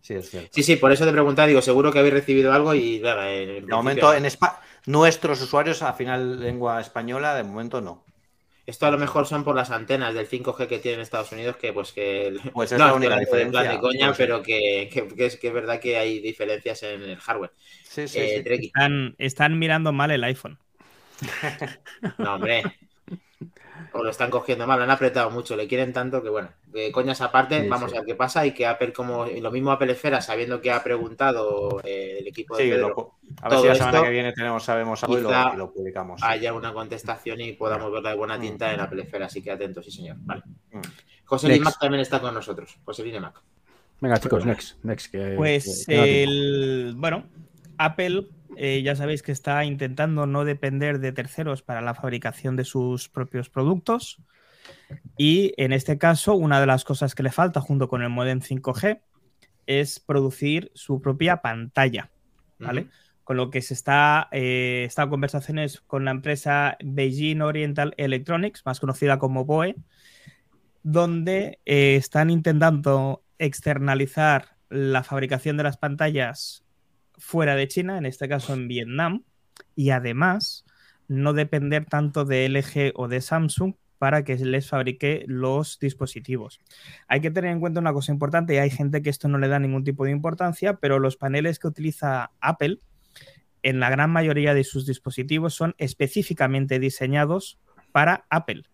sí 0.00 0.14
es 0.14 0.30
cierto. 0.30 0.50
Sí, 0.52 0.62
sí, 0.62 0.76
por 0.76 0.92
eso 0.92 1.04
te 1.04 1.12
preguntaba, 1.12 1.48
digo, 1.48 1.60
seguro 1.60 1.92
que 1.92 1.98
habéis 1.98 2.14
recibido 2.14 2.52
algo 2.52 2.74
y 2.74 2.96
en 2.96 3.02
De 3.02 3.74
momento, 3.74 4.14
en 4.14 4.24
Espa- 4.24 4.58
nuestros 4.86 5.42
usuarios 5.42 5.82
a 5.82 5.92
final 5.94 6.40
lengua 6.40 6.80
española, 6.80 7.34
de 7.34 7.42
momento 7.42 7.80
no. 7.80 8.04
Esto 8.66 8.86
a 8.86 8.90
lo 8.90 8.96
mejor 8.96 9.26
son 9.26 9.44
por 9.44 9.54
las 9.54 9.70
antenas 9.70 10.14
del 10.14 10.26
5G 10.26 10.66
que 10.66 10.78
tiene 10.78 10.94
en 10.94 11.00
Estados 11.02 11.32
Unidos, 11.32 11.56
que 11.56 11.72
pues 11.74 11.92
que... 11.92 12.34
Pues 12.54 12.72
es 12.72 12.78
la 12.78 12.94
única 12.94 13.18
diferencia. 13.18 13.62
de 13.62 13.78
coña, 13.78 14.06
Pues, 14.06 14.16
pero 14.18 14.42
que, 14.42 14.88
que- 14.92 15.08
que 15.08 15.26
es, 15.26 15.36
que 15.36 15.48
es 15.48 15.52
verdad 15.52 15.80
que 15.80 15.98
hay 15.98 16.20
diferencias 16.20 16.82
en 16.84 17.02
el 17.02 17.16
hardware. 17.18 17.52
Sí, 17.82 18.08
sí, 18.08 18.20
Eh, 18.20 18.44
sí. 18.46 18.66
Están, 18.66 19.14
están 19.18 19.58
mirando 19.58 19.92
mal 19.92 20.10
el 20.12 20.24
iPhone. 20.24 20.58
No, 22.18 22.34
hombre. 22.34 22.62
O 23.92 24.02
lo 24.02 24.10
están 24.10 24.30
cogiendo 24.30 24.66
mal, 24.66 24.78
lo 24.78 24.84
han 24.84 24.90
apretado 24.90 25.30
mucho, 25.30 25.56
le 25.56 25.66
quieren 25.68 25.92
tanto 25.92 26.22
que 26.22 26.28
bueno, 26.28 26.48
de 26.66 26.92
coñas 26.92 27.20
aparte, 27.20 27.62
Sí, 27.62 27.68
vamos 27.68 27.90
sí. 27.90 27.96
a 27.96 28.00
ver 28.00 28.06
qué 28.06 28.14
pasa 28.14 28.44
y 28.46 28.52
que 28.52 28.66
Apple, 28.66 28.92
como 28.92 29.26
lo 29.26 29.50
mismo 29.50 29.70
Apple 29.72 29.92
Esfera, 29.92 30.20
sabiendo 30.20 30.60
que 30.60 30.70
ha 30.70 30.82
preguntado 30.82 31.80
eh, 31.84 32.18
el 32.20 32.26
equipo 32.28 32.56
de 32.56 32.64
Sí, 32.64 32.70
Pedro, 32.70 32.88
lo 32.90 32.94
pu- 32.96 33.12
a 33.40 33.48
ver 33.48 33.50
todo 33.50 33.62
si 33.62 33.68
la 33.68 33.74
semana 33.74 33.98
esto, 33.98 34.04
que 34.04 34.10
viene 34.12 34.32
tenemos, 34.32 34.62
sabemos 34.64 35.02
algo 35.02 35.18
y 35.18 35.22
lo, 35.22 35.28
quizá 35.28 35.50
y 35.54 35.56
lo 35.56 35.72
publicamos. 35.72 36.20
sí. 36.20 36.26
haya 36.28 36.52
una 36.52 36.72
contestación 36.72 37.40
y 37.40 37.52
podamos 37.52 37.90
verla 37.92 38.10
de 38.10 38.16
buena 38.16 38.38
tinta 38.40 38.72
en 38.72 38.80
Apple 38.80 39.02
Esfera, 39.02 39.26
así 39.26 39.42
que 39.42 39.50
atentos, 39.50 39.84
sí 39.84 39.90
señor. 39.90 40.16
Vale. 40.20 40.42
Mm. 40.72 40.80
José. 41.24 41.48
Limac 41.48 41.78
también 41.78 42.00
está 42.00 42.20
con 42.20 42.34
nosotros. 42.34 42.76
José 42.84 43.02
Limac. 43.04 43.40
Venga, 44.00 44.18
chicos, 44.18 44.44
next. 44.44 44.84
next 44.84 45.10
que, 45.10 45.34
Pues 45.36 45.84
que- 45.88 46.22
el, 46.22 46.94
bueno, 46.96 47.24
Apple 47.78 48.26
eh, 48.56 48.82
ya 48.82 48.96
sabéis 48.96 49.22
que 49.22 49.32
está 49.32 49.64
intentando 49.64 50.26
no 50.26 50.44
depender 50.44 50.98
de 50.98 51.12
terceros 51.12 51.62
para 51.62 51.80
la 51.80 51.94
fabricación 51.94 52.56
de 52.56 52.64
sus 52.64 53.08
propios 53.08 53.50
productos. 53.50 54.22
Y 55.16 55.52
en 55.56 55.72
este 55.72 55.98
caso, 55.98 56.34
una 56.34 56.60
de 56.60 56.66
las 56.66 56.84
cosas 56.84 57.14
que 57.14 57.22
le 57.22 57.32
falta 57.32 57.60
junto 57.60 57.88
con 57.88 58.02
el 58.02 58.10
modem 58.10 58.40
5G 58.40 59.00
es 59.66 60.00
producir 60.00 60.70
su 60.74 61.00
propia 61.00 61.38
pantalla, 61.38 62.10
¿vale? 62.58 62.88
Con 63.24 63.36
lo 63.36 63.50
que 63.50 63.62
se 63.62 63.74
está, 63.74 64.28
eh, 64.32 64.84
está 64.86 65.04
en 65.04 65.10
conversaciones 65.10 65.80
con 65.80 66.04
la 66.04 66.10
empresa 66.10 66.76
Beijing 66.84 67.40
Oriental 67.40 67.94
Electronics, 67.96 68.62
más 68.66 68.80
conocida 68.80 69.18
como 69.18 69.44
BOE, 69.44 69.76
donde 70.82 71.60
eh, 71.64 71.96
están 71.96 72.30
intentando 72.30 73.22
externalizar 73.38 74.56
la 74.68 75.02
fabricación 75.02 75.56
de 75.56 75.62
las 75.62 75.76
pantallas 75.76 76.63
fuera 77.16 77.56
de 77.56 77.68
China, 77.68 77.98
en 77.98 78.06
este 78.06 78.28
caso 78.28 78.54
en 78.54 78.68
Vietnam, 78.68 79.24
y 79.74 79.90
además 79.90 80.64
no 81.08 81.32
depender 81.32 81.86
tanto 81.86 82.24
de 82.24 82.48
LG 82.48 82.92
o 82.94 83.08
de 83.08 83.20
Samsung 83.20 83.74
para 83.98 84.24
que 84.24 84.36
les 84.36 84.68
fabrique 84.68 85.24
los 85.26 85.78
dispositivos. 85.78 86.60
Hay 87.08 87.20
que 87.20 87.30
tener 87.30 87.50
en 87.50 87.60
cuenta 87.60 87.80
una 87.80 87.92
cosa 87.92 88.12
importante, 88.12 88.54
y 88.54 88.58
hay 88.58 88.70
gente 88.70 89.02
que 89.02 89.10
esto 89.10 89.28
no 89.28 89.38
le 89.38 89.48
da 89.48 89.58
ningún 89.58 89.84
tipo 89.84 90.04
de 90.04 90.10
importancia, 90.10 90.74
pero 90.74 90.98
los 90.98 91.16
paneles 91.16 91.58
que 91.58 91.68
utiliza 91.68 92.32
Apple 92.40 92.80
en 93.62 93.80
la 93.80 93.90
gran 93.90 94.10
mayoría 94.10 94.52
de 94.52 94.64
sus 94.64 94.86
dispositivos 94.86 95.54
son 95.54 95.74
específicamente 95.78 96.78
diseñados 96.78 97.58
para 97.92 98.26
Apple. 98.28 98.64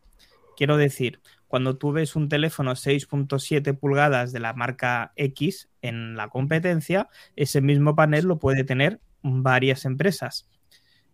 Quiero 0.56 0.76
decir, 0.76 1.20
cuando 1.50 1.76
tú 1.76 1.90
ves 1.90 2.14
un 2.14 2.28
teléfono 2.28 2.76
6.7 2.76 3.76
pulgadas 3.76 4.30
de 4.30 4.38
la 4.38 4.52
marca 4.52 5.12
X 5.16 5.68
en 5.82 6.14
la 6.14 6.28
competencia, 6.28 7.08
ese 7.34 7.60
mismo 7.60 7.96
panel 7.96 8.26
lo 8.26 8.38
puede 8.38 8.62
tener 8.62 9.00
varias 9.24 9.84
empresas. 9.84 10.48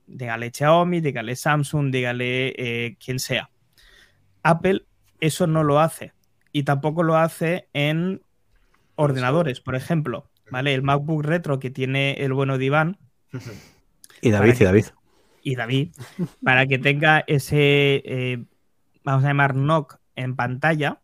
Dígale 0.06 0.52
Xiaomi, 0.54 1.00
dígale 1.00 1.36
Samsung, 1.36 1.90
dígale 1.90 2.48
eh, 2.58 2.98
quien 3.02 3.18
sea. 3.18 3.48
Apple 4.42 4.84
eso 5.20 5.46
no 5.46 5.64
lo 5.64 5.80
hace 5.80 6.12
y 6.52 6.64
tampoco 6.64 7.02
lo 7.02 7.16
hace 7.16 7.70
en 7.72 8.20
ordenadores, 8.94 9.62
por 9.62 9.74
ejemplo. 9.74 10.28
¿Vale? 10.50 10.74
El 10.74 10.82
MacBook 10.82 11.24
Retro 11.24 11.58
que 11.58 11.70
tiene 11.70 12.12
el 12.22 12.34
bueno 12.34 12.58
de 12.58 12.66
Iván 12.66 12.98
Y 14.20 14.30
David, 14.30 14.56
y 14.60 14.64
David. 14.64 14.84
y 15.42 15.54
David, 15.56 15.92
para 16.44 16.66
que 16.66 16.76
tenga 16.78 17.24
ese, 17.26 18.02
eh, 18.04 18.44
vamos 19.02 19.24
a 19.24 19.28
llamar 19.28 19.54
NOC 19.54 19.98
en 20.16 20.34
pantalla, 20.36 21.00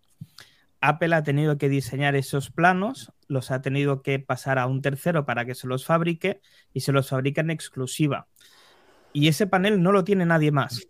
Apple 0.81 1.15
ha 1.15 1.23
tenido 1.23 1.59
que 1.59 1.69
diseñar 1.69 2.17
esos 2.17 2.51
planos, 2.51 3.13
los 3.29 3.51
ha 3.53 3.63
tenido 3.63 4.03
que 4.03 4.19
pasar 4.19 4.59
a 4.59 4.67
un 4.67 4.83
tercero 4.83 5.25
para 5.25 5.45
que 5.45 5.55
se 5.55 5.69
los 5.69 5.85
fabrique 5.87 6.41
y 6.75 6.81
se 6.81 6.91
los 6.93 7.09
fabrica 7.11 7.41
en 7.41 7.51
exclusiva. 7.51 8.27
Y 9.13 9.29
ese 9.29 9.47
panel 9.47 9.83
no 9.83 9.93
lo 9.93 10.03
tiene 10.05 10.27
nadie 10.27 10.51
más, 10.51 10.81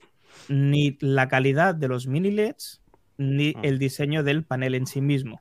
ni 0.49 0.97
la 1.01 1.29
calidad 1.29 1.75
de 1.75 1.89
los 1.89 2.07
mini 2.07 2.31
LEDs, 2.31 2.81
ni 3.19 3.55
el 3.63 3.79
diseño 3.79 4.23
del 4.23 4.45
panel 4.45 4.75
en 4.75 4.87
sí 4.87 5.01
mismo. 5.01 5.41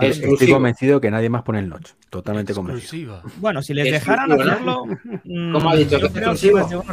Estoy- 0.00 0.50
convencido 0.50 1.00
que 1.00 1.10
nadie 1.10 1.30
más 1.30 1.42
pone 1.42 1.60
el 1.60 1.68
notch. 1.68 1.90
Totalmente 2.10 2.52
convencido. 2.52 3.16
Exclusiva. 3.16 3.40
Bueno, 3.40 3.62
si 3.62 3.74
les 3.74 3.90
dejaran 3.90 4.28
¿no? 4.28 4.34
hacerlo, 4.34 4.84
mm, 5.24 5.52
¿Cómo 5.52 5.70
ha 5.70 5.76
dicho? 5.76 5.98
yo. 5.98 6.84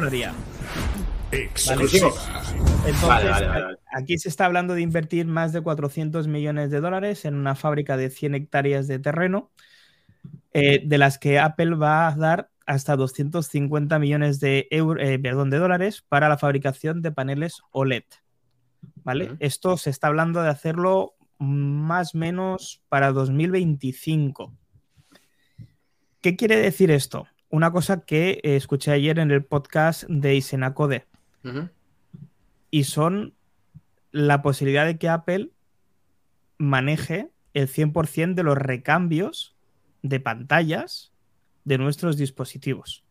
Entonces, 1.32 2.01
Vale, 3.01 3.30
vale, 3.30 3.78
aquí 3.91 4.17
se 4.17 4.30
está 4.30 4.45
hablando 4.45 4.73
de 4.76 4.82
invertir 4.82 5.26
más 5.26 5.51
de 5.53 5.61
400 5.61 6.28
millones 6.28 6.69
de 6.71 6.80
dólares 6.82 7.26
en 7.26 7.36
una 7.36 7.55
fábrica 7.55 7.97
de 7.97 8.09
100 8.09 8.36
hectáreas 8.36 8.88
de 8.88 8.99
terreno, 8.99 9.51
eh, 10.53 10.82
de 10.86 10.97
las 10.97 11.17
que 11.17 11.39
Apple 11.39 11.76
va 11.76 12.07
a 12.07 12.15
dar 12.15 12.51
hasta 12.67 12.95
250 12.95 13.99
millones 13.99 14.39
de, 14.39 14.67
euro- 14.71 14.99
eh, 15.01 15.19
perdón, 15.19 15.49
de 15.49 15.57
dólares 15.57 16.03
para 16.07 16.30
la 16.30 16.38
fabricación 16.38 17.01
de 17.01 17.11
paneles 17.11 17.61
OLED. 17.71 18.03
¿Vale? 19.03 19.32
Esto 19.39 19.78
se 19.78 19.89
está 19.89 20.07
hablando 20.07 20.41
de 20.43 20.49
hacerlo 20.49 21.15
más 21.39 22.13
o 22.15 22.17
menos 22.19 22.82
para 22.88 23.11
2025. 23.11 24.53
¿Qué 26.21 26.36
quiere 26.36 26.57
decir 26.57 26.91
esto? 26.91 27.28
Una 27.49 27.71
cosa 27.71 28.01
que 28.01 28.39
eh, 28.43 28.55
escuché 28.55 28.91
ayer 28.91 29.19
en 29.19 29.32
el 29.32 29.43
podcast 29.43 30.03
de 30.07 30.36
Isenacode 30.36 31.05
Y 32.71 32.83
son 32.85 33.33
la 34.11 34.41
posibilidad 34.41 34.85
de 34.85 34.97
que 34.97 35.09
Apple 35.09 35.51
maneje 36.57 37.29
el 37.53 37.67
100% 37.67 38.33
de 38.33 38.43
los 38.43 38.57
recambios 38.57 39.55
de 40.01 40.19
pantallas 40.19 41.13
de 41.63 41.77
nuestros 41.77 42.17
dispositivos. 42.17 43.03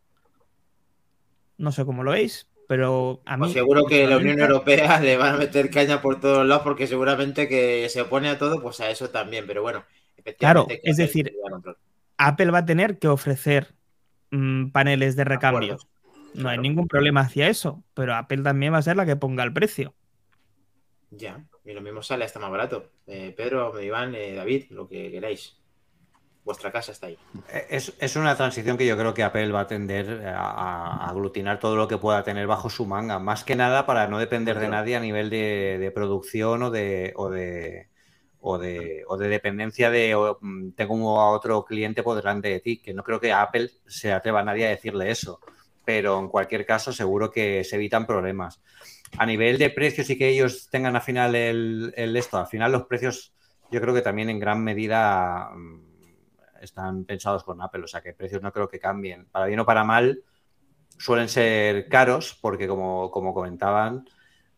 No 1.56 1.72
sé 1.72 1.84
cómo 1.84 2.02
lo 2.02 2.12
veis, 2.12 2.48
pero 2.68 3.22
a 3.26 3.36
mí... 3.36 3.42
Pues 3.42 3.52
seguro 3.52 3.84
que 3.86 4.06
la 4.06 4.16
Unión 4.16 4.40
Europea 4.40 5.00
le 5.00 5.16
van 5.16 5.34
a 5.34 5.38
meter 5.38 5.70
caña 5.70 6.02
por 6.02 6.20
todos 6.20 6.46
lados 6.46 6.62
porque 6.62 6.86
seguramente 6.86 7.48
que 7.48 7.88
se 7.88 8.02
opone 8.02 8.28
a 8.28 8.38
todo, 8.38 8.60
pues 8.60 8.80
a 8.80 8.90
eso 8.90 9.10
también. 9.10 9.46
Pero 9.46 9.62
bueno, 9.62 9.84
Claro, 10.38 10.66
es 10.68 10.96
decir. 10.96 11.32
Apple 12.16 12.50
va 12.50 12.58
a 12.58 12.66
tener 12.66 12.98
que 12.98 13.08
ofrecer 13.08 13.74
mm, 14.30 14.70
paneles 14.70 15.16
de 15.16 15.24
recambio. 15.24 15.74
acuerdo. 15.74 15.93
No 16.34 16.48
hay 16.48 16.58
ningún 16.58 16.88
problema 16.88 17.20
hacia 17.20 17.48
eso, 17.48 17.82
pero 17.94 18.14
Apple 18.14 18.42
también 18.42 18.72
va 18.72 18.78
a 18.78 18.82
ser 18.82 18.96
la 18.96 19.06
que 19.06 19.16
ponga 19.16 19.44
el 19.44 19.52
precio. 19.52 19.94
Ya, 21.10 21.44
y 21.64 21.72
lo 21.72 21.80
mismo 21.80 22.02
sale 22.02 22.24
hasta 22.24 22.40
más 22.40 22.50
barato. 22.50 22.90
Eh, 23.06 23.32
Pedro, 23.36 23.80
Iván, 23.80 24.14
eh, 24.14 24.34
David, 24.34 24.64
lo 24.70 24.88
que 24.88 25.10
queráis. 25.10 25.56
Vuestra 26.44 26.70
casa 26.70 26.92
está 26.92 27.06
ahí. 27.06 27.16
Es, 27.70 27.94
es 27.98 28.16
una 28.16 28.36
transición 28.36 28.76
que 28.76 28.86
yo 28.86 28.98
creo 28.98 29.14
que 29.14 29.22
Apple 29.22 29.50
va 29.50 29.60
a 29.60 29.66
tender 29.66 30.26
a, 30.26 30.50
a 30.50 31.08
aglutinar 31.08 31.58
todo 31.58 31.74
lo 31.74 31.88
que 31.88 31.96
pueda 31.96 32.22
tener 32.22 32.46
bajo 32.46 32.68
su 32.68 32.84
manga, 32.84 33.18
más 33.18 33.44
que 33.44 33.56
nada 33.56 33.86
para 33.86 34.08
no 34.08 34.18
depender 34.18 34.58
de 34.58 34.68
nadie 34.68 34.96
a 34.96 35.00
nivel 35.00 35.30
de, 35.30 35.78
de 35.80 35.90
producción 35.90 36.62
o 36.64 36.70
de, 36.70 37.14
o 37.16 37.30
de, 37.30 37.88
o 38.40 38.58
de, 38.58 39.04
o 39.08 39.16
de 39.16 39.28
dependencia 39.28 39.88
de 39.90 40.14
o, 40.14 40.38
mm, 40.38 40.72
tengo 40.72 41.18
a 41.18 41.30
otro 41.30 41.64
cliente 41.64 42.02
por 42.02 42.14
delante 42.14 42.48
de 42.48 42.60
ti, 42.60 42.82
que 42.82 42.92
no 42.92 43.02
creo 43.02 43.18
que 43.20 43.32
a 43.32 43.40
Apple 43.40 43.70
se 43.86 44.12
atreva 44.12 44.40
a 44.40 44.44
nadie 44.44 44.66
a 44.66 44.70
decirle 44.70 45.10
eso, 45.10 45.40
pero 45.84 46.18
en 46.18 46.28
cualquier 46.28 46.64
caso 46.64 46.92
seguro 46.92 47.30
que 47.30 47.64
se 47.64 47.76
evitan 47.76 48.06
problemas. 48.06 48.60
A 49.18 49.26
nivel 49.26 49.58
de 49.58 49.70
precios 49.70 50.10
y 50.10 50.18
que 50.18 50.28
ellos 50.28 50.68
tengan 50.70 50.96
al 50.96 51.02
final 51.02 51.34
el, 51.34 51.92
esto, 52.16 52.38
al 52.38 52.46
final 52.46 52.72
los 52.72 52.86
precios 52.86 53.32
yo 53.70 53.80
creo 53.80 53.94
que 53.94 54.02
también 54.02 54.30
en 54.30 54.38
gran 54.38 54.62
medida 54.62 55.50
mm, 55.54 55.80
están 56.60 57.04
pensados 57.04 57.44
con 57.44 57.60
Apple, 57.60 57.84
o 57.84 57.88
sea 57.88 58.02
que 58.02 58.12
precios 58.12 58.42
no 58.42 58.52
creo 58.52 58.68
que 58.68 58.78
cambien. 58.78 59.26
Para 59.26 59.46
bien 59.46 59.60
o 59.60 59.66
para 59.66 59.84
mal, 59.84 60.22
suelen 60.98 61.28
ser 61.28 61.88
caros 61.88 62.38
porque 62.40 62.66
como, 62.66 63.10
como 63.10 63.34
comentaban, 63.34 64.08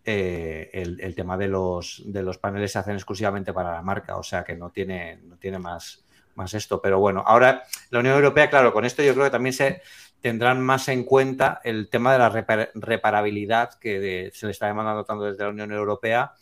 eh, 0.04 0.70
el, 0.72 1.00
el 1.00 1.14
tema 1.14 1.36
de 1.36 1.48
los, 1.48 2.02
de 2.06 2.22
los 2.22 2.38
paneles 2.38 2.72
se 2.72 2.78
hacen 2.78 2.94
exclusivamente 2.94 3.52
para 3.52 3.72
la 3.72 3.82
marca, 3.82 4.16
o 4.16 4.22
sea 4.22 4.44
que 4.44 4.54
no 4.54 4.70
tiene, 4.70 5.16
no 5.24 5.36
tiene 5.36 5.58
más, 5.58 6.04
más 6.36 6.54
esto. 6.54 6.80
Pero 6.80 7.00
bueno, 7.00 7.24
ahora 7.26 7.64
la 7.90 7.98
Unión 7.98 8.14
Europea, 8.14 8.48
claro, 8.48 8.72
con 8.72 8.84
esto 8.84 9.02
yo 9.02 9.12
creo 9.14 9.24
que 9.24 9.30
también 9.30 9.52
se 9.52 9.82
tendrán 10.26 10.60
más 10.60 10.88
en 10.88 11.04
cuenta 11.04 11.60
el 11.62 11.88
tema 11.88 12.12
de 12.12 12.18
la 12.18 12.28
repar- 12.32 12.70
reparabilidad 12.74 13.74
que 13.74 14.00
de- 14.00 14.30
se 14.34 14.46
le 14.46 14.50
está 14.50 14.66
demandando 14.66 15.04
tanto 15.04 15.22
desde 15.22 15.44
la 15.44 15.50
Unión 15.50 15.70
Europea 15.70 16.32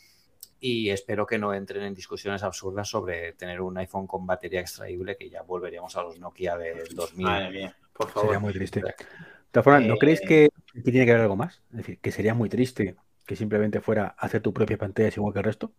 y 0.58 0.88
espero 0.88 1.26
que 1.26 1.36
no 1.36 1.52
entren 1.52 1.82
en 1.82 1.94
discusiones 1.94 2.42
absurdas 2.42 2.88
sobre 2.88 3.34
tener 3.34 3.60
un 3.60 3.76
iPhone 3.76 4.06
con 4.06 4.26
batería 4.26 4.60
extraíble, 4.60 5.18
que 5.18 5.28
ya 5.28 5.42
volveríamos 5.42 5.94
a 5.98 6.02
los 6.02 6.18
Nokia 6.18 6.56
del 6.56 6.94
2000. 6.94 7.26
Madre 7.26 7.50
mía, 7.50 7.76
por 7.92 8.08
favor. 8.08 8.28
Sería 8.28 8.38
muy 8.38 8.54
triste. 8.54 8.80
De 8.80 8.94
todas 9.50 9.64
formas, 9.64 9.82
¿no 9.82 9.96
Eh, 9.96 9.98
creéis 9.98 10.20
que, 10.22 10.48
que 10.72 10.90
tiene 10.90 11.04
que 11.04 11.10
haber 11.10 11.24
algo 11.24 11.36
más? 11.36 11.60
Es 11.72 11.76
decir, 11.76 11.98
que 12.00 12.10
sería 12.10 12.32
muy 12.32 12.48
triste 12.48 12.96
que 13.26 13.36
simplemente 13.36 13.82
fuera 13.82 14.14
hacer 14.18 14.40
tu 14.40 14.54
propia 14.54 14.78
pantalla 14.78 15.08
es 15.08 15.16
igual 15.18 15.34
que 15.34 15.40
el 15.40 15.44
resto. 15.44 15.72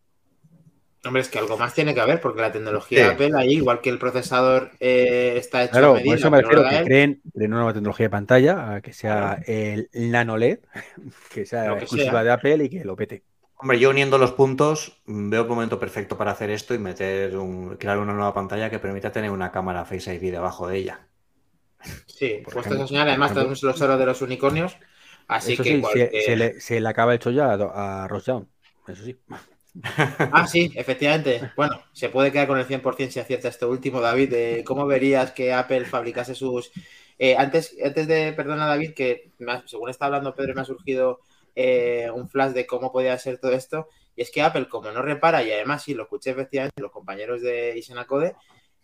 Hombre, 1.06 1.22
es 1.22 1.30
que 1.30 1.40
algo 1.40 1.58
más 1.58 1.74
tiene 1.74 1.94
que 1.94 2.02
haber 2.02 2.20
porque 2.22 2.42
la 2.42 2.52
tecnología 2.52 3.08
de. 3.08 3.10
Apple 3.10 3.32
ahí, 3.38 3.54
igual 3.54 3.82
que 3.82 3.90
el 3.90 4.00
procesador 4.00 4.72
eh, 4.80 5.34
está 5.38 5.64
hecho 5.64 5.86
Claro, 5.86 5.88
a 5.88 5.92
por 6.04 6.16
medida, 6.16 6.16
eso 6.16 6.32
me 6.32 6.38
refiero 6.38 6.64
lo 6.64 6.68
que 6.68 6.80
creen, 6.80 7.22
creen 7.34 7.52
una 7.52 7.58
nueva 7.58 7.74
tecnología 7.74 8.06
de 8.06 8.10
pantalla, 8.10 8.76
a 8.76 8.82
que 8.82 8.94
sea 8.94 9.42
el 9.46 9.90
nano 9.94 10.36
LED, 10.36 10.60
que 11.30 11.46
sea 11.46 11.78
que 11.80 11.88
exclusiva 11.88 12.24
sea. 12.24 12.24
de 12.24 12.32
Apple 12.32 12.64
y 12.66 12.70
que 12.70 12.86
lo 12.86 12.96
pete. 12.96 13.26
Hombre, 13.58 13.80
yo 13.80 13.90
uniendo 13.90 14.18
los 14.18 14.32
puntos, 14.32 15.02
mm, 15.08 15.30
veo 15.30 15.44
un 15.44 15.50
momento 15.50 15.78
perfecto 15.78 16.18
para 16.18 16.32
hacer 16.32 16.50
esto 16.52 16.74
y 16.74 16.80
meter 16.80 17.36
un, 17.38 17.76
crear 17.76 17.98
una 18.00 18.14
nueva 18.14 18.34
pantalla 18.34 18.70
que 18.70 18.80
permita 18.80 19.12
tener 19.12 19.30
una 19.32 19.52
cámara 19.52 19.84
Face 19.86 20.14
ID 20.16 20.32
debajo 20.32 20.68
de 20.70 20.78
ella. 20.78 21.08
Sí, 22.08 22.30
Por 22.44 22.54
puesto 22.54 22.74
ejemplo, 22.74 22.86
esa 22.86 22.88
señal, 22.88 23.10
además 23.10 23.34
por 23.34 23.34
tenemos 23.34 23.62
los 23.64 23.82
oros 23.82 24.00
de 24.00 24.06
los 24.06 24.22
unicornios. 24.22 24.78
Así 25.28 25.60
eso 25.60 25.64
que 25.64 25.66
sí, 25.66 25.84
se- 25.84 26.14
cualquier- 26.14 26.16
se, 26.18 26.36
le, 26.36 26.60
se 26.60 26.80
le 26.82 26.90
acaba 26.90 27.16
hecho 27.16 27.32
ya 27.32 27.54
a, 27.54 28.04
a 28.06 28.08
Ross 28.08 28.26
Young, 28.26 28.46
Eso 28.88 29.04
sí. 29.04 29.20
Ah, 29.84 30.48
sí, 30.48 30.72
efectivamente. 30.76 31.52
Bueno, 31.56 31.84
se 31.92 32.10
puede 32.10 32.32
quedar 32.32 32.48
con 32.48 32.60
el 32.60 32.66
100% 32.66 33.12
si 33.12 33.20
acierta 33.20 33.50
esto 33.50 33.70
último, 33.70 34.02
David. 34.02 34.64
¿Cómo 34.66 34.86
verías 34.86 35.32
que 35.32 35.54
Apple 35.54 35.86
fabricase 35.86 36.36
sus... 36.36 36.72
Eh, 37.18 37.36
antes, 37.38 37.76
antes 37.84 38.08
de, 38.08 38.34
perdona 38.34 38.68
David, 38.68 38.94
que 38.94 39.32
según 39.66 39.90
está 39.90 40.06
hablando 40.06 40.36
Pedro, 40.36 40.54
me 40.54 40.62
ha 40.62 40.66
surgido 40.66 41.22
eh, 41.56 42.10
un 42.14 42.28
flash 42.30 42.52
de 42.52 42.66
cómo 42.66 42.92
podía 42.92 43.18
ser 43.18 43.38
todo 43.38 43.52
esto. 43.52 43.90
Y 44.16 44.22
es 44.22 44.32
que 44.32 44.42
Apple, 44.42 44.68
como 44.68 44.92
no 44.92 45.02
repara, 45.02 45.44
y 45.44 45.52
además 45.52 45.84
sí, 45.84 45.94
lo 45.94 46.04
escuché 46.04 46.32
efectivamente, 46.32 46.82
los 46.82 46.92
compañeros 46.92 47.42
de 47.42 47.78
Isenacode, 47.78 48.36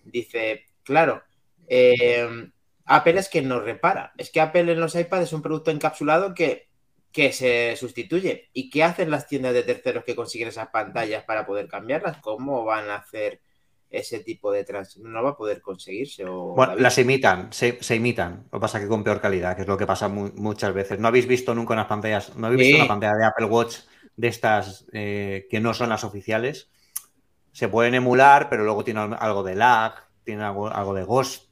dice, 0.04 0.66
claro, 0.84 1.24
eh, 1.68 2.50
Apple 2.86 3.20
es 3.20 3.30
que 3.30 3.42
no 3.42 3.60
repara. 3.60 4.14
Es 4.18 4.30
que 4.30 4.42
Apple 4.42 4.72
en 4.72 4.80
los 4.80 4.96
iPads 4.96 5.24
es 5.24 5.34
un 5.34 5.42
producto 5.42 5.72
encapsulado 5.72 6.34
que 6.34 6.71
que 7.12 7.32
se 7.34 7.76
sustituye. 7.76 8.50
¿Y 8.54 8.70
qué 8.70 8.84
hacen 8.84 9.12
las 9.12 9.28
tiendas 9.28 9.54
de 9.54 9.64
terceros 9.64 10.04
que 10.04 10.16
consiguen 10.16 10.48
esas 10.50 10.70
pantallas 10.70 11.24
para 11.26 11.46
poder 11.46 11.68
cambiarlas? 11.68 12.18
¿Cómo 12.22 12.64
van 12.64 12.90
a 12.90 12.96
hacer 12.96 13.42
ese 13.90 14.20
tipo 14.22 14.52
de 14.52 14.64
trans? 14.64 14.98
No 14.98 15.22
va 15.24 15.32
a 15.32 15.38
poder 15.38 15.62
conseguirse. 15.62 16.24
O, 16.26 16.54
Bueno, 16.56 16.76
las 16.76 16.98
imitan, 16.98 17.52
se, 17.52 17.82
se 17.84 17.96
imitan. 17.96 18.46
Lo 18.52 18.60
que 18.60 18.62
pasa 18.62 18.78
es 18.78 18.84
que 18.86 18.90
con 18.90 19.04
peor 19.04 19.20
calidad, 19.20 19.56
que 19.56 19.64
es 19.64 19.68
lo 19.68 19.78
que 19.78 19.88
pasa 19.88 20.08
mu- 20.08 20.32
muchas 20.36 20.74
veces. 20.74 21.00
¿No 21.00 21.08
habéis 21.10 21.28
visto 21.28 21.54
nunca 21.54 21.74
unas 21.74 21.88
pantallas? 21.88 22.36
¿No 22.38 22.48
habéis 22.48 22.60
visto 22.60 22.78
una 22.78 22.88
pantalla 22.88 23.16
de 23.18 23.26
Apple 23.26 23.46
Watch 23.46 23.78
de 24.16 24.28
estas 24.28 24.86
eh, 24.94 25.48
que 25.50 25.60
no 25.60 25.74
son 25.74 25.90
las 25.90 26.04
oficiales? 26.04 26.70
Se 27.52 27.68
pueden 27.68 27.96
emular, 27.96 28.50
pero 28.50 28.64
luego 28.64 28.84
tienen 28.84 29.14
algo 29.14 29.44
de 29.44 29.56
lag, 29.56 29.94
tienen 30.24 30.46
algo, 30.46 30.70
algo 30.70 30.94
de 30.94 31.04
ghost, 31.04 31.51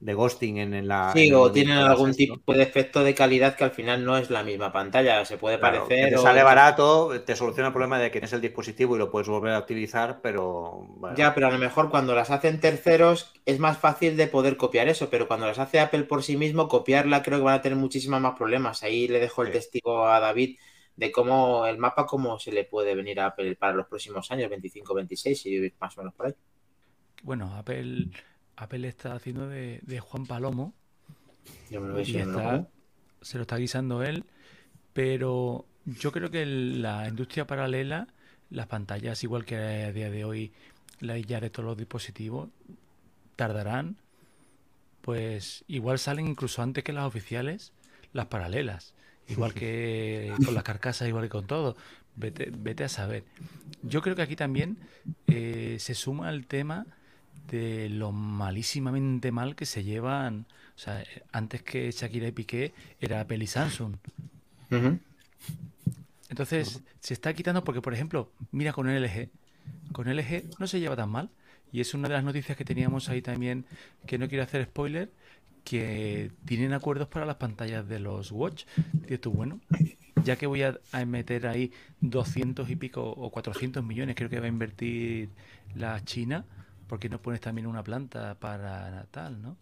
de 0.00 0.14
ghosting 0.14 0.58
en, 0.58 0.74
en 0.74 0.88
la. 0.88 1.14
Sí, 1.14 1.20
en 1.20 1.32
o 1.32 1.50
tienen 1.52 1.78
algún 1.78 2.14
esto. 2.14 2.16
tipo 2.16 2.52
de 2.52 2.62
efecto 2.62 3.02
de 3.04 3.14
calidad 3.14 3.56
que 3.56 3.64
al 3.64 3.70
final 3.70 4.04
no 4.04 4.16
es 4.18 4.28
la 4.30 4.42
misma 4.44 4.72
pantalla. 4.72 5.24
Se 5.24 5.38
puede 5.38 5.58
Claro, 5.58 5.96
parecer. 5.98 6.08
te 6.08 6.16
o- 6.16 6.18
sale 6.18 6.42
barato, 6.42 7.22
te 7.24 7.34
soluciona 7.36 7.68
el 7.68 7.72
problema 7.72 7.98
de 7.98 8.06
que 8.06 8.12
tienes 8.12 8.32
el 8.34 8.40
dispositivo 8.42 8.94
y 8.94 8.98
lo 8.98 9.10
puedes 9.10 9.28
volver 9.28 9.52
a 9.54 9.58
utilizar, 9.60 10.20
pero. 10.22 10.84
bueno, 10.98 11.18
Ya, 11.18 11.34
pero 11.34 11.46
a 11.46 11.50
lo 11.50 11.58
mejor 11.58 11.88
cuando 11.90 12.14
las 12.16 12.30
hacen 12.30 12.60
terceros 12.60 13.32
es 13.44 13.60
más 13.60 13.78
fácil 13.78 14.16
de 14.16 14.26
poder 14.26 14.56
copiar 14.56 14.88
eso, 14.88 15.08
pero 15.08 15.28
cuando 15.28 15.46
las 15.46 15.58
hace 15.60 15.78
Apple 15.78 16.02
por 16.04 16.24
sí 16.24 16.36
mismo, 16.36 16.66
copiarla 16.68 17.22
creo 17.22 17.38
que 17.38 17.44
van 17.44 17.54
a 17.54 17.62
tener 17.62 17.78
muchísimos 17.78 18.20
más 18.20 18.36
problemas. 18.36 18.82
Ahí 18.82 19.06
le 19.06 19.20
dejo 19.20 19.42
el 19.42 19.50
Sí. 19.50 19.52
testigo 19.52 20.06
a 20.08 20.18
David 20.18 20.58
de 20.96 21.12
cómo 21.12 21.64
el 21.66 21.78
mapa, 21.78 22.06
cómo 22.06 22.38
se 22.40 22.50
le 22.52 22.64
puede 22.64 22.94
venir 22.96 23.20
a 23.20 23.26
Apple 23.26 23.54
para 23.56 23.74
los 23.74 23.86
próximos 23.86 24.28
años, 24.32 24.50
25, 24.50 24.94
26 24.94 25.46
y 25.46 25.72
más 25.78 25.96
o 25.96 26.00
menos 26.00 26.14
por 26.14 26.26
ahí. 26.26 26.32
Bueno, 27.22 27.54
Apple, 27.56 28.10
Apple 28.56 28.88
está 28.88 29.14
haciendo 29.14 29.48
de, 29.48 29.80
de 29.82 30.00
Juan 30.00 30.26
Palomo 30.26 30.74
Yo 31.70 31.80
me 31.80 31.88
lo 31.88 32.00
y 32.00 32.04
lo 32.12 32.18
está, 32.20 32.68
se 33.22 33.36
lo 33.38 33.42
está 33.42 33.56
guisando 33.56 34.02
él, 34.02 34.24
pero 34.92 35.66
yo 35.84 36.12
creo 36.12 36.30
que 36.30 36.42
el- 36.42 36.82
la 36.82 37.08
industria 37.08 37.46
paralela, 37.46 38.08
las 38.50 38.66
pantallas, 38.66 39.22
igual 39.24 39.44
que 39.44 39.56
a 39.56 39.92
día 39.92 40.10
de 40.10 40.24
hoy, 40.24 40.52
la 41.00 41.18
ya 41.18 41.40
de 41.40 41.50
todos 41.50 41.66
los 41.66 41.76
dispositivos, 41.78 42.48
tardarán, 43.36 43.96
pues 45.00 45.64
igual 45.68 45.98
salen 45.98 46.26
incluso 46.26 46.62
antes 46.62 46.82
que 46.84 46.92
las 46.92 47.04
oficiales, 47.04 47.72
las 48.12 48.26
paralelas, 48.26 48.94
igual 49.28 49.54
que 49.54 50.32
con 50.44 50.54
las 50.54 50.64
carcasas, 50.64 51.08
igual 51.08 51.24
que 51.24 51.30
con 51.30 51.46
todo. 51.46 51.76
Vete, 52.16 52.50
vete 52.56 52.84
a 52.84 52.88
saber. 52.88 53.24
Yo 53.82 54.02
creo 54.02 54.16
que 54.16 54.22
aquí 54.22 54.36
también 54.36 54.78
eh, 55.28 55.76
se 55.80 55.94
suma 55.94 56.30
el 56.30 56.46
tema 56.46 56.86
de 57.50 57.88
lo 57.88 58.12
malísimamente 58.12 59.32
mal 59.32 59.56
que 59.56 59.66
se 59.66 59.84
llevan. 59.84 60.46
O 60.74 60.78
sea, 60.78 61.02
eh, 61.02 61.22
antes 61.32 61.62
que 61.62 61.90
Shakira 61.90 62.28
y 62.28 62.32
Piqué 62.32 62.74
era 63.00 63.26
y 63.28 63.46
Samsung. 63.46 63.96
Entonces, 66.28 66.82
se 67.00 67.14
está 67.14 67.32
quitando 67.34 67.64
porque, 67.64 67.80
por 67.80 67.94
ejemplo, 67.94 68.32
mira 68.50 68.72
con 68.72 68.88
LG. 68.88 69.30
Con 69.92 70.08
LG 70.08 70.44
no 70.58 70.66
se 70.66 70.80
lleva 70.80 70.96
tan 70.96 71.10
mal. 71.10 71.30
Y 71.72 71.80
es 71.80 71.94
una 71.94 72.08
de 72.08 72.14
las 72.14 72.24
noticias 72.24 72.56
que 72.56 72.64
teníamos 72.64 73.08
ahí 73.08 73.22
también, 73.22 73.64
que 74.06 74.18
no 74.18 74.28
quiero 74.28 74.44
hacer 74.44 74.64
spoiler, 74.64 75.10
que 75.64 76.30
tienen 76.44 76.72
acuerdos 76.72 77.08
para 77.08 77.26
las 77.26 77.36
pantallas 77.36 77.88
de 77.88 77.98
los 77.98 78.30
Watch. 78.32 78.64
Dices 78.92 79.20
tú, 79.20 79.32
bueno, 79.32 79.60
ya 80.24 80.36
que 80.36 80.46
voy 80.46 80.62
a, 80.62 80.78
a 80.92 81.04
meter 81.04 81.46
ahí 81.46 81.72
200 82.00 82.70
y 82.70 82.76
pico 82.76 83.02
o 83.02 83.30
400 83.30 83.84
millones, 83.84 84.14
creo 84.14 84.30
que 84.30 84.38
va 84.38 84.46
a 84.46 84.48
invertir 84.48 85.30
la 85.74 86.04
China, 86.04 86.44
¿por 86.88 86.98
qué 87.00 87.08
no 87.08 87.20
pones 87.22 87.40
también 87.40 87.66
una 87.66 87.82
planta 87.84 88.34
para 88.38 89.06
tal, 89.10 89.42
no? 89.42 89.56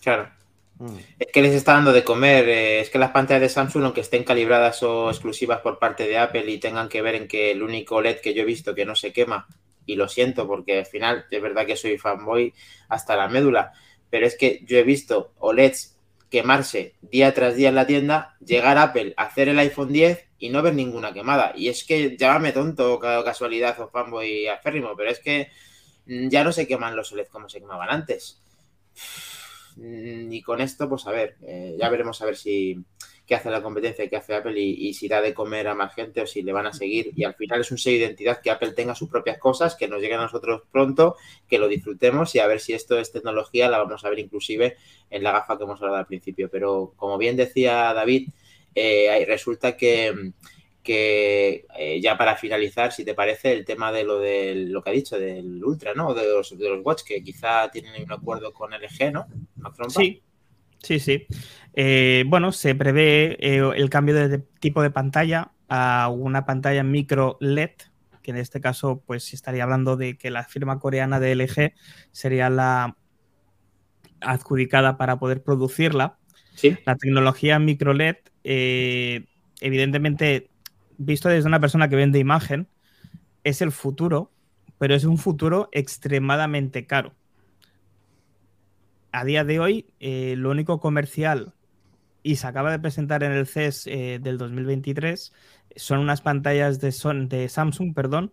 Claro. 0.00 0.30
mm. 0.78 1.04
Es 1.18 1.28
que 1.32 1.42
les 1.42 1.54
está 1.54 1.74
dando 1.74 1.92
de 1.92 2.04
comer. 2.04 2.48
eh, 2.48 2.80
es 2.80 2.90
que 2.90 2.98
las 2.98 3.10
pantallas 3.10 3.42
de 3.42 3.48
Samsung, 3.48 3.84
aunque 3.84 4.00
estén 4.00 4.24
calibradas 4.24 4.82
o 4.82 5.10
exclusivas 5.10 5.60
por 5.60 5.78
parte 5.78 6.06
de 6.08 6.18
Apple 6.18 6.50
y 6.50 6.58
tengan 6.58 6.88
que 6.88 7.02
ver 7.02 7.14
en 7.14 7.28
que 7.28 7.50
el 7.52 7.62
único 7.62 8.00
LED 8.00 8.20
que 8.22 8.34
yo 8.34 8.42
he 8.42 8.44
visto 8.46 8.74
que 8.74 8.84
no 8.86 8.94
se 8.94 9.12
quema, 9.12 9.46
y 9.86 9.96
lo 9.96 10.08
siento 10.08 10.46
porque 10.46 10.78
al 10.80 10.86
final 10.86 11.26
es 11.30 11.42
verdad 11.42 11.66
que 11.66 11.76
soy 11.76 11.98
fanboy 11.98 12.54
hasta 12.88 13.16
la 13.16 13.28
médula, 13.28 13.72
pero 14.10 14.26
es 14.26 14.36
que 14.36 14.60
yo 14.66 14.78
he 14.78 14.82
visto 14.82 15.32
OLEDs 15.38 15.96
quemarse 16.30 16.94
día 17.02 17.34
tras 17.34 17.56
día 17.56 17.70
en 17.70 17.74
la 17.74 17.86
tienda, 17.86 18.36
llegar 18.44 18.78
a 18.78 18.84
Apple, 18.84 19.14
hacer 19.16 19.48
el 19.48 19.58
iPhone 19.58 19.92
10 19.92 20.26
y 20.38 20.48
no 20.50 20.62
ver 20.62 20.74
ninguna 20.74 21.12
quemada. 21.12 21.52
Y 21.56 21.68
es 21.68 21.84
que 21.84 22.16
llámame 22.16 22.52
tonto, 22.52 22.98
ca- 23.00 23.24
casualidad 23.24 23.78
o 23.80 23.88
fanboy 23.88 24.46
aférrimo, 24.46 24.94
pero 24.96 25.10
es 25.10 25.18
que 25.20 25.48
ya 26.28 26.44
no 26.44 26.52
se 26.52 26.66
queman 26.66 26.96
los 26.96 27.12
OLED 27.12 27.28
como 27.28 27.48
se 27.48 27.60
quemaban 27.60 27.90
antes. 27.90 28.42
Mm, 29.76 30.32
Y 30.32 30.42
con 30.42 30.60
esto, 30.60 30.88
pues 30.88 31.06
a 31.06 31.12
ver, 31.12 31.36
eh, 31.42 31.76
ya 31.78 31.88
veremos 31.88 32.20
a 32.20 32.26
ver 32.26 32.36
si 32.36 32.76
qué 33.26 33.36
hace 33.36 33.48
la 33.48 33.62
competencia 33.62 34.08
qué 34.08 34.16
hace 34.16 34.34
Apple 34.34 34.58
y, 34.60 34.92
si 34.92 35.06
da 35.06 35.20
de 35.20 35.32
comer 35.32 35.68
a 35.68 35.74
más 35.76 35.94
gente 35.94 36.20
o 36.20 36.26
si 36.26 36.42
le 36.42 36.52
van 36.52 36.66
a 36.66 36.72
seguir. 36.72 37.12
Y 37.14 37.22
al 37.22 37.34
final 37.34 37.60
es 37.60 37.70
un 37.70 37.78
sello 37.78 37.98
de 37.98 38.06
identidad 38.06 38.40
que 38.42 38.50
Apple 38.50 38.72
tenga 38.72 38.96
sus 38.96 39.08
propias 39.08 39.38
cosas, 39.38 39.76
que 39.76 39.86
nos 39.86 40.00
lleguen 40.00 40.18
a 40.18 40.22
nosotros 40.24 40.62
pronto, 40.72 41.16
que 41.48 41.58
lo 41.60 41.68
disfrutemos 41.68 42.34
y 42.34 42.40
a 42.40 42.46
ver 42.48 42.58
si 42.58 42.72
esto 42.72 42.98
es 42.98 43.12
tecnología, 43.12 43.68
la 43.68 43.78
vamos 43.78 44.04
a 44.04 44.10
ver 44.10 44.18
inclusive 44.18 44.76
en 45.10 45.22
la 45.22 45.30
gafa 45.30 45.56
que 45.56 45.62
hemos 45.64 45.80
hablado 45.80 45.98
al 45.98 46.06
principio. 46.06 46.50
Pero 46.50 46.92
como 46.96 47.18
bien 47.18 47.36
decía 47.36 47.94
David, 47.94 48.30
eh, 48.74 49.24
resulta 49.28 49.76
que, 49.76 50.32
que 50.82 51.66
eh, 51.78 52.00
ya 52.00 52.16
para 52.16 52.36
finalizar, 52.36 52.92
si 52.92 53.04
te 53.04 53.14
parece, 53.14 53.52
el 53.52 53.64
tema 53.64 53.92
de 53.92 54.04
lo 54.04 54.18
de 54.18 54.54
lo 54.54 54.82
que 54.82 54.90
ha 54.90 54.92
dicho, 54.92 55.18
del 55.18 55.62
Ultra, 55.62 55.92
¿no? 55.94 56.14
De 56.14 56.26
los, 56.26 56.56
de 56.56 56.68
los 56.68 56.84
Watch, 56.84 57.02
que 57.02 57.22
quizá 57.22 57.70
tienen 57.70 58.02
un 58.02 58.12
acuerdo 58.12 58.52
con 58.52 58.72
LG, 58.72 59.12
¿no? 59.12 59.26
Sí, 59.88 60.22
sí, 60.82 60.98
sí. 60.98 61.26
Eh, 61.74 62.24
bueno, 62.26 62.52
se 62.52 62.74
prevé 62.74 63.36
eh, 63.40 63.70
el 63.76 63.90
cambio 63.90 64.14
de, 64.14 64.38
tipo 64.38 64.82
de 64.82 64.90
pantalla 64.90 65.52
a 65.68 66.08
una 66.08 66.46
pantalla 66.46 66.82
micro 66.82 67.36
LED, 67.40 67.72
que 68.22 68.30
en 68.30 68.38
este 68.38 68.60
caso 68.60 69.02
pues 69.06 69.32
estaría 69.34 69.64
hablando 69.64 69.96
de 69.96 70.16
que 70.16 70.30
la 70.30 70.44
firma 70.44 70.78
coreana 70.78 71.20
de 71.20 71.32
LG 71.32 71.74
sería 72.10 72.48
la 72.50 72.96
adjudicada 74.20 74.96
para 74.96 75.18
poder 75.18 75.42
producirla. 75.42 76.18
Sí. 76.54 76.76
La 76.84 76.96
tecnología 76.96 77.58
micro 77.58 77.94
LED, 77.94 78.16
evidentemente, 79.60 80.50
visto 81.00 81.28
desde 81.28 81.48
una 81.48 81.60
persona 81.60 81.88
que 81.88 81.96
vende 81.96 82.18
imagen, 82.18 82.68
es 83.42 83.62
el 83.62 83.72
futuro, 83.72 84.30
pero 84.78 84.94
es 84.94 85.04
un 85.04 85.18
futuro 85.18 85.68
extremadamente 85.72 86.86
caro. 86.86 87.14
A 89.12 89.24
día 89.24 89.44
de 89.44 89.58
hoy, 89.58 89.86
eh, 89.98 90.34
lo 90.36 90.50
único 90.50 90.78
comercial, 90.78 91.54
y 92.22 92.36
se 92.36 92.46
acaba 92.46 92.70
de 92.70 92.78
presentar 92.78 93.22
en 93.22 93.32
el 93.32 93.46
CES 93.46 93.86
eh, 93.86 94.18
del 94.22 94.36
2023, 94.36 95.32
son 95.74 96.00
unas 96.00 96.20
pantallas 96.20 96.80
de, 96.80 96.92
son, 96.92 97.28
de 97.28 97.48
Samsung, 97.48 97.94
perdón, 97.94 98.32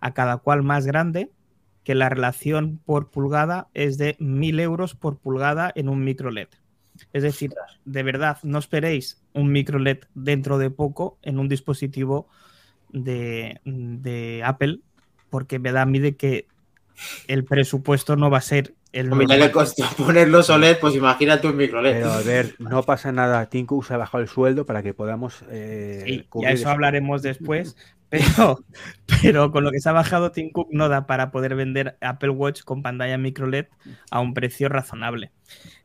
a 0.00 0.14
cada 0.14 0.38
cual 0.38 0.62
más 0.62 0.86
grande, 0.86 1.32
que 1.82 1.94
la 1.94 2.08
relación 2.08 2.78
por 2.78 3.10
pulgada 3.10 3.68
es 3.74 3.98
de 3.98 4.16
1000 4.20 4.60
euros 4.60 4.94
por 4.94 5.18
pulgada 5.18 5.72
en 5.74 5.88
un 5.88 6.04
micro 6.04 6.30
LED. 6.30 6.48
Es 7.12 7.22
decir, 7.22 7.52
de 7.84 8.02
verdad, 8.02 8.38
no 8.42 8.58
esperéis 8.58 9.20
un 9.32 9.50
micro 9.50 9.78
LED 9.78 9.98
dentro 10.14 10.58
de 10.58 10.70
poco 10.70 11.18
en 11.22 11.38
un 11.38 11.48
dispositivo 11.48 12.28
de, 12.90 13.60
de 13.64 14.42
Apple, 14.44 14.80
porque 15.30 15.58
me 15.58 15.72
da 15.72 15.82
a 15.82 15.86
mí 15.86 15.98
de 15.98 16.16
que 16.16 16.46
el 17.26 17.44
presupuesto 17.44 18.16
no 18.16 18.30
va 18.30 18.38
a 18.38 18.42
ser 18.42 18.74
el 18.92 19.08
normal. 19.08 19.40
le 19.40 19.50
costó 19.50 19.84
poner 19.96 20.28
los 20.28 20.48
OLED, 20.50 20.78
pues 20.80 20.94
imagínate 20.94 21.48
un 21.48 21.56
micro 21.56 21.82
LED. 21.82 21.92
Pero 21.94 22.12
a 22.12 22.20
ver, 22.22 22.54
no 22.60 22.84
pasa 22.84 23.10
nada. 23.10 23.46
Tim 23.50 23.66
Cook 23.66 23.84
se 23.86 23.94
ha 23.94 23.96
bajado 23.96 24.22
el 24.22 24.28
sueldo 24.28 24.64
para 24.64 24.82
que 24.84 24.94
podamos. 24.94 25.42
eh, 25.50 26.04
Sí, 26.06 26.26
cubrir 26.28 26.48
ya 26.50 26.52
eso 26.54 26.62
eso. 26.62 26.70
hablaremos 26.70 27.22
después, 27.22 27.76
pero, 28.14 28.64
pero 29.22 29.50
con 29.50 29.64
lo 29.64 29.70
que 29.70 29.80
se 29.80 29.88
ha 29.88 29.92
bajado 29.92 30.30
Tim 30.30 30.50
Cook 30.50 30.68
no 30.70 30.88
da 30.88 31.06
para 31.06 31.30
poder 31.30 31.54
vender 31.54 31.96
Apple 32.00 32.30
Watch 32.30 32.62
con 32.62 32.82
pantalla 32.82 33.18
micro 33.18 33.46
LED 33.46 33.66
a 34.10 34.20
un 34.20 34.34
precio 34.34 34.68
razonable. 34.68 35.32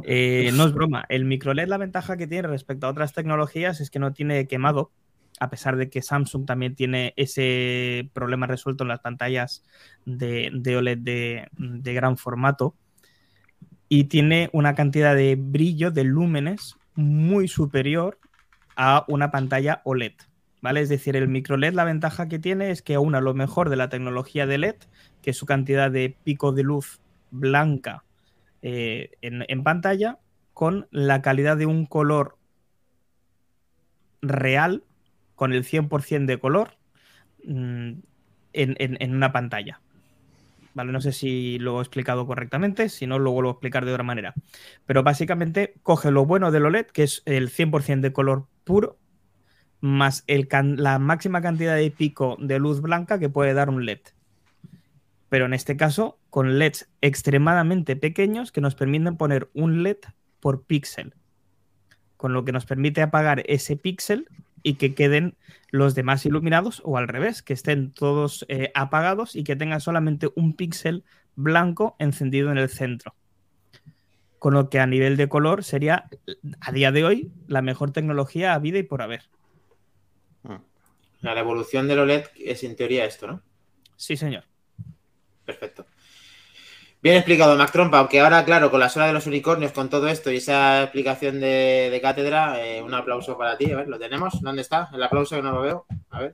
Eh, 0.03 0.51
no 0.53 0.65
es 0.65 0.73
broma, 0.73 1.05
el 1.09 1.25
micro 1.25 1.53
LED 1.53 1.67
la 1.67 1.77
ventaja 1.77 2.17
que 2.17 2.27
tiene 2.27 2.47
respecto 2.47 2.87
a 2.87 2.91
otras 2.91 3.13
tecnologías 3.13 3.81
es 3.81 3.89
que 3.89 3.99
no 3.99 4.13
tiene 4.13 4.47
quemado 4.47 4.91
a 5.39 5.49
pesar 5.49 5.77
de 5.77 5.89
que 5.89 6.01
Samsung 6.01 6.45
también 6.45 6.75
tiene 6.75 7.13
ese 7.15 8.09
problema 8.13 8.45
resuelto 8.45 8.83
en 8.83 8.89
las 8.89 8.99
pantallas 8.99 9.63
de, 10.05 10.51
OLED 10.77 10.97
de, 10.97 11.93
gran 11.93 12.17
formato. 12.17 12.75
Y 13.87 14.03
tiene 14.05 14.49
una 14.51 14.75
cantidad 14.75 15.15
de 15.15 15.35
brillo, 15.39 15.91
de 15.91 16.03
lúmenes, 16.03 16.75
muy 16.93 17.47
superior 17.47 18.19
a 18.75 19.05
una 19.07 19.31
pantalla 19.31 19.81
OLED. 19.85 20.13
¿Vale? 20.61 20.81
Es 20.81 20.89
decir, 20.89 21.15
el 21.15 21.27
micro 21.27 21.55
LED 21.55 21.73
la 21.73 21.85
ventaja 21.85 22.27
que 22.27 22.39
tiene 22.39 22.71
es 22.71 22.81
que 22.81 22.95
aúna 22.95 23.21
lo 23.21 23.33
mejor 23.33 23.69
de 23.69 23.77
la 23.77 23.89
tecnología 23.89 24.45
de 24.45 24.57
LED, 24.57 24.75
que 25.21 25.31
es 25.31 25.37
su 25.37 25.45
cantidad 25.45 25.89
de 25.89 26.15
pico 26.23 26.51
de 26.51 26.63
luz 26.63 26.99
blanca 27.31 28.03
eh, 28.61 29.11
en, 29.21 29.63
pantalla, 29.63 30.19
con 30.53 30.87
la 30.91 31.21
calidad 31.21 31.55
de 31.55 31.65
un 31.65 31.85
color 31.85 32.37
real, 34.21 34.83
con 35.35 35.53
el 35.53 35.63
100% 35.63 36.25
de 36.25 36.39
color, 36.39 36.71
mm, 37.45 37.91
en, 38.51 39.15
una 39.15 39.31
pantalla. 39.31 39.79
Vale, 40.73 40.91
no 40.91 40.99
sé 40.99 41.13
si 41.13 41.57
lo 41.59 41.79
he 41.79 41.81
explicado 41.81 42.27
correctamente, 42.27 42.89
si 42.89 43.07
no, 43.07 43.17
lo 43.17 43.31
voy 43.31 43.47
a 43.47 43.51
explicar 43.51 43.85
de 43.85 43.93
otra 43.93 44.03
manera. 44.03 44.33
Pero 44.85 45.03
básicamente 45.03 45.75
coge 45.83 46.11
lo 46.11 46.25
bueno 46.25 46.51
del 46.51 46.65
OLED, 46.65 46.87
que 46.87 47.03
es 47.03 47.23
el 47.25 47.49
100% 47.49 48.01
de 48.01 48.13
color 48.13 48.47
puro, 48.65 48.97
más 49.81 50.25
la 50.27 50.99
máxima 50.99 51.41
cantidad 51.41 51.75
de 51.75 51.91
pico 51.91 52.37
de 52.39 52.59
luz 52.59 52.81
blanca 52.81 53.19
que 53.19 53.29
puede 53.29 53.53
dar 53.53 53.69
un 53.69 53.85
LED. 53.85 53.99
Pero 55.29 55.45
en 55.45 55.53
este 55.53 55.77
caso, 55.77 56.17
con 56.29 56.57
LEDs 56.57 56.89
extremadamente 57.01 57.95
pequeños 57.95 58.51
que 58.51 58.61
nos 58.61 58.75
permiten 58.75 59.15
poner 59.15 59.49
un 59.53 59.83
LED 59.83 59.97
por 60.39 60.63
píxel. 60.63 61.13
Con 62.17 62.33
lo 62.33 62.43
que 62.43 62.51
nos 62.51 62.65
permite 62.65 63.01
apagar 63.01 63.43
ese 63.45 63.77
píxel 63.77 64.27
y 64.63 64.73
que 64.73 64.93
queden 64.93 65.35
los 65.69 65.95
demás 65.95 66.25
iluminados 66.25 66.81
o 66.83 66.97
al 66.97 67.07
revés, 67.07 67.43
que 67.43 67.53
estén 67.53 67.91
todos 67.91 68.45
eh, 68.49 68.71
apagados 68.73 69.35
y 69.35 69.43
que 69.43 69.55
tengan 69.55 69.81
solamente 69.81 70.29
un 70.35 70.53
píxel 70.53 71.03
blanco 71.35 71.95
encendido 71.99 72.51
en 72.51 72.57
el 72.57 72.69
centro. 72.69 73.15
Con 74.39 74.53
lo 74.53 74.69
que 74.69 74.79
a 74.79 74.87
nivel 74.87 75.15
de 75.15 75.29
color 75.29 75.63
sería, 75.63 76.09
a 76.59 76.71
día 76.71 76.91
de 76.91 77.05
hoy, 77.05 77.31
la 77.47 77.61
mejor 77.61 77.91
tecnología 77.91 78.53
a 78.53 78.59
vida 78.59 78.79
y 78.79 78.83
por 78.83 79.01
haber. 79.01 79.29
La 81.21 81.37
evolución 81.37 81.87
del 81.87 81.99
OLED 81.99 82.25
es 82.37 82.63
en 82.63 82.75
teoría 82.75 83.05
esto, 83.05 83.27
¿no? 83.27 83.41
Sí, 83.95 84.15
señor. 84.15 84.45
Perfecto. 85.45 85.85
Bien 87.01 87.15
explicado, 87.15 87.55
Mac 87.55 87.71
Trompa, 87.71 87.99
aunque 87.99 88.19
ahora, 88.19 88.43
claro, 88.43 88.69
con 88.69 88.79
la 88.79 88.89
sola 88.89 89.07
de 89.07 89.13
los 89.13 89.25
unicornios, 89.25 89.71
con 89.71 89.89
todo 89.89 90.09
esto 90.09 90.31
y 90.31 90.37
esa 90.37 90.83
explicación 90.83 91.39
de, 91.39 91.97
cátedra, 92.01 92.61
eh, 92.61 92.81
un 92.81 92.93
aplauso 92.93 93.37
para 93.37 93.57
ti. 93.57 93.71
A 93.71 93.77
ver, 93.77 93.87
¿lo 93.87 93.97
tenemos? 93.97 94.41
¿Dónde 94.41 94.61
está? 94.61 94.89
El 94.93 95.01
aplauso 95.01 95.35
que 95.35 95.41
no 95.41 95.53
lo 95.53 95.61
veo. 95.61 95.85
A 96.09 96.19
ver, 96.19 96.31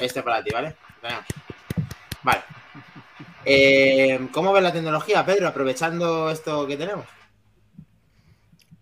este 0.00 0.22
para 0.22 0.42
ti, 0.42 0.50
¿vale? 0.52 0.74
Vale. 2.22 2.40
Eh, 3.44 4.28
¿Cómo 4.32 4.52
ves 4.52 4.62
la 4.62 4.72
tecnología, 4.72 5.24
Pedro, 5.24 5.48
aprovechando 5.48 6.30
esto 6.30 6.66
que 6.66 6.76
tenemos? 6.76 7.04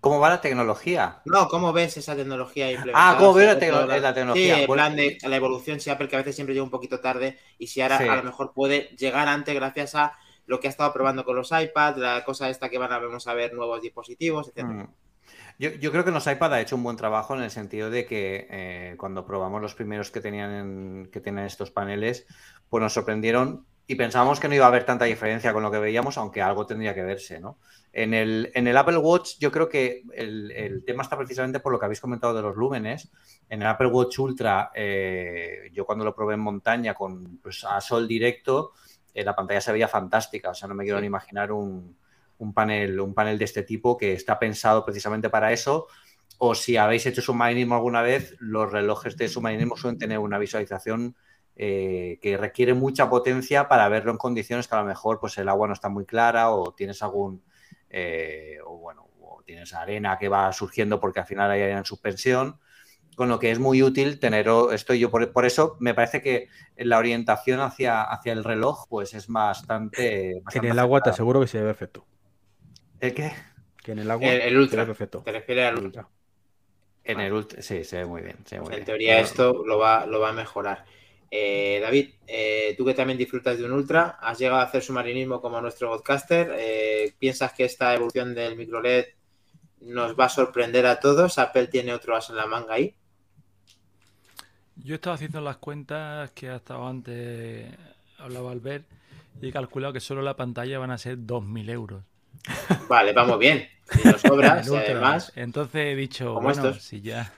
¿Cómo 0.04 0.20
va 0.20 0.28
la 0.28 0.40
tecnología? 0.42 1.22
No, 1.24 1.48
¿cómo 1.48 1.72
ves 1.72 1.96
esa 1.96 2.14
tecnología 2.14 2.70
implementada? 2.70 3.12
Ah, 3.12 3.16
¿cómo 3.16 3.32
ves 3.32 3.46
la, 3.46 3.58
tecnología? 3.58 4.54
Sí, 4.54 4.60
en 4.60 4.70
plan 4.70 4.94
de 4.94 5.16
la 5.22 5.36
evolución, 5.36 5.80
si 5.80 5.88
Apple 5.88 6.08
que 6.08 6.16
a 6.16 6.18
veces 6.18 6.34
siempre 6.34 6.52
llega 6.52 6.62
un 6.62 6.68
poquito 6.68 7.00
tarde 7.00 7.38
y 7.58 7.68
si 7.68 7.80
ahora 7.80 7.96
a 7.96 8.16
lo 8.16 8.22
mejor 8.22 8.52
puede 8.52 8.94
llegar 8.98 9.28
antes 9.28 9.54
gracias 9.54 9.94
a 9.94 10.12
lo 10.44 10.60
que 10.60 10.66
ha 10.66 10.70
estado 10.70 10.92
probando 10.92 11.24
con 11.24 11.36
los 11.36 11.50
iPads, 11.50 11.96
la 11.96 12.22
cosa 12.22 12.50
esta 12.50 12.68
que 12.68 12.76
van 12.76 12.92
a, 12.92 12.98
vamos 12.98 13.26
a 13.26 13.32
ver 13.32 13.54
nuevos 13.54 13.80
dispositivos, 13.80 14.48
etc. 14.48 14.64
Mm. 14.66 14.84
Yo, 15.58 15.90
creo 15.90 16.04
que 16.04 16.10
los 16.10 16.26
iPad 16.26 16.52
ha 16.52 16.60
hecho 16.60 16.76
un 16.76 16.82
buen 16.82 16.98
trabajo 16.98 17.34
en 17.34 17.42
el 17.42 17.50
sentido 17.50 17.88
de 17.88 18.04
que 18.04 18.46
eh, 18.50 18.94
cuando 18.98 19.24
probamos 19.24 19.62
los 19.62 19.74
primeros 19.74 20.10
que 20.10 20.20
tenían 20.20 21.08
que 21.10 21.20
tienen 21.20 21.46
estos 21.46 21.70
paneles, 21.70 22.26
pues 22.68 22.82
nos 22.82 22.92
sorprendieron 22.92 23.64
y 23.86 23.94
pensábamos 23.96 24.40
que 24.40 24.48
no 24.48 24.54
iba 24.54 24.64
a 24.64 24.68
haber 24.68 24.84
tanta 24.84 25.04
diferencia 25.04 25.52
con 25.52 25.62
lo 25.62 25.70
que 25.70 25.78
veíamos, 25.78 26.16
aunque 26.16 26.40
algo 26.40 26.66
tendría 26.66 26.94
que 26.94 27.02
verse, 27.02 27.38
¿no? 27.38 27.58
En 27.92 28.14
el, 28.14 28.50
en 28.54 28.66
el 28.66 28.76
Apple 28.76 28.96
Watch 28.96 29.36
yo 29.38 29.52
creo 29.52 29.68
que 29.68 30.02
el, 30.14 30.82
tema 30.84 31.02
está 31.02 31.16
precisamente 31.16 31.60
por 31.60 31.70
lo 31.70 31.78
que 31.78 31.84
habéis 31.84 32.00
comentado 32.00 32.34
de 32.34 32.42
los 32.42 32.56
lúmenes. 32.56 33.10
En 33.48 33.62
el 33.62 33.68
Apple 33.68 33.86
Watch 33.88 34.18
Ultra, 34.18 34.72
eh, 34.74 35.70
yo 35.72 35.84
cuando 35.84 36.04
lo 36.04 36.14
probé 36.14 36.34
en 36.34 36.40
montaña 36.40 36.94
con 36.94 37.38
pues, 37.38 37.62
a 37.64 37.80
sol 37.80 38.08
directo, 38.08 38.72
eh, 39.12 39.22
la 39.22 39.36
pantalla 39.36 39.60
se 39.60 39.70
veía 39.70 39.86
fantástica. 39.86 40.50
O 40.50 40.54
sea, 40.54 40.66
no 40.66 40.74
me 40.74 40.82
quiero 40.82 41.00
ni 41.00 41.06
imaginar 41.06 41.52
un, 41.52 41.96
panel, 42.52 42.98
un 42.98 43.14
panel 43.14 43.38
de 43.38 43.44
este 43.44 43.62
tipo 43.62 43.96
que 43.96 44.14
está 44.14 44.38
pensado 44.40 44.84
precisamente 44.84 45.30
para 45.30 45.52
eso. 45.52 45.86
O 46.38 46.56
si 46.56 46.76
habéis 46.76 47.06
hecho 47.06 47.22
submarinismo 47.22 47.76
alguna 47.76 48.02
vez, 48.02 48.34
los 48.40 48.72
relojes 48.72 49.16
de 49.16 49.28
submarinismo 49.28 49.76
suelen 49.76 49.98
tener 49.98 50.18
una 50.18 50.38
visualización 50.38 51.14
eh, 51.56 52.18
que 52.20 52.36
requiere 52.36 52.74
mucha 52.74 53.08
potencia 53.08 53.68
para 53.68 53.88
verlo 53.88 54.10
en 54.10 54.18
condiciones 54.18 54.66
que 54.66 54.74
a 54.74 54.80
lo 54.80 54.86
mejor 54.86 55.20
pues 55.20 55.38
el 55.38 55.48
agua 55.48 55.68
no 55.68 55.72
está 55.72 55.88
muy 55.88 56.04
clara 56.04 56.50
o 56.50 56.74
tienes 56.74 57.00
algún 57.00 57.44
eh, 57.88 58.58
o 58.66 58.78
bueno 58.78 59.08
o 59.20 59.40
tienes 59.46 59.72
arena 59.72 60.18
que 60.18 60.28
va 60.28 60.52
surgiendo 60.52 60.98
porque 60.98 61.20
al 61.20 61.26
final 61.26 61.52
hay 61.52 61.62
arena 61.62 61.78
en 61.78 61.84
suspensión 61.84 62.58
con 63.14 63.28
lo 63.28 63.38
que 63.38 63.52
es 63.52 63.60
muy 63.60 63.84
útil 63.84 64.18
tener 64.18 64.48
esto 64.72 64.94
yo 64.94 65.12
por, 65.12 65.46
eso 65.46 65.76
me 65.78 65.94
parece 65.94 66.20
que 66.20 66.48
la 66.76 66.98
orientación 66.98 67.60
hacia, 67.60 68.02
hacia 68.02 68.32
el 68.32 68.42
reloj 68.42 68.88
pues 68.88 69.14
es 69.14 69.28
bastante, 69.28 70.42
en 70.54 70.64
el 70.64 70.78
agua 70.80 71.02
te 71.02 71.10
aseguro 71.10 71.40
que 71.40 71.46
se 71.46 71.60
ve 71.60 71.66
perfecto. 71.66 72.04
¿el 72.98 73.14
qué? 73.14 73.32
que 73.80 73.92
en 73.92 74.00
el 74.00 74.10
agua 74.10 74.26
el, 74.26 74.56
ultra. 74.56 74.84
perfecto. 74.84 75.22
Te 75.22 75.30
refieres 75.30 75.68
al 75.68 75.78
ultra 75.78 76.08
en 77.04 77.20
el 77.20 77.32
ultra 77.32 77.62
sí 77.62 77.84
se 77.84 77.98
ve 77.98 78.06
muy 78.06 78.22
bien, 78.22 78.38
en 78.50 78.84
teoría 78.84 79.20
esto 79.20 79.64
lo 79.64 79.78
va, 79.78 80.04
lo 80.04 80.18
va 80.18 80.30
a 80.30 80.32
mejorar 80.32 80.84
eh, 81.30 81.80
David, 81.80 82.10
eh, 82.26 82.74
tú 82.76 82.84
que 82.84 82.94
también 82.94 83.18
disfrutas 83.18 83.58
de 83.58 83.64
un 83.64 83.72
ultra, 83.72 84.18
has 84.20 84.38
llegado 84.38 84.60
a 84.60 84.64
hacer 84.64 84.82
submarinismo 84.82 85.40
como 85.40 85.60
nuestro 85.60 85.90
podcaster. 85.90 86.54
Eh, 86.56 87.14
¿Piensas 87.18 87.52
que 87.52 87.64
esta 87.64 87.94
evolución 87.94 88.34
del 88.34 88.56
micro 88.56 88.80
LED 88.80 89.06
nos 89.80 90.18
va 90.18 90.26
a 90.26 90.28
sorprender 90.28 90.86
a 90.86 91.00
todos? 91.00 91.38
¿Apple 91.38 91.66
tiene 91.66 91.92
otro 91.92 92.16
as 92.16 92.30
en 92.30 92.36
la 92.36 92.46
manga 92.46 92.74
ahí? 92.74 92.94
Yo 94.76 94.94
he 94.94 94.96
estado 94.96 95.14
haciendo 95.14 95.40
las 95.40 95.56
cuentas 95.56 96.30
que 96.32 96.48
ha 96.48 96.56
estado 96.56 96.86
antes, 96.86 97.66
hablaba 98.18 98.52
Albert, 98.52 98.86
y 99.40 99.48
he 99.48 99.52
calculado 99.52 99.92
que 99.92 100.00
solo 100.00 100.22
la 100.22 100.36
pantalla 100.36 100.78
van 100.78 100.90
a 100.90 100.98
ser 100.98 101.18
2.000 101.18 101.70
euros. 101.70 102.02
Vale, 102.88 103.12
vamos 103.12 103.38
bien. 103.38 103.68
Si 103.90 104.06
nos 104.06 104.20
sobra, 104.20 104.52
además. 104.52 105.32
Entonces 105.36 105.86
he 105.86 105.94
dicho, 105.94 106.40
bueno, 106.40 106.74
si 106.74 107.00
ya, 107.00 107.32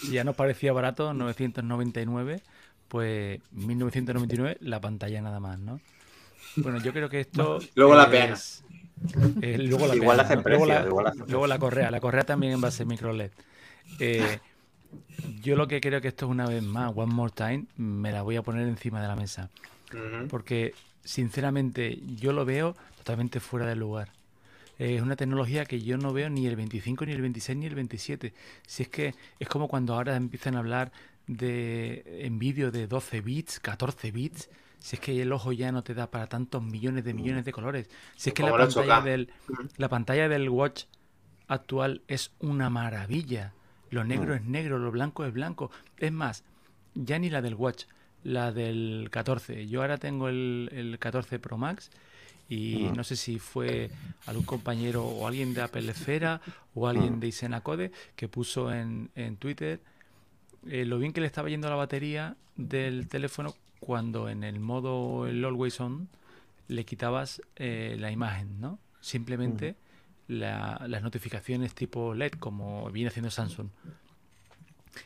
si 0.00 0.12
ya 0.12 0.24
nos 0.24 0.36
parecía 0.36 0.72
barato, 0.72 1.14
999 1.14 2.42
pues 2.88 3.40
1999 3.52 4.58
la 4.60 4.80
pantalla 4.80 5.20
nada 5.20 5.40
más, 5.40 5.58
¿no? 5.58 5.80
Bueno, 6.56 6.80
yo 6.82 6.92
creo 6.92 7.08
que 7.08 7.20
esto... 7.20 7.58
luego 7.74 7.94
la 7.94 8.10
pena. 8.10 8.36
Eh, 9.42 9.58
luego 9.58 9.86
la 9.86 9.96
igual, 9.96 10.26
luego, 10.44 10.66
la, 10.66 11.14
luego 11.26 11.46
la 11.46 11.58
correa, 11.58 11.90
la 11.90 12.00
correa 12.00 12.24
también 12.24 12.62
va 12.62 12.68
a 12.68 12.70
ser 12.70 12.86
micro 12.86 13.12
LED. 13.12 13.30
Eh, 13.98 14.38
yo 15.42 15.56
lo 15.56 15.66
que 15.66 15.80
creo 15.80 16.00
que 16.00 16.08
esto 16.08 16.26
es 16.26 16.30
una 16.30 16.46
vez 16.46 16.62
más, 16.62 16.92
One 16.94 17.12
More 17.12 17.32
Time, 17.34 17.66
me 17.76 18.12
la 18.12 18.22
voy 18.22 18.36
a 18.36 18.42
poner 18.42 18.66
encima 18.66 19.02
de 19.02 19.08
la 19.08 19.16
mesa. 19.16 19.50
Porque, 20.28 20.74
sinceramente, 21.04 22.00
yo 22.16 22.32
lo 22.32 22.44
veo 22.44 22.74
totalmente 22.96 23.38
fuera 23.40 23.66
de 23.66 23.76
lugar. 23.76 24.10
es 24.78 25.00
una 25.02 25.14
tecnología 25.14 25.66
que 25.66 25.80
yo 25.82 25.98
no 25.98 26.12
veo 26.12 26.30
ni 26.30 26.46
el 26.46 26.56
25, 26.56 27.06
ni 27.06 27.12
el 27.12 27.20
26, 27.20 27.58
ni 27.58 27.66
el 27.66 27.74
27. 27.74 28.32
Si 28.66 28.82
es 28.82 28.88
que 28.88 29.14
es 29.38 29.48
como 29.48 29.68
cuando 29.68 29.94
ahora 29.94 30.16
empiezan 30.16 30.56
a 30.56 30.60
hablar 30.60 30.90
de 31.26 32.26
en 32.26 32.38
vídeo 32.38 32.70
de 32.70 32.86
12 32.86 33.20
bits, 33.20 33.60
14 33.60 34.10
bits, 34.10 34.50
si 34.78 34.96
es 34.96 35.00
que 35.00 35.22
el 35.22 35.32
ojo 35.32 35.52
ya 35.52 35.72
no 35.72 35.82
te 35.82 35.94
da 35.94 36.10
para 36.10 36.26
tantos 36.26 36.62
millones 36.62 37.04
de 37.04 37.14
millones 37.14 37.44
de 37.44 37.52
colores, 37.52 37.88
si 38.16 38.30
es 38.30 38.34
que 38.34 38.42
la 38.42 38.56
pantalla, 38.56 39.00
del, 39.00 39.30
la 39.76 39.88
pantalla 39.88 40.28
del 40.28 40.48
watch 40.50 40.84
actual 41.48 42.02
es 42.08 42.32
una 42.40 42.70
maravilla. 42.70 43.54
Lo 43.90 44.04
negro 44.04 44.34
mm. 44.34 44.36
es 44.36 44.44
negro, 44.44 44.78
lo 44.78 44.90
blanco 44.90 45.24
es 45.24 45.32
blanco. 45.32 45.70
Es 45.98 46.12
más, 46.12 46.44
ya 46.94 47.18
ni 47.18 47.30
la 47.30 47.42
del 47.42 47.54
watch, 47.54 47.84
la 48.24 48.52
del 48.52 49.08
14. 49.10 49.66
Yo 49.68 49.82
ahora 49.82 49.98
tengo 49.98 50.28
el, 50.28 50.68
el 50.72 50.98
14 50.98 51.38
Pro 51.38 51.56
Max 51.56 51.90
y 52.48 52.88
mm. 52.90 52.94
no 52.94 53.04
sé 53.04 53.16
si 53.16 53.38
fue 53.38 53.90
algún 54.26 54.44
compañero 54.44 55.04
o 55.04 55.26
alguien 55.26 55.54
de 55.54 55.62
Apple 55.62 55.90
Esfera 55.90 56.40
o 56.74 56.88
alguien 56.88 57.16
mm. 57.16 57.20
de 57.20 57.26
Isena 57.28 57.60
Code 57.62 57.92
que 58.16 58.28
puso 58.28 58.72
en, 58.72 59.10
en 59.14 59.36
Twitter 59.36 59.80
eh, 60.68 60.84
lo 60.84 60.98
bien 60.98 61.12
que 61.12 61.20
le 61.20 61.26
estaba 61.26 61.48
yendo 61.48 61.68
la 61.68 61.76
batería 61.76 62.36
del 62.56 63.08
teléfono 63.08 63.54
cuando 63.80 64.28
en 64.28 64.44
el 64.44 64.60
modo 64.60 65.26
el 65.26 65.44
Always 65.44 65.80
On 65.80 66.08
le 66.68 66.84
quitabas 66.84 67.42
eh, 67.56 67.96
la 67.98 68.10
imagen, 68.10 68.60
¿no? 68.60 68.78
Simplemente 69.00 69.76
las 70.26 71.02
notificaciones 71.02 71.74
tipo 71.74 72.14
LED, 72.14 72.32
como 72.32 72.90
viene 72.90 73.08
haciendo 73.08 73.30
Samsung. 73.30 73.68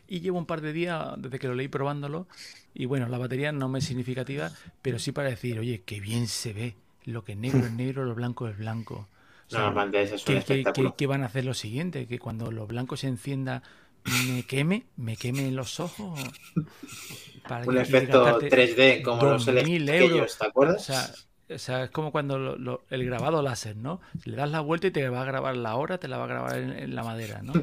Y 0.07 0.21
llevo 0.21 0.39
un 0.39 0.47
par 0.47 0.61
de 0.61 0.73
días 0.73 1.15
desde 1.19 1.39
que 1.41 1.49
lo 1.49 1.55
leí 1.55 1.67
probándolo. 1.67 2.29
Y 2.75 2.87
bueno, 2.87 3.09
la 3.09 3.19
batería 3.19 3.51
no 3.51 3.69
me 3.69 3.81
es 3.81 3.87
significativa, 3.87 4.53
pero 4.83 4.99
sí 4.99 5.11
para 5.11 5.31
decir, 5.31 5.59
oye, 5.59 5.83
qué 5.85 5.99
bien 5.99 6.29
se 6.29 6.53
ve. 6.53 6.77
Lo 7.05 7.25
que 7.25 7.35
negro 7.35 7.67
es 7.67 7.73
negro, 7.73 8.05
lo 8.05 8.15
blanco 8.15 8.47
es 8.47 8.57
blanco. 8.57 9.09
no, 9.51 10.95
¿qué, 10.97 11.07
van 11.07 11.23
a 11.23 11.27
hacer 11.27 11.45
lo 11.45 11.55
siguiente? 11.55 12.07
Que 12.07 12.19
cuando 12.19 12.53
lo 12.53 12.67
blanco 12.67 12.97
se 12.97 13.09
encienda 13.09 13.63
me 14.27 14.43
queme, 14.43 14.87
me 14.97 15.17
queme 15.17 15.51
los 15.51 15.81
ojos. 15.81 16.21
para 17.49 17.67
Un 17.67 17.79
efecto 17.79 18.41
3D 18.41 19.03
como 19.03 19.23
los 19.25 19.49
euros, 19.49 20.39
¿te 20.39 20.47
acuerdas? 20.47 20.83
O 20.83 20.85
sea, 20.93 21.11
o 21.51 21.59
sea, 21.59 21.85
es 21.85 21.91
como 21.91 22.13
cuando 22.13 22.83
el 22.91 23.07
grabado 23.07 23.41
láser, 23.43 23.77
¿no? 23.77 24.01
Le 24.25 24.37
das 24.37 24.51
la 24.51 24.61
vuelta 24.61 24.89
y 24.89 24.91
te 24.91 25.09
va 25.09 25.23
a 25.23 25.25
grabar 25.25 25.57
la 25.57 25.77
hora, 25.77 25.99
te 25.99 26.09
la 26.09 26.19
va 26.19 26.25
a 26.25 26.29
grabar 26.29 26.59
en, 26.59 26.95
la 26.95 27.03
madera, 27.03 27.41
¿no? 27.43 27.55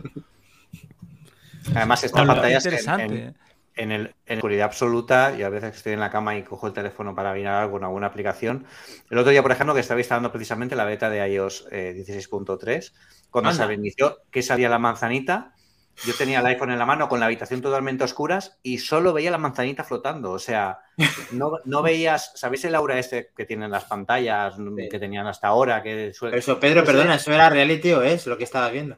Además, 1.75 2.03
esta 2.03 2.25
pantalla 2.25 2.57
es 2.57 2.65
interesante. 2.65 3.15
¿eh? 3.15 3.33
En, 3.75 3.91
el, 3.91 4.15
en 4.25 4.37
oscuridad 4.37 4.67
absoluta, 4.67 5.35
y 5.37 5.43
a 5.43 5.49
veces 5.49 5.75
estoy 5.75 5.93
en 5.93 5.99
la 5.99 6.09
cama 6.09 6.37
y 6.37 6.43
cojo 6.43 6.67
el 6.67 6.73
teléfono 6.73 7.13
para 7.13 7.33
mirar 7.33 7.63
algo 7.63 7.77
en 7.77 7.83
alguna 7.83 8.07
aplicación. 8.07 8.65
El 9.09 9.17
otro 9.17 9.31
día, 9.31 9.41
por 9.41 9.51
ejemplo, 9.51 9.73
que 9.73 9.81
estaba 9.81 9.99
instalando 9.99 10.31
precisamente 10.31 10.75
la 10.75 10.85
beta 10.85 11.09
de 11.09 11.27
iOS 11.27 11.67
16.3, 11.69 12.69
eh, 12.69 12.91
cuando 13.29 13.51
se 13.51 13.73
inició 13.73 14.19
que 14.31 14.41
salía 14.41 14.69
la 14.69 14.79
manzanita, 14.79 15.54
yo 16.03 16.13
tenía 16.13 16.39
el 16.39 16.45
iPhone 16.47 16.71
en 16.71 16.79
la 16.79 16.85
mano 16.85 17.07
con 17.07 17.19
la 17.19 17.27
habitación 17.27 17.61
totalmente 17.61 18.03
oscuras 18.03 18.59
y 18.61 18.79
solo 18.79 19.13
veía 19.13 19.31
la 19.31 19.37
manzanita 19.37 19.83
flotando. 19.83 20.31
O 20.31 20.39
sea, 20.39 20.79
no, 21.31 21.81
veías, 21.81 22.31
¿sabéis 22.35 22.65
el 22.65 22.75
aura 22.75 22.99
este 22.99 23.31
que 23.35 23.45
tienen 23.45 23.71
las 23.71 23.85
pantallas 23.85 24.55
que 24.89 24.99
tenían 24.99 25.27
hasta 25.27 25.47
ahora? 25.47 25.81
Que 25.81 26.09
Eso, 26.09 26.59
Pedro, 26.59 26.83
perdona, 26.83 27.15
¿eso 27.15 27.31
era 27.31 27.49
reality 27.49 27.93
o 27.93 28.01
es 28.01 28.27
lo 28.27 28.37
que 28.37 28.43
estabas 28.43 28.71
viendo? 28.71 28.97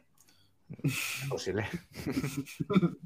Posible. 1.30 1.68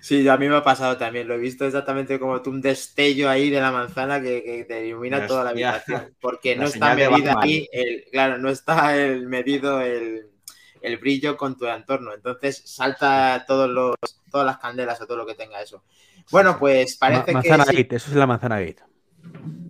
Sí, 0.00 0.26
a 0.28 0.36
mí 0.36 0.48
me 0.48 0.56
ha 0.56 0.62
pasado 0.62 0.96
también. 0.96 1.26
Lo 1.26 1.34
he 1.34 1.38
visto 1.38 1.66
exactamente 1.66 2.18
como 2.18 2.40
tú, 2.42 2.50
un 2.50 2.60
destello 2.60 3.28
ahí 3.28 3.50
de 3.50 3.60
la 3.60 3.72
manzana 3.72 4.20
que, 4.20 4.64
te 4.68 4.86
ilumina 4.86 5.26
toda 5.26 5.44
la 5.44 5.50
habitación. 5.50 6.14
Porque 6.20 6.56
no 6.56 6.66
está 6.66 6.94
medida 6.94 7.36
ahí, 7.40 7.68
el, 7.72 8.04
claro, 8.10 8.38
no 8.38 8.50
está 8.50 8.96
el 8.96 9.26
medido 9.26 9.80
el, 9.80 10.30
el 10.84 10.98
brillo 10.98 11.36
con 11.36 11.56
tu 11.56 11.66
entorno. 11.66 12.12
Entonces 12.14 12.62
salta 12.64 13.44
todos 13.46 13.68
los, 13.68 13.96
todas 14.30 14.46
las 14.46 14.58
candelas 14.58 15.00
o 15.00 15.06
todo 15.06 15.16
lo 15.16 15.26
que 15.26 15.34
tenga 15.34 15.60
eso. 15.60 15.82
Bueno, 16.30 16.58
pues 16.58 16.96
parece 16.96 17.24
que. 17.24 17.32
Manzana 17.32 17.64
Gate, 17.64 17.96
eso 17.96 18.10
es 18.10 18.16
la 18.16 18.26
manzana 18.26 18.60
Gate. 18.60 18.82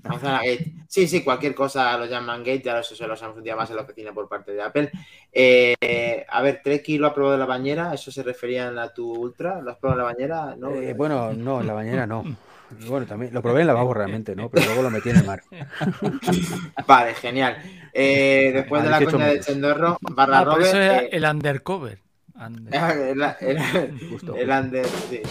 Manzana 0.03 0.39
Gate. 0.39 0.75
Sí, 0.89 1.09
sí, 1.09 1.23
cualquier 1.23 1.55
cosa 1.55 1.97
lo 1.97 2.07
llaman 2.07 2.45
Gate, 2.45 2.63
ya 2.63 2.79
eso 2.79 2.95
se 2.95 3.07
lo 3.07 3.17
sabemos 3.17 3.39
un 3.39 3.45
día 3.45 3.57
más 3.57 3.71
en 3.71 3.77
la 3.77 3.83
oficina 3.83 4.13
por 4.13 4.29
parte 4.29 4.53
de 4.53 4.63
Apple. 4.63 4.91
Eh, 5.33 6.27
a 6.29 6.43
ver, 6.43 6.61
Treki 6.63 6.99
lo 6.99 7.07
ha 7.07 7.15
probado 7.15 7.33
de 7.35 7.39
la 7.39 7.47
bañera, 7.47 7.95
¿eso 7.95 8.11
se 8.11 8.23
refería 8.23 8.69
a 8.69 8.93
tu 8.93 9.13
Ultra? 9.13 9.61
¿Lo 9.61 9.71
has 9.71 9.79
probado 9.79 10.01
en 10.01 10.07
la 10.07 10.13
bañera? 10.13 10.57
¿No? 10.57 10.71
Eh, 10.75 10.95
bueno, 10.95 11.33
no, 11.33 11.61
en 11.61 11.67
la 11.67 11.73
bañera 11.73 12.07
no. 12.07 12.25
Bueno, 12.87 13.07
también 13.07 13.33
lo 13.33 13.43
probé 13.43 13.61
en 13.61 13.67
lavabo 13.69 13.95
realmente, 13.95 14.35
¿no? 14.35 14.49
Pero 14.49 14.67
luego 14.67 14.83
lo 14.83 14.91
metí 14.91 15.11
en 15.11 15.17
el 15.17 15.25
mar. 15.25 15.43
Vale, 16.87 17.15
genial. 17.15 17.57
Eh, 17.93 18.51
después 18.55 18.83
de 18.83 18.91
la 18.91 19.05
coña 19.05 19.27
de 19.27 19.41
Chendorro, 19.41 19.99
barra 20.01 20.41
ah, 20.41 20.45
Robert, 20.45 20.67
eso 20.67 20.81
eh, 20.81 21.09
el 21.13 21.25
undercover. 21.25 21.99
El, 22.71 23.23
el, 24.37 24.51
under, 24.51 24.85
sí, 24.87 25.23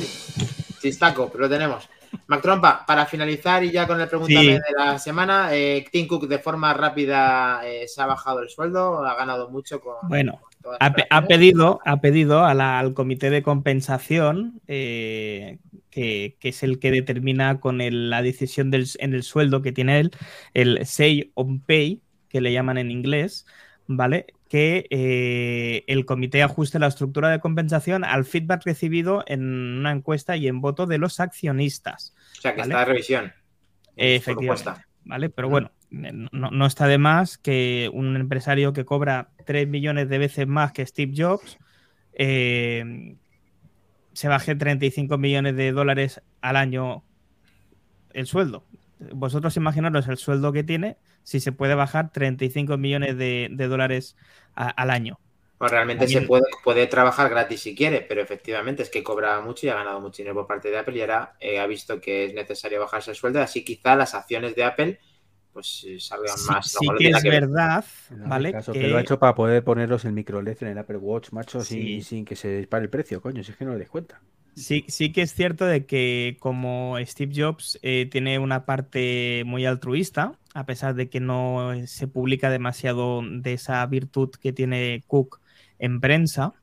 Chistaco, 0.79 1.29
pero 1.29 1.43
lo 1.43 1.49
tenemos. 1.49 1.89
Mac 2.27 2.41
Trompa, 2.41 2.85
para 2.85 3.05
finalizar 3.05 3.63
y 3.63 3.71
ya 3.71 3.87
con 3.87 3.99
el 3.99 4.07
preguntame 4.07 4.53
de 4.53 4.61
la 4.77 4.99
semana, 4.99 5.49
eh, 5.51 5.85
Tim 5.91 6.07
Cook 6.07 6.27
de 6.27 6.39
forma 6.39 6.73
rápida 6.73 7.61
eh, 7.65 7.87
se 7.87 8.01
ha 8.01 8.05
bajado 8.05 8.39
el 8.41 8.49
sueldo, 8.49 9.03
ha 9.05 9.15
ganado 9.15 9.49
mucho 9.49 9.81
con. 9.81 9.95
Bueno, 10.03 10.39
ha, 10.79 11.25
pedido, 11.25 11.79
ha 11.85 11.97
pedido 11.97 12.45
al 12.45 12.93
comité 12.93 13.29
de 13.29 13.43
compensación 13.43 14.61
eh, 14.67 15.59
que, 15.93 16.37
es 16.41 16.63
el 16.63 16.79
que 16.79 16.91
determina 16.91 17.59
con 17.59 17.79
la 17.79 18.21
decisión 18.21 18.71
del, 18.71 18.87
en 18.97 19.13
el 19.13 19.23
sueldo 19.23 19.61
que 19.61 19.71
tiene 19.71 19.99
él, 19.99 20.11
el 20.53 20.85
say 20.85 21.31
on 21.35 21.59
pay, 21.59 22.01
que 22.29 22.41
le 22.41 22.51
llaman 22.51 22.79
en 22.79 22.89
inglés, 22.89 23.45
¿vale? 23.85 24.25
Que 24.49 24.87
eh, 24.89 25.83
el 25.87 26.05
comité 26.05 26.41
ajuste 26.41 26.79
la 26.79 26.87
estructura 26.87 27.29
de 27.29 27.39
compensación 27.39 28.03
al 28.03 28.25
feedback 28.25 28.63
recibido 28.65 29.23
en 29.27 29.43
una 29.43 29.91
encuesta 29.91 30.35
y 30.35 30.47
en 30.47 30.61
voto 30.61 30.87
de 30.87 30.97
los 30.97 31.19
accionistas. 31.19 32.15
O 32.39 32.41
sea, 32.41 32.55
que 32.55 32.61
está 32.61 32.79
de 32.79 32.85
revisión. 32.85 33.33
Efectivamente. 33.95 34.81
¿Vale? 35.05 35.29
Pero 35.29 35.49
bueno, 35.49 35.71
no, 35.91 36.65
está 36.65 36.87
de 36.87 36.97
más 36.97 37.37
que 37.37 37.89
un 37.93 38.15
empresario 38.15 38.73
que 38.73 38.85
cobra 38.85 39.29
3 39.45 39.67
millones 39.67 40.09
de 40.09 40.17
veces 40.17 40.47
más 40.47 40.71
que 40.71 40.85
Steve 40.85 41.13
Jobs 41.15 41.59
eh, 42.13 43.15
se 44.13 44.27
baje 44.27 44.55
35 44.55 45.17
millones 45.17 45.55
de 45.55 45.71
dólares 45.71 46.21
al 46.41 46.55
año 46.55 47.03
el 48.13 48.27
sueldo. 48.27 48.65
Vosotros 48.99 49.57
imaginaros 49.57 50.07
el 50.07 50.17
sueldo 50.17 50.53
que 50.53 50.63
tiene 50.63 50.97
si 51.23 51.39
se 51.39 51.51
puede 51.51 51.75
bajar 51.75 52.11
35 52.11 52.77
millones 52.77 53.17
de, 53.17 53.49
dólares 53.49 54.15
al 54.55 54.89
año. 54.89 55.19
Pues 55.57 55.71
realmente 55.71 56.07
se 56.07 56.21
puede, 56.21 56.43
puede 56.63 56.87
trabajar 56.87 57.29
gratis 57.29 57.61
si 57.61 57.75
quiere, 57.75 58.01
pero 58.01 58.21
efectivamente 58.21 58.83
es 58.83 58.89
que 58.89 59.03
cobra 59.03 59.39
mucho 59.41 59.65
y 59.65 59.69
ha 59.69 59.75
ganado 59.75 60.01
mucho 60.01 60.17
dinero 60.17 60.35
por 60.35 60.47
parte 60.47 60.69
de 60.69 60.77
Apple 60.77 60.97
y 60.97 61.01
ahora 61.01 61.35
eh, 61.39 61.59
ha 61.59 61.67
visto 61.67 62.01
que 62.01 62.25
es 62.25 62.33
necesario 62.33 62.81
bajarse 62.81 63.11
el 63.11 63.17
sueldo, 63.17 63.41
así 63.41 63.63
quizá 63.63 63.95
las 63.95 64.13
acciones 64.13 64.55
de 64.55 64.63
Apple 64.65 64.99
pues 65.53 65.85
eh, 65.87 65.99
salgan 65.99 66.35
más. 66.47 66.71
Sí, 66.71 66.87
que 66.97 67.09
es 67.09 67.23
verdad, 67.23 67.85
¿vale? 68.09 68.53
que... 68.73 68.87
lo 68.87 68.97
ha 68.97 69.01
hecho 69.01 69.19
para 69.19 69.35
poder 69.35 69.63
ponerlos 69.63 70.03
en 70.05 70.15
micro 70.15 70.41
LED 70.41 70.57
en 70.61 70.69
el 70.69 70.77
Apple 70.79 70.97
Watch, 70.97 71.31
macho, 71.31 71.61
sin, 71.61 72.03
sin, 72.03 72.25
que 72.25 72.35
se 72.35 72.57
dispare 72.57 72.83
el 72.83 72.89
precio, 72.89 73.21
coño, 73.21 73.43
si 73.43 73.51
es 73.51 73.57
que 73.57 73.65
no 73.65 73.73
le 73.73 73.79
des 73.79 73.89
cuenta. 73.89 74.19
Sí, 74.55 74.85
sí 74.87 75.11
que 75.11 75.21
es 75.23 75.33
cierto 75.33 75.65
de 75.65 75.85
que 75.85 76.37
como 76.39 76.97
Steve 77.05 77.33
Jobs 77.35 77.79
eh, 77.81 78.07
tiene 78.11 78.37
una 78.39 78.65
parte 78.65 79.43
muy 79.45 79.65
altruista, 79.65 80.37
a 80.53 80.65
pesar 80.65 80.95
de 80.95 81.09
que 81.09 81.19
no 81.19 81.71
se 81.85 82.07
publica 82.07 82.49
demasiado 82.49 83.21
de 83.23 83.53
esa 83.53 83.85
virtud 83.85 84.31
que 84.31 84.53
tiene 84.53 85.03
Cook 85.07 85.39
en 85.79 86.01
prensa, 86.01 86.53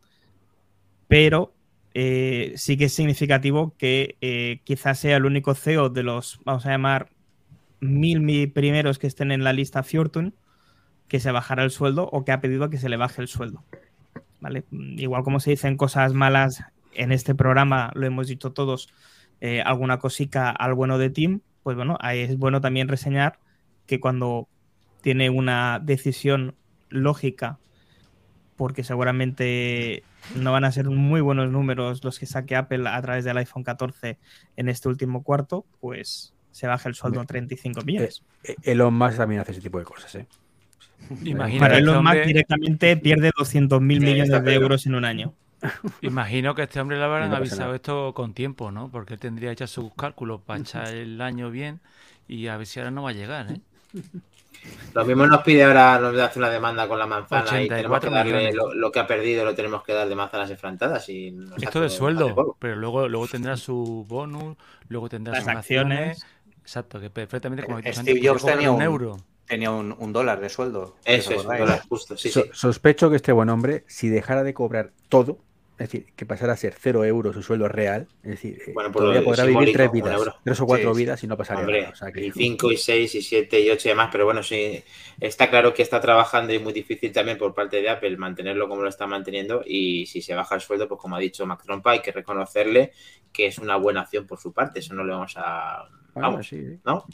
pero 1.08 1.52
eh, 1.94 2.52
sí 2.56 2.76
que 2.76 2.84
es 2.84 2.92
significativo 2.92 3.74
que 3.76 4.60
quizás 4.64 4.98
sea 4.98 5.16
el 5.16 5.24
único 5.24 5.54
CEO 5.54 5.88
de 5.88 6.04
los, 6.04 6.38
vamos 6.44 6.66
a 6.66 6.70
llamar, 6.70 7.08
mil, 7.80 8.52
primeros 8.52 8.98
que 8.98 9.06
estén 9.06 9.32
en 9.32 9.44
la 9.44 9.52
lista 9.52 9.82
Fortune 9.82 10.32
que 11.08 11.18
se 11.18 11.32
bajara 11.32 11.64
el 11.64 11.70
sueldo 11.70 12.08
o 12.12 12.24
que 12.24 12.32
ha 12.32 12.40
pedido 12.40 12.70
que 12.70 12.78
se 12.78 12.88
le 12.88 12.96
baje 12.96 13.20
el 13.20 13.28
sueldo. 13.28 13.64
¿Vale? 14.40 14.64
Igual 14.70 15.24
como 15.24 15.40
se 15.40 15.50
dicen 15.50 15.76
cosas 15.76 16.14
malas 16.14 16.62
en 16.94 17.12
este 17.12 17.34
programa, 17.34 17.90
lo 17.94 18.06
hemos 18.06 18.28
dicho 18.28 18.52
todos, 18.52 18.88
eh, 19.40 19.60
alguna 19.60 19.98
cosica 19.98 20.50
al 20.50 20.74
bueno 20.74 20.98
de 20.98 21.10
Tim, 21.10 21.40
pues 21.62 21.76
bueno, 21.76 21.98
ahí 22.00 22.20
es 22.20 22.38
bueno 22.38 22.60
también 22.60 22.88
reseñar 22.88 23.38
que 23.86 24.00
cuando 24.00 24.48
tiene 25.02 25.30
una 25.30 25.80
decisión 25.82 26.54
lógica, 26.88 27.58
porque 28.56 28.84
seguramente 28.84 30.04
no 30.36 30.52
van 30.52 30.64
a 30.64 30.72
ser 30.72 30.90
muy 30.90 31.20
buenos 31.20 31.50
números 31.50 32.04
los 32.04 32.18
que 32.18 32.26
saque 32.26 32.56
Apple 32.56 32.88
a 32.88 33.00
través 33.02 33.24
del 33.24 33.38
iPhone 33.38 33.64
14 33.64 34.18
en 34.56 34.68
este 34.68 34.88
último 34.88 35.22
cuarto, 35.22 35.64
pues 35.80 36.34
se 36.50 36.66
baja 36.66 36.88
el 36.88 36.94
sueldo 36.94 37.20
a 37.20 37.24
35 37.24 37.82
millones. 37.82 38.22
Eh, 38.44 38.52
eh, 38.52 38.72
Elon 38.72 38.94
Musk 38.94 39.16
también 39.16 39.40
hace 39.40 39.52
ese 39.52 39.60
tipo 39.60 39.78
de 39.78 39.84
cosas, 39.84 40.14
¿eh? 40.14 40.26
Imagino 41.24 41.60
Para 41.60 41.78
Elon 41.78 42.04
Musk 42.04 42.24
directamente 42.24 42.96
pierde 42.96 43.30
200 43.36 43.80
mil 43.80 44.00
millones 44.00 44.44
de 44.44 44.54
euros 44.54 44.86
en 44.86 44.94
un 44.94 45.04
año. 45.04 45.34
Imagino 46.02 46.54
que 46.54 46.62
este 46.62 46.80
hombre 46.80 46.98
le 46.98 47.04
habrán 47.04 47.34
avisado 47.34 47.74
esto 47.74 48.14
con 48.14 48.34
tiempo, 48.34 48.70
¿no? 48.70 48.90
Porque 48.90 49.14
él 49.14 49.20
tendría 49.20 49.52
hecho 49.52 49.66
sus 49.66 49.92
cálculos 49.94 50.40
para 50.42 50.60
echar 50.60 50.88
el 50.88 51.20
año 51.20 51.50
bien 51.50 51.80
y 52.28 52.46
a 52.46 52.56
ver 52.56 52.66
si 52.66 52.80
ahora 52.80 52.90
no 52.90 53.02
va 53.02 53.10
a 53.10 53.14
llegar, 53.14 53.52
¿eh? 53.52 53.60
Lo 54.92 55.04
mismo 55.04 55.26
nos 55.26 55.42
pide 55.42 55.64
ahora, 55.64 55.98
nos 55.98 56.18
hace 56.18 56.38
una 56.38 56.50
demanda 56.50 56.86
con 56.86 56.98
la 56.98 57.06
manzana 57.06 57.62
y 57.62 57.68
tenemos 57.68 57.98
que 58.00 58.10
darle 58.10 58.52
lo, 58.52 58.92
que 58.92 58.98
ha 58.98 59.06
perdido, 59.06 59.44
lo 59.44 59.54
tenemos 59.54 59.82
que 59.82 59.94
dar 59.94 60.08
de 60.08 60.14
manzanas 60.14 60.50
enfrentadas. 60.50 61.08
Y 61.08 61.34
Esto 61.60 61.80
de 61.80 61.88
sueldo, 61.88 62.56
pero 62.58 62.76
luego, 62.76 63.08
luego 63.08 63.26
tendrá 63.26 63.56
su 63.56 64.04
bonus, 64.06 64.56
luego 64.88 65.08
tendrá 65.08 65.40
sus 65.40 65.48
acciones 65.48 66.26
Exacto, 66.70 67.00
que 67.00 67.10
perfectamente 67.10 67.64
como 67.64 67.80
Steve 67.80 68.20
Jobs 68.22 68.44
tenía 68.44 68.70
un, 68.70 68.80
euro. 68.80 69.16
Tenía 69.44 69.72
un, 69.72 70.12
dólar 70.12 70.38
de 70.38 70.48
sueldo. 70.48 70.94
Eso 71.04 71.32
es, 71.32 71.44
un 71.44 71.58
dólar 71.58 71.82
justo. 71.88 72.16
Sí, 72.16 72.30
Sospecho 72.52 73.10
que 73.10 73.16
este 73.16 73.32
buen 73.32 73.48
hombre, 73.48 73.82
si 73.88 74.08
dejara 74.08 74.44
de 74.44 74.54
cobrar 74.54 74.92
todo, 75.08 75.40
es 75.72 75.90
decir, 75.90 76.06
que 76.14 76.26
pasara 76.26 76.52
a 76.52 76.56
ser 76.56 76.76
cero 76.78 77.04
euros 77.04 77.34
su 77.34 77.42
sueldo 77.42 77.66
real, 77.66 78.06
es 78.22 78.30
decir, 78.30 78.62
eh, 78.64 78.70
bueno, 78.72 78.92
pues 78.92 79.20
podría 79.20 79.46
vivir 79.46 79.72
tres 79.72 79.90
vidas, 79.90 80.20
tres 80.44 80.60
o 80.60 80.66
cuatro 80.66 80.94
vidas 80.94 81.24
y 81.24 81.26
no 81.26 81.36
pasaría 81.36 81.90
nada. 81.90 82.12
Y 82.14 82.30
cinco, 82.30 82.70
y 82.70 82.76
seis, 82.76 83.16
y 83.16 83.22
siete, 83.22 83.58
y 83.58 83.68
ocho 83.68 83.88
y 83.88 83.90
demás, 83.90 84.10
pero 84.12 84.24
bueno, 84.24 84.44
sí, 84.44 84.80
está 85.18 85.50
claro 85.50 85.74
que 85.74 85.82
está 85.82 86.00
trabajando 86.00 86.52
y 86.52 86.56
es 86.56 86.62
muy 86.62 86.72
difícil 86.72 87.10
también 87.10 87.36
por 87.36 87.52
parte 87.52 87.82
de 87.82 87.88
Apple 87.88 88.16
mantenerlo 88.16 88.68
como 88.68 88.82
lo 88.82 88.88
está 88.88 89.08
manteniendo 89.08 89.64
y 89.66 90.06
si 90.06 90.22
se 90.22 90.36
baja 90.36 90.54
el 90.54 90.60
sueldo, 90.60 90.86
pues 90.86 91.00
como 91.00 91.16
ha 91.16 91.18
dicho 91.18 91.44
Mac 91.46 91.64
Trompa, 91.64 91.90
hay 91.90 92.00
que 92.00 92.12
reconocerle 92.12 92.92
que 93.32 93.46
es 93.46 93.58
una 93.58 93.74
buena 93.74 94.02
acción 94.02 94.24
por 94.24 94.38
su 94.38 94.52
parte, 94.52 94.78
eso 94.78 94.94
no 94.94 95.02
le 95.02 95.10
vamos 95.10 95.34
a 95.36 95.88
Vamos, 96.14 96.48
sí, 96.48 96.78
¿no? 96.84 97.04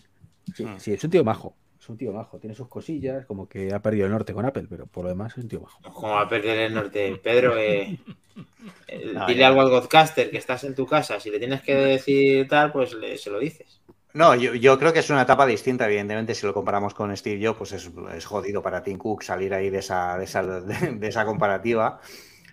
Hmm. 0.59 0.79
Sí, 0.79 0.93
es 0.93 1.05
un 1.05 1.11
tío 1.11 1.25
majo. 1.25 1.55
Es 1.79 1.89
un 1.89 1.97
tío 1.97 2.13
majo. 2.13 2.39
Tiene 2.39 2.55
sus 2.55 2.69
cosillas, 2.69 3.27
como 3.27 3.49
que 3.49 3.73
ha 3.73 3.81
perdido 3.81 4.07
el 4.07 4.13
norte 4.13 4.33
con 4.33 4.45
Apple, 4.45 4.67
pero 4.69 4.87
por 4.87 5.05
lo 5.05 5.11
demás 5.11 5.33
es 5.37 5.45
un 5.45 5.49
tío 5.49 5.61
majo. 5.61 5.81
Como 5.93 6.15
va 6.15 6.23
a 6.23 6.29
perder 6.29 6.59
el 6.59 6.75
norte? 6.75 7.21
Pedro, 7.23 7.57
eh, 7.57 7.99
eh, 8.89 9.15
dile 9.27 9.45
algo 9.45 9.61
al 9.61 9.71
Godcaster 9.71 10.31
que 10.31 10.39
estás 10.39 10.65
en 10.65 10.75
tu 10.75 10.87
casa. 10.87 11.21
Si 11.21 11.31
le 11.31 11.39
tienes 11.39 11.63
que 11.63 11.75
decir 11.75 12.49
tal, 12.49 12.73
pues 12.73 12.97
se 13.17 13.31
lo 13.31 13.39
dices. 13.39 13.81
No, 14.17 14.35
yo, 14.35 14.79
creo 14.79 14.95
que 14.95 15.01
es 15.01 15.11
una 15.11 15.23
etapa 15.23 15.45
distinta, 15.45 15.85
evidentemente, 15.85 16.35
si 16.35 16.47
lo 16.47 16.55
comparamos 16.55 16.95
con 16.95 17.15
Steve 17.15 17.47
Jobs, 17.47 17.59
pues 17.59 17.73
es, 17.73 18.25
jodido 18.25 18.63
para 18.63 18.83
Tim 18.83 18.97
Cook 18.97 19.23
salir 19.23 19.53
ahí 19.53 19.69
de 19.69 19.81
esa, 19.81 20.17
de 20.17 20.25
esa, 20.25 20.43
de 20.61 21.07
esa 21.07 21.27
comparativa. 21.27 22.01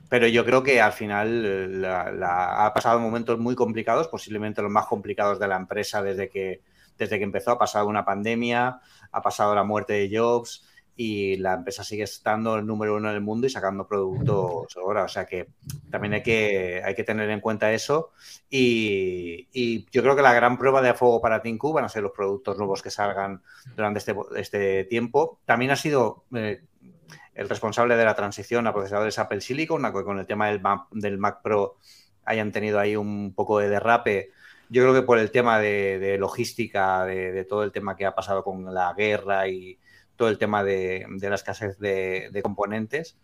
Pero 0.09 0.27
yo 0.27 0.45
creo 0.45 0.63
que 0.63 0.79
al 0.81 0.93
final 0.93 1.43
eh, 1.45 1.67
la- 1.69 2.65
ha 2.65 2.73
pasado 2.73 2.99
momentos 2.99 3.39
muy 3.39 3.55
complicados, 3.55 4.07
posiblemente 4.07 4.61
los 4.61 4.71
más 4.71 4.85
complicados 4.85 5.39
de 5.39 5.47
la 5.47 5.55
empresa 5.57 6.01
desde 6.03 6.29
que, 6.29 6.61
desde 6.97 7.17
que 7.17 7.23
empezó. 7.23 7.51
Ha 7.51 7.59
pasado 7.59 7.87
una 7.87 8.05
pandemia, 8.05 8.79
ha 9.11 9.21
pasado 9.21 9.55
la 9.55 9.63
muerte 9.63 9.93
de 9.93 10.15
Jobs 10.17 10.67
y 10.95 11.37
la 11.37 11.55
empresa 11.55 11.83
sigue 11.83 12.03
estando 12.03 12.55
el 12.55 12.67
número 12.67 12.95
uno 12.95 13.09
en 13.09 13.15
el 13.15 13.21
mundo 13.21 13.47
y 13.47 13.49
sacando 13.49 13.87
productos 13.87 14.77
ahora. 14.77 15.03
O 15.05 15.07
sea 15.07 15.25
que 15.25 15.47
también 15.89 16.13
hay 16.13 16.21
que, 16.21 16.83
hay 16.85 16.93
que 16.93 17.03
tener 17.03 17.27
en 17.31 17.39
cuenta 17.39 17.73
eso. 17.73 18.11
Y, 18.47 19.47
y 19.51 19.87
yo 19.91 20.03
creo 20.03 20.15
que 20.15 20.21
la 20.21 20.33
gran 20.33 20.57
prueba 20.59 20.83
de 20.83 20.93
fuego 20.93 21.19
para 21.19 21.41
Tinku 21.41 21.73
van 21.73 21.85
a 21.85 21.89
ser 21.89 22.03
los 22.03 22.11
productos 22.11 22.59
nuevos 22.59 22.83
que 22.83 22.91
salgan 22.91 23.41
durante 23.75 23.97
este, 23.97 24.15
este 24.35 24.83
tiempo. 24.83 25.39
También 25.45 25.71
ha 25.71 25.75
sido 25.75 26.25
eh, 26.35 26.61
el 27.33 27.49
responsable 27.49 27.95
de 27.95 28.05
la 28.05 28.15
transición 28.15 28.67
a 28.67 28.73
procesadores 28.73 29.19
Apple 29.19 29.41
Silicon, 29.41 29.83
que 29.83 30.03
con 30.03 30.19
el 30.19 30.25
tema 30.25 30.47
del 30.47 30.61
Mac, 30.61 30.87
del 30.91 31.17
Mac 31.17 31.41
Pro 31.41 31.77
hayan 32.25 32.51
tenido 32.51 32.79
ahí 32.79 32.95
un 32.95 33.33
poco 33.33 33.59
de 33.59 33.69
derrape. 33.69 34.31
Yo 34.69 34.81
creo 34.81 34.93
que 34.93 35.01
por 35.03 35.19
el 35.19 35.31
tema 35.31 35.59
de, 35.59 35.99
de 35.99 36.17
logística, 36.17 37.05
de, 37.05 37.31
de 37.31 37.45
todo 37.45 37.63
el 37.63 37.71
tema 37.71 37.95
que 37.95 38.05
ha 38.05 38.15
pasado 38.15 38.43
con 38.43 38.73
la 38.73 38.93
guerra 38.93 39.47
y 39.47 39.77
todo 40.15 40.29
el 40.29 40.37
tema 40.37 40.63
de, 40.63 41.05
de 41.09 41.29
la 41.29 41.35
escasez 41.35 41.77
de, 41.79 42.39
componentes. 42.43 43.17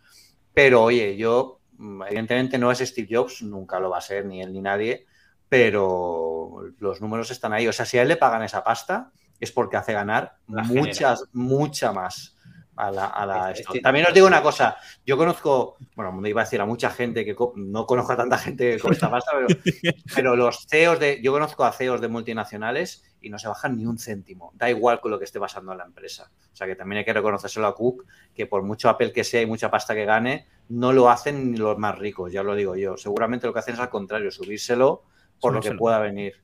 Pero 0.54 0.84
oye, 0.84 1.16
yo, 1.18 1.60
evidentemente 2.08 2.58
no 2.58 2.72
es 2.72 2.80
Steve 2.80 3.08
Jobs, 3.10 3.42
nunca 3.42 3.80
lo 3.80 3.90
va 3.90 4.00
a 4.00 4.02
ser, 4.02 4.26
ni 4.26 4.42
él 4.42 4.52
ni 4.52 4.62
nadie, 4.62 5.06
pero 5.48 6.62
los 6.80 7.02
números 7.02 7.32
están 7.32 7.54
ahí. 7.54 7.68
O 7.68 7.74
sea, 7.74 7.86
si 7.86 7.98
a 7.98 8.02
él 8.02 8.08
le 8.08 8.18
pagan 8.18 8.44
esa 8.44 8.64
pasta, 8.64 9.12
es 9.40 9.52
porque 9.52 9.78
hace 9.78 9.94
ganar 9.94 10.38
La 10.48 10.64
muchas, 10.64 11.24
mucha 11.32 11.94
más 11.94 12.36
a 12.80 12.92
la, 12.92 13.06
a 13.08 13.26
la 13.26 13.52
Es- 13.52 13.60
esto. 13.60 13.74
es- 13.74 13.82
También 13.82 14.06
os 14.08 14.14
digo 14.14 14.26
una 14.28 14.42
cosa, 14.42 14.78
yo 15.06 15.18
conozco, 15.18 15.78
bueno, 15.96 16.12
me 16.14 16.30
iba 16.30 16.42
a 16.42 16.46
decir 16.46 16.62
a 16.62 16.66
mucha 16.66 16.90
gente 16.90 17.26
que 17.26 17.36
no 17.56 17.86
conozco 17.86 18.14
a 18.14 18.18
tanta 18.18 18.38
gente 18.38 18.80
con 18.80 18.94
esta 18.94 19.12
pasta, 19.12 19.32
pero, 19.34 19.48
pero 20.16 20.36
los 20.36 20.66
CEOs 20.70 21.00
de, 21.00 21.22
yo 21.22 21.32
conozco 21.32 21.66
a 21.66 21.72
CEOs 21.74 22.00
de 22.02 22.08
multinacionales 22.08 23.04
y 23.22 23.30
no 23.30 23.38
se 23.38 23.50
bajan 23.50 23.76
ni 23.76 23.86
un 23.86 23.98
céntimo. 24.00 24.52
Da 24.56 24.70
igual 24.70 25.02
con 25.02 25.12
lo 25.12 25.20
que 25.20 25.26
esté 25.26 25.40
pasando 25.40 25.74
en 25.74 25.80
la 25.80 25.84
empresa. 25.86 26.32
O 26.54 26.56
sea 26.56 26.68
que 26.68 26.76
también 26.76 27.00
hay 27.00 27.06
que 27.06 27.12
reconocérselo 27.14 27.68
a 27.68 27.76
Cook, 27.76 28.06
que 28.34 28.46
por 28.46 28.64
mucho 28.64 28.88
Apple 28.90 29.12
que 29.12 29.26
sea 29.26 29.42
y 29.42 29.46
mucha 29.46 29.70
pasta 29.70 29.94
que 29.94 30.06
gane, 30.06 30.48
no 30.70 30.94
lo 30.94 31.10
hacen 31.10 31.52
ni 31.52 31.58
los 31.58 31.78
más 31.78 31.98
ricos, 32.00 32.32
ya 32.32 32.44
lo 32.44 32.56
digo 32.56 32.76
yo. 32.78 32.96
Seguramente 32.96 33.46
lo 33.46 33.52
que 33.54 33.60
hacen 33.60 33.74
es 33.74 33.80
al 33.82 33.90
contrario, 33.90 34.32
subírselo 34.32 35.04
por 35.42 35.54
lo 35.54 35.60
que 35.62 35.74
pueda 35.74 36.00
venir. 36.00 36.36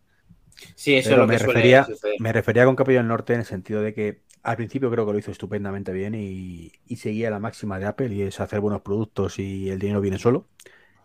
Sí, 0.76 0.96
eso 0.96 1.10
Pero 1.10 1.16
es 1.16 1.20
lo 1.22 1.28
me 1.28 1.34
que 1.34 1.40
suele 1.44 1.54
refería, 1.54 1.84
suceder. 1.86 2.16
me 2.20 2.32
refería 2.34 2.66
con 2.66 2.76
Capillo 2.76 3.00
del 3.00 3.08
Norte 3.08 3.34
en 3.34 3.40
el 3.42 3.46
sentido 3.46 3.82
de 3.82 3.94
que 3.94 4.22
al 4.46 4.58
principio 4.58 4.92
creo 4.92 5.06
que 5.06 5.14
lo 5.14 5.20
hizo 5.20 5.32
estupendamente 5.32 5.92
bien 5.94 6.16
y, 6.16 6.72
y 6.86 6.96
seguía 6.98 7.30
la 7.32 7.40
máxima 7.40 7.80
de 7.80 7.86
Apple 7.88 8.14
y 8.14 8.22
es 8.24 8.40
hacer 8.40 8.60
buenos 8.62 8.82
productos 8.82 9.40
y 9.40 9.70
el 9.70 9.80
dinero 9.80 10.02
viene 10.02 10.20
solo. 10.20 10.50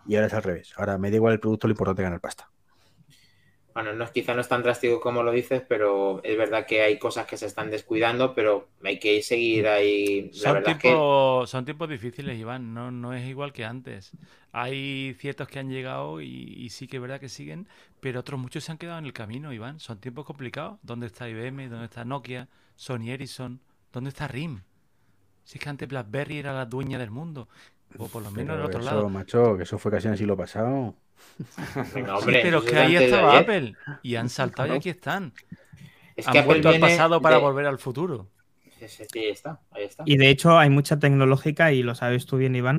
Y 0.05 0.17
ahora 0.17 0.29
es 0.29 0.35
al 0.35 0.43
revés. 0.45 0.73
Ahora 0.77 0.99
me 0.99 1.11
da 1.11 1.17
igual 1.17 1.35
el 1.35 1.41
producto, 1.41 1.69
lo 1.69 1.73
importante 1.73 2.03
es 2.03 2.07
ganar 2.07 2.21
pasta. 2.23 2.53
Bueno, 3.73 3.93
no, 3.93 4.05
es- 4.05 4.11
quizá 4.11 4.35
no 4.35 4.41
es 4.41 4.49
tan 4.49 4.63
drástico 4.63 5.01
como 5.01 5.23
lo 5.23 5.31
dices, 5.33 5.63
pero 5.69 6.21
es 6.25 6.37
verdad 6.37 6.67
que 6.67 6.83
hay 6.83 6.99
cosas 6.99 7.27
que 7.27 7.37
se 7.37 7.47
están 7.47 7.71
descuidando, 7.71 8.35
pero 8.35 8.69
hay 8.83 8.99
que 8.99 9.23
seguir 9.23 9.69
ahí. 9.69 10.29
La 10.33 10.53
Son 10.53 10.63
que 10.63 10.63
tiempos, 10.63 11.51
son 11.51 11.65
tiempos 11.65 11.89
difíciles, 11.89 12.39
Iván, 12.39 12.73
no, 12.75 12.91
no 12.91 13.13
es 13.15 13.27
igual 13.29 13.53
que 13.53 13.65
antes. 13.65 14.15
Hay 14.53 15.15
ciertos 15.19 15.49
que 15.49 15.59
han 15.61 15.71
llegado 15.71 16.21
y, 16.21 16.27
y 16.29 16.71
sí 16.71 16.87
que 16.89 16.97
es 16.97 17.03
verdad 17.03 17.21
que 17.21 17.29
siguen, 17.29 17.69
pero 18.01 18.21
otros 18.21 18.41
muchos 18.41 18.65
se 18.65 18.73
han 18.73 18.79
quedado 18.79 18.99
en 18.99 19.07
el 19.07 19.13
camino, 19.13 19.53
Iván. 19.53 19.79
Son 19.81 20.01
tiempos 20.01 20.25
complicados. 20.25 20.79
¿Dónde 20.83 21.07
está 21.07 21.29
IBM? 21.29 21.69
¿Dónde 21.69 21.85
está 21.87 22.05
Nokia? 22.05 22.49
Sony 22.85 23.11
Ericsson? 23.11 23.61
¿Dónde 23.93 24.11
está 24.11 24.27
RIM? 24.27 24.61
Si 25.45 25.59
es 25.59 25.65
que 25.65 25.69
antes 25.71 25.89
BlackBerry 25.89 26.39
era 26.39 26.53
la 26.53 26.65
dueña 26.67 26.99
del 26.99 27.11
mundo, 27.11 27.49
o 27.99 28.09
por 28.09 28.23
lo 28.23 28.31
menos 28.31 28.57
Pero 28.57 28.57
del 28.57 28.67
otro 28.67 28.81
eso, 28.81 28.95
lado. 28.95 29.09
macho, 29.11 29.57
que 29.57 29.65
eso 29.65 29.79
fue 29.79 29.91
casi 29.91 30.07
en 30.07 30.13
el 30.13 30.19
siglo 30.19 30.37
pasado. 30.37 30.95
Sí, 31.93 32.01
hombre, 32.01 32.41
pero 32.43 32.59
es 32.59 32.65
es 32.65 32.71
que 32.71 32.79
ahí 32.79 32.97
estaba. 32.97 33.39
Apple 33.39 33.75
y 34.03 34.15
han 34.17 34.29
saltado 34.29 34.73
y 34.75 34.77
aquí 34.79 34.89
están. 34.89 35.33
Es 36.17 36.27
Han 36.27 36.33
que 36.33 36.39
Apple 36.39 36.47
vuelto 36.63 36.69
al 36.71 36.81
pasado 36.81 37.21
para 37.21 37.37
de- 37.37 37.43
volver 37.43 37.67
al 37.67 37.79
futuro. 37.79 38.29
Sí, 38.79 38.89
sí, 38.89 39.03
ahí 39.19 39.29
está, 39.29 39.61
ahí 39.73 39.85
está. 39.85 40.05
Y 40.07 40.17
de 40.17 40.31
hecho 40.31 40.59
hay 40.59 40.71
mucha 40.71 40.99
tecnológica, 40.99 41.73
y 41.73 41.83
lo 41.83 41.95
sabes 41.95 42.25
tú 42.25 42.39
bien, 42.39 42.57
Iván, 42.57 42.79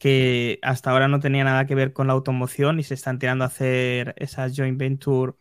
que 0.00 0.58
hasta 0.62 0.90
ahora 0.90 1.08
no 1.08 1.20
tenía 1.20 1.44
nada 1.44 1.66
que 1.66 1.74
ver 1.74 1.92
con 1.92 2.06
la 2.08 2.12
automoción 2.14 2.80
y 2.80 2.82
se 2.82 2.94
están 2.94 3.18
tirando 3.18 3.44
a 3.44 3.48
hacer 3.48 4.14
esas 4.18 4.54
joint 4.56 4.78
venture 4.78 5.34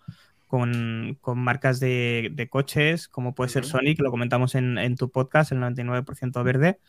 con, 0.58 1.18
con 1.20 1.38
marcas 1.40 1.82
de, 1.82 2.30
de 2.34 2.48
coches, 2.48 3.10
como 3.10 3.36
puede 3.36 3.50
ser. 3.50 3.66
Sony, 3.66 3.94
que 3.96 4.04
lo 4.04 4.10
comentamos 4.12 4.56
en, 4.56 4.78
en 4.78 4.96
tu 4.96 5.10
podcast, 5.10 5.52
el 5.52 5.60
99% 5.60 6.44
verde, 6.44 6.80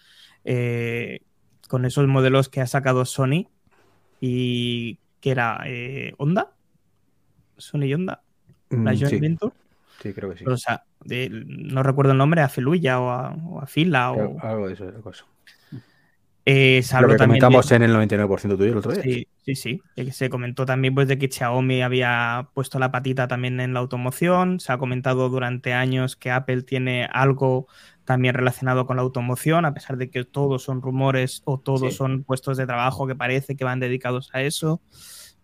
eh, 0.45 1.21
con 1.69 1.85
esos 1.85 2.07
modelos 2.07 2.49
que 2.49 2.61
ha 2.61 2.67
sacado 2.69 3.05
Sony 3.05 3.49
y 4.21 5.01
que 5.21 5.31
era 5.33 5.61
eh, 5.67 6.15
Honda, 6.19 6.53
Sony 7.57 7.83
y 7.87 7.95
Honda, 7.95 8.23
la 8.71 8.93
Mm, 8.93 8.97
joint 8.97 9.09
sí, 9.11 9.19
venture. 9.21 9.53
sí, 10.01 10.13
creo 10.13 10.31
que 10.31 10.39
sí. 10.39 10.45
O 10.47 10.57
sea, 10.57 10.85
de- 11.05 11.29
no 11.31 11.83
recuerdo 11.83 12.13
el 12.13 12.19
nombre, 12.19 12.43
a 12.43 12.49
Feluya 12.49 13.01
o 13.01 13.11
a, 13.11 13.31
o 13.35 13.61
a 13.61 13.67
Fila 13.67 14.13
o... 14.13 14.39
Algo 14.41 14.69
de 14.69 14.75
eso. 14.75 14.87
de. 14.87 14.93
Eh, 16.49 16.81
se 16.85 17.01
Lo 17.01 17.09
que 17.09 17.17
también 17.17 17.41
de- 17.41 17.47
comentamos 17.47 17.73
en 17.73 17.83
el 17.83 17.93
99% 17.93 18.57
tuyo 18.57 18.71
el 18.71 18.79
otro 18.79 18.93
día. 18.93 19.03
Sí, 19.03 19.27
sí, 19.45 19.55
sí. 19.57 19.83
Eh, 19.97 20.13
Se 20.13 20.31
comentó 20.31 20.65
también 20.65 20.95
pues, 20.95 21.09
de 21.09 21.19
que 21.19 21.29
Xiaomi 21.29 21.83
había 21.83 22.49
puesto 22.55 22.79
la 22.79 22.93
patita 22.93 23.27
también 23.27 23.59
en 23.59 23.75
la 23.75 23.81
automoción. 23.81 24.61
Se 24.61 24.73
ha 24.73 24.79
comentado 24.79 25.29
durante 25.29 25.73
años 25.75 26.15
que 26.15 26.31
Apple 26.31 26.63
tiene 26.63 27.09
algo 27.13 27.67
también 28.05 28.35
relacionado 28.37 28.87
con 28.87 28.95
la 28.97 29.03
automoción, 29.03 29.65
a 29.65 29.75
pesar 29.75 29.97
de 29.97 30.09
que 30.09 30.23
todos 30.25 30.63
son 30.63 30.81
rumores 30.83 31.43
o 31.47 31.59
todos 31.59 31.91
Sí. 31.91 31.97
son 31.99 32.23
puestos 32.23 32.57
de 32.57 32.65
trabajo 32.65 33.09
que 33.09 33.17
parece 33.17 33.57
que 33.57 33.65
van 33.65 33.81
dedicados 33.81 34.31
a 34.33 34.43
eso. 34.43 34.81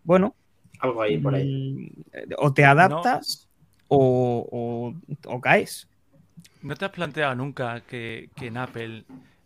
Bueno, 0.05 0.37
Algo 0.79 1.03
ahí 1.03 1.19
por 1.19 1.35
ahí. 1.35 1.91
mm, 2.15 2.33
o 2.39 2.53
te 2.55 2.65
adaptas 2.65 3.49
o, 3.89 4.47
o- 4.53 5.35
o 5.35 5.41
caes. 5.41 5.89
¿No 6.62 6.77
te 6.77 6.85
has 6.85 6.93
planteado 6.93 7.35
nunca 7.35 7.81
que, 7.81 8.31
que 8.37 8.47
en 8.47 8.57
Apple, 8.57 9.05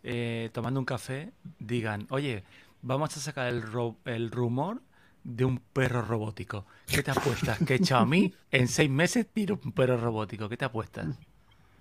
eh, 0.09 0.51
tomando 0.53 0.79
un 0.81 0.87
café, 0.87 1.33
digan, 1.59 2.07
oye, 2.11 2.45
vamos 2.83 3.17
a 3.17 3.21
sacar 3.21 3.49
el, 3.49 3.63
ro- 3.63 3.97
el 4.05 4.31
rumor 4.31 4.81
de 5.25 5.45
un 5.45 5.59
perro 5.59 6.03
robótico? 6.03 6.65
¿Qué 6.87 7.03
te 7.03 7.11
apuestas? 7.11 7.59
Que 7.67 7.79
Xiaomi 7.79 8.33
en 8.53 8.69
seis 8.69 8.89
meses 8.89 9.27
tira 9.33 9.55
un 9.55 9.73
perro 9.73 9.97
robótico. 9.97 10.49
¿Qué 10.49 10.57
te 10.57 10.65
apuestas? 10.65 11.09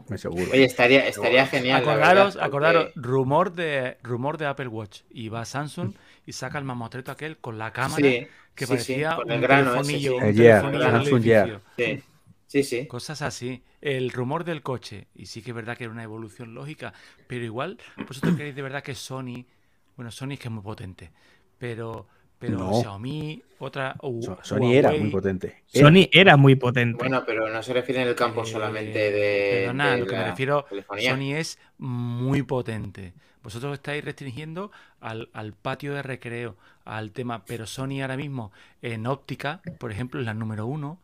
Me 0.09 0.17
seguro. 0.17 0.43
Oye, 0.51 0.65
estaría, 0.65 1.07
estaría 1.07 1.47
genial. 1.47 1.81
acordaros, 1.81 2.33
verdad, 2.33 2.33
porque- 2.33 2.45
acordaros, 2.45 2.91
rumor 2.95 3.53
de, 3.53 3.97
rumor 4.03 4.37
de 4.37 4.45
Apple 4.47 4.67
Watch. 4.67 5.01
Y 5.09 5.29
va 5.29 5.45
Samsung 5.45 5.93
y 6.25 6.33
saca 6.33 6.57
el 6.57 6.63
mamotreto 6.63 7.11
aquel 7.11 7.37
con 7.37 7.57
la 7.57 7.71
cámara 7.71 8.01
Sí, 8.03 8.27
que 8.55 8.65
sí, 8.65 8.71
parecía 8.71 9.11
sí, 9.11 9.15
con 9.17 9.31
el 9.31 9.35
un 9.37 9.41
grano 9.41 9.61
ese, 9.61 9.71
telefonillo, 9.71 10.11
sí. 10.11 10.15
un 10.17 10.71
telefonillo 10.71 11.61
Samsung. 11.77 12.01
Sí, 12.47 12.63
sí. 12.63 12.85
Cosas 12.87 13.21
así. 13.21 13.63
El 13.81 14.11
rumor 14.11 14.43
del 14.43 14.61
coche. 14.61 15.07
Y 15.15 15.25
sí 15.25 15.41
que 15.41 15.51
es 15.51 15.55
verdad 15.55 15.77
que 15.77 15.85
era 15.85 15.93
una 15.93 16.03
evolución 16.03 16.53
lógica. 16.53 16.93
Pero 17.27 17.43
igual, 17.43 17.77
¿vosotros 18.07 18.35
creéis 18.35 18.55
de 18.55 18.61
verdad 18.61 18.83
que 18.83 18.95
Sony. 18.95 19.45
Bueno, 19.95 20.11
Sony 20.11 20.31
es 20.33 20.39
que 20.39 20.47
es 20.47 20.51
muy 20.53 20.63
potente. 20.63 21.11
Pero. 21.57 22.07
Pero 22.37 22.57
No. 22.59 22.73
Xiaomi, 22.81 23.41
otra. 23.59 23.95
Sony 24.43 24.73
era 24.73 24.91
muy 24.91 25.09
potente. 25.09 25.63
Era. 25.73 25.87
Sony 25.87 26.09
era 26.11 26.37
muy 26.37 26.55
potente. 26.55 26.97
Bueno, 26.97 27.23
pero 27.25 27.49
no 27.49 27.63
se 27.63 27.73
refiere 27.73 28.01
en 28.01 28.09
el 28.09 28.15
campo 28.15 28.43
eh, 28.43 28.45
solamente 28.45 29.11
de. 29.11 29.61
Perdona, 29.61 29.91
de 29.91 29.97
lo 29.99 30.05
que 30.05 30.15
me 30.15 30.23
refiero. 30.25 30.65
telefonía. 30.69 31.11
Sony 31.11 31.33
es 31.35 31.57
muy 31.77 32.43
potente. 32.43 33.13
Vosotros 33.41 33.73
estáis 33.75 34.03
restringiendo 34.03 34.71
al, 34.99 35.29
al 35.33 35.53
patio 35.53 35.93
de 35.93 36.01
recreo, 36.01 36.57
al 36.83 37.11
tema. 37.11 37.45
Pero 37.45 37.65
Sony 37.65 38.01
ahora 38.01 38.17
mismo 38.17 38.51
en 38.81 39.07
óptica, 39.07 39.61
por 39.77 39.91
ejemplo, 39.91 40.19
es 40.19 40.25
la 40.25 40.33
número 40.33 40.65
uno. 40.65 40.99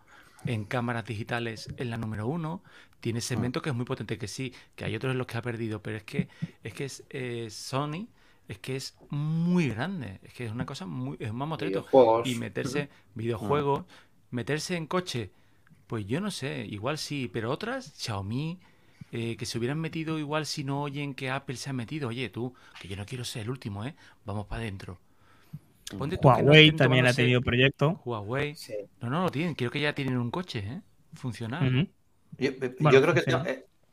En 0.45 0.65
cámaras 0.65 1.05
digitales 1.05 1.69
es 1.77 1.88
la 1.88 1.97
número 1.97 2.27
uno. 2.27 2.63
Tiene 2.99 3.22
segmentos 3.22 3.63
que 3.63 3.69
es 3.69 3.76
muy 3.76 3.85
potente, 3.85 4.18
que 4.18 4.27
sí, 4.27 4.53
que 4.76 4.85
hay 4.85 4.95
otros 4.95 5.11
en 5.11 5.18
los 5.18 5.27
que 5.27 5.38
ha 5.38 5.41
perdido, 5.41 5.81
pero 5.81 5.97
es 5.97 6.03
que 6.03 6.30
es 6.63 6.73
que 6.73 6.85
es, 6.85 7.03
eh, 7.09 7.47
Sony 7.49 8.07
es 8.47 8.59
que 8.59 8.76
es 8.76 8.95
muy 9.09 9.69
grande, 9.69 10.19
es 10.23 10.34
que 10.34 10.45
es 10.45 10.51
una 10.51 10.65
cosa 10.65 10.85
muy, 10.85 11.18
es 11.19 11.31
un 11.31 11.38
mamotreto. 11.38 11.85
Y 12.26 12.35
meterse 12.35 12.89
videojuegos, 13.15 13.85
meterse 14.30 14.76
en 14.76 14.88
coche, 14.88 15.31
pues 15.88 16.05
yo 16.05 16.19
no 16.22 16.31
sé, 16.31 16.65
igual 16.69 16.97
sí, 16.97 17.30
pero 17.31 17.49
otras, 17.49 17.93
Xiaomi, 17.97 18.59
eh, 19.11 19.35
que 19.38 19.45
se 19.45 19.57
hubieran 19.57 19.80
metido 19.80 20.19
igual 20.19 20.45
si 20.45 20.63
no 20.63 20.81
oyen 20.84 21.13
que 21.13 21.30
Apple 21.30 21.57
se 21.57 21.69
ha 21.69 21.73
metido, 21.73 22.09
oye 22.09 22.30
tú, 22.30 22.53
que 22.80 22.88
yo 22.88 22.95
no 22.95 23.05
quiero 23.05 23.23
ser 23.26 23.43
el 23.43 23.49
último, 23.49 23.85
¿eh? 23.85 23.95
Vamos 24.26 24.47
para 24.47 24.61
adentro. 24.61 24.99
Ponte 25.98 26.18
tú 26.18 26.34
que 26.34 26.44
no 26.44 26.52
Huawei 26.52 26.72
también 26.72 27.06
ha 27.06 27.14
tenido 27.14 27.41
proyecto. 27.41 28.02
Huawei. 28.06 28.56
Sí. 28.56 28.74
No, 29.02 29.10
no 29.10 29.24
lo 29.24 29.30
tienen, 29.30 29.56
creo 29.56 29.72
que 29.72 29.82
ya 29.82 29.94
tienen 29.94 30.18
un 30.18 30.32
coche, 30.32 30.60
¿eh? 30.60 30.82
Funcional. 31.14 31.90
Yo, 32.38 32.52
yo 32.52 32.70
Bueno, 32.80 33.02
creo 33.02 33.14
que 33.14 33.24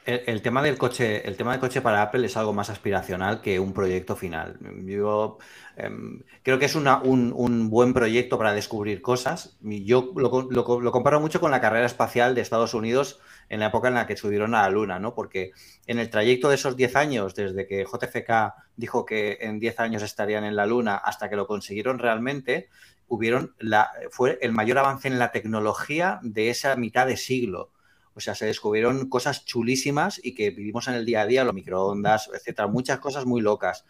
eh, 0.09 0.24
el, 0.27 0.40
tema 0.40 0.62
del 0.62 0.78
coche, 0.78 1.28
el 1.28 1.36
tema 1.36 1.52
del 1.52 1.60
coche 1.60 1.82
para 1.82 2.01
Apple 2.01 2.24
es 2.24 2.35
algo 2.39 2.55
más 2.55 2.70
aspiracional 2.70 3.43
que 3.43 3.60
un 3.60 3.74
proyecto 3.74 4.16
final. 4.16 4.59
Yo 4.86 5.36
em, 5.77 6.23
creo 6.43 6.59
que 6.59 6.65
es 6.65 6.74
un, 6.74 7.69
buen 7.69 7.93
proyecto 7.93 8.39
para 8.39 8.55
descubrir 8.55 9.02
cosas. 9.02 9.59
Yo 9.60 10.12
lo, 10.16 10.93
comparo 10.93 11.20
mucho 11.20 11.40
con 11.40 11.51
la 11.51 11.60
carrera 11.60 11.85
espacial 11.85 12.35
de 12.35 12.40
Estados 12.40 12.73
Unidos 12.73 13.20
en 13.48 13.60
la 13.60 13.66
época 13.66 13.88
en 13.88 13.94
la 13.94 14.06
que 14.06 14.16
subieron 14.16 14.54
a 14.54 14.62
la 14.62 14.70
Luna, 14.70 14.98
¿no? 14.98 15.14
Porque 15.14 15.52
en 15.86 15.98
el 15.98 16.10
trayecto 16.10 16.48
de 16.48 16.56
esos 16.56 16.76
10 16.76 16.96
años, 16.96 17.34
desde 17.34 17.66
que 17.66 17.84
JFK 17.84 18.54
dijo 18.76 19.04
que 19.04 19.38
en 19.40 19.58
10 19.58 19.80
años 19.80 20.02
estarían 20.02 20.44
en 20.44 20.56
la 20.56 20.66
Luna 20.66 20.96
hasta 20.96 21.28
que 21.28 21.36
lo 21.36 21.46
consiguieron 21.46 21.98
realmente, 21.98 22.68
hubieron 23.08 23.54
fue 24.10 24.38
el 24.42 24.52
mayor 24.52 24.78
avance 24.78 25.08
en 25.08 25.18
la 25.18 25.32
tecnología 25.32 26.20
de 26.22 26.50
esa 26.50 26.76
mitad 26.76 27.06
de 27.06 27.16
siglo. 27.16 27.72
O 28.14 28.20
sea, 28.20 28.34
se 28.34 28.46
descubrieron 28.46 29.08
cosas 29.08 29.44
chulísimas 29.44 30.20
y 30.22 30.34
que 30.34 30.50
vivimos 30.50 30.88
en 30.88 30.94
el 30.94 31.06
día 31.06 31.20
a 31.20 31.26
día, 31.26 31.44
los 31.44 31.54
microondas, 31.54 32.28
etcétera, 32.34 32.66
muchas 32.66 32.98
cosas 32.98 33.26
muy 33.26 33.40
locas. 33.40 33.84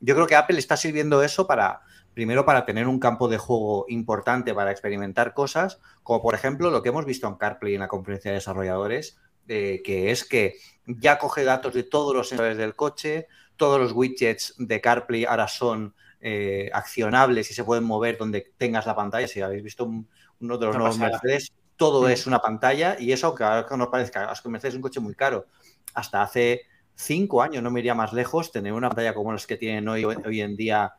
Yo 0.00 0.14
creo 0.14 0.26
que 0.26 0.36
Apple 0.36 0.58
está 0.58 0.76
sirviendo 0.76 1.22
eso 1.22 1.46
para, 1.46 1.80
primero, 2.20 2.44
para 2.44 2.66
tener 2.66 2.86
un 2.86 3.00
campo 3.00 3.28
de 3.28 3.38
juego 3.38 3.86
importante 3.88 4.52
para 4.52 4.70
experimentar 4.70 5.32
cosas, 5.32 5.80
como 6.02 6.20
por 6.20 6.34
ejemplo 6.34 6.68
lo 6.68 6.82
que 6.82 6.90
hemos 6.90 7.06
visto 7.06 7.26
en 7.26 7.36
CarPlay 7.36 7.76
en 7.76 7.80
la 7.80 7.88
conferencia 7.88 8.30
de 8.30 8.34
desarrolladores, 8.34 9.18
eh, 9.48 9.80
que 9.82 10.10
es 10.10 10.26
que 10.26 10.56
ya 10.84 11.16
coge 11.16 11.44
datos 11.44 11.72
de 11.72 11.82
todos 11.82 12.14
los 12.14 12.28
sensores 12.28 12.58
del 12.58 12.76
coche, 12.76 13.26
todos 13.56 13.80
los 13.80 13.92
widgets 13.92 14.54
de 14.58 14.82
CarPlay 14.82 15.24
ahora 15.24 15.48
son 15.48 15.94
eh, 16.20 16.68
accionables 16.74 17.50
y 17.50 17.54
se 17.54 17.64
pueden 17.64 17.84
mover 17.84 18.18
donde 18.18 18.52
tengas 18.58 18.84
la 18.84 18.94
pantalla. 18.94 19.26
Si 19.26 19.40
habéis 19.40 19.62
visto 19.62 19.86
uno 19.86 20.58
de 20.58 20.66
los 20.66 20.76
nuevos 20.76 20.98
Mercedes, 20.98 21.54
todo 21.76 22.06
es 22.06 22.26
una 22.26 22.40
pantalla 22.40 22.98
y 23.00 23.12
eso, 23.12 23.34
que 23.34 23.44
ahora 23.44 23.66
que 23.66 23.78
nos 23.78 23.88
parezca, 23.88 24.30
es 24.30 24.42
que 24.42 24.50
Mercedes 24.50 24.74
es 24.74 24.76
un 24.76 24.82
coche 24.82 25.00
muy 25.00 25.14
caro. 25.14 25.46
Hasta 25.94 26.20
hace 26.20 26.66
cinco 26.94 27.40
años, 27.40 27.62
no 27.62 27.70
me 27.70 27.80
iría 27.80 27.94
más 27.94 28.12
lejos, 28.12 28.52
tener 28.52 28.74
una 28.74 28.90
pantalla 28.90 29.14
como 29.14 29.32
las 29.32 29.46
que 29.46 29.56
tienen 29.56 29.88
hoy, 29.88 30.04
hoy 30.04 30.42
en 30.42 30.54
día 30.54 30.92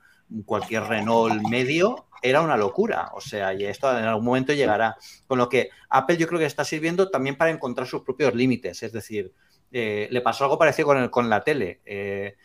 cualquier 0.46 0.84
Renault 0.84 1.42
medio 1.50 2.08
era 2.22 2.42
una 2.42 2.58
locura. 2.58 3.12
O 3.14 3.22
sea, 3.22 3.54
y 3.54 3.66
esto 3.66 3.98
en 3.98 4.06
algún 4.06 4.26
momento 4.26 4.54
llegará. 4.54 4.98
Con 5.28 5.38
lo 5.38 5.50
que 5.50 5.70
Apple 5.90 6.18
yo 6.18 6.28
creo 6.28 6.40
que 6.40 6.46
está 6.46 6.64
sirviendo 6.64 7.10
también 7.10 7.38
para 7.38 7.52
encontrar 7.52 7.88
sus 7.88 8.02
propios 8.02 8.36
límites. 8.36 8.84
Es 8.84 8.92
decir, 8.92 9.34
eh, 9.72 10.08
le 10.12 10.22
pasó 10.22 10.44
algo 10.44 10.58
parecido 10.58 10.88
con, 10.88 11.10
con 11.10 11.30
la 11.30 11.44
tele. 11.44 11.82
Eh, 11.86 12.36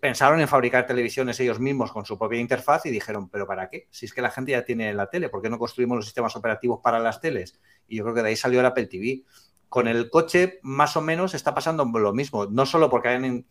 pensaron 0.00 0.40
en 0.40 0.48
fabricar 0.48 0.86
televisiones 0.86 1.38
ellos 1.40 1.60
mismos 1.60 1.92
con 1.92 2.04
su 2.04 2.18
propia 2.18 2.40
interfaz 2.40 2.84
y 2.86 2.90
dijeron, 2.90 3.28
pero 3.28 3.46
¿para 3.46 3.68
qué? 3.70 3.86
Si 3.90 4.06
es 4.06 4.12
que 4.12 4.22
la 4.22 4.30
gente 4.30 4.52
ya 4.52 4.64
tiene 4.64 4.92
la 4.92 5.08
tele, 5.08 5.28
¿por 5.28 5.40
qué 5.40 5.48
no 5.48 5.58
construimos 5.58 5.96
los 5.96 6.04
sistemas 6.04 6.34
operativos 6.36 6.80
para 6.82 6.98
las 6.98 7.20
teles? 7.20 7.58
Y 7.86 7.96
yo 7.96 8.04
creo 8.04 8.14
que 8.16 8.22
de 8.22 8.28
ahí 8.28 8.36
salió 8.36 8.60
el 8.60 8.66
Apple 8.66 8.86
TV. 8.86 9.22
Con 9.68 9.86
el 9.86 10.10
coche, 10.10 10.60
más 10.62 10.96
o 10.96 11.00
menos, 11.00 11.34
está 11.34 11.54
pasando 11.54 11.84
lo 11.84 12.12
mismo. 12.12 12.46
No 12.46 12.64
solo 12.66 12.88
porque 12.88 13.08
hayan 13.08 13.46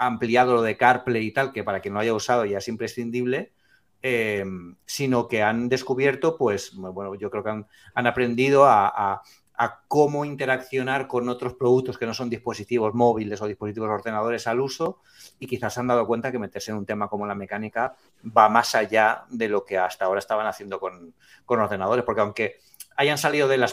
ampliado 0.00 0.54
lo 0.54 0.62
de 0.62 0.76
CarPlay 0.76 1.26
y 1.26 1.32
tal, 1.32 1.52
que 1.52 1.62
para 1.62 1.80
quien 1.80 1.94
no 1.94 2.00
haya 2.00 2.14
usado 2.14 2.46
ya 2.46 2.58
es 2.58 2.68
imprescindible, 2.68 3.52
eh, 4.02 4.44
sino 4.86 5.28
que 5.28 5.42
han 5.42 5.68
descubierto, 5.68 6.38
pues, 6.38 6.74
bueno, 6.74 7.14
yo 7.16 7.30
creo 7.30 7.44
que 7.44 7.50
han, 7.50 8.06
aprendido 8.06 8.64
a, 8.66 9.22
cómo 9.88 10.24
interaccionar 10.24 11.06
con 11.06 11.28
otros 11.28 11.52
productos 11.52 11.98
que 11.98 12.06
no 12.06 12.14
son 12.14 12.30
dispositivos 12.30 12.94
móviles 12.94 13.42
o 13.42 13.46
dispositivos 13.46 13.90
ordenadores 13.90 14.46
al 14.46 14.58
uso 14.58 15.02
y 15.38 15.46
quizás 15.46 15.76
han 15.76 15.86
dado 15.86 16.06
cuenta 16.06 16.32
que 16.32 16.38
meterse 16.38 16.70
en 16.70 16.78
un 16.78 16.86
tema 16.86 17.08
como 17.08 17.26
la 17.26 17.34
mecánica 17.34 17.94
va 18.24 18.48
más 18.48 18.74
allá 18.74 19.24
de 19.28 19.50
lo 19.50 19.66
que 19.66 19.76
hasta 19.76 20.06
ahora 20.06 20.20
estaban 20.20 20.46
haciendo 20.46 20.80
con, 20.80 21.14
ordenadores, 21.44 22.06
porque 22.06 22.22
aunque 22.22 22.60
hayan 23.00 23.16
salido 23.16 23.48
del, 23.48 23.64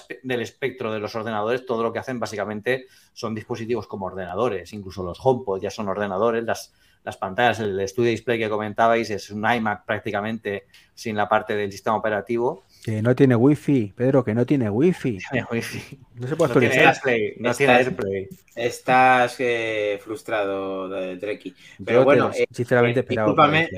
espectro 0.41 0.93
de 0.93 0.99
los 0.99 1.13
ordenadores, 1.13 1.65
todo 1.65 1.83
lo 1.83 1.91
que 1.91 1.99
hacen 1.99 2.17
básicamente 2.17 2.85
son 3.11 3.35
dispositivos 3.35 3.85
como 3.85 4.05
ordenadores, 4.05 4.71
incluso 4.71 5.03
los 5.03 5.19
HomePod 5.21 5.61
ya 5.61 5.69
son 5.69 5.89
ordenadores, 5.89 6.45
las, 6.45 6.73
las 7.03 7.17
pantallas, 7.17 7.59
el 7.59 7.77
estudio 7.81 8.11
display 8.11 8.39
que 8.39 8.49
comentabais 8.49 9.09
es 9.09 9.29
un 9.29 9.39
iMac 9.39 9.85
prácticamente 9.85 10.67
sin 10.93 11.17
la 11.17 11.27
parte 11.27 11.57
del 11.57 11.73
sistema 11.73 11.97
operativo 11.97 12.63
que 12.87 13.01
no 13.01 13.13
tiene 13.13 13.35
wifi, 13.35 13.91
Pedro, 13.93 14.23
que 14.23 14.33
no 14.33 14.45
tiene 14.45 14.69
wifi. 14.69 15.17
Tiene 15.29 15.45
wifi. 15.51 15.99
No 16.15 16.25
se 16.25 16.37
puede 16.37 16.53
actualizar. 16.53 16.95
no 17.37 17.53
tiene 17.53 17.73
AirPlay. 17.73 18.29
Estás 18.55 19.35
eh, 19.39 19.99
frustrado, 20.01 20.87
Dreki. 20.87 21.53
Pero 21.83 22.05
bueno, 22.05 22.31
eh, 22.33 22.45
sinceramente 22.49 23.01
eh, 23.01 23.05
discúlpame. 23.09 23.69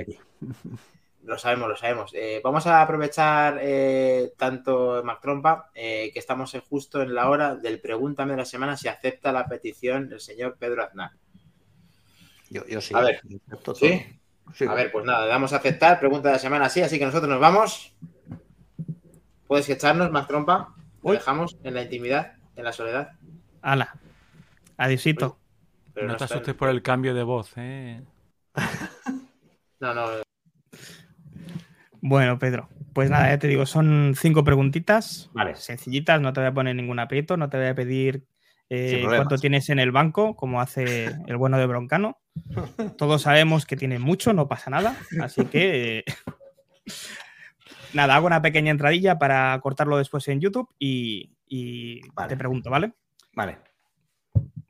Lo 1.29 1.37
sabemos, 1.37 1.69
lo 1.69 1.77
sabemos. 1.77 2.11
vamos 2.43 2.65
a 2.65 2.81
aprovechar 2.81 3.61
tanto 4.35 5.03
Mac 5.03 5.21
Trompa 5.21 5.69
que 5.73 6.11
estamos 6.15 6.57
justo 6.67 7.03
en 7.03 7.13
la 7.13 7.29
hora 7.29 7.55
del 7.55 7.79
pregúntame 7.79 8.31
de 8.31 8.37
la 8.37 8.45
semana 8.45 8.75
si 8.75 8.87
acepta 8.87 9.31
la 9.31 9.45
petición 9.45 10.11
el 10.11 10.19
señor 10.19 10.57
Pedro 10.57 10.83
Aznar. 10.83 11.11
Yo, 12.49 12.65
yo 12.65 12.81
sí. 12.81 12.95
A 12.95 13.01
ver, 13.01 13.21
¿sí? 13.75 14.65
A 14.67 14.73
ver, 14.73 14.91
pues 14.91 15.05
nada, 15.05 15.25
le 15.25 15.29
damos 15.29 15.53
a 15.53 15.57
aceptar, 15.57 15.99
pregunta 15.99 16.29
de 16.29 16.33
la 16.33 16.39
semana 16.39 16.67
sí, 16.67 16.81
así 16.81 16.97
que 16.97 17.05
nosotros 17.05 17.29
nos 17.29 17.39
vamos. 17.39 17.93
¿Puedes 19.47 19.69
echarnos 19.69 20.11
más 20.11 20.27
trompa? 20.27 20.73
Lo 21.03 21.11
dejamos 21.11 21.57
en 21.63 21.75
la 21.75 21.83
intimidad, 21.83 22.33
en 22.55 22.63
la 22.63 22.73
soledad. 22.73 23.11
Ala. 23.61 23.95
Adiosito. 24.77 25.37
no, 25.95 26.17
te 26.17 26.23
asustes 26.23 26.55
por 26.55 26.69
el 26.69 26.81
cambio 26.81 27.13
de 27.13 27.23
voz, 27.23 27.53
¿eh? 27.55 28.01
no, 29.79 29.93
no. 29.93 30.28
Bueno, 32.01 32.39
Pedro, 32.39 32.69
pues 32.93 33.09
nada, 33.09 33.29
ya 33.29 33.39
te 33.39 33.47
digo, 33.47 33.65
son 33.65 34.13
cinco 34.17 34.43
preguntitas. 34.43 35.29
Vale. 35.33 35.55
Sencillitas, 35.55 36.21
no 36.21 36.33
te 36.33 36.39
voy 36.39 36.47
a 36.47 36.53
poner 36.53 36.75
ningún 36.75 36.99
aprieto, 36.99 37.37
no 37.37 37.49
te 37.49 37.57
voy 37.57 37.67
a 37.67 37.75
pedir 37.75 38.25
eh, 38.69 39.03
cuánto 39.05 39.37
tienes 39.37 39.69
en 39.69 39.79
el 39.79 39.91
banco, 39.91 40.35
como 40.35 40.61
hace 40.61 41.05
el 41.27 41.37
bueno 41.37 41.57
de 41.57 41.65
Broncano. 41.65 42.19
Todos 42.97 43.23
sabemos 43.23 43.65
que 43.65 43.75
tiene 43.75 43.99
mucho, 43.99 44.33
no 44.33 44.47
pasa 44.47 44.69
nada. 44.69 44.95
Así 45.21 45.45
que 45.45 46.03
nada, 47.93 48.15
hago 48.15 48.27
una 48.27 48.41
pequeña 48.41 48.71
entradilla 48.71 49.17
para 49.17 49.59
cortarlo 49.61 49.97
después 49.97 50.27
en 50.27 50.39
YouTube 50.39 50.69
y, 50.77 51.31
te 51.47 52.37
pregunto, 52.37 52.69
¿vale? 52.69 52.93
Vale. 53.33 53.57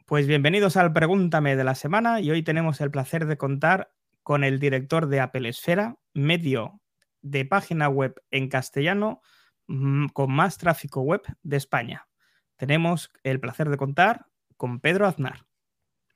Pues 0.06 0.26
bienvenidos 0.26 0.77
al 0.77 0.93
Pregúntame 0.93 1.56
de 1.56 1.64
la 1.64 1.76
semana 1.76 2.22
y 2.22 2.31
hoy 2.31 2.41
tenemos 2.41 2.81
el 2.81 2.89
placer 2.89 3.27
de 3.27 3.38
contar 3.38 3.91
con 4.23 4.43
el 4.43 4.60
director 4.60 5.07
de 5.07 5.19
Apple 5.19 5.49
Esfera, 5.49 5.97
medio 6.14 6.78
de 7.22 7.46
página 7.46 7.90
web 7.90 8.22
en 8.32 8.50
castellano 8.50 9.22
mm, 9.68 10.08
con 10.08 10.32
más 10.32 10.58
tráfico 10.58 11.02
web 11.02 11.22
de 11.44 11.58
España. 11.58 12.08
Tenemos 12.58 13.12
el 13.24 13.40
placer 13.40 13.70
de 13.70 13.78
contar 13.78 14.26
con 14.58 14.80
Pedro 14.80 15.08
Aznar. 15.08 15.46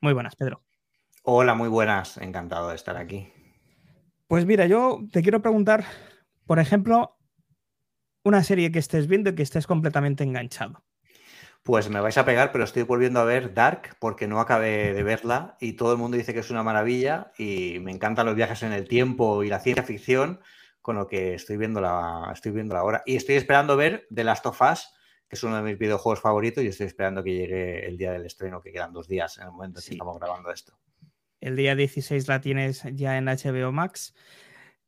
Muy 0.02 0.14
buenas, 0.14 0.36
Pedro. 0.36 0.64
Hola, 1.24 1.56
muy 1.56 1.70
buenas. 1.70 2.18
Encantado 2.18 2.70
de 2.70 2.76
estar 2.76 2.98
aquí. 2.98 3.32
Pues 4.28 4.46
mira, 4.46 4.66
yo 4.66 5.00
te 5.12 5.22
quiero 5.22 5.42
preguntar 5.42 5.86
por 6.46 6.60
ejemplo, 6.60 7.18
una 8.24 8.44
serie 8.44 8.72
que 8.72 8.80
estés 8.80 9.08
viendo 9.08 9.30
y 9.30 9.36
que 9.36 9.44
estés 9.44 9.68
completamente 9.68 10.24
enganchado. 10.24 10.84
Pues 11.64 11.90
me 11.90 12.02
vais 12.02 12.18
a 12.18 12.26
pegar, 12.26 12.52
pero 12.52 12.66
estoy 12.66 12.84
volviendo 12.84 13.22
a 13.22 13.26
ver 13.26 13.54
Dark 13.54 13.96
porque 14.00 14.28
no 14.28 14.42
acabé 14.42 14.94
de 14.94 15.04
verla 15.04 15.56
y 15.62 15.74
todo 15.74 15.94
el 15.94 15.98
mundo 15.98 16.18
dice 16.18 16.34
que 16.34 16.42
es 16.42 16.50
una 16.50 16.64
maravilla 16.64 17.32
y 17.38 17.80
me 17.80 17.92
encantan 17.92 18.26
los 18.26 18.36
viajes 18.36 18.64
en 18.64 18.74
el 18.74 18.88
tiempo 18.88 19.44
y 19.44 19.50
la 19.50 19.62
ciencia 19.62 19.84
ficción, 19.84 20.42
con 20.84 20.98
lo 20.98 21.08
que 21.08 21.34
estoy 21.34 21.56
viendo 21.56 21.80
la, 21.80 22.30
estoy 22.34 22.52
viendo 22.52 22.76
ahora. 22.76 23.02
Y 23.06 23.16
estoy 23.16 23.36
esperando 23.36 23.78
ver 23.78 24.06
The 24.14 24.26
Last 24.26 24.46
of 24.46 24.62
Us, 24.62 24.94
que 25.30 25.38
es 25.38 25.44
uno 25.44 25.56
de 25.56 25.64
mis 25.64 25.80
videojuegos 25.80 26.20
favoritos 26.20 26.62
y 26.62 26.68
estoy 26.68 26.88
esperando 26.88 27.24
que 27.24 27.34
llegue 27.34 27.88
el 27.88 27.98
día 27.98 28.12
del 28.12 28.26
estreno, 28.26 28.62
que 28.62 28.74
quedan 28.74 28.92
dos 28.92 29.08
días 29.08 29.38
en 29.38 29.46
el 29.46 29.52
momento 29.52 29.80
en 29.80 29.86
que 29.86 29.92
estamos 29.94 30.20
grabando 30.20 30.52
esto. 30.52 30.78
El 31.40 31.56
día 31.56 31.76
16 31.76 32.28
la 32.28 32.42
tienes 32.42 32.84
ya 32.94 33.18
en 33.18 33.26
HBO 33.26 33.72
Max. 33.72 34.14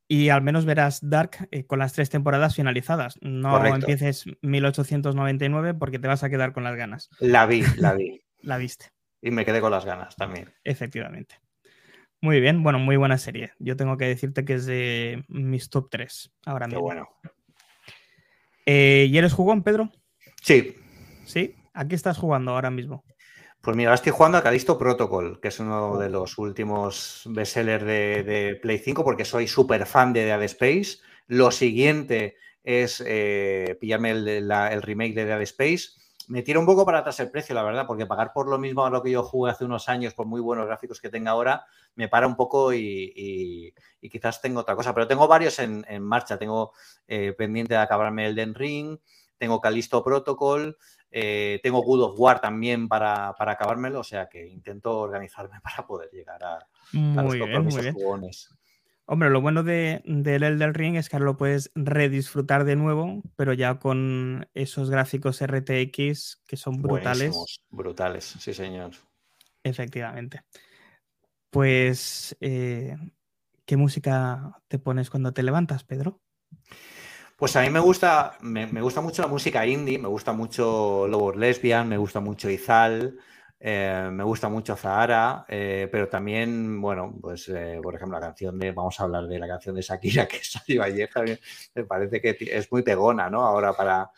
Y 0.07 0.29
al 0.29 0.41
menos 0.41 0.65
verás 0.65 0.99
Dark 1.01 1.47
eh, 1.49 1.65
con 1.65 1.79
las 1.79 1.93
tres 1.93 2.09
temporadas 2.09 2.55
finalizadas. 2.55 3.17
No 3.21 3.65
empieces 3.65 4.25
1899 4.41 5.75
porque 5.75 5.97
te 5.97 6.09
vas 6.09 6.23
a 6.23 6.29
quedar 6.29 6.51
con 6.51 6.65
las 6.65 6.75
ganas. 6.75 7.09
La 7.19 7.45
vi, 7.45 7.63
la 7.77 7.93
vi. 7.93 8.21
la 8.41 8.57
viste. 8.57 8.91
Y 9.21 9.31
me 9.31 9.45
quedé 9.45 9.61
con 9.61 9.71
las 9.71 9.85
ganas 9.85 10.15
también. 10.17 10.53
Efectivamente. 10.65 11.39
Muy 12.25 12.39
bien, 12.39 12.63
bueno, 12.63 12.79
muy 12.79 12.97
buena 12.97 13.19
serie. 13.19 13.51
Yo 13.59 13.77
tengo 13.77 13.97
que 13.97 14.05
decirte 14.05 14.45
que 14.45 14.55
es 14.55 14.65
de 14.65 15.23
mis 15.27 15.69
top 15.69 15.89
3 15.91 16.31
ahora 16.47 16.65
mismo. 16.65 16.79
Qué 16.79 16.83
bueno. 16.83 17.09
Eh, 18.65 19.05
¿Y 19.11 19.15
eres 19.15 19.31
jugón, 19.31 19.61
Pedro? 19.61 19.91
Sí. 20.41 20.75
¿Sí? 21.23 21.53
¿A 21.75 21.87
qué 21.87 21.93
estás 21.93 22.17
jugando 22.17 22.53
ahora 22.53 22.71
mismo? 22.71 23.05
Pues 23.61 23.77
mira, 23.77 23.89
ahora 23.89 23.97
estoy 23.97 24.11
jugando 24.11 24.39
a 24.39 24.41
Calisto 24.41 24.75
Protocol, 24.75 25.39
que 25.39 25.49
es 25.49 25.59
uno 25.59 25.99
de 25.99 26.09
los 26.09 26.39
últimos 26.39 27.29
bestsellers 27.29 27.85
de, 27.85 28.57
Play 28.59 28.79
5, 28.79 29.03
porque 29.03 29.23
soy 29.23 29.47
súper 29.47 29.85
fan 29.85 30.11
de 30.11 30.25
Dead 30.25 30.41
Space. 30.45 30.97
Lo 31.27 31.51
siguiente 31.51 32.37
es 32.63 33.03
eh, 33.05 33.77
pillarme 33.79 34.09
el, 34.09 34.81
remake 34.81 35.13
de 35.13 35.25
Dead 35.25 35.41
Space. 35.43 35.89
Me 36.27 36.41
tira 36.41 36.59
un 36.59 36.65
poco 36.65 36.85
para 36.85 36.99
atrás 36.99 37.19
el 37.19 37.29
precio, 37.29 37.53
la 37.53 37.63
verdad, 37.63 37.85
porque 37.85 38.05
pagar 38.05 38.33
por 38.33 38.47
lo 38.47 38.57
mismo 38.57 38.85
a 38.85 38.89
lo 38.89 39.01
que 39.01 39.11
yo 39.11 39.23
jugué 39.23 39.51
hace 39.51 39.65
unos 39.65 39.89
años, 39.89 40.13
por 40.13 40.25
muy 40.25 40.41
buenos 40.41 40.65
gráficos 40.65 40.99
que 40.99 41.09
tenga 41.09 41.31
ahora, 41.31 41.65
me 41.95 42.07
para 42.07 42.27
un 42.27 42.35
poco 42.35 42.73
y, 42.73 43.73
quizás 44.01 44.41
tengo 44.41 44.61
otra 44.61 44.75
cosa. 44.75 44.93
Pero 44.93 45.07
tengo 45.07 45.27
varios 45.27 45.59
en, 45.59 46.03
marcha. 46.03 46.37
Tengo 46.37 46.73
eh, 47.07 47.33
pendiente 47.37 47.73
de 47.73 47.79
acabarme 47.79 48.25
el 48.27 48.35
Den 48.35 48.55
Ring, 48.55 48.97
tengo 49.37 49.61
Callisto 49.61 50.03
Protocol, 50.03 50.77
eh, 51.11 51.59
tengo 51.63 51.81
Good 51.81 52.01
of 52.01 52.19
War 52.19 52.41
también 52.41 52.87
para, 52.87 53.33
para, 53.37 53.53
acabármelo, 53.53 54.01
o 54.01 54.03
sea 54.03 54.27
que 54.27 54.45
intento 54.47 54.97
organizarme 54.99 55.59
para 55.63 55.85
poder 55.85 56.09
llegar 56.11 56.43
a, 56.43 56.55
a 56.57 57.23
los 57.23 57.35
compromisos 57.35 57.93
jugones. 57.93 58.49
Hombre, 59.07 59.29
lo 59.29 59.39
bueno 59.39 59.61
de, 59.63 60.01
del 60.05 60.43
Elden 60.43 60.73
Ring 60.73 60.95
es 60.95 61.09
que 61.09 61.15
ahora 61.15 61.25
lo 61.25 61.37
puedes 61.37 61.71
redisfrutar 61.75 62.63
de 62.63 62.75
nuevo, 62.75 63.21
pero 63.35 63.53
ya 63.53 63.77
con 63.77 64.47
esos 64.55 64.89
gráficos 64.89 65.41
RTX 65.41 66.41
que 66.47 66.57
son 66.57 66.81
brutales, 66.81 67.19
Buenísimos, 67.19 67.63
brutales, 67.69 68.35
sí 68.39 68.53
señor. 68.53 68.91
efectivamente. 69.63 70.41
Pues, 71.51 72.35
eh, 72.41 72.97
¿qué 73.65 73.77
música 73.77 74.59
te 74.67 74.79
pones 74.79 75.09
cuando 75.09 75.33
te 75.33 75.43
levantas, 75.43 75.83
Pedro? 75.83 76.19
Pues 77.37 77.55
a 77.55 77.61
mí 77.61 77.69
me 77.69 77.79
gusta, 77.79 78.37
me, 78.41 78.65
me 78.67 78.81
gusta 78.81 79.01
mucho 79.01 79.21
la 79.21 79.27
música 79.27 79.65
indie, 79.65 79.99
me 79.99 80.07
gusta 80.07 80.31
mucho 80.33 81.07
Lobos 81.07 81.35
Lesbian, 81.35 81.87
me 81.87 81.97
gusta 81.97 82.19
mucho 82.21 82.49
Izal, 82.49 83.19
eh, 83.67 84.09
me 84.11 84.23
gusta 84.23 84.47
mucho 84.47 84.75
Zahara, 84.75 85.43
eh, 85.49 85.89
pero 85.91 86.07
también, 86.07 86.79
bueno, 86.79 87.15
pues 87.19 87.49
eh, 87.49 87.79
por 87.81 87.95
ejemplo 87.95 88.19
la 88.19 88.27
canción 88.27 88.59
de, 88.59 88.71
vamos 88.71 88.99
a 88.99 89.03
hablar 89.05 89.25
de 89.25 89.39
la 89.39 89.47
canción 89.47 89.73
de 89.73 89.81
Shakira 89.81 90.27
que 90.27 90.37
salió 90.43 90.83
ayer, 90.83 91.09
también 91.11 91.39
me 91.73 91.83
parece 91.83 92.21
que 92.21 92.37
es 92.39 92.71
muy 92.71 92.83
pegona, 92.83 93.27
¿no? 93.27 93.41
Ahora 93.43 93.73
para, 93.73 94.11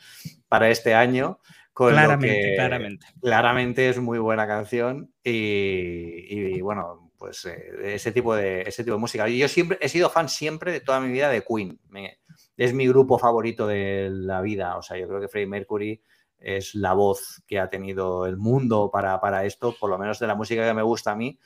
para 0.50 0.70
este 0.70 0.94
año. 0.94 1.40
Con 1.72 1.92
lo 1.92 1.94
Claramente, 1.94 2.42
que 2.42 2.56
claramente. 2.56 3.06
claramente 3.22 3.90
es 3.90 4.00
muy 4.00 4.18
buena 4.18 4.48
canción 4.48 5.14
y, 5.24 6.26
y, 6.56 6.60
bueno, 6.62 7.12
pues 7.20 7.46
eh, 7.46 7.94
ese, 7.94 8.12
tipo 8.12 8.36
de, 8.36 8.64
ese 8.64 8.84
tipo 8.84 8.96
de 8.96 9.00
música. 9.00 9.28
Yo 9.30 9.48
siempre 9.48 9.78
he 9.80 9.88
sido 9.88 10.10
fan 10.10 10.28
siempre 10.28 10.72
de 10.72 10.82
toda 10.82 11.00
mi 11.00 11.12
vida 11.12 11.30
de 11.30 11.44
Queen. 11.44 11.80
Me- 11.90 12.18
es 12.58 12.74
mi 12.74 12.88
grupo 12.88 13.20
favorito 13.20 13.68
de 13.68 14.10
la 14.12 14.42
vida. 14.42 14.76
O 14.78 14.82
sea, 14.82 14.98
yo 14.98 15.08
creo 15.08 15.22
que 15.22 15.28
Freddie 15.28 15.48
Mercury 15.48 16.02
es 16.40 16.76
la 16.76 16.94
voz 16.94 17.42
que 17.48 17.60
ha 17.60 17.70
tenido 17.70 18.26
el 18.26 18.38
mundo 18.38 18.90
para, 18.92 19.20
para 19.20 19.46
esto, 19.46 19.76
por 19.80 19.90
lo 19.90 19.98
menos 19.98 20.20
de 20.20 20.28
la 20.28 20.36
música 20.36 20.66
que 20.68 20.74
me 20.74 20.84
gusta 20.84 21.12
a 21.12 21.16
mí. 21.16 21.38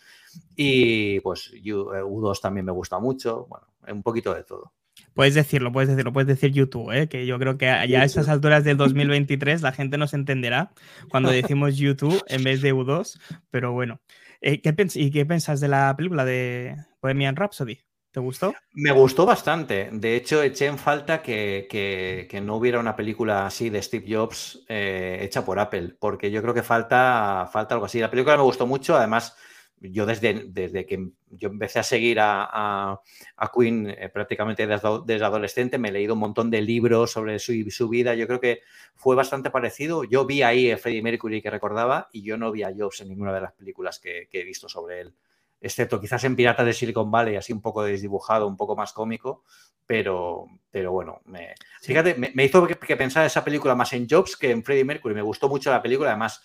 Y 0.55 1.19
pues 1.21 1.49
U- 1.51 1.93
eh, 1.93 2.03
U2 2.03 2.39
también 2.41 2.65
me 2.65 2.71
gusta 2.71 2.99
mucho. 2.99 3.47
Bueno, 3.47 3.67
un 3.89 4.03
poquito 4.03 4.33
de 4.33 4.43
todo. 4.43 4.73
Puedes 5.13 5.33
decirlo, 5.35 5.71
puedes 5.71 5.89
decirlo, 5.89 6.13
puedes 6.13 6.27
decir 6.27 6.51
YouTube, 6.51 6.91
¿eh? 6.91 7.07
que 7.07 7.25
yo 7.25 7.37
creo 7.39 7.57
que 7.57 7.65
ya 7.65 8.01
a 8.01 8.05
estas 8.05 8.29
alturas 8.29 8.63
del 8.63 8.77
2023 8.77 9.61
la 9.61 9.71
gente 9.71 9.97
nos 9.97 10.13
entenderá 10.13 10.71
cuando 11.09 11.29
decimos 11.31 11.77
YouTube 11.77 12.21
en 12.27 12.43
vez 12.43 12.61
de 12.61 12.73
U2, 12.73 13.19
pero 13.49 13.71
bueno. 13.71 13.99
Eh, 14.41 14.61
¿qué 14.61 14.75
pens- 14.75 14.99
¿Y 14.99 15.11
qué 15.11 15.25
piensas 15.25 15.59
de 15.59 15.67
la 15.67 15.93
película 15.95 16.25
de 16.25 16.75
Bohemian 17.01 17.35
Rhapsody? 17.35 17.79
¿Te 18.11 18.19
gustó? 18.19 18.53
Me 18.73 18.91
gustó 18.91 19.25
bastante. 19.25 19.89
De 19.91 20.17
hecho, 20.17 20.43
eché 20.43 20.65
en 20.65 20.77
falta 20.77 21.21
que, 21.21 22.27
no 22.43 22.57
hubiera 22.57 22.79
una 22.79 22.95
película 22.95 23.45
así 23.45 23.69
de 23.69 23.81
Steve 23.81 24.05
Jobs 24.13 24.65
eh, 24.67 25.19
hecha 25.21 25.45
por 25.45 25.59
Apple, 25.59 25.95
porque 25.97 26.29
yo 26.29 26.41
creo 26.41 26.53
que 26.53 26.61
falta, 26.61 27.43
algo 27.43 27.85
así. 27.85 27.99
La 27.99 28.11
película 28.11 28.35
me 28.35 28.43
gustó 28.43 28.67
mucho, 28.67 28.97
además, 28.97 29.37
yo 29.79 30.05
desde, 30.05 30.85
que 30.85 31.07
yo 31.29 31.49
empecé 31.49 31.79
a 31.79 31.83
seguir 31.83 32.19
a, 32.19 32.43
a- 32.51 33.01
a 33.37 33.51
Queen 33.51 33.89
eh, 33.89 34.09
prácticamente 34.09 34.67
desde, 34.67 35.23
adolescente, 35.25 35.77
me 35.77 35.87
he 35.87 35.91
leído 35.93 36.13
un 36.13 36.19
montón 36.19 36.51
de 36.51 36.61
libros 36.61 37.11
sobre 37.11 37.39
su, 37.39 37.53
su 37.69 37.87
vida. 37.87 38.13
Yo 38.15 38.27
creo 38.27 38.41
que 38.41 38.61
fue 38.93 39.15
bastante 39.15 39.51
parecido. 39.51 40.03
Yo 40.03 40.25
vi 40.25 40.41
ahí 40.43 40.69
a 40.69 40.77
Freddie 40.77 41.01
Mercury 41.01 41.41
que 41.41 41.49
recordaba 41.49 42.09
y 42.11 42.23
yo 42.23 42.37
no 42.37 42.51
vi 42.51 42.63
a 42.63 42.73
Jobs 42.77 42.99
en 43.01 43.07
ninguna 43.07 43.33
de 43.33 43.41
las 43.41 43.53
películas 43.53 43.99
que 43.99 44.27
he 44.33 44.43
visto 44.43 44.67
sobre 44.67 44.99
él 44.99 45.15
excepto 45.61 46.01
quizás 46.01 46.23
en 46.23 46.35
Piratas 46.35 46.65
de 46.65 46.73
Silicon 46.73 47.11
Valley, 47.11 47.35
así 47.35 47.53
un 47.53 47.61
poco 47.61 47.83
desdibujado, 47.83 48.47
un 48.47 48.57
poco 48.57 48.75
más 48.75 48.91
cómico, 48.93 49.43
pero, 49.85 50.47
pero 50.71 50.91
bueno, 50.91 51.21
me, 51.25 51.53
fíjate, 51.81 52.15
me, 52.15 52.31
me 52.33 52.45
hizo 52.45 52.65
que, 52.65 52.75
que, 52.75 52.97
pensar 52.97 53.25
esa 53.25 53.43
película 53.43 53.75
más 53.75 53.93
en 53.93 54.07
Jobs 54.09 54.35
que 54.35 54.49
en 54.49 54.63
Freddie 54.63 54.85
Mercury. 54.85 55.13
Me 55.13 55.21
gustó 55.21 55.49
mucho 55.49 55.69
la 55.69 55.81
película, 55.81 56.09
además 56.09 56.41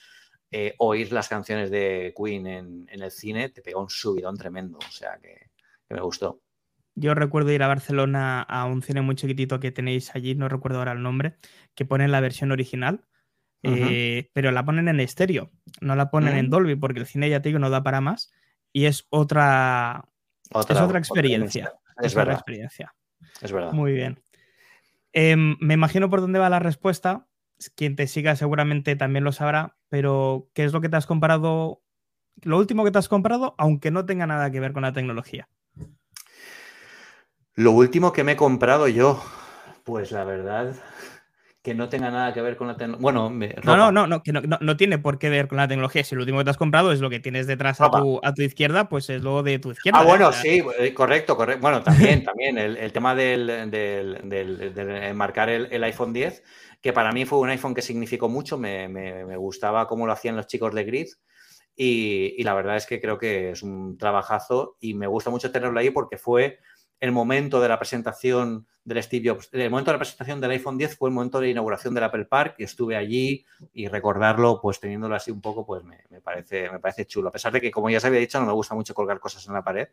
eh, 0.50 0.74
oír 0.78 1.12
las 1.12 1.28
canciones 1.28 1.70
de 1.70 2.14
Queen 2.16 2.46
en, 2.46 2.86
en, 2.90 3.02
el 3.02 3.10
cine 3.10 3.48
te 3.48 3.62
pegó 3.62 3.80
un 3.80 3.90
subidón 3.90 4.36
tremendo, 4.36 4.78
o 4.78 4.92
sea 4.92 5.18
que, 5.20 5.48
que, 5.88 5.94
me 5.94 6.02
gustó. 6.02 6.42
Yo 6.94 7.14
recuerdo 7.14 7.52
ir 7.52 7.62
a 7.62 7.68
Barcelona 7.68 8.42
a 8.42 8.66
un 8.66 8.82
cine 8.82 9.00
muy 9.00 9.16
chiquitito 9.16 9.60
que 9.60 9.72
tenéis 9.72 10.14
allí, 10.14 10.34
no 10.34 10.48
recuerdo 10.48 10.78
ahora 10.78 10.92
el 10.92 11.02
nombre, 11.02 11.36
que 11.74 11.84
ponen 11.84 12.12
la 12.12 12.20
versión 12.20 12.52
original. 12.52 13.06
Uh 13.62 13.70
-huh. 13.70 13.88
eh, 13.90 14.30
pero 14.34 14.52
la 14.52 14.64
ponen 14.64 14.86
en 14.86 15.00
estéreo, 15.00 15.50
no 15.80 15.96
la 15.96 16.10
ponen 16.10 16.34
uh 16.34 16.36
-huh. 16.36 16.40
en 16.40 16.50
Dolby 16.50 16.76
porque 16.76 17.00
el 17.00 17.06
cine 17.06 17.30
ya 17.30 17.40
te 17.40 17.48
digo 17.48 17.58
no 17.58 17.70
da 17.70 17.82
para 17.82 18.02
más 18.02 18.30
y 18.76 18.84
es 18.84 19.06
otra, 19.08 20.04
otra 20.52 20.76
es 20.76 20.82
otra 20.82 20.98
experiencia. 20.98 21.72
Otra 21.92 22.06
es, 22.06 22.14
verdad. 22.14 22.34
otra 22.34 22.40
experiencia. 22.40 22.94
Es 23.40 23.50
verdad. 23.50 23.72
Muy 23.72 23.94
bien. 23.94 24.20
Eh, 25.14 25.34
me 25.34 25.72
imagino 25.72 26.10
por 26.10 26.20
dónde 26.20 26.38
va 26.38 26.50
la 26.50 26.58
respuesta. 26.58 27.26
Quien 27.74 27.96
te 27.96 28.06
siga 28.06 28.36
seguramente 28.36 28.94
también 28.94 29.24
lo 29.24 29.32
sabrá, 29.32 29.78
pero 29.88 30.50
¿qué 30.52 30.64
es 30.64 30.74
lo 30.74 30.82
que 30.82 30.90
te 30.90 30.96
has 30.96 31.06
comprado? 31.06 31.80
Lo 32.42 32.58
último 32.58 32.84
que 32.84 32.90
te 32.90 32.98
has 32.98 33.08
comprado, 33.08 33.54
aunque 33.56 33.90
no 33.90 34.04
tenga 34.04 34.26
nada 34.26 34.50
que 34.50 34.60
ver 34.60 34.74
con 34.74 34.82
la 34.82 34.92
tecnología. 34.92 35.48
Lo 37.54 37.70
último 37.70 38.12
que 38.12 38.24
me 38.24 38.32
he 38.32 38.36
comprado 38.36 38.88
yo, 38.88 39.24
pues 39.84 40.12
la 40.12 40.24
verdad, 40.24 40.76
que 41.66 41.74
no 41.74 41.88
tenga 41.88 42.12
nada 42.12 42.32
que 42.32 42.40
ver 42.40 42.56
con 42.56 42.68
la 42.68 42.76
tecnología. 42.76 43.02
Bueno, 43.02 43.28
me, 43.28 43.52
no, 43.64 43.76
no, 43.76 43.90
no, 43.90 44.06
no, 44.06 44.22
que 44.22 44.32
no, 44.32 44.40
no, 44.40 44.56
no, 44.60 44.76
tiene 44.76 44.98
por 44.98 45.18
qué 45.18 45.30
ver 45.30 45.48
con 45.48 45.56
la 45.56 45.66
tecnología. 45.66 46.04
Si 46.04 46.14
lo 46.14 46.20
último 46.20 46.38
que 46.38 46.44
te 46.44 46.50
has 46.50 46.56
comprado 46.56 46.92
es 46.92 47.00
lo 47.00 47.10
que 47.10 47.18
tienes 47.18 47.48
detrás 47.48 47.80
a 47.80 47.90
tu, 47.90 48.20
a 48.22 48.32
tu, 48.32 48.42
izquierda, 48.42 48.88
pues 48.88 49.10
es 49.10 49.20
lo 49.20 49.42
de 49.42 49.58
tu 49.58 49.72
izquierda. 49.72 49.98
Ah, 49.98 50.04
bueno, 50.04 50.30
¿eh? 50.30 50.32
sí, 50.32 50.92
correcto, 50.94 51.36
correcto. 51.36 51.60
Bueno, 51.60 51.82
también, 51.82 52.22
también 52.22 52.56
el, 52.56 52.76
el 52.76 52.92
tema 52.92 53.16
del, 53.16 53.68
del, 53.68 54.20
del, 54.28 54.74
del 54.74 55.14
marcar 55.14 55.48
el, 55.48 55.66
el, 55.72 55.82
iPhone 55.82 56.12
10, 56.12 56.44
que 56.80 56.92
para 56.92 57.10
mí 57.10 57.24
fue 57.24 57.40
un 57.40 57.48
iPhone 57.48 57.74
que 57.74 57.82
significó 57.82 58.28
mucho, 58.28 58.56
me, 58.56 58.86
me, 58.86 59.24
me 59.24 59.36
gustaba 59.36 59.88
cómo 59.88 60.06
lo 60.06 60.12
hacían 60.12 60.36
los 60.36 60.46
chicos 60.46 60.72
de 60.72 60.84
Grid. 60.84 61.08
Y, 61.74 62.36
y, 62.38 62.44
la 62.44 62.54
verdad 62.54 62.76
es 62.76 62.86
que 62.86 63.00
creo 63.00 63.18
que 63.18 63.50
es 63.50 63.64
un 63.64 63.98
trabajazo 63.98 64.76
y 64.78 64.94
me 64.94 65.08
gusta 65.08 65.30
mucho 65.30 65.50
tenerlo 65.50 65.80
ahí 65.80 65.90
porque 65.90 66.16
fue 66.16 66.60
el 67.00 67.12
momento 67.12 67.60
de 67.60 67.68
la 67.68 67.78
presentación 67.78 68.66
del 68.84 69.02
Steve 69.02 69.28
Jobs, 69.28 69.48
el 69.52 69.70
momento 69.70 69.90
de 69.90 69.94
la 69.94 69.98
presentación 69.98 70.40
del 70.40 70.52
iPhone 70.52 70.78
10 70.78 70.96
fue 70.96 71.08
el 71.08 71.14
momento 71.14 71.38
de 71.38 71.46
la 71.46 71.50
inauguración 71.50 71.92
del 71.94 72.04
Apple 72.04 72.24
Park 72.24 72.54
y 72.58 72.64
estuve 72.64 72.96
allí 72.96 73.44
y 73.72 73.88
recordarlo, 73.88 74.60
pues 74.62 74.80
teniéndolo 74.80 75.14
así 75.14 75.30
un 75.30 75.40
poco, 75.40 75.66
pues 75.66 75.84
me, 75.84 75.98
me, 76.10 76.20
parece, 76.20 76.70
me 76.70 76.78
parece 76.78 77.06
chulo. 77.06 77.28
A 77.28 77.32
pesar 77.32 77.52
de 77.52 77.60
que, 77.60 77.70
como 77.70 77.90
ya 77.90 77.98
os 77.98 78.04
había 78.04 78.20
dicho, 78.20 78.40
no 78.40 78.46
me 78.46 78.52
gusta 78.52 78.74
mucho 78.74 78.94
colgar 78.94 79.18
cosas 79.18 79.46
en 79.46 79.54
la 79.54 79.62
pared, 79.62 79.88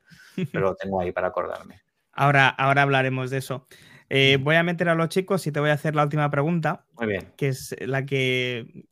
pero 0.51 0.65
lo 0.65 0.75
tengo 0.75 1.01
ahí 1.01 1.11
para 1.11 1.27
acordarme. 1.27 1.81
Ahora, 2.15 2.47
ahora 2.47 2.83
hablaremos 2.83 3.31
de 3.31 3.37
eso. 3.39 3.65
Eh, 4.07 4.37
voy 4.39 4.55
a 4.55 4.61
meter 4.61 4.87
a 4.87 4.93
los 4.93 5.09
chicos 5.09 5.47
y 5.47 5.51
te 5.51 5.59
voy 5.59 5.71
a 5.71 5.73
hacer 5.73 5.95
la 5.95 6.03
última 6.03 6.29
pregunta. 6.29 6.85
Muy 6.91 7.07
bien. 7.07 7.33
Que 7.35 7.47
es 7.47 7.75
la 7.79 8.05
que 8.05 8.85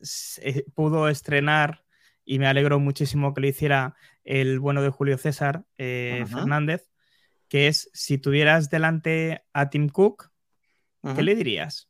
pudo 0.74 1.08
estrenar 1.08 1.84
y 2.26 2.40
me 2.40 2.48
alegro 2.48 2.80
muchísimo 2.80 3.36
que 3.36 3.42
lo 3.42 3.48
hiciera 3.48 3.94
el 4.24 4.60
bueno 4.60 4.82
de 4.82 4.90
Julio 4.90 5.20
César 5.20 5.66
eh. 5.78 6.26
Fernández 6.28 6.91
que 7.52 7.68
es 7.68 7.90
si 7.94 8.18
tuvieras 8.18 8.70
delante 8.70 9.44
a 9.52 9.70
Tim 9.70 9.90
Cook, 9.90 10.32
uh 11.02 11.10
-huh. 11.10 11.16
¿qué 11.18 11.22
le 11.22 11.36
dirías? 11.36 11.90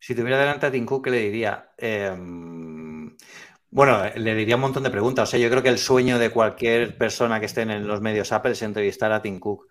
Si 0.00 0.16
tuviera 0.16 0.36
delante 0.36 0.66
a 0.66 0.72
Tim 0.72 0.84
Cook, 0.84 1.04
¿qué 1.04 1.10
le 1.12 1.20
diría? 1.20 1.70
Eh, 1.78 2.10
bueno, 3.70 4.02
le 4.16 4.34
diría 4.34 4.56
un 4.56 4.62
montón 4.62 4.82
de 4.82 4.90
preguntas. 4.90 5.28
O 5.28 5.30
sea, 5.30 5.38
yo 5.38 5.48
creo 5.48 5.62
que 5.62 5.68
el 5.68 5.78
sueño 5.78 6.18
de 6.18 6.30
cualquier 6.30 6.98
persona 6.98 7.38
que 7.38 7.46
esté 7.46 7.62
en 7.62 7.86
los 7.86 8.00
medios 8.00 8.32
Apple 8.32 8.50
es 8.50 8.62
entrevistar 8.62 9.12
a 9.12 9.22
Tim 9.22 9.38
Cook. 9.38 9.68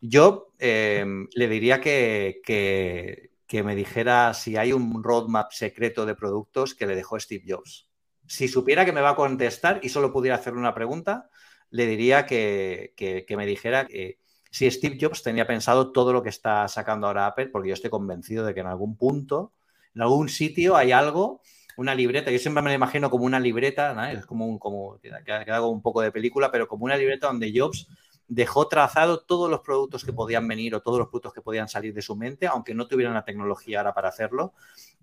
Yo 0.00 0.52
eh, 0.60 1.04
le 1.34 1.48
diría 1.48 1.80
que, 1.80 2.40
que, 2.44 3.32
que, 3.48 3.64
me 3.64 3.74
dijera 3.74 4.34
si 4.34 4.56
hay 4.56 4.72
un 4.72 5.02
roadmap 5.02 5.50
secreto 5.50 6.06
de 6.06 6.14
productos 6.14 6.76
que 6.76 6.86
le 6.86 6.94
dejó 6.94 7.18
Steve 7.18 7.42
Jobs. 7.44 7.88
Si 8.28 8.46
supiera 8.46 8.84
que 8.84 8.92
me 8.92 9.00
va 9.00 9.10
a 9.10 9.16
contestar 9.16 9.80
y 9.82 9.88
solo 9.88 10.12
pudiera 10.12 10.36
hacerle 10.36 10.60
una 10.60 10.74
pregunta, 10.74 11.29
le 11.70 11.86
diría 11.86 12.26
que, 12.26 12.94
que, 12.96 13.36
me 13.36 13.46
dijera 13.46 13.86
que 13.86 14.18
si 14.50 14.70
Steve 14.70 14.98
Jobs 15.00 15.22
tenía 15.22 15.46
pensado 15.46 15.92
todo 15.92 16.12
lo 16.12 16.22
que 16.22 16.28
está 16.28 16.66
sacando 16.68 17.06
ahora 17.06 17.26
Apple, 17.26 17.46
porque 17.46 17.68
yo 17.68 17.74
estoy 17.74 17.90
convencido 17.90 18.44
de 18.44 18.54
que 18.54 18.60
en 18.60 18.66
algún 18.66 18.96
punto, 18.96 19.52
en 19.94 20.02
algún 20.02 20.28
sitio 20.28 20.76
hay 20.76 20.92
algo, 20.92 21.40
una 21.76 21.94
libreta, 21.94 22.30
yo 22.30 22.38
siempre 22.38 22.62
me 22.62 22.70
lo 22.70 22.74
imagino 22.74 23.08
como 23.10 23.24
una 23.24 23.40
libreta, 23.40 24.12
es 24.12 24.26
como 24.26 24.46
un, 24.46 24.58
como, 24.58 24.98
queda 25.00 25.44
como 25.60 25.70
un 25.70 25.82
poco 25.82 26.02
de 26.02 26.12
película, 26.12 26.50
pero 26.50 26.66
como 26.66 26.84
una 26.84 26.96
libreta 26.96 27.28
donde 27.28 27.52
Jobs 27.56 27.88
dejó 28.26 28.68
trazado 28.68 29.20
todos 29.20 29.50
los 29.50 29.60
productos 29.60 30.04
que 30.04 30.12
podían 30.12 30.46
venir 30.46 30.74
o 30.74 30.82
todos 30.82 30.98
los 30.98 31.08
productos 31.08 31.32
que 31.32 31.42
podían 31.42 31.68
salir 31.68 31.94
de 31.94 32.02
su 32.02 32.16
mente, 32.16 32.46
aunque 32.46 32.74
no 32.74 32.86
tuvieran 32.86 33.14
la 33.14 33.24
tecnología 33.24 33.78
ahora 33.78 33.94
para 33.94 34.08
hacerlo, 34.08 34.54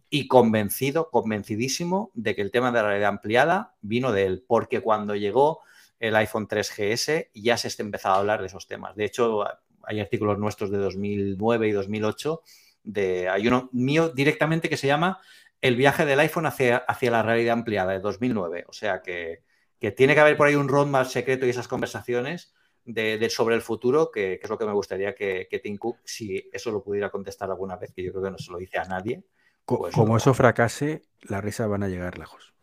y 0.10 0.28
convencido, 0.28 1.10
convencidísimo 1.10 2.12
de 2.14 2.36
que 2.36 2.42
el 2.42 2.52
tema 2.52 2.72
de 2.72 2.82
la 2.82 2.88
realidad 2.88 3.10
ampliada 3.10 3.76
vino 3.82 4.12
de 4.12 4.26
él, 4.26 4.46
porque 4.48 4.82
cuando 4.82 5.16
llegó 5.16 5.60
el 6.00 6.16
iPhone 6.16 6.48
3GS 6.48 7.30
ya 7.34 7.58
se 7.58 7.68
está 7.68 7.84
empezando 7.84 8.16
a 8.16 8.20
hablar 8.20 8.42
de 8.42 8.48
esos 8.48 8.68
temas. 8.68 8.96
De 8.96 9.06
hecho, 9.06 9.44
hay 9.84 10.00
artículos 10.00 10.38
nuestros 10.38 10.70
de 10.70 10.78
2009 10.78 11.68
y 11.68 11.72
2008, 11.72 12.42
de, 12.84 13.30
hay 13.30 13.48
uno 13.48 13.70
mío 13.72 14.10
directamente 14.10 14.70
que 14.70 14.78
se 14.78 14.88
llama 14.88 15.20
El 15.62 15.76
viaje 15.76 16.06
del 16.06 16.20
iPhone 16.20 16.46
hacia, 16.46 16.78
hacia 16.78 17.12
la 17.12 17.24
realidad 17.24 17.54
ampliada 17.54 17.94
de 17.94 18.00
2009. 18.00 18.66
O 18.68 18.74
sea 18.74 19.02
que, 19.02 19.44
que, 19.80 19.92
tiene 19.92 20.14
que 20.14 20.22
haber 20.22 20.38
por 20.38 20.48
ahí 20.48 20.56
un 20.56 20.70
roadmap 20.70 21.08
secreto 21.08 21.46
y 21.46 21.50
esas 21.50 21.68
conversaciones 21.68 22.54
de, 22.86 23.18
de 23.18 23.30
sobre 23.30 23.56
el 23.56 23.62
futuro, 23.62 24.12
que, 24.12 24.38
que 24.40 24.44
es 24.44 24.50
lo 24.50 24.58
que 24.58 24.66
me 24.66 24.74
gustaría 24.74 25.16
que, 25.16 25.48
que 25.50 25.60
Tim 25.60 25.78
Cook, 25.78 26.00
si 26.06 26.50
eso 26.54 26.72
lo 26.72 26.84
pudiera 26.84 27.10
contestar 27.10 27.50
alguna 27.50 27.76
vez, 27.76 27.92
que 27.94 28.04
yo 28.04 28.12
creo 28.12 28.24
que 28.24 28.32
no 28.32 28.38
se 28.38 28.52
lo 28.52 28.58
dice 28.58 28.78
a 28.78 28.86
nadie. 28.86 29.24
Pues 29.66 29.94
como 29.94 30.14
no. 30.14 30.18
eso 30.18 30.34
fracase, 30.34 31.02
las 31.24 31.44
risas 31.44 31.68
van 31.68 31.84
a 31.84 31.90
llegar 31.90 32.18
lejos. 32.18 32.54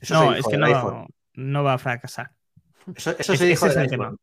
Eso 0.00 0.14
No, 0.14 0.34
es 0.34 0.46
que 0.46 0.58
no, 0.58 0.66
iPhone. 0.66 1.06
No 1.34 1.62
va 1.64 1.74
a 1.74 1.78
fracasar. 1.78 2.30
Eso, 2.94 3.10
eso 3.18 3.32
Es- 3.32 3.38
se 3.38 3.46
dijo 3.46 3.66
ese 3.66 3.80
es 3.84 3.92
el 3.92 4.00
iPhone. 4.00 4.18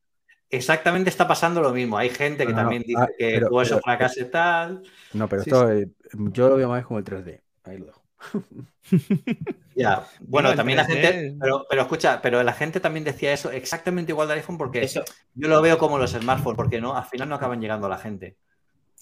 Exactamente 0.49 1.09
está 1.09 1.27
pasando 1.27 1.61
lo 1.61 1.71
mismo. 1.71 1.97
Hay 1.97 2.09
gente 2.09 2.45
que 2.45 2.51
No, 2.51 2.57
no, 2.57 2.61
también 2.63 2.83
dice 2.85 3.01
ah, 3.01 3.07
que 3.17 3.31
pero- 3.35 3.49
todo 3.49 3.61
eso 3.61 3.75
pero- 3.75 3.83
fracase 3.83 4.25
tal. 4.25 4.83
No, 5.13 5.27
pero 5.29 5.43
Sí, 5.43 5.49
esto 5.49 5.71
eh, 5.71 5.87
yo 6.13 6.49
lo 6.49 6.57
veo 6.57 6.67
más 6.69 6.85
como 6.85 6.99
el 6.99 7.05
3D. 7.05 7.41
Ahí 7.63 7.77
lo 7.77 7.85
dejo. 7.85 8.01
Ya, 9.73 10.05
bueno, 10.19 10.53
también 10.53 10.77
la 10.77 10.85
3D 10.85 11.01
gente, 11.01 11.37
pero, 11.39 11.65
pero 11.69 11.81
escucha, 11.83 12.21
pero 12.21 12.43
la 12.43 12.51
gente 12.53 12.81
también 12.81 13.05
decía 13.05 13.31
eso 13.31 13.51
exactamente 13.51 14.11
igual 14.11 14.27
del 14.27 14.37
iPhone 14.39 14.57
porque 14.57 14.83
Eso, 14.83 15.01
yo 15.33 15.47
lo 15.47 15.61
veo 15.61 15.77
como 15.77 15.97
los 15.97 16.11
smartphones, 16.11 16.57
porque 16.57 16.81
no, 16.81 16.95
al 16.95 17.05
final 17.05 17.29
no 17.29 17.35
acaban 17.35 17.61
llegando 17.61 17.87
a 17.87 17.89
la 17.89 17.97
gente. 17.97 18.35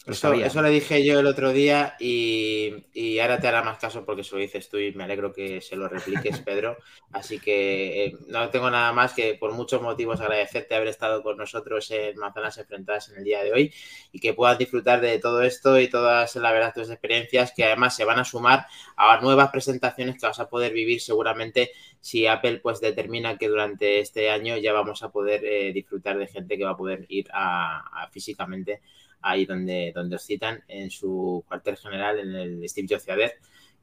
Eso, 0.09 0.33
eso 0.33 0.61
le 0.63 0.69
dije 0.71 1.05
yo 1.05 1.19
el 1.19 1.27
otro 1.27 1.51
día 1.53 1.95
y, 1.99 2.73
y 2.93 3.19
ahora 3.19 3.39
te 3.39 3.47
hará 3.47 3.61
más 3.61 3.77
caso 3.77 4.05
porque 4.05 4.23
se 4.23 4.33
lo 4.33 4.41
dices 4.41 4.67
tú 4.67 4.77
y 4.77 4.91
me 4.93 5.03
alegro 5.03 5.31
que 5.31 5.61
se 5.61 5.75
lo 5.75 5.87
repliques, 5.87 6.39
Pedro. 6.45 6.77
Así 7.11 7.39
que 7.39 8.05
eh, 8.05 8.13
no 8.27 8.49
tengo 8.49 8.71
nada 8.71 8.91
más 8.91 9.13
que 9.13 9.35
por 9.35 9.53
muchos 9.53 9.81
motivos 9.81 10.19
agradecerte 10.19 10.73
haber 10.73 10.87
estado 10.87 11.21
con 11.21 11.37
nosotros 11.37 11.91
en 11.91 12.17
Manzanas 12.17 12.57
Enfrentadas 12.57 13.09
en 13.09 13.17
el 13.17 13.23
día 13.23 13.43
de 13.43 13.53
hoy 13.53 13.73
y 14.11 14.19
que 14.19 14.33
puedas 14.33 14.57
disfrutar 14.57 14.99
de 14.99 15.19
todo 15.19 15.43
esto 15.43 15.79
y 15.79 15.87
todas, 15.89 16.35
la 16.37 16.51
verdad, 16.51 16.73
tus 16.73 16.89
experiencias 16.89 17.53
que 17.55 17.65
además 17.65 17.95
se 17.95 18.05
van 18.05 18.19
a 18.19 18.25
sumar 18.25 18.65
a 18.95 19.21
nuevas 19.21 19.49
presentaciones 19.51 20.19
que 20.19 20.25
vas 20.25 20.39
a 20.39 20.49
poder 20.49 20.73
vivir 20.73 21.01
seguramente 21.01 21.71
si 21.99 22.25
Apple 22.25 22.59
pues 22.59 22.79
determina 22.81 23.37
que 23.37 23.47
durante 23.47 23.99
este 23.99 24.29
año 24.29 24.57
ya 24.57 24.73
vamos 24.73 25.03
a 25.03 25.11
poder 25.11 25.43
eh, 25.45 25.71
disfrutar 25.73 26.17
de 26.17 26.27
gente 26.27 26.57
que 26.57 26.63
va 26.63 26.71
a 26.71 26.77
poder 26.77 27.05
ir 27.09 27.27
a, 27.33 28.03
a 28.03 28.09
físicamente 28.09 28.81
ahí 29.21 29.45
donde, 29.45 29.91
donde 29.93 30.15
os 30.15 30.23
citan 30.23 30.63
en 30.67 30.89
su 30.89 31.43
cuartel 31.47 31.77
general 31.77 32.19
en 32.19 32.35
el 32.35 32.69
Steve 32.69 32.87
Jobs 32.89 33.05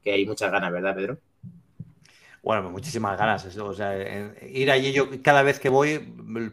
que 0.03 0.11
hay 0.11 0.25
muchas 0.25 0.51
ganas, 0.51 0.71
¿verdad, 0.71 0.95
Pedro? 0.95 1.19
Bueno, 2.47 2.61
pues 2.61 2.71
muchísimas 2.71 3.17
ganas. 3.17 3.57
o 3.57 3.73
sea, 3.73 3.97
ir 4.47 4.71
allí 4.71 4.93
yo 4.93 5.09
cada 5.21 5.43
vez 5.43 5.59
que 5.59 5.69
voy 5.69 5.99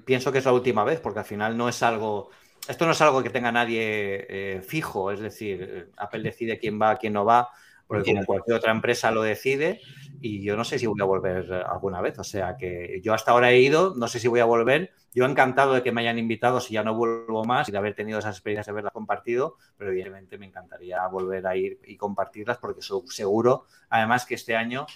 pienso 0.05 0.32
que 0.32 0.39
es 0.39 0.44
la 0.44 0.52
última 0.52 0.82
vez, 0.82 1.01
porque 1.01 1.20
al 1.20 1.24
final 1.24 1.56
no 1.56 1.69
es 1.69 1.82
algo, 1.82 2.31
esto 2.66 2.85
no 2.86 2.93
es 2.93 3.01
algo 3.01 3.23
que 3.23 3.31
tenga 3.31 3.52
nadie 3.52 4.27
eh, 4.28 4.62
fijo, 4.62 5.12
es 5.12 5.20
decir, 5.20 5.62
eh, 5.62 5.86
Apple 5.97 6.23
decide 6.23 6.59
quién 6.59 6.81
va, 6.81 6.97
quién 6.97 7.12
no 7.12 7.24
va, 7.24 7.48
porque 7.86 8.12
como 8.12 8.24
cualquier 8.24 8.56
otra 8.56 8.73
empresa 8.73 9.11
lo 9.11 9.23
decide, 9.23 9.81
y 10.20 10.43
yo 10.43 10.56
no 10.56 10.65
sé 10.65 10.78
si 10.78 10.86
voy 10.86 11.01
a 11.01 11.05
volver 11.05 11.52
alguna 11.52 12.01
vez. 12.01 12.19
O 12.19 12.24
sea 12.24 12.56
que 12.56 13.01
yo 13.02 13.15
hasta 13.15 13.32
ahora 13.32 13.51
he 13.51 13.61
ido, 13.61 13.94
no 13.97 14.09
sé 14.09 14.19
si 14.19 14.28
voy 14.28 14.40
a 14.40 14.44
volver. 14.44 14.93
Yo 15.12 15.27
encantado 15.27 15.74
de 15.74 15.82
que 15.82 15.93
me 15.93 16.01
hayan 16.01 16.19
invitado, 16.19 16.61
si 16.61 16.74
ya 16.74 16.82
no 16.82 16.94
vuelvo 16.94 17.44
más, 17.44 17.69
y 17.69 17.73
de 17.73 17.78
haber 17.78 17.94
tenido 17.94 18.19
esas 18.19 18.36
experiencias 18.36 18.66
de 18.66 18.73
haberlas 18.73 18.93
compartido, 18.93 19.56
pero 19.77 19.90
evidentemente 19.90 20.39
me 20.39 20.47
encantaría 20.47 21.06
volver 21.06 21.47
a 21.47 21.56
ir 21.56 21.78
y 21.86 21.97
compartirlas, 21.97 22.59
porque 22.59 22.81
seguro, 22.82 23.66
además 23.90 24.27
que 24.27 24.35
este 24.35 24.56
año 24.56 24.86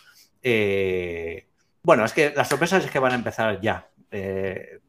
eh, 0.42 1.48
bueno, 1.82 2.04
es 2.04 2.12
que 2.12 2.32
las 2.34 2.48
sorpresas 2.48 2.84
es 2.84 2.90
que 2.90 2.98
van 2.98 3.12
a 3.12 3.16
empezar 3.16 3.60
ya. 3.60 3.88
Eh, 4.10 4.80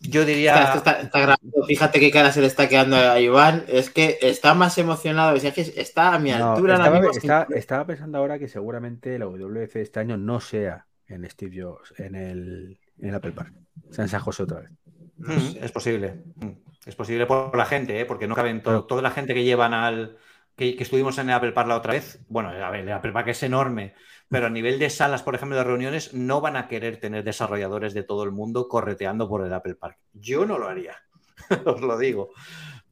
yo 0.00 0.24
diría. 0.24 0.52
Está, 0.52 0.64
esto 0.64 0.78
está- 0.78 1.00
está 1.00 1.18
grabando. 1.20 1.66
Fíjate 1.66 2.00
qué 2.00 2.10
cara 2.10 2.32
se 2.32 2.40
le 2.40 2.46
está 2.46 2.68
quedando 2.68 2.96
a 2.96 3.18
Iván. 3.20 3.64
Es 3.68 3.90
que 3.90 4.18
está 4.22 4.54
más 4.54 4.78
emocionado. 4.78 5.32
O 5.34 5.36
es 5.36 5.52
que 5.52 5.60
está 5.60 6.14
a 6.14 6.18
mi 6.18 6.30
No, 6.30 6.52
altura. 6.52 6.74
estaba, 6.76 7.00
está- 7.10 7.46
estaba 7.54 7.86
pensando 7.86 8.18
ahora 8.18 8.38
que 8.38 8.48
seguramente 8.48 9.18
la 9.18 9.26
WC 9.26 9.80
este 9.80 10.00
año 10.00 10.16
no 10.16 10.40
sea 10.40 10.86
en 11.06 11.28
Steve 11.30 11.62
Jobs, 11.62 11.94
en 11.98 12.14
el, 12.14 12.78
en 13.00 13.08
el 13.08 13.14
Apple 13.14 13.32
Park. 13.32 13.52
Sea 13.90 14.04
en 14.04 14.08
San 14.10 14.20
José 14.20 14.42
otra 14.44 14.60
vez. 14.60 14.70
Mm. 15.16 15.64
Es 15.64 15.72
posible. 15.72 16.22
Es 16.86 16.94
posible 16.94 17.26
por 17.26 17.56
la 17.56 17.64
gente, 17.66 17.98
¿eh? 18.00 18.04
porque 18.06 18.26
no 18.28 18.34
caben 18.34 18.58
to- 18.62 18.70
Claro. 18.70 18.84
toda 18.84 19.02
la 19.02 19.10
gente 19.10 19.34
que 19.34 19.44
llevan 19.44 19.74
al. 19.74 20.16
Que, 20.56 20.74
que 20.74 20.82
estuvimos 20.82 21.16
en 21.18 21.28
el 21.28 21.34
Apple 21.36 21.52
Park 21.52 21.68
la 21.68 21.76
otra 21.76 21.92
vez. 21.92 22.18
Bueno, 22.28 22.48
a 22.48 22.70
ver, 22.70 22.80
el 22.80 22.92
Apple 22.92 23.12
Park 23.12 23.28
es 23.28 23.42
enorme, 23.44 23.94
pero 24.28 24.46
a 24.46 24.50
nivel 24.50 24.78
de 24.78 24.90
salas, 24.90 25.22
por 25.22 25.34
ejemplo, 25.34 25.56
de 25.56 25.64
reuniones, 25.64 26.14
no 26.14 26.40
van 26.40 26.56
a 26.56 26.68
querer 26.68 27.00
tener 27.00 27.24
desarrolladores 27.24 27.94
de 27.94 28.02
todo 28.02 28.24
el 28.24 28.30
mundo 28.30 28.68
correteando 28.68 29.28
por 29.28 29.44
el 29.44 29.52
Apple 29.52 29.74
Park. 29.74 29.98
Yo 30.12 30.44
no 30.44 30.58
lo 30.58 30.68
haría, 30.68 30.96
os 31.64 31.80
lo 31.80 31.98
digo. 31.98 32.30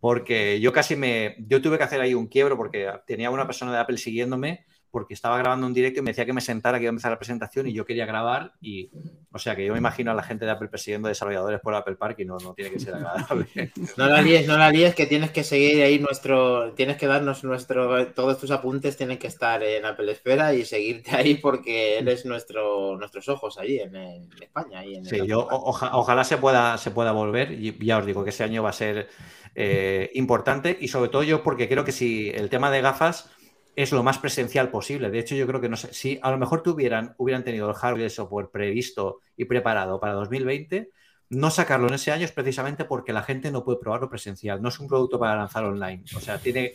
Porque 0.01 0.61
yo 0.61 0.73
casi 0.73 0.95
me. 0.95 1.37
Yo 1.49 1.61
tuve 1.63 1.79
que 1.79 1.85
hacer 1.85 2.01
ahí 2.01 2.15
un 2.15 2.29
quiebro 2.29 2.57
porque 2.57 2.91
tenía 3.07 3.31
una 3.31 3.47
persona 3.47 3.73
de 3.73 3.79
Apple 3.79 3.99
siguiéndome 3.99 4.67
porque 4.97 5.13
estaba 5.13 5.37
grabando 5.37 5.67
un 5.67 5.75
directo 5.75 6.01
y 6.01 6.03
me 6.03 6.13
decía 6.13 6.25
que 6.25 6.33
me 6.33 6.41
sentara, 6.41 6.79
que 6.79 6.85
iba 6.85 6.89
a 6.89 6.95
empezar 6.97 7.11
la 7.11 7.19
presentación 7.19 7.67
y 7.67 7.75
yo 7.75 7.85
quería 7.85 8.07
grabar 8.07 8.55
y, 8.63 8.89
o 9.31 9.39
sea, 9.39 9.55
que 9.55 9.67
yo 9.67 9.75
me 9.75 9.79
imagino 9.79 10.11
a 10.11 10.15
la 10.15 10.23
gente 10.23 10.47
de 10.47 10.53
Apple 10.53 10.69
persiguiendo 10.69 11.09
desarrolladores 11.09 11.61
por 11.61 11.75
Apple 11.75 11.97
Park 11.97 12.21
y 12.21 12.25
no, 12.25 12.39
no 12.39 12.55
tiene 12.55 12.71
que 12.71 12.81
ser 12.81 12.95
agradable. 12.95 13.47
No 13.99 14.07
la 14.07 14.23
líes, 14.23 14.47
no 14.47 14.57
la 14.57 14.71
líes, 14.71 14.95
que 14.95 15.05
tienes 15.05 15.31
que 15.33 15.45
seguir 15.45 15.83
ahí 15.83 15.99
nuestro. 15.99 16.73
Tienes 16.73 16.97
que 16.97 17.07
darnos 17.07 17.45
nuestro. 17.45 18.07
Todos 18.15 18.39
tus 18.39 18.51
apuntes 18.51 18.97
tienen 18.97 19.19
que 19.19 19.27
estar 19.27 19.63
en 19.63 19.85
Apple 19.85 20.11
Esfera 20.13 20.55
y 20.55 20.65
seguirte 20.65 21.15
ahí 21.15 21.35
porque 21.35 21.99
eres 21.99 22.25
nuestro, 22.25 22.97
nuestros 22.97 23.29
ojos 23.29 23.59
allí 23.59 23.79
en, 23.81 23.95
en 23.97 24.29
España. 24.41 24.79
ahí 24.81 24.95
en 24.95 25.05
Sí, 25.05 25.19
yo 25.27 25.47
oja- 25.51 25.91
ojalá 25.97 26.25
se 26.25 26.39
pueda, 26.39 26.79
se 26.79 26.91
pueda 26.91 27.13
volver 27.13 27.53
y 27.53 27.77
ya 27.85 27.99
os 27.99 28.07
digo 28.07 28.25
que 28.25 28.31
ese 28.31 28.45
año 28.45 28.63
va 28.63 28.71
a 28.71 28.73
ser 28.73 29.09
eh, 29.55 30.11
importante 30.15 30.77
y 30.81 30.89
sobre 30.89 31.09
todo 31.09 31.23
yo 31.23 31.43
porque 31.43 31.69
creo 31.69 31.85
que 31.85 31.93
si 31.93 32.29
el 32.31 32.51
tema 32.51 32.71
de 32.71 32.81
gafas 32.83 33.31
es 33.77 33.93
lo 33.93 34.03
más 34.03 34.19
presencial 34.19 34.71
posible. 34.71 35.11
De 35.11 35.19
hecho, 35.19 35.35
yo 35.35 35.47
creo 35.47 35.61
que 35.61 35.69
no 35.69 35.77
sé, 35.77 35.93
si 35.93 36.19
a 36.23 36.31
lo 36.31 36.39
mejor 36.39 36.63
tuvieran, 36.63 37.15
hubieran 37.19 37.45
tenido 37.45 37.69
el 37.69 37.77
hardware 37.77 38.01
y 38.01 38.05
el 38.05 38.11
software 38.11 38.49
previsto 38.49 39.21
y 39.37 39.45
preparado 39.45 40.01
para 40.01 40.15
2020, 40.15 40.91
no 41.29 41.51
sacarlo 41.51 41.89
en 41.89 41.95
ese 41.95 42.11
año 42.11 42.25
es 42.25 42.33
precisamente 42.33 42.85
porque 42.85 43.13
la 43.13 43.23
gente 43.23 43.51
no 43.51 43.65
puede 43.65 43.79
probarlo 43.79 44.09
presencial. 44.09 44.63
No 44.63 44.71
es 44.71 44.81
un 44.81 44.89
producto 44.89 45.19
para 45.19 45.37
lanzar 45.37 45.65
online. 45.65 46.05
O 46.17 46.21
sea, 46.21 46.39
tiene, 46.39 46.73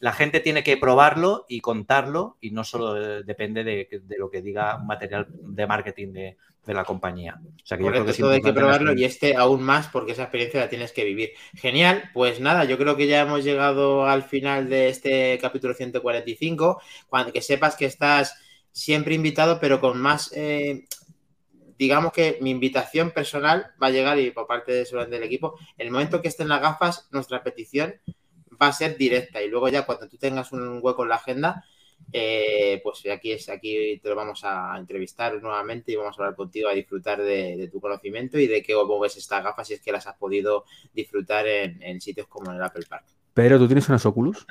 la 0.00 0.12
gente 0.12 0.40
tiene 0.40 0.62
que 0.62 0.76
probarlo 0.76 1.46
y 1.48 1.60
contarlo 1.60 2.36
y 2.40 2.50
no 2.50 2.64
solo 2.64 3.00
eh, 3.00 3.22
depende 3.22 3.64
de, 3.64 4.02
de 4.02 4.18
lo 4.18 4.28
que 4.28 4.42
diga 4.42 4.76
un 4.76 4.86
material 4.86 5.28
de 5.30 5.66
marketing 5.66 6.12
de, 6.12 6.36
de 6.64 6.74
la 6.74 6.84
compañía. 6.84 7.40
O 7.42 7.66
sea, 7.66 7.76
que 7.76 7.84
yo 7.84 7.90
creo 7.90 8.06
que 8.06 8.12
todo 8.14 8.30
hay 8.30 8.40
que 8.40 8.52
probarlo 8.52 8.92
y 8.94 9.04
este 9.04 9.36
aún 9.36 9.62
más 9.62 9.88
porque 9.88 10.12
esa 10.12 10.22
experiencia 10.22 10.60
la 10.60 10.68
tienes 10.68 10.92
que 10.92 11.04
vivir. 11.04 11.32
Genial, 11.54 12.10
pues 12.14 12.40
nada, 12.40 12.64
yo 12.64 12.78
creo 12.78 12.96
que 12.96 13.06
ya 13.06 13.22
hemos 13.22 13.42
llegado 13.44 14.06
al 14.06 14.22
final 14.22 14.68
de 14.68 14.88
este 14.88 15.38
capítulo 15.40 15.74
145. 15.74 16.80
Cuando, 17.08 17.32
que 17.32 17.42
sepas 17.42 17.76
que 17.76 17.86
estás 17.86 18.36
siempre 18.70 19.14
invitado, 19.14 19.58
pero 19.60 19.80
con 19.80 19.98
más, 20.00 20.32
eh, 20.34 20.86
digamos 21.78 22.12
que 22.12 22.38
mi 22.40 22.50
invitación 22.50 23.10
personal 23.10 23.72
va 23.82 23.88
a 23.88 23.90
llegar 23.90 24.18
y 24.20 24.30
por 24.30 24.46
parte 24.46 24.72
de, 24.72 25.06
del 25.06 25.22
equipo, 25.24 25.58
en 25.78 25.86
el 25.86 25.92
momento 25.92 26.22
que 26.22 26.28
estén 26.28 26.48
las 26.48 26.60
gafas, 26.60 27.08
nuestra 27.10 27.42
petición 27.42 27.94
va 28.60 28.68
a 28.68 28.72
ser 28.72 28.96
directa 28.96 29.42
y 29.42 29.48
luego 29.48 29.68
ya 29.68 29.84
cuando 29.84 30.08
tú 30.08 30.16
tengas 30.16 30.52
un 30.52 30.78
hueco 30.80 31.02
en 31.02 31.08
la 31.08 31.16
agenda, 31.16 31.64
eh, 32.12 32.80
pues 32.82 33.02
aquí 33.10 33.32
es 33.32 33.48
aquí 33.48 33.98
te 34.02 34.08
lo 34.08 34.14
vamos 34.14 34.40
a 34.44 34.76
entrevistar 34.78 35.40
nuevamente 35.42 35.92
y 35.92 35.96
vamos 35.96 36.18
a 36.18 36.22
hablar 36.22 36.36
contigo 36.36 36.68
a 36.68 36.74
disfrutar 36.74 37.22
de, 37.22 37.56
de 37.56 37.68
tu 37.68 37.80
conocimiento 37.80 38.38
y 38.38 38.46
de 38.46 38.62
qué 38.62 38.74
cómo 38.74 39.00
ves 39.00 39.16
estas 39.16 39.42
gafas 39.42 39.66
si 39.68 39.74
es 39.74 39.80
que 39.80 39.92
las 39.92 40.06
has 40.06 40.16
podido 40.16 40.64
disfrutar 40.92 41.46
en, 41.46 41.82
en 41.82 42.00
sitios 42.00 42.26
como 42.26 42.50
en 42.50 42.56
el 42.58 42.62
Apple 42.62 42.84
Park. 42.88 43.04
Pero 43.34 43.58
tú 43.58 43.66
tienes 43.66 43.88
unas 43.88 44.04
Oculus. 44.04 44.46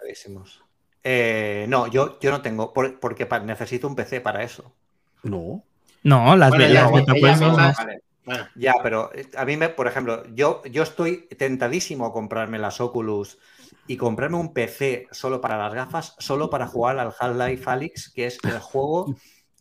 Eh, 1.03 1.65
no, 1.67 1.87
yo, 1.87 2.19
yo 2.19 2.31
no 2.31 2.41
tengo, 2.41 2.73
por- 2.73 2.99
porque 2.99 3.25
pa- 3.25 3.39
necesito 3.39 3.87
un 3.87 3.95
PC 3.95 4.21
para 4.21 4.43
eso. 4.43 4.73
No. 5.23 5.63
No, 6.03 6.35
las 6.35 6.49
Bueno, 6.49 6.65
de 6.65 6.71
ellas- 6.71 6.83
las 6.83 6.91
ellas 6.93 7.07
metapuestas- 7.07 7.39
mismas- 7.49 7.77
Vale. 7.77 7.99
Bueno, 8.23 8.47
Ya, 8.55 8.73
pero 8.83 9.09
eh, 9.15 9.25
a 9.35 9.45
mí, 9.45 9.57
me, 9.57 9.69
por 9.69 9.87
ejemplo, 9.87 10.23
yo, 10.35 10.61
yo 10.69 10.83
estoy 10.83 11.27
tentadísimo 11.37 12.05
a 12.05 12.13
comprarme 12.13 12.59
las 12.59 12.79
Oculus 12.79 13.39
y 13.91 13.97
comprarme 13.97 14.37
un 14.37 14.53
PC 14.53 15.09
solo 15.11 15.41
para 15.41 15.57
las 15.57 15.73
gafas, 15.73 16.15
solo 16.17 16.49
para 16.49 16.65
jugar 16.65 16.97
al 16.97 17.13
Half-Life 17.19 17.69
Alyx, 17.69 18.13
que 18.13 18.25
es 18.25 18.37
el 18.45 18.57
juego 18.59 19.13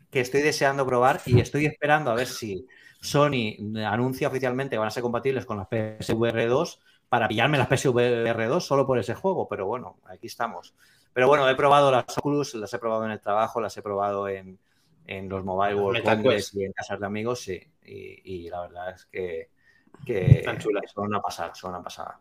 que 0.09 0.21
estoy 0.21 0.41
deseando 0.41 0.87
probar 0.87 1.21
y 1.27 1.41
estoy 1.41 1.67
esperando 1.67 2.13
a 2.13 2.15
ver 2.15 2.29
si 2.29 2.65
Sony 3.01 3.57
anuncia 3.85 4.29
oficialmente 4.29 4.75
que 4.75 4.79
van 4.79 4.87
a 4.87 4.93
ser 4.93 5.03
compatibles 5.03 5.47
con 5.47 5.57
las 5.57 5.67
PSVR 5.67 6.47
2 6.47 6.81
para 7.09 7.27
pillarme 7.27 7.59
las 7.59 7.67
PSVR 7.67 8.47
2 8.47 8.65
solo 8.65 8.87
por 8.87 9.01
ese 9.01 9.17
juego, 9.17 9.49
pero 9.49 9.67
bueno, 9.67 9.99
aquí 10.05 10.29
estamos. 10.29 10.77
Pero 11.13 11.27
bueno, 11.27 11.49
he 11.49 11.57
probado 11.57 11.91
las 11.91 12.17
Oculus, 12.17 12.55
las 12.55 12.73
he 12.73 12.79
probado 12.79 13.07
en 13.07 13.11
el 13.11 13.21
trabajo, 13.21 13.61
las 13.61 13.77
he 13.77 13.83
probado 13.83 14.29
en, 14.29 14.61
en 15.09 15.29
los 15.29 15.45
Mobile 15.45 15.75
World. 15.75 16.05
Congress 16.05 16.55
y 16.55 16.63
en 16.63 16.73
casas 16.73 17.01
de 17.01 17.07
amigos, 17.07 17.41
sí. 17.41 17.61
Y, 17.85 18.45
y 18.45 18.49
la 18.49 18.61
verdad 18.61 18.91
es 18.95 19.07
que, 19.07 19.51
que 20.07 20.39
Están 20.39 20.59
chulas. 20.59 20.89
son 20.93 21.07
una 21.07 21.21
pasada, 21.21 21.53
son 21.53 21.71
una 21.71 21.83
pasada. 21.83 22.21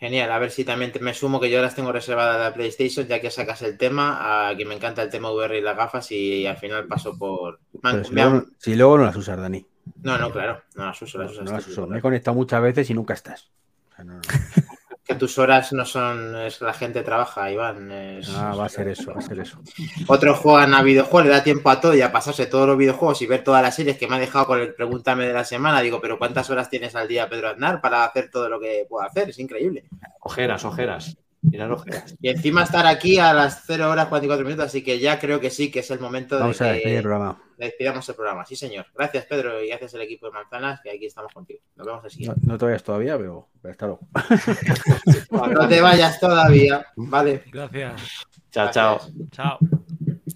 Genial. 0.00 0.32
A 0.32 0.38
ver 0.38 0.50
si 0.50 0.64
también 0.64 0.90
te- 0.92 0.98
me 1.00 1.14
sumo 1.14 1.38
que 1.40 1.50
yo 1.50 1.62
las 1.62 1.76
tengo 1.76 1.92
reservadas 1.92 2.40
la 2.40 2.52
PlayStation, 2.54 3.06
ya 3.06 3.20
que 3.20 3.30
sacas 3.30 3.62
el 3.62 3.78
tema, 3.78 4.48
a 4.48 4.56
que 4.56 4.64
me 4.64 4.74
encanta 4.74 5.02
el 5.02 5.10
tema 5.10 5.30
VR 5.30 5.58
y 5.58 5.62
las 5.62 5.76
gafas 5.76 6.10
y, 6.10 6.46
al 6.46 6.56
final 6.56 6.86
paso 6.88 7.16
por... 7.18 7.60
Man- 7.82 8.04
si, 8.04 8.14
luego, 8.14 8.30
han- 8.30 8.46
si 8.58 8.74
luego 8.74 8.98
no 8.98 9.04
las 9.04 9.16
usas, 9.16 9.38
Dani. 9.38 9.64
No, 10.02 10.18
no, 10.18 10.32
claro, 10.32 10.62
no 10.74 10.86
las 10.86 11.00
uso, 11.02 11.18
las 11.18 11.32
uso. 11.32 11.44
No 11.44 11.52
las 11.52 11.66
uso. 11.68 11.86
Me 11.86 11.98
he 11.98 12.02
conectado 12.02 12.34
muchas 12.34 12.62
veces 12.62 12.90
y 12.90 12.94
nunca 12.94 13.14
estás. 13.14 13.50
O 13.92 13.94
sea, 13.96 14.04
no, 14.04 14.14
no. 14.14 14.20
Que 15.10 15.16
tus 15.16 15.38
horas 15.38 15.72
no 15.72 15.84
son. 15.84 16.36
Es 16.36 16.60
la 16.60 16.72
gente 16.72 17.02
trabaja, 17.02 17.50
Iván. 17.50 17.90
es- 17.90 18.28
Ah, 18.34 18.54
va 18.56 18.66
a 18.66 18.68
ser 18.68 18.86
eso, 18.88 19.12
va 19.12 19.18
a 19.18 19.22
ser 19.22 19.40
eso. 19.40 19.58
Otros 20.06 20.38
juegan 20.38 20.72
a 20.72 20.82
videojuegos, 20.82 21.24
le 21.24 21.30
da 21.30 21.42
tiempo 21.42 21.68
a 21.68 21.80
todo 21.80 21.94
y 21.94 22.00
a 22.00 22.12
pasarse 22.12 22.46
todos 22.46 22.68
los 22.68 22.76
videojuegos 22.78 23.20
y 23.22 23.26
ver 23.26 23.42
todas 23.42 23.60
las 23.62 23.74
series 23.74 23.98
que 23.98 24.06
me 24.06 24.16
ha 24.16 24.18
dejado 24.20 24.46
con 24.46 24.60
el 24.60 24.72
pregúntame 24.74 25.26
de 25.26 25.32
la 25.32 25.44
semana. 25.44 25.80
Digo, 25.80 26.00
pero 26.00 26.16
¿cuántas 26.18 26.48
horas 26.50 26.70
tienes 26.70 26.94
al 26.94 27.08
día, 27.08 27.28
Pedro 27.28 27.48
Aznar, 27.48 27.80
para 27.80 28.04
hacer 28.04 28.30
todo 28.30 28.48
lo 28.48 28.60
que 28.60 28.86
puedo 28.88 29.04
hacer? 29.04 29.30
Es 29.30 29.38
increíble. 29.40 29.84
Ojeras, 30.20 30.64
ojeras. 30.64 31.16
Ojeras. 31.42 32.14
Y 32.20 32.28
encima 32.28 32.62
estar 32.64 32.86
aquí 32.86 33.18
a 33.18 33.32
las 33.32 33.62
0 33.66 33.90
horas 33.90 34.08
44 34.08 34.44
minutos, 34.44 34.66
así 34.66 34.82
que 34.84 34.98
ya 34.98 35.18
creo 35.18 35.40
que 35.40 35.48
sí 35.50 35.70
que 35.70 35.80
es 35.80 35.90
el 35.90 35.98
momento 35.98 36.36
de 36.36 36.44
a 36.44 36.46
despedir 36.48 36.96
el 36.96 37.02
programa. 37.02 37.42
despidamos 37.56 38.06
el 38.08 38.14
programa. 38.14 38.44
Sí, 38.44 38.56
señor. 38.56 38.86
Gracias, 38.94 39.24
Pedro, 39.26 39.62
y 39.62 39.68
gracias 39.68 39.94
al 39.94 40.02
equipo 40.02 40.26
de 40.26 40.32
Manzanas, 40.32 40.80
que 40.82 40.90
aquí 40.90 41.06
estamos 41.06 41.32
contigo. 41.32 41.60
Nos 41.76 41.86
vemos 41.86 42.00
el 42.04 42.06
No, 42.06 42.10
siguiente. 42.10 42.40
no 42.44 42.58
te 42.58 42.64
vayas 42.66 42.82
todavía, 42.82 43.16
pero 43.16 43.48
pero 43.62 43.72
hasta 43.72 43.86
luego. 43.86 44.00
No 45.54 45.68
te 45.68 45.80
vayas 45.80 46.20
todavía. 46.20 46.86
Vale. 46.96 47.42
Gracias. 47.50 48.02
Chao, 48.50 48.70
chao. 48.70 48.98
Gracias. 48.98 49.30
Chao. 49.30 49.58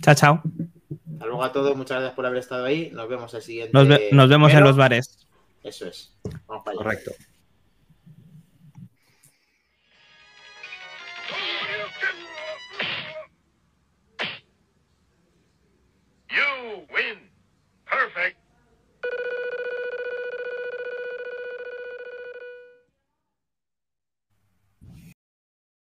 Chao, 0.00 0.14
chao. 0.14 0.42
Hasta 1.12 1.26
luego 1.26 1.44
a 1.44 1.52
todos. 1.52 1.76
Muchas 1.76 1.98
gracias 1.98 2.14
por 2.16 2.26
haber 2.26 2.38
estado 2.38 2.64
ahí. 2.64 2.90
Nos 2.92 3.08
vemos 3.08 3.32
el 3.34 3.42
siguiente. 3.42 3.72
Nos, 3.72 3.86
ve- 3.88 4.08
nos 4.12 4.28
vemos 4.28 4.52
en 4.52 4.64
los 4.64 4.76
bares. 4.76 5.26
Eso 5.62 5.86
es. 5.86 6.14
Vamos 6.46 6.64
para 6.64 6.72
allá. 6.76 6.84
Correcto. 6.84 7.12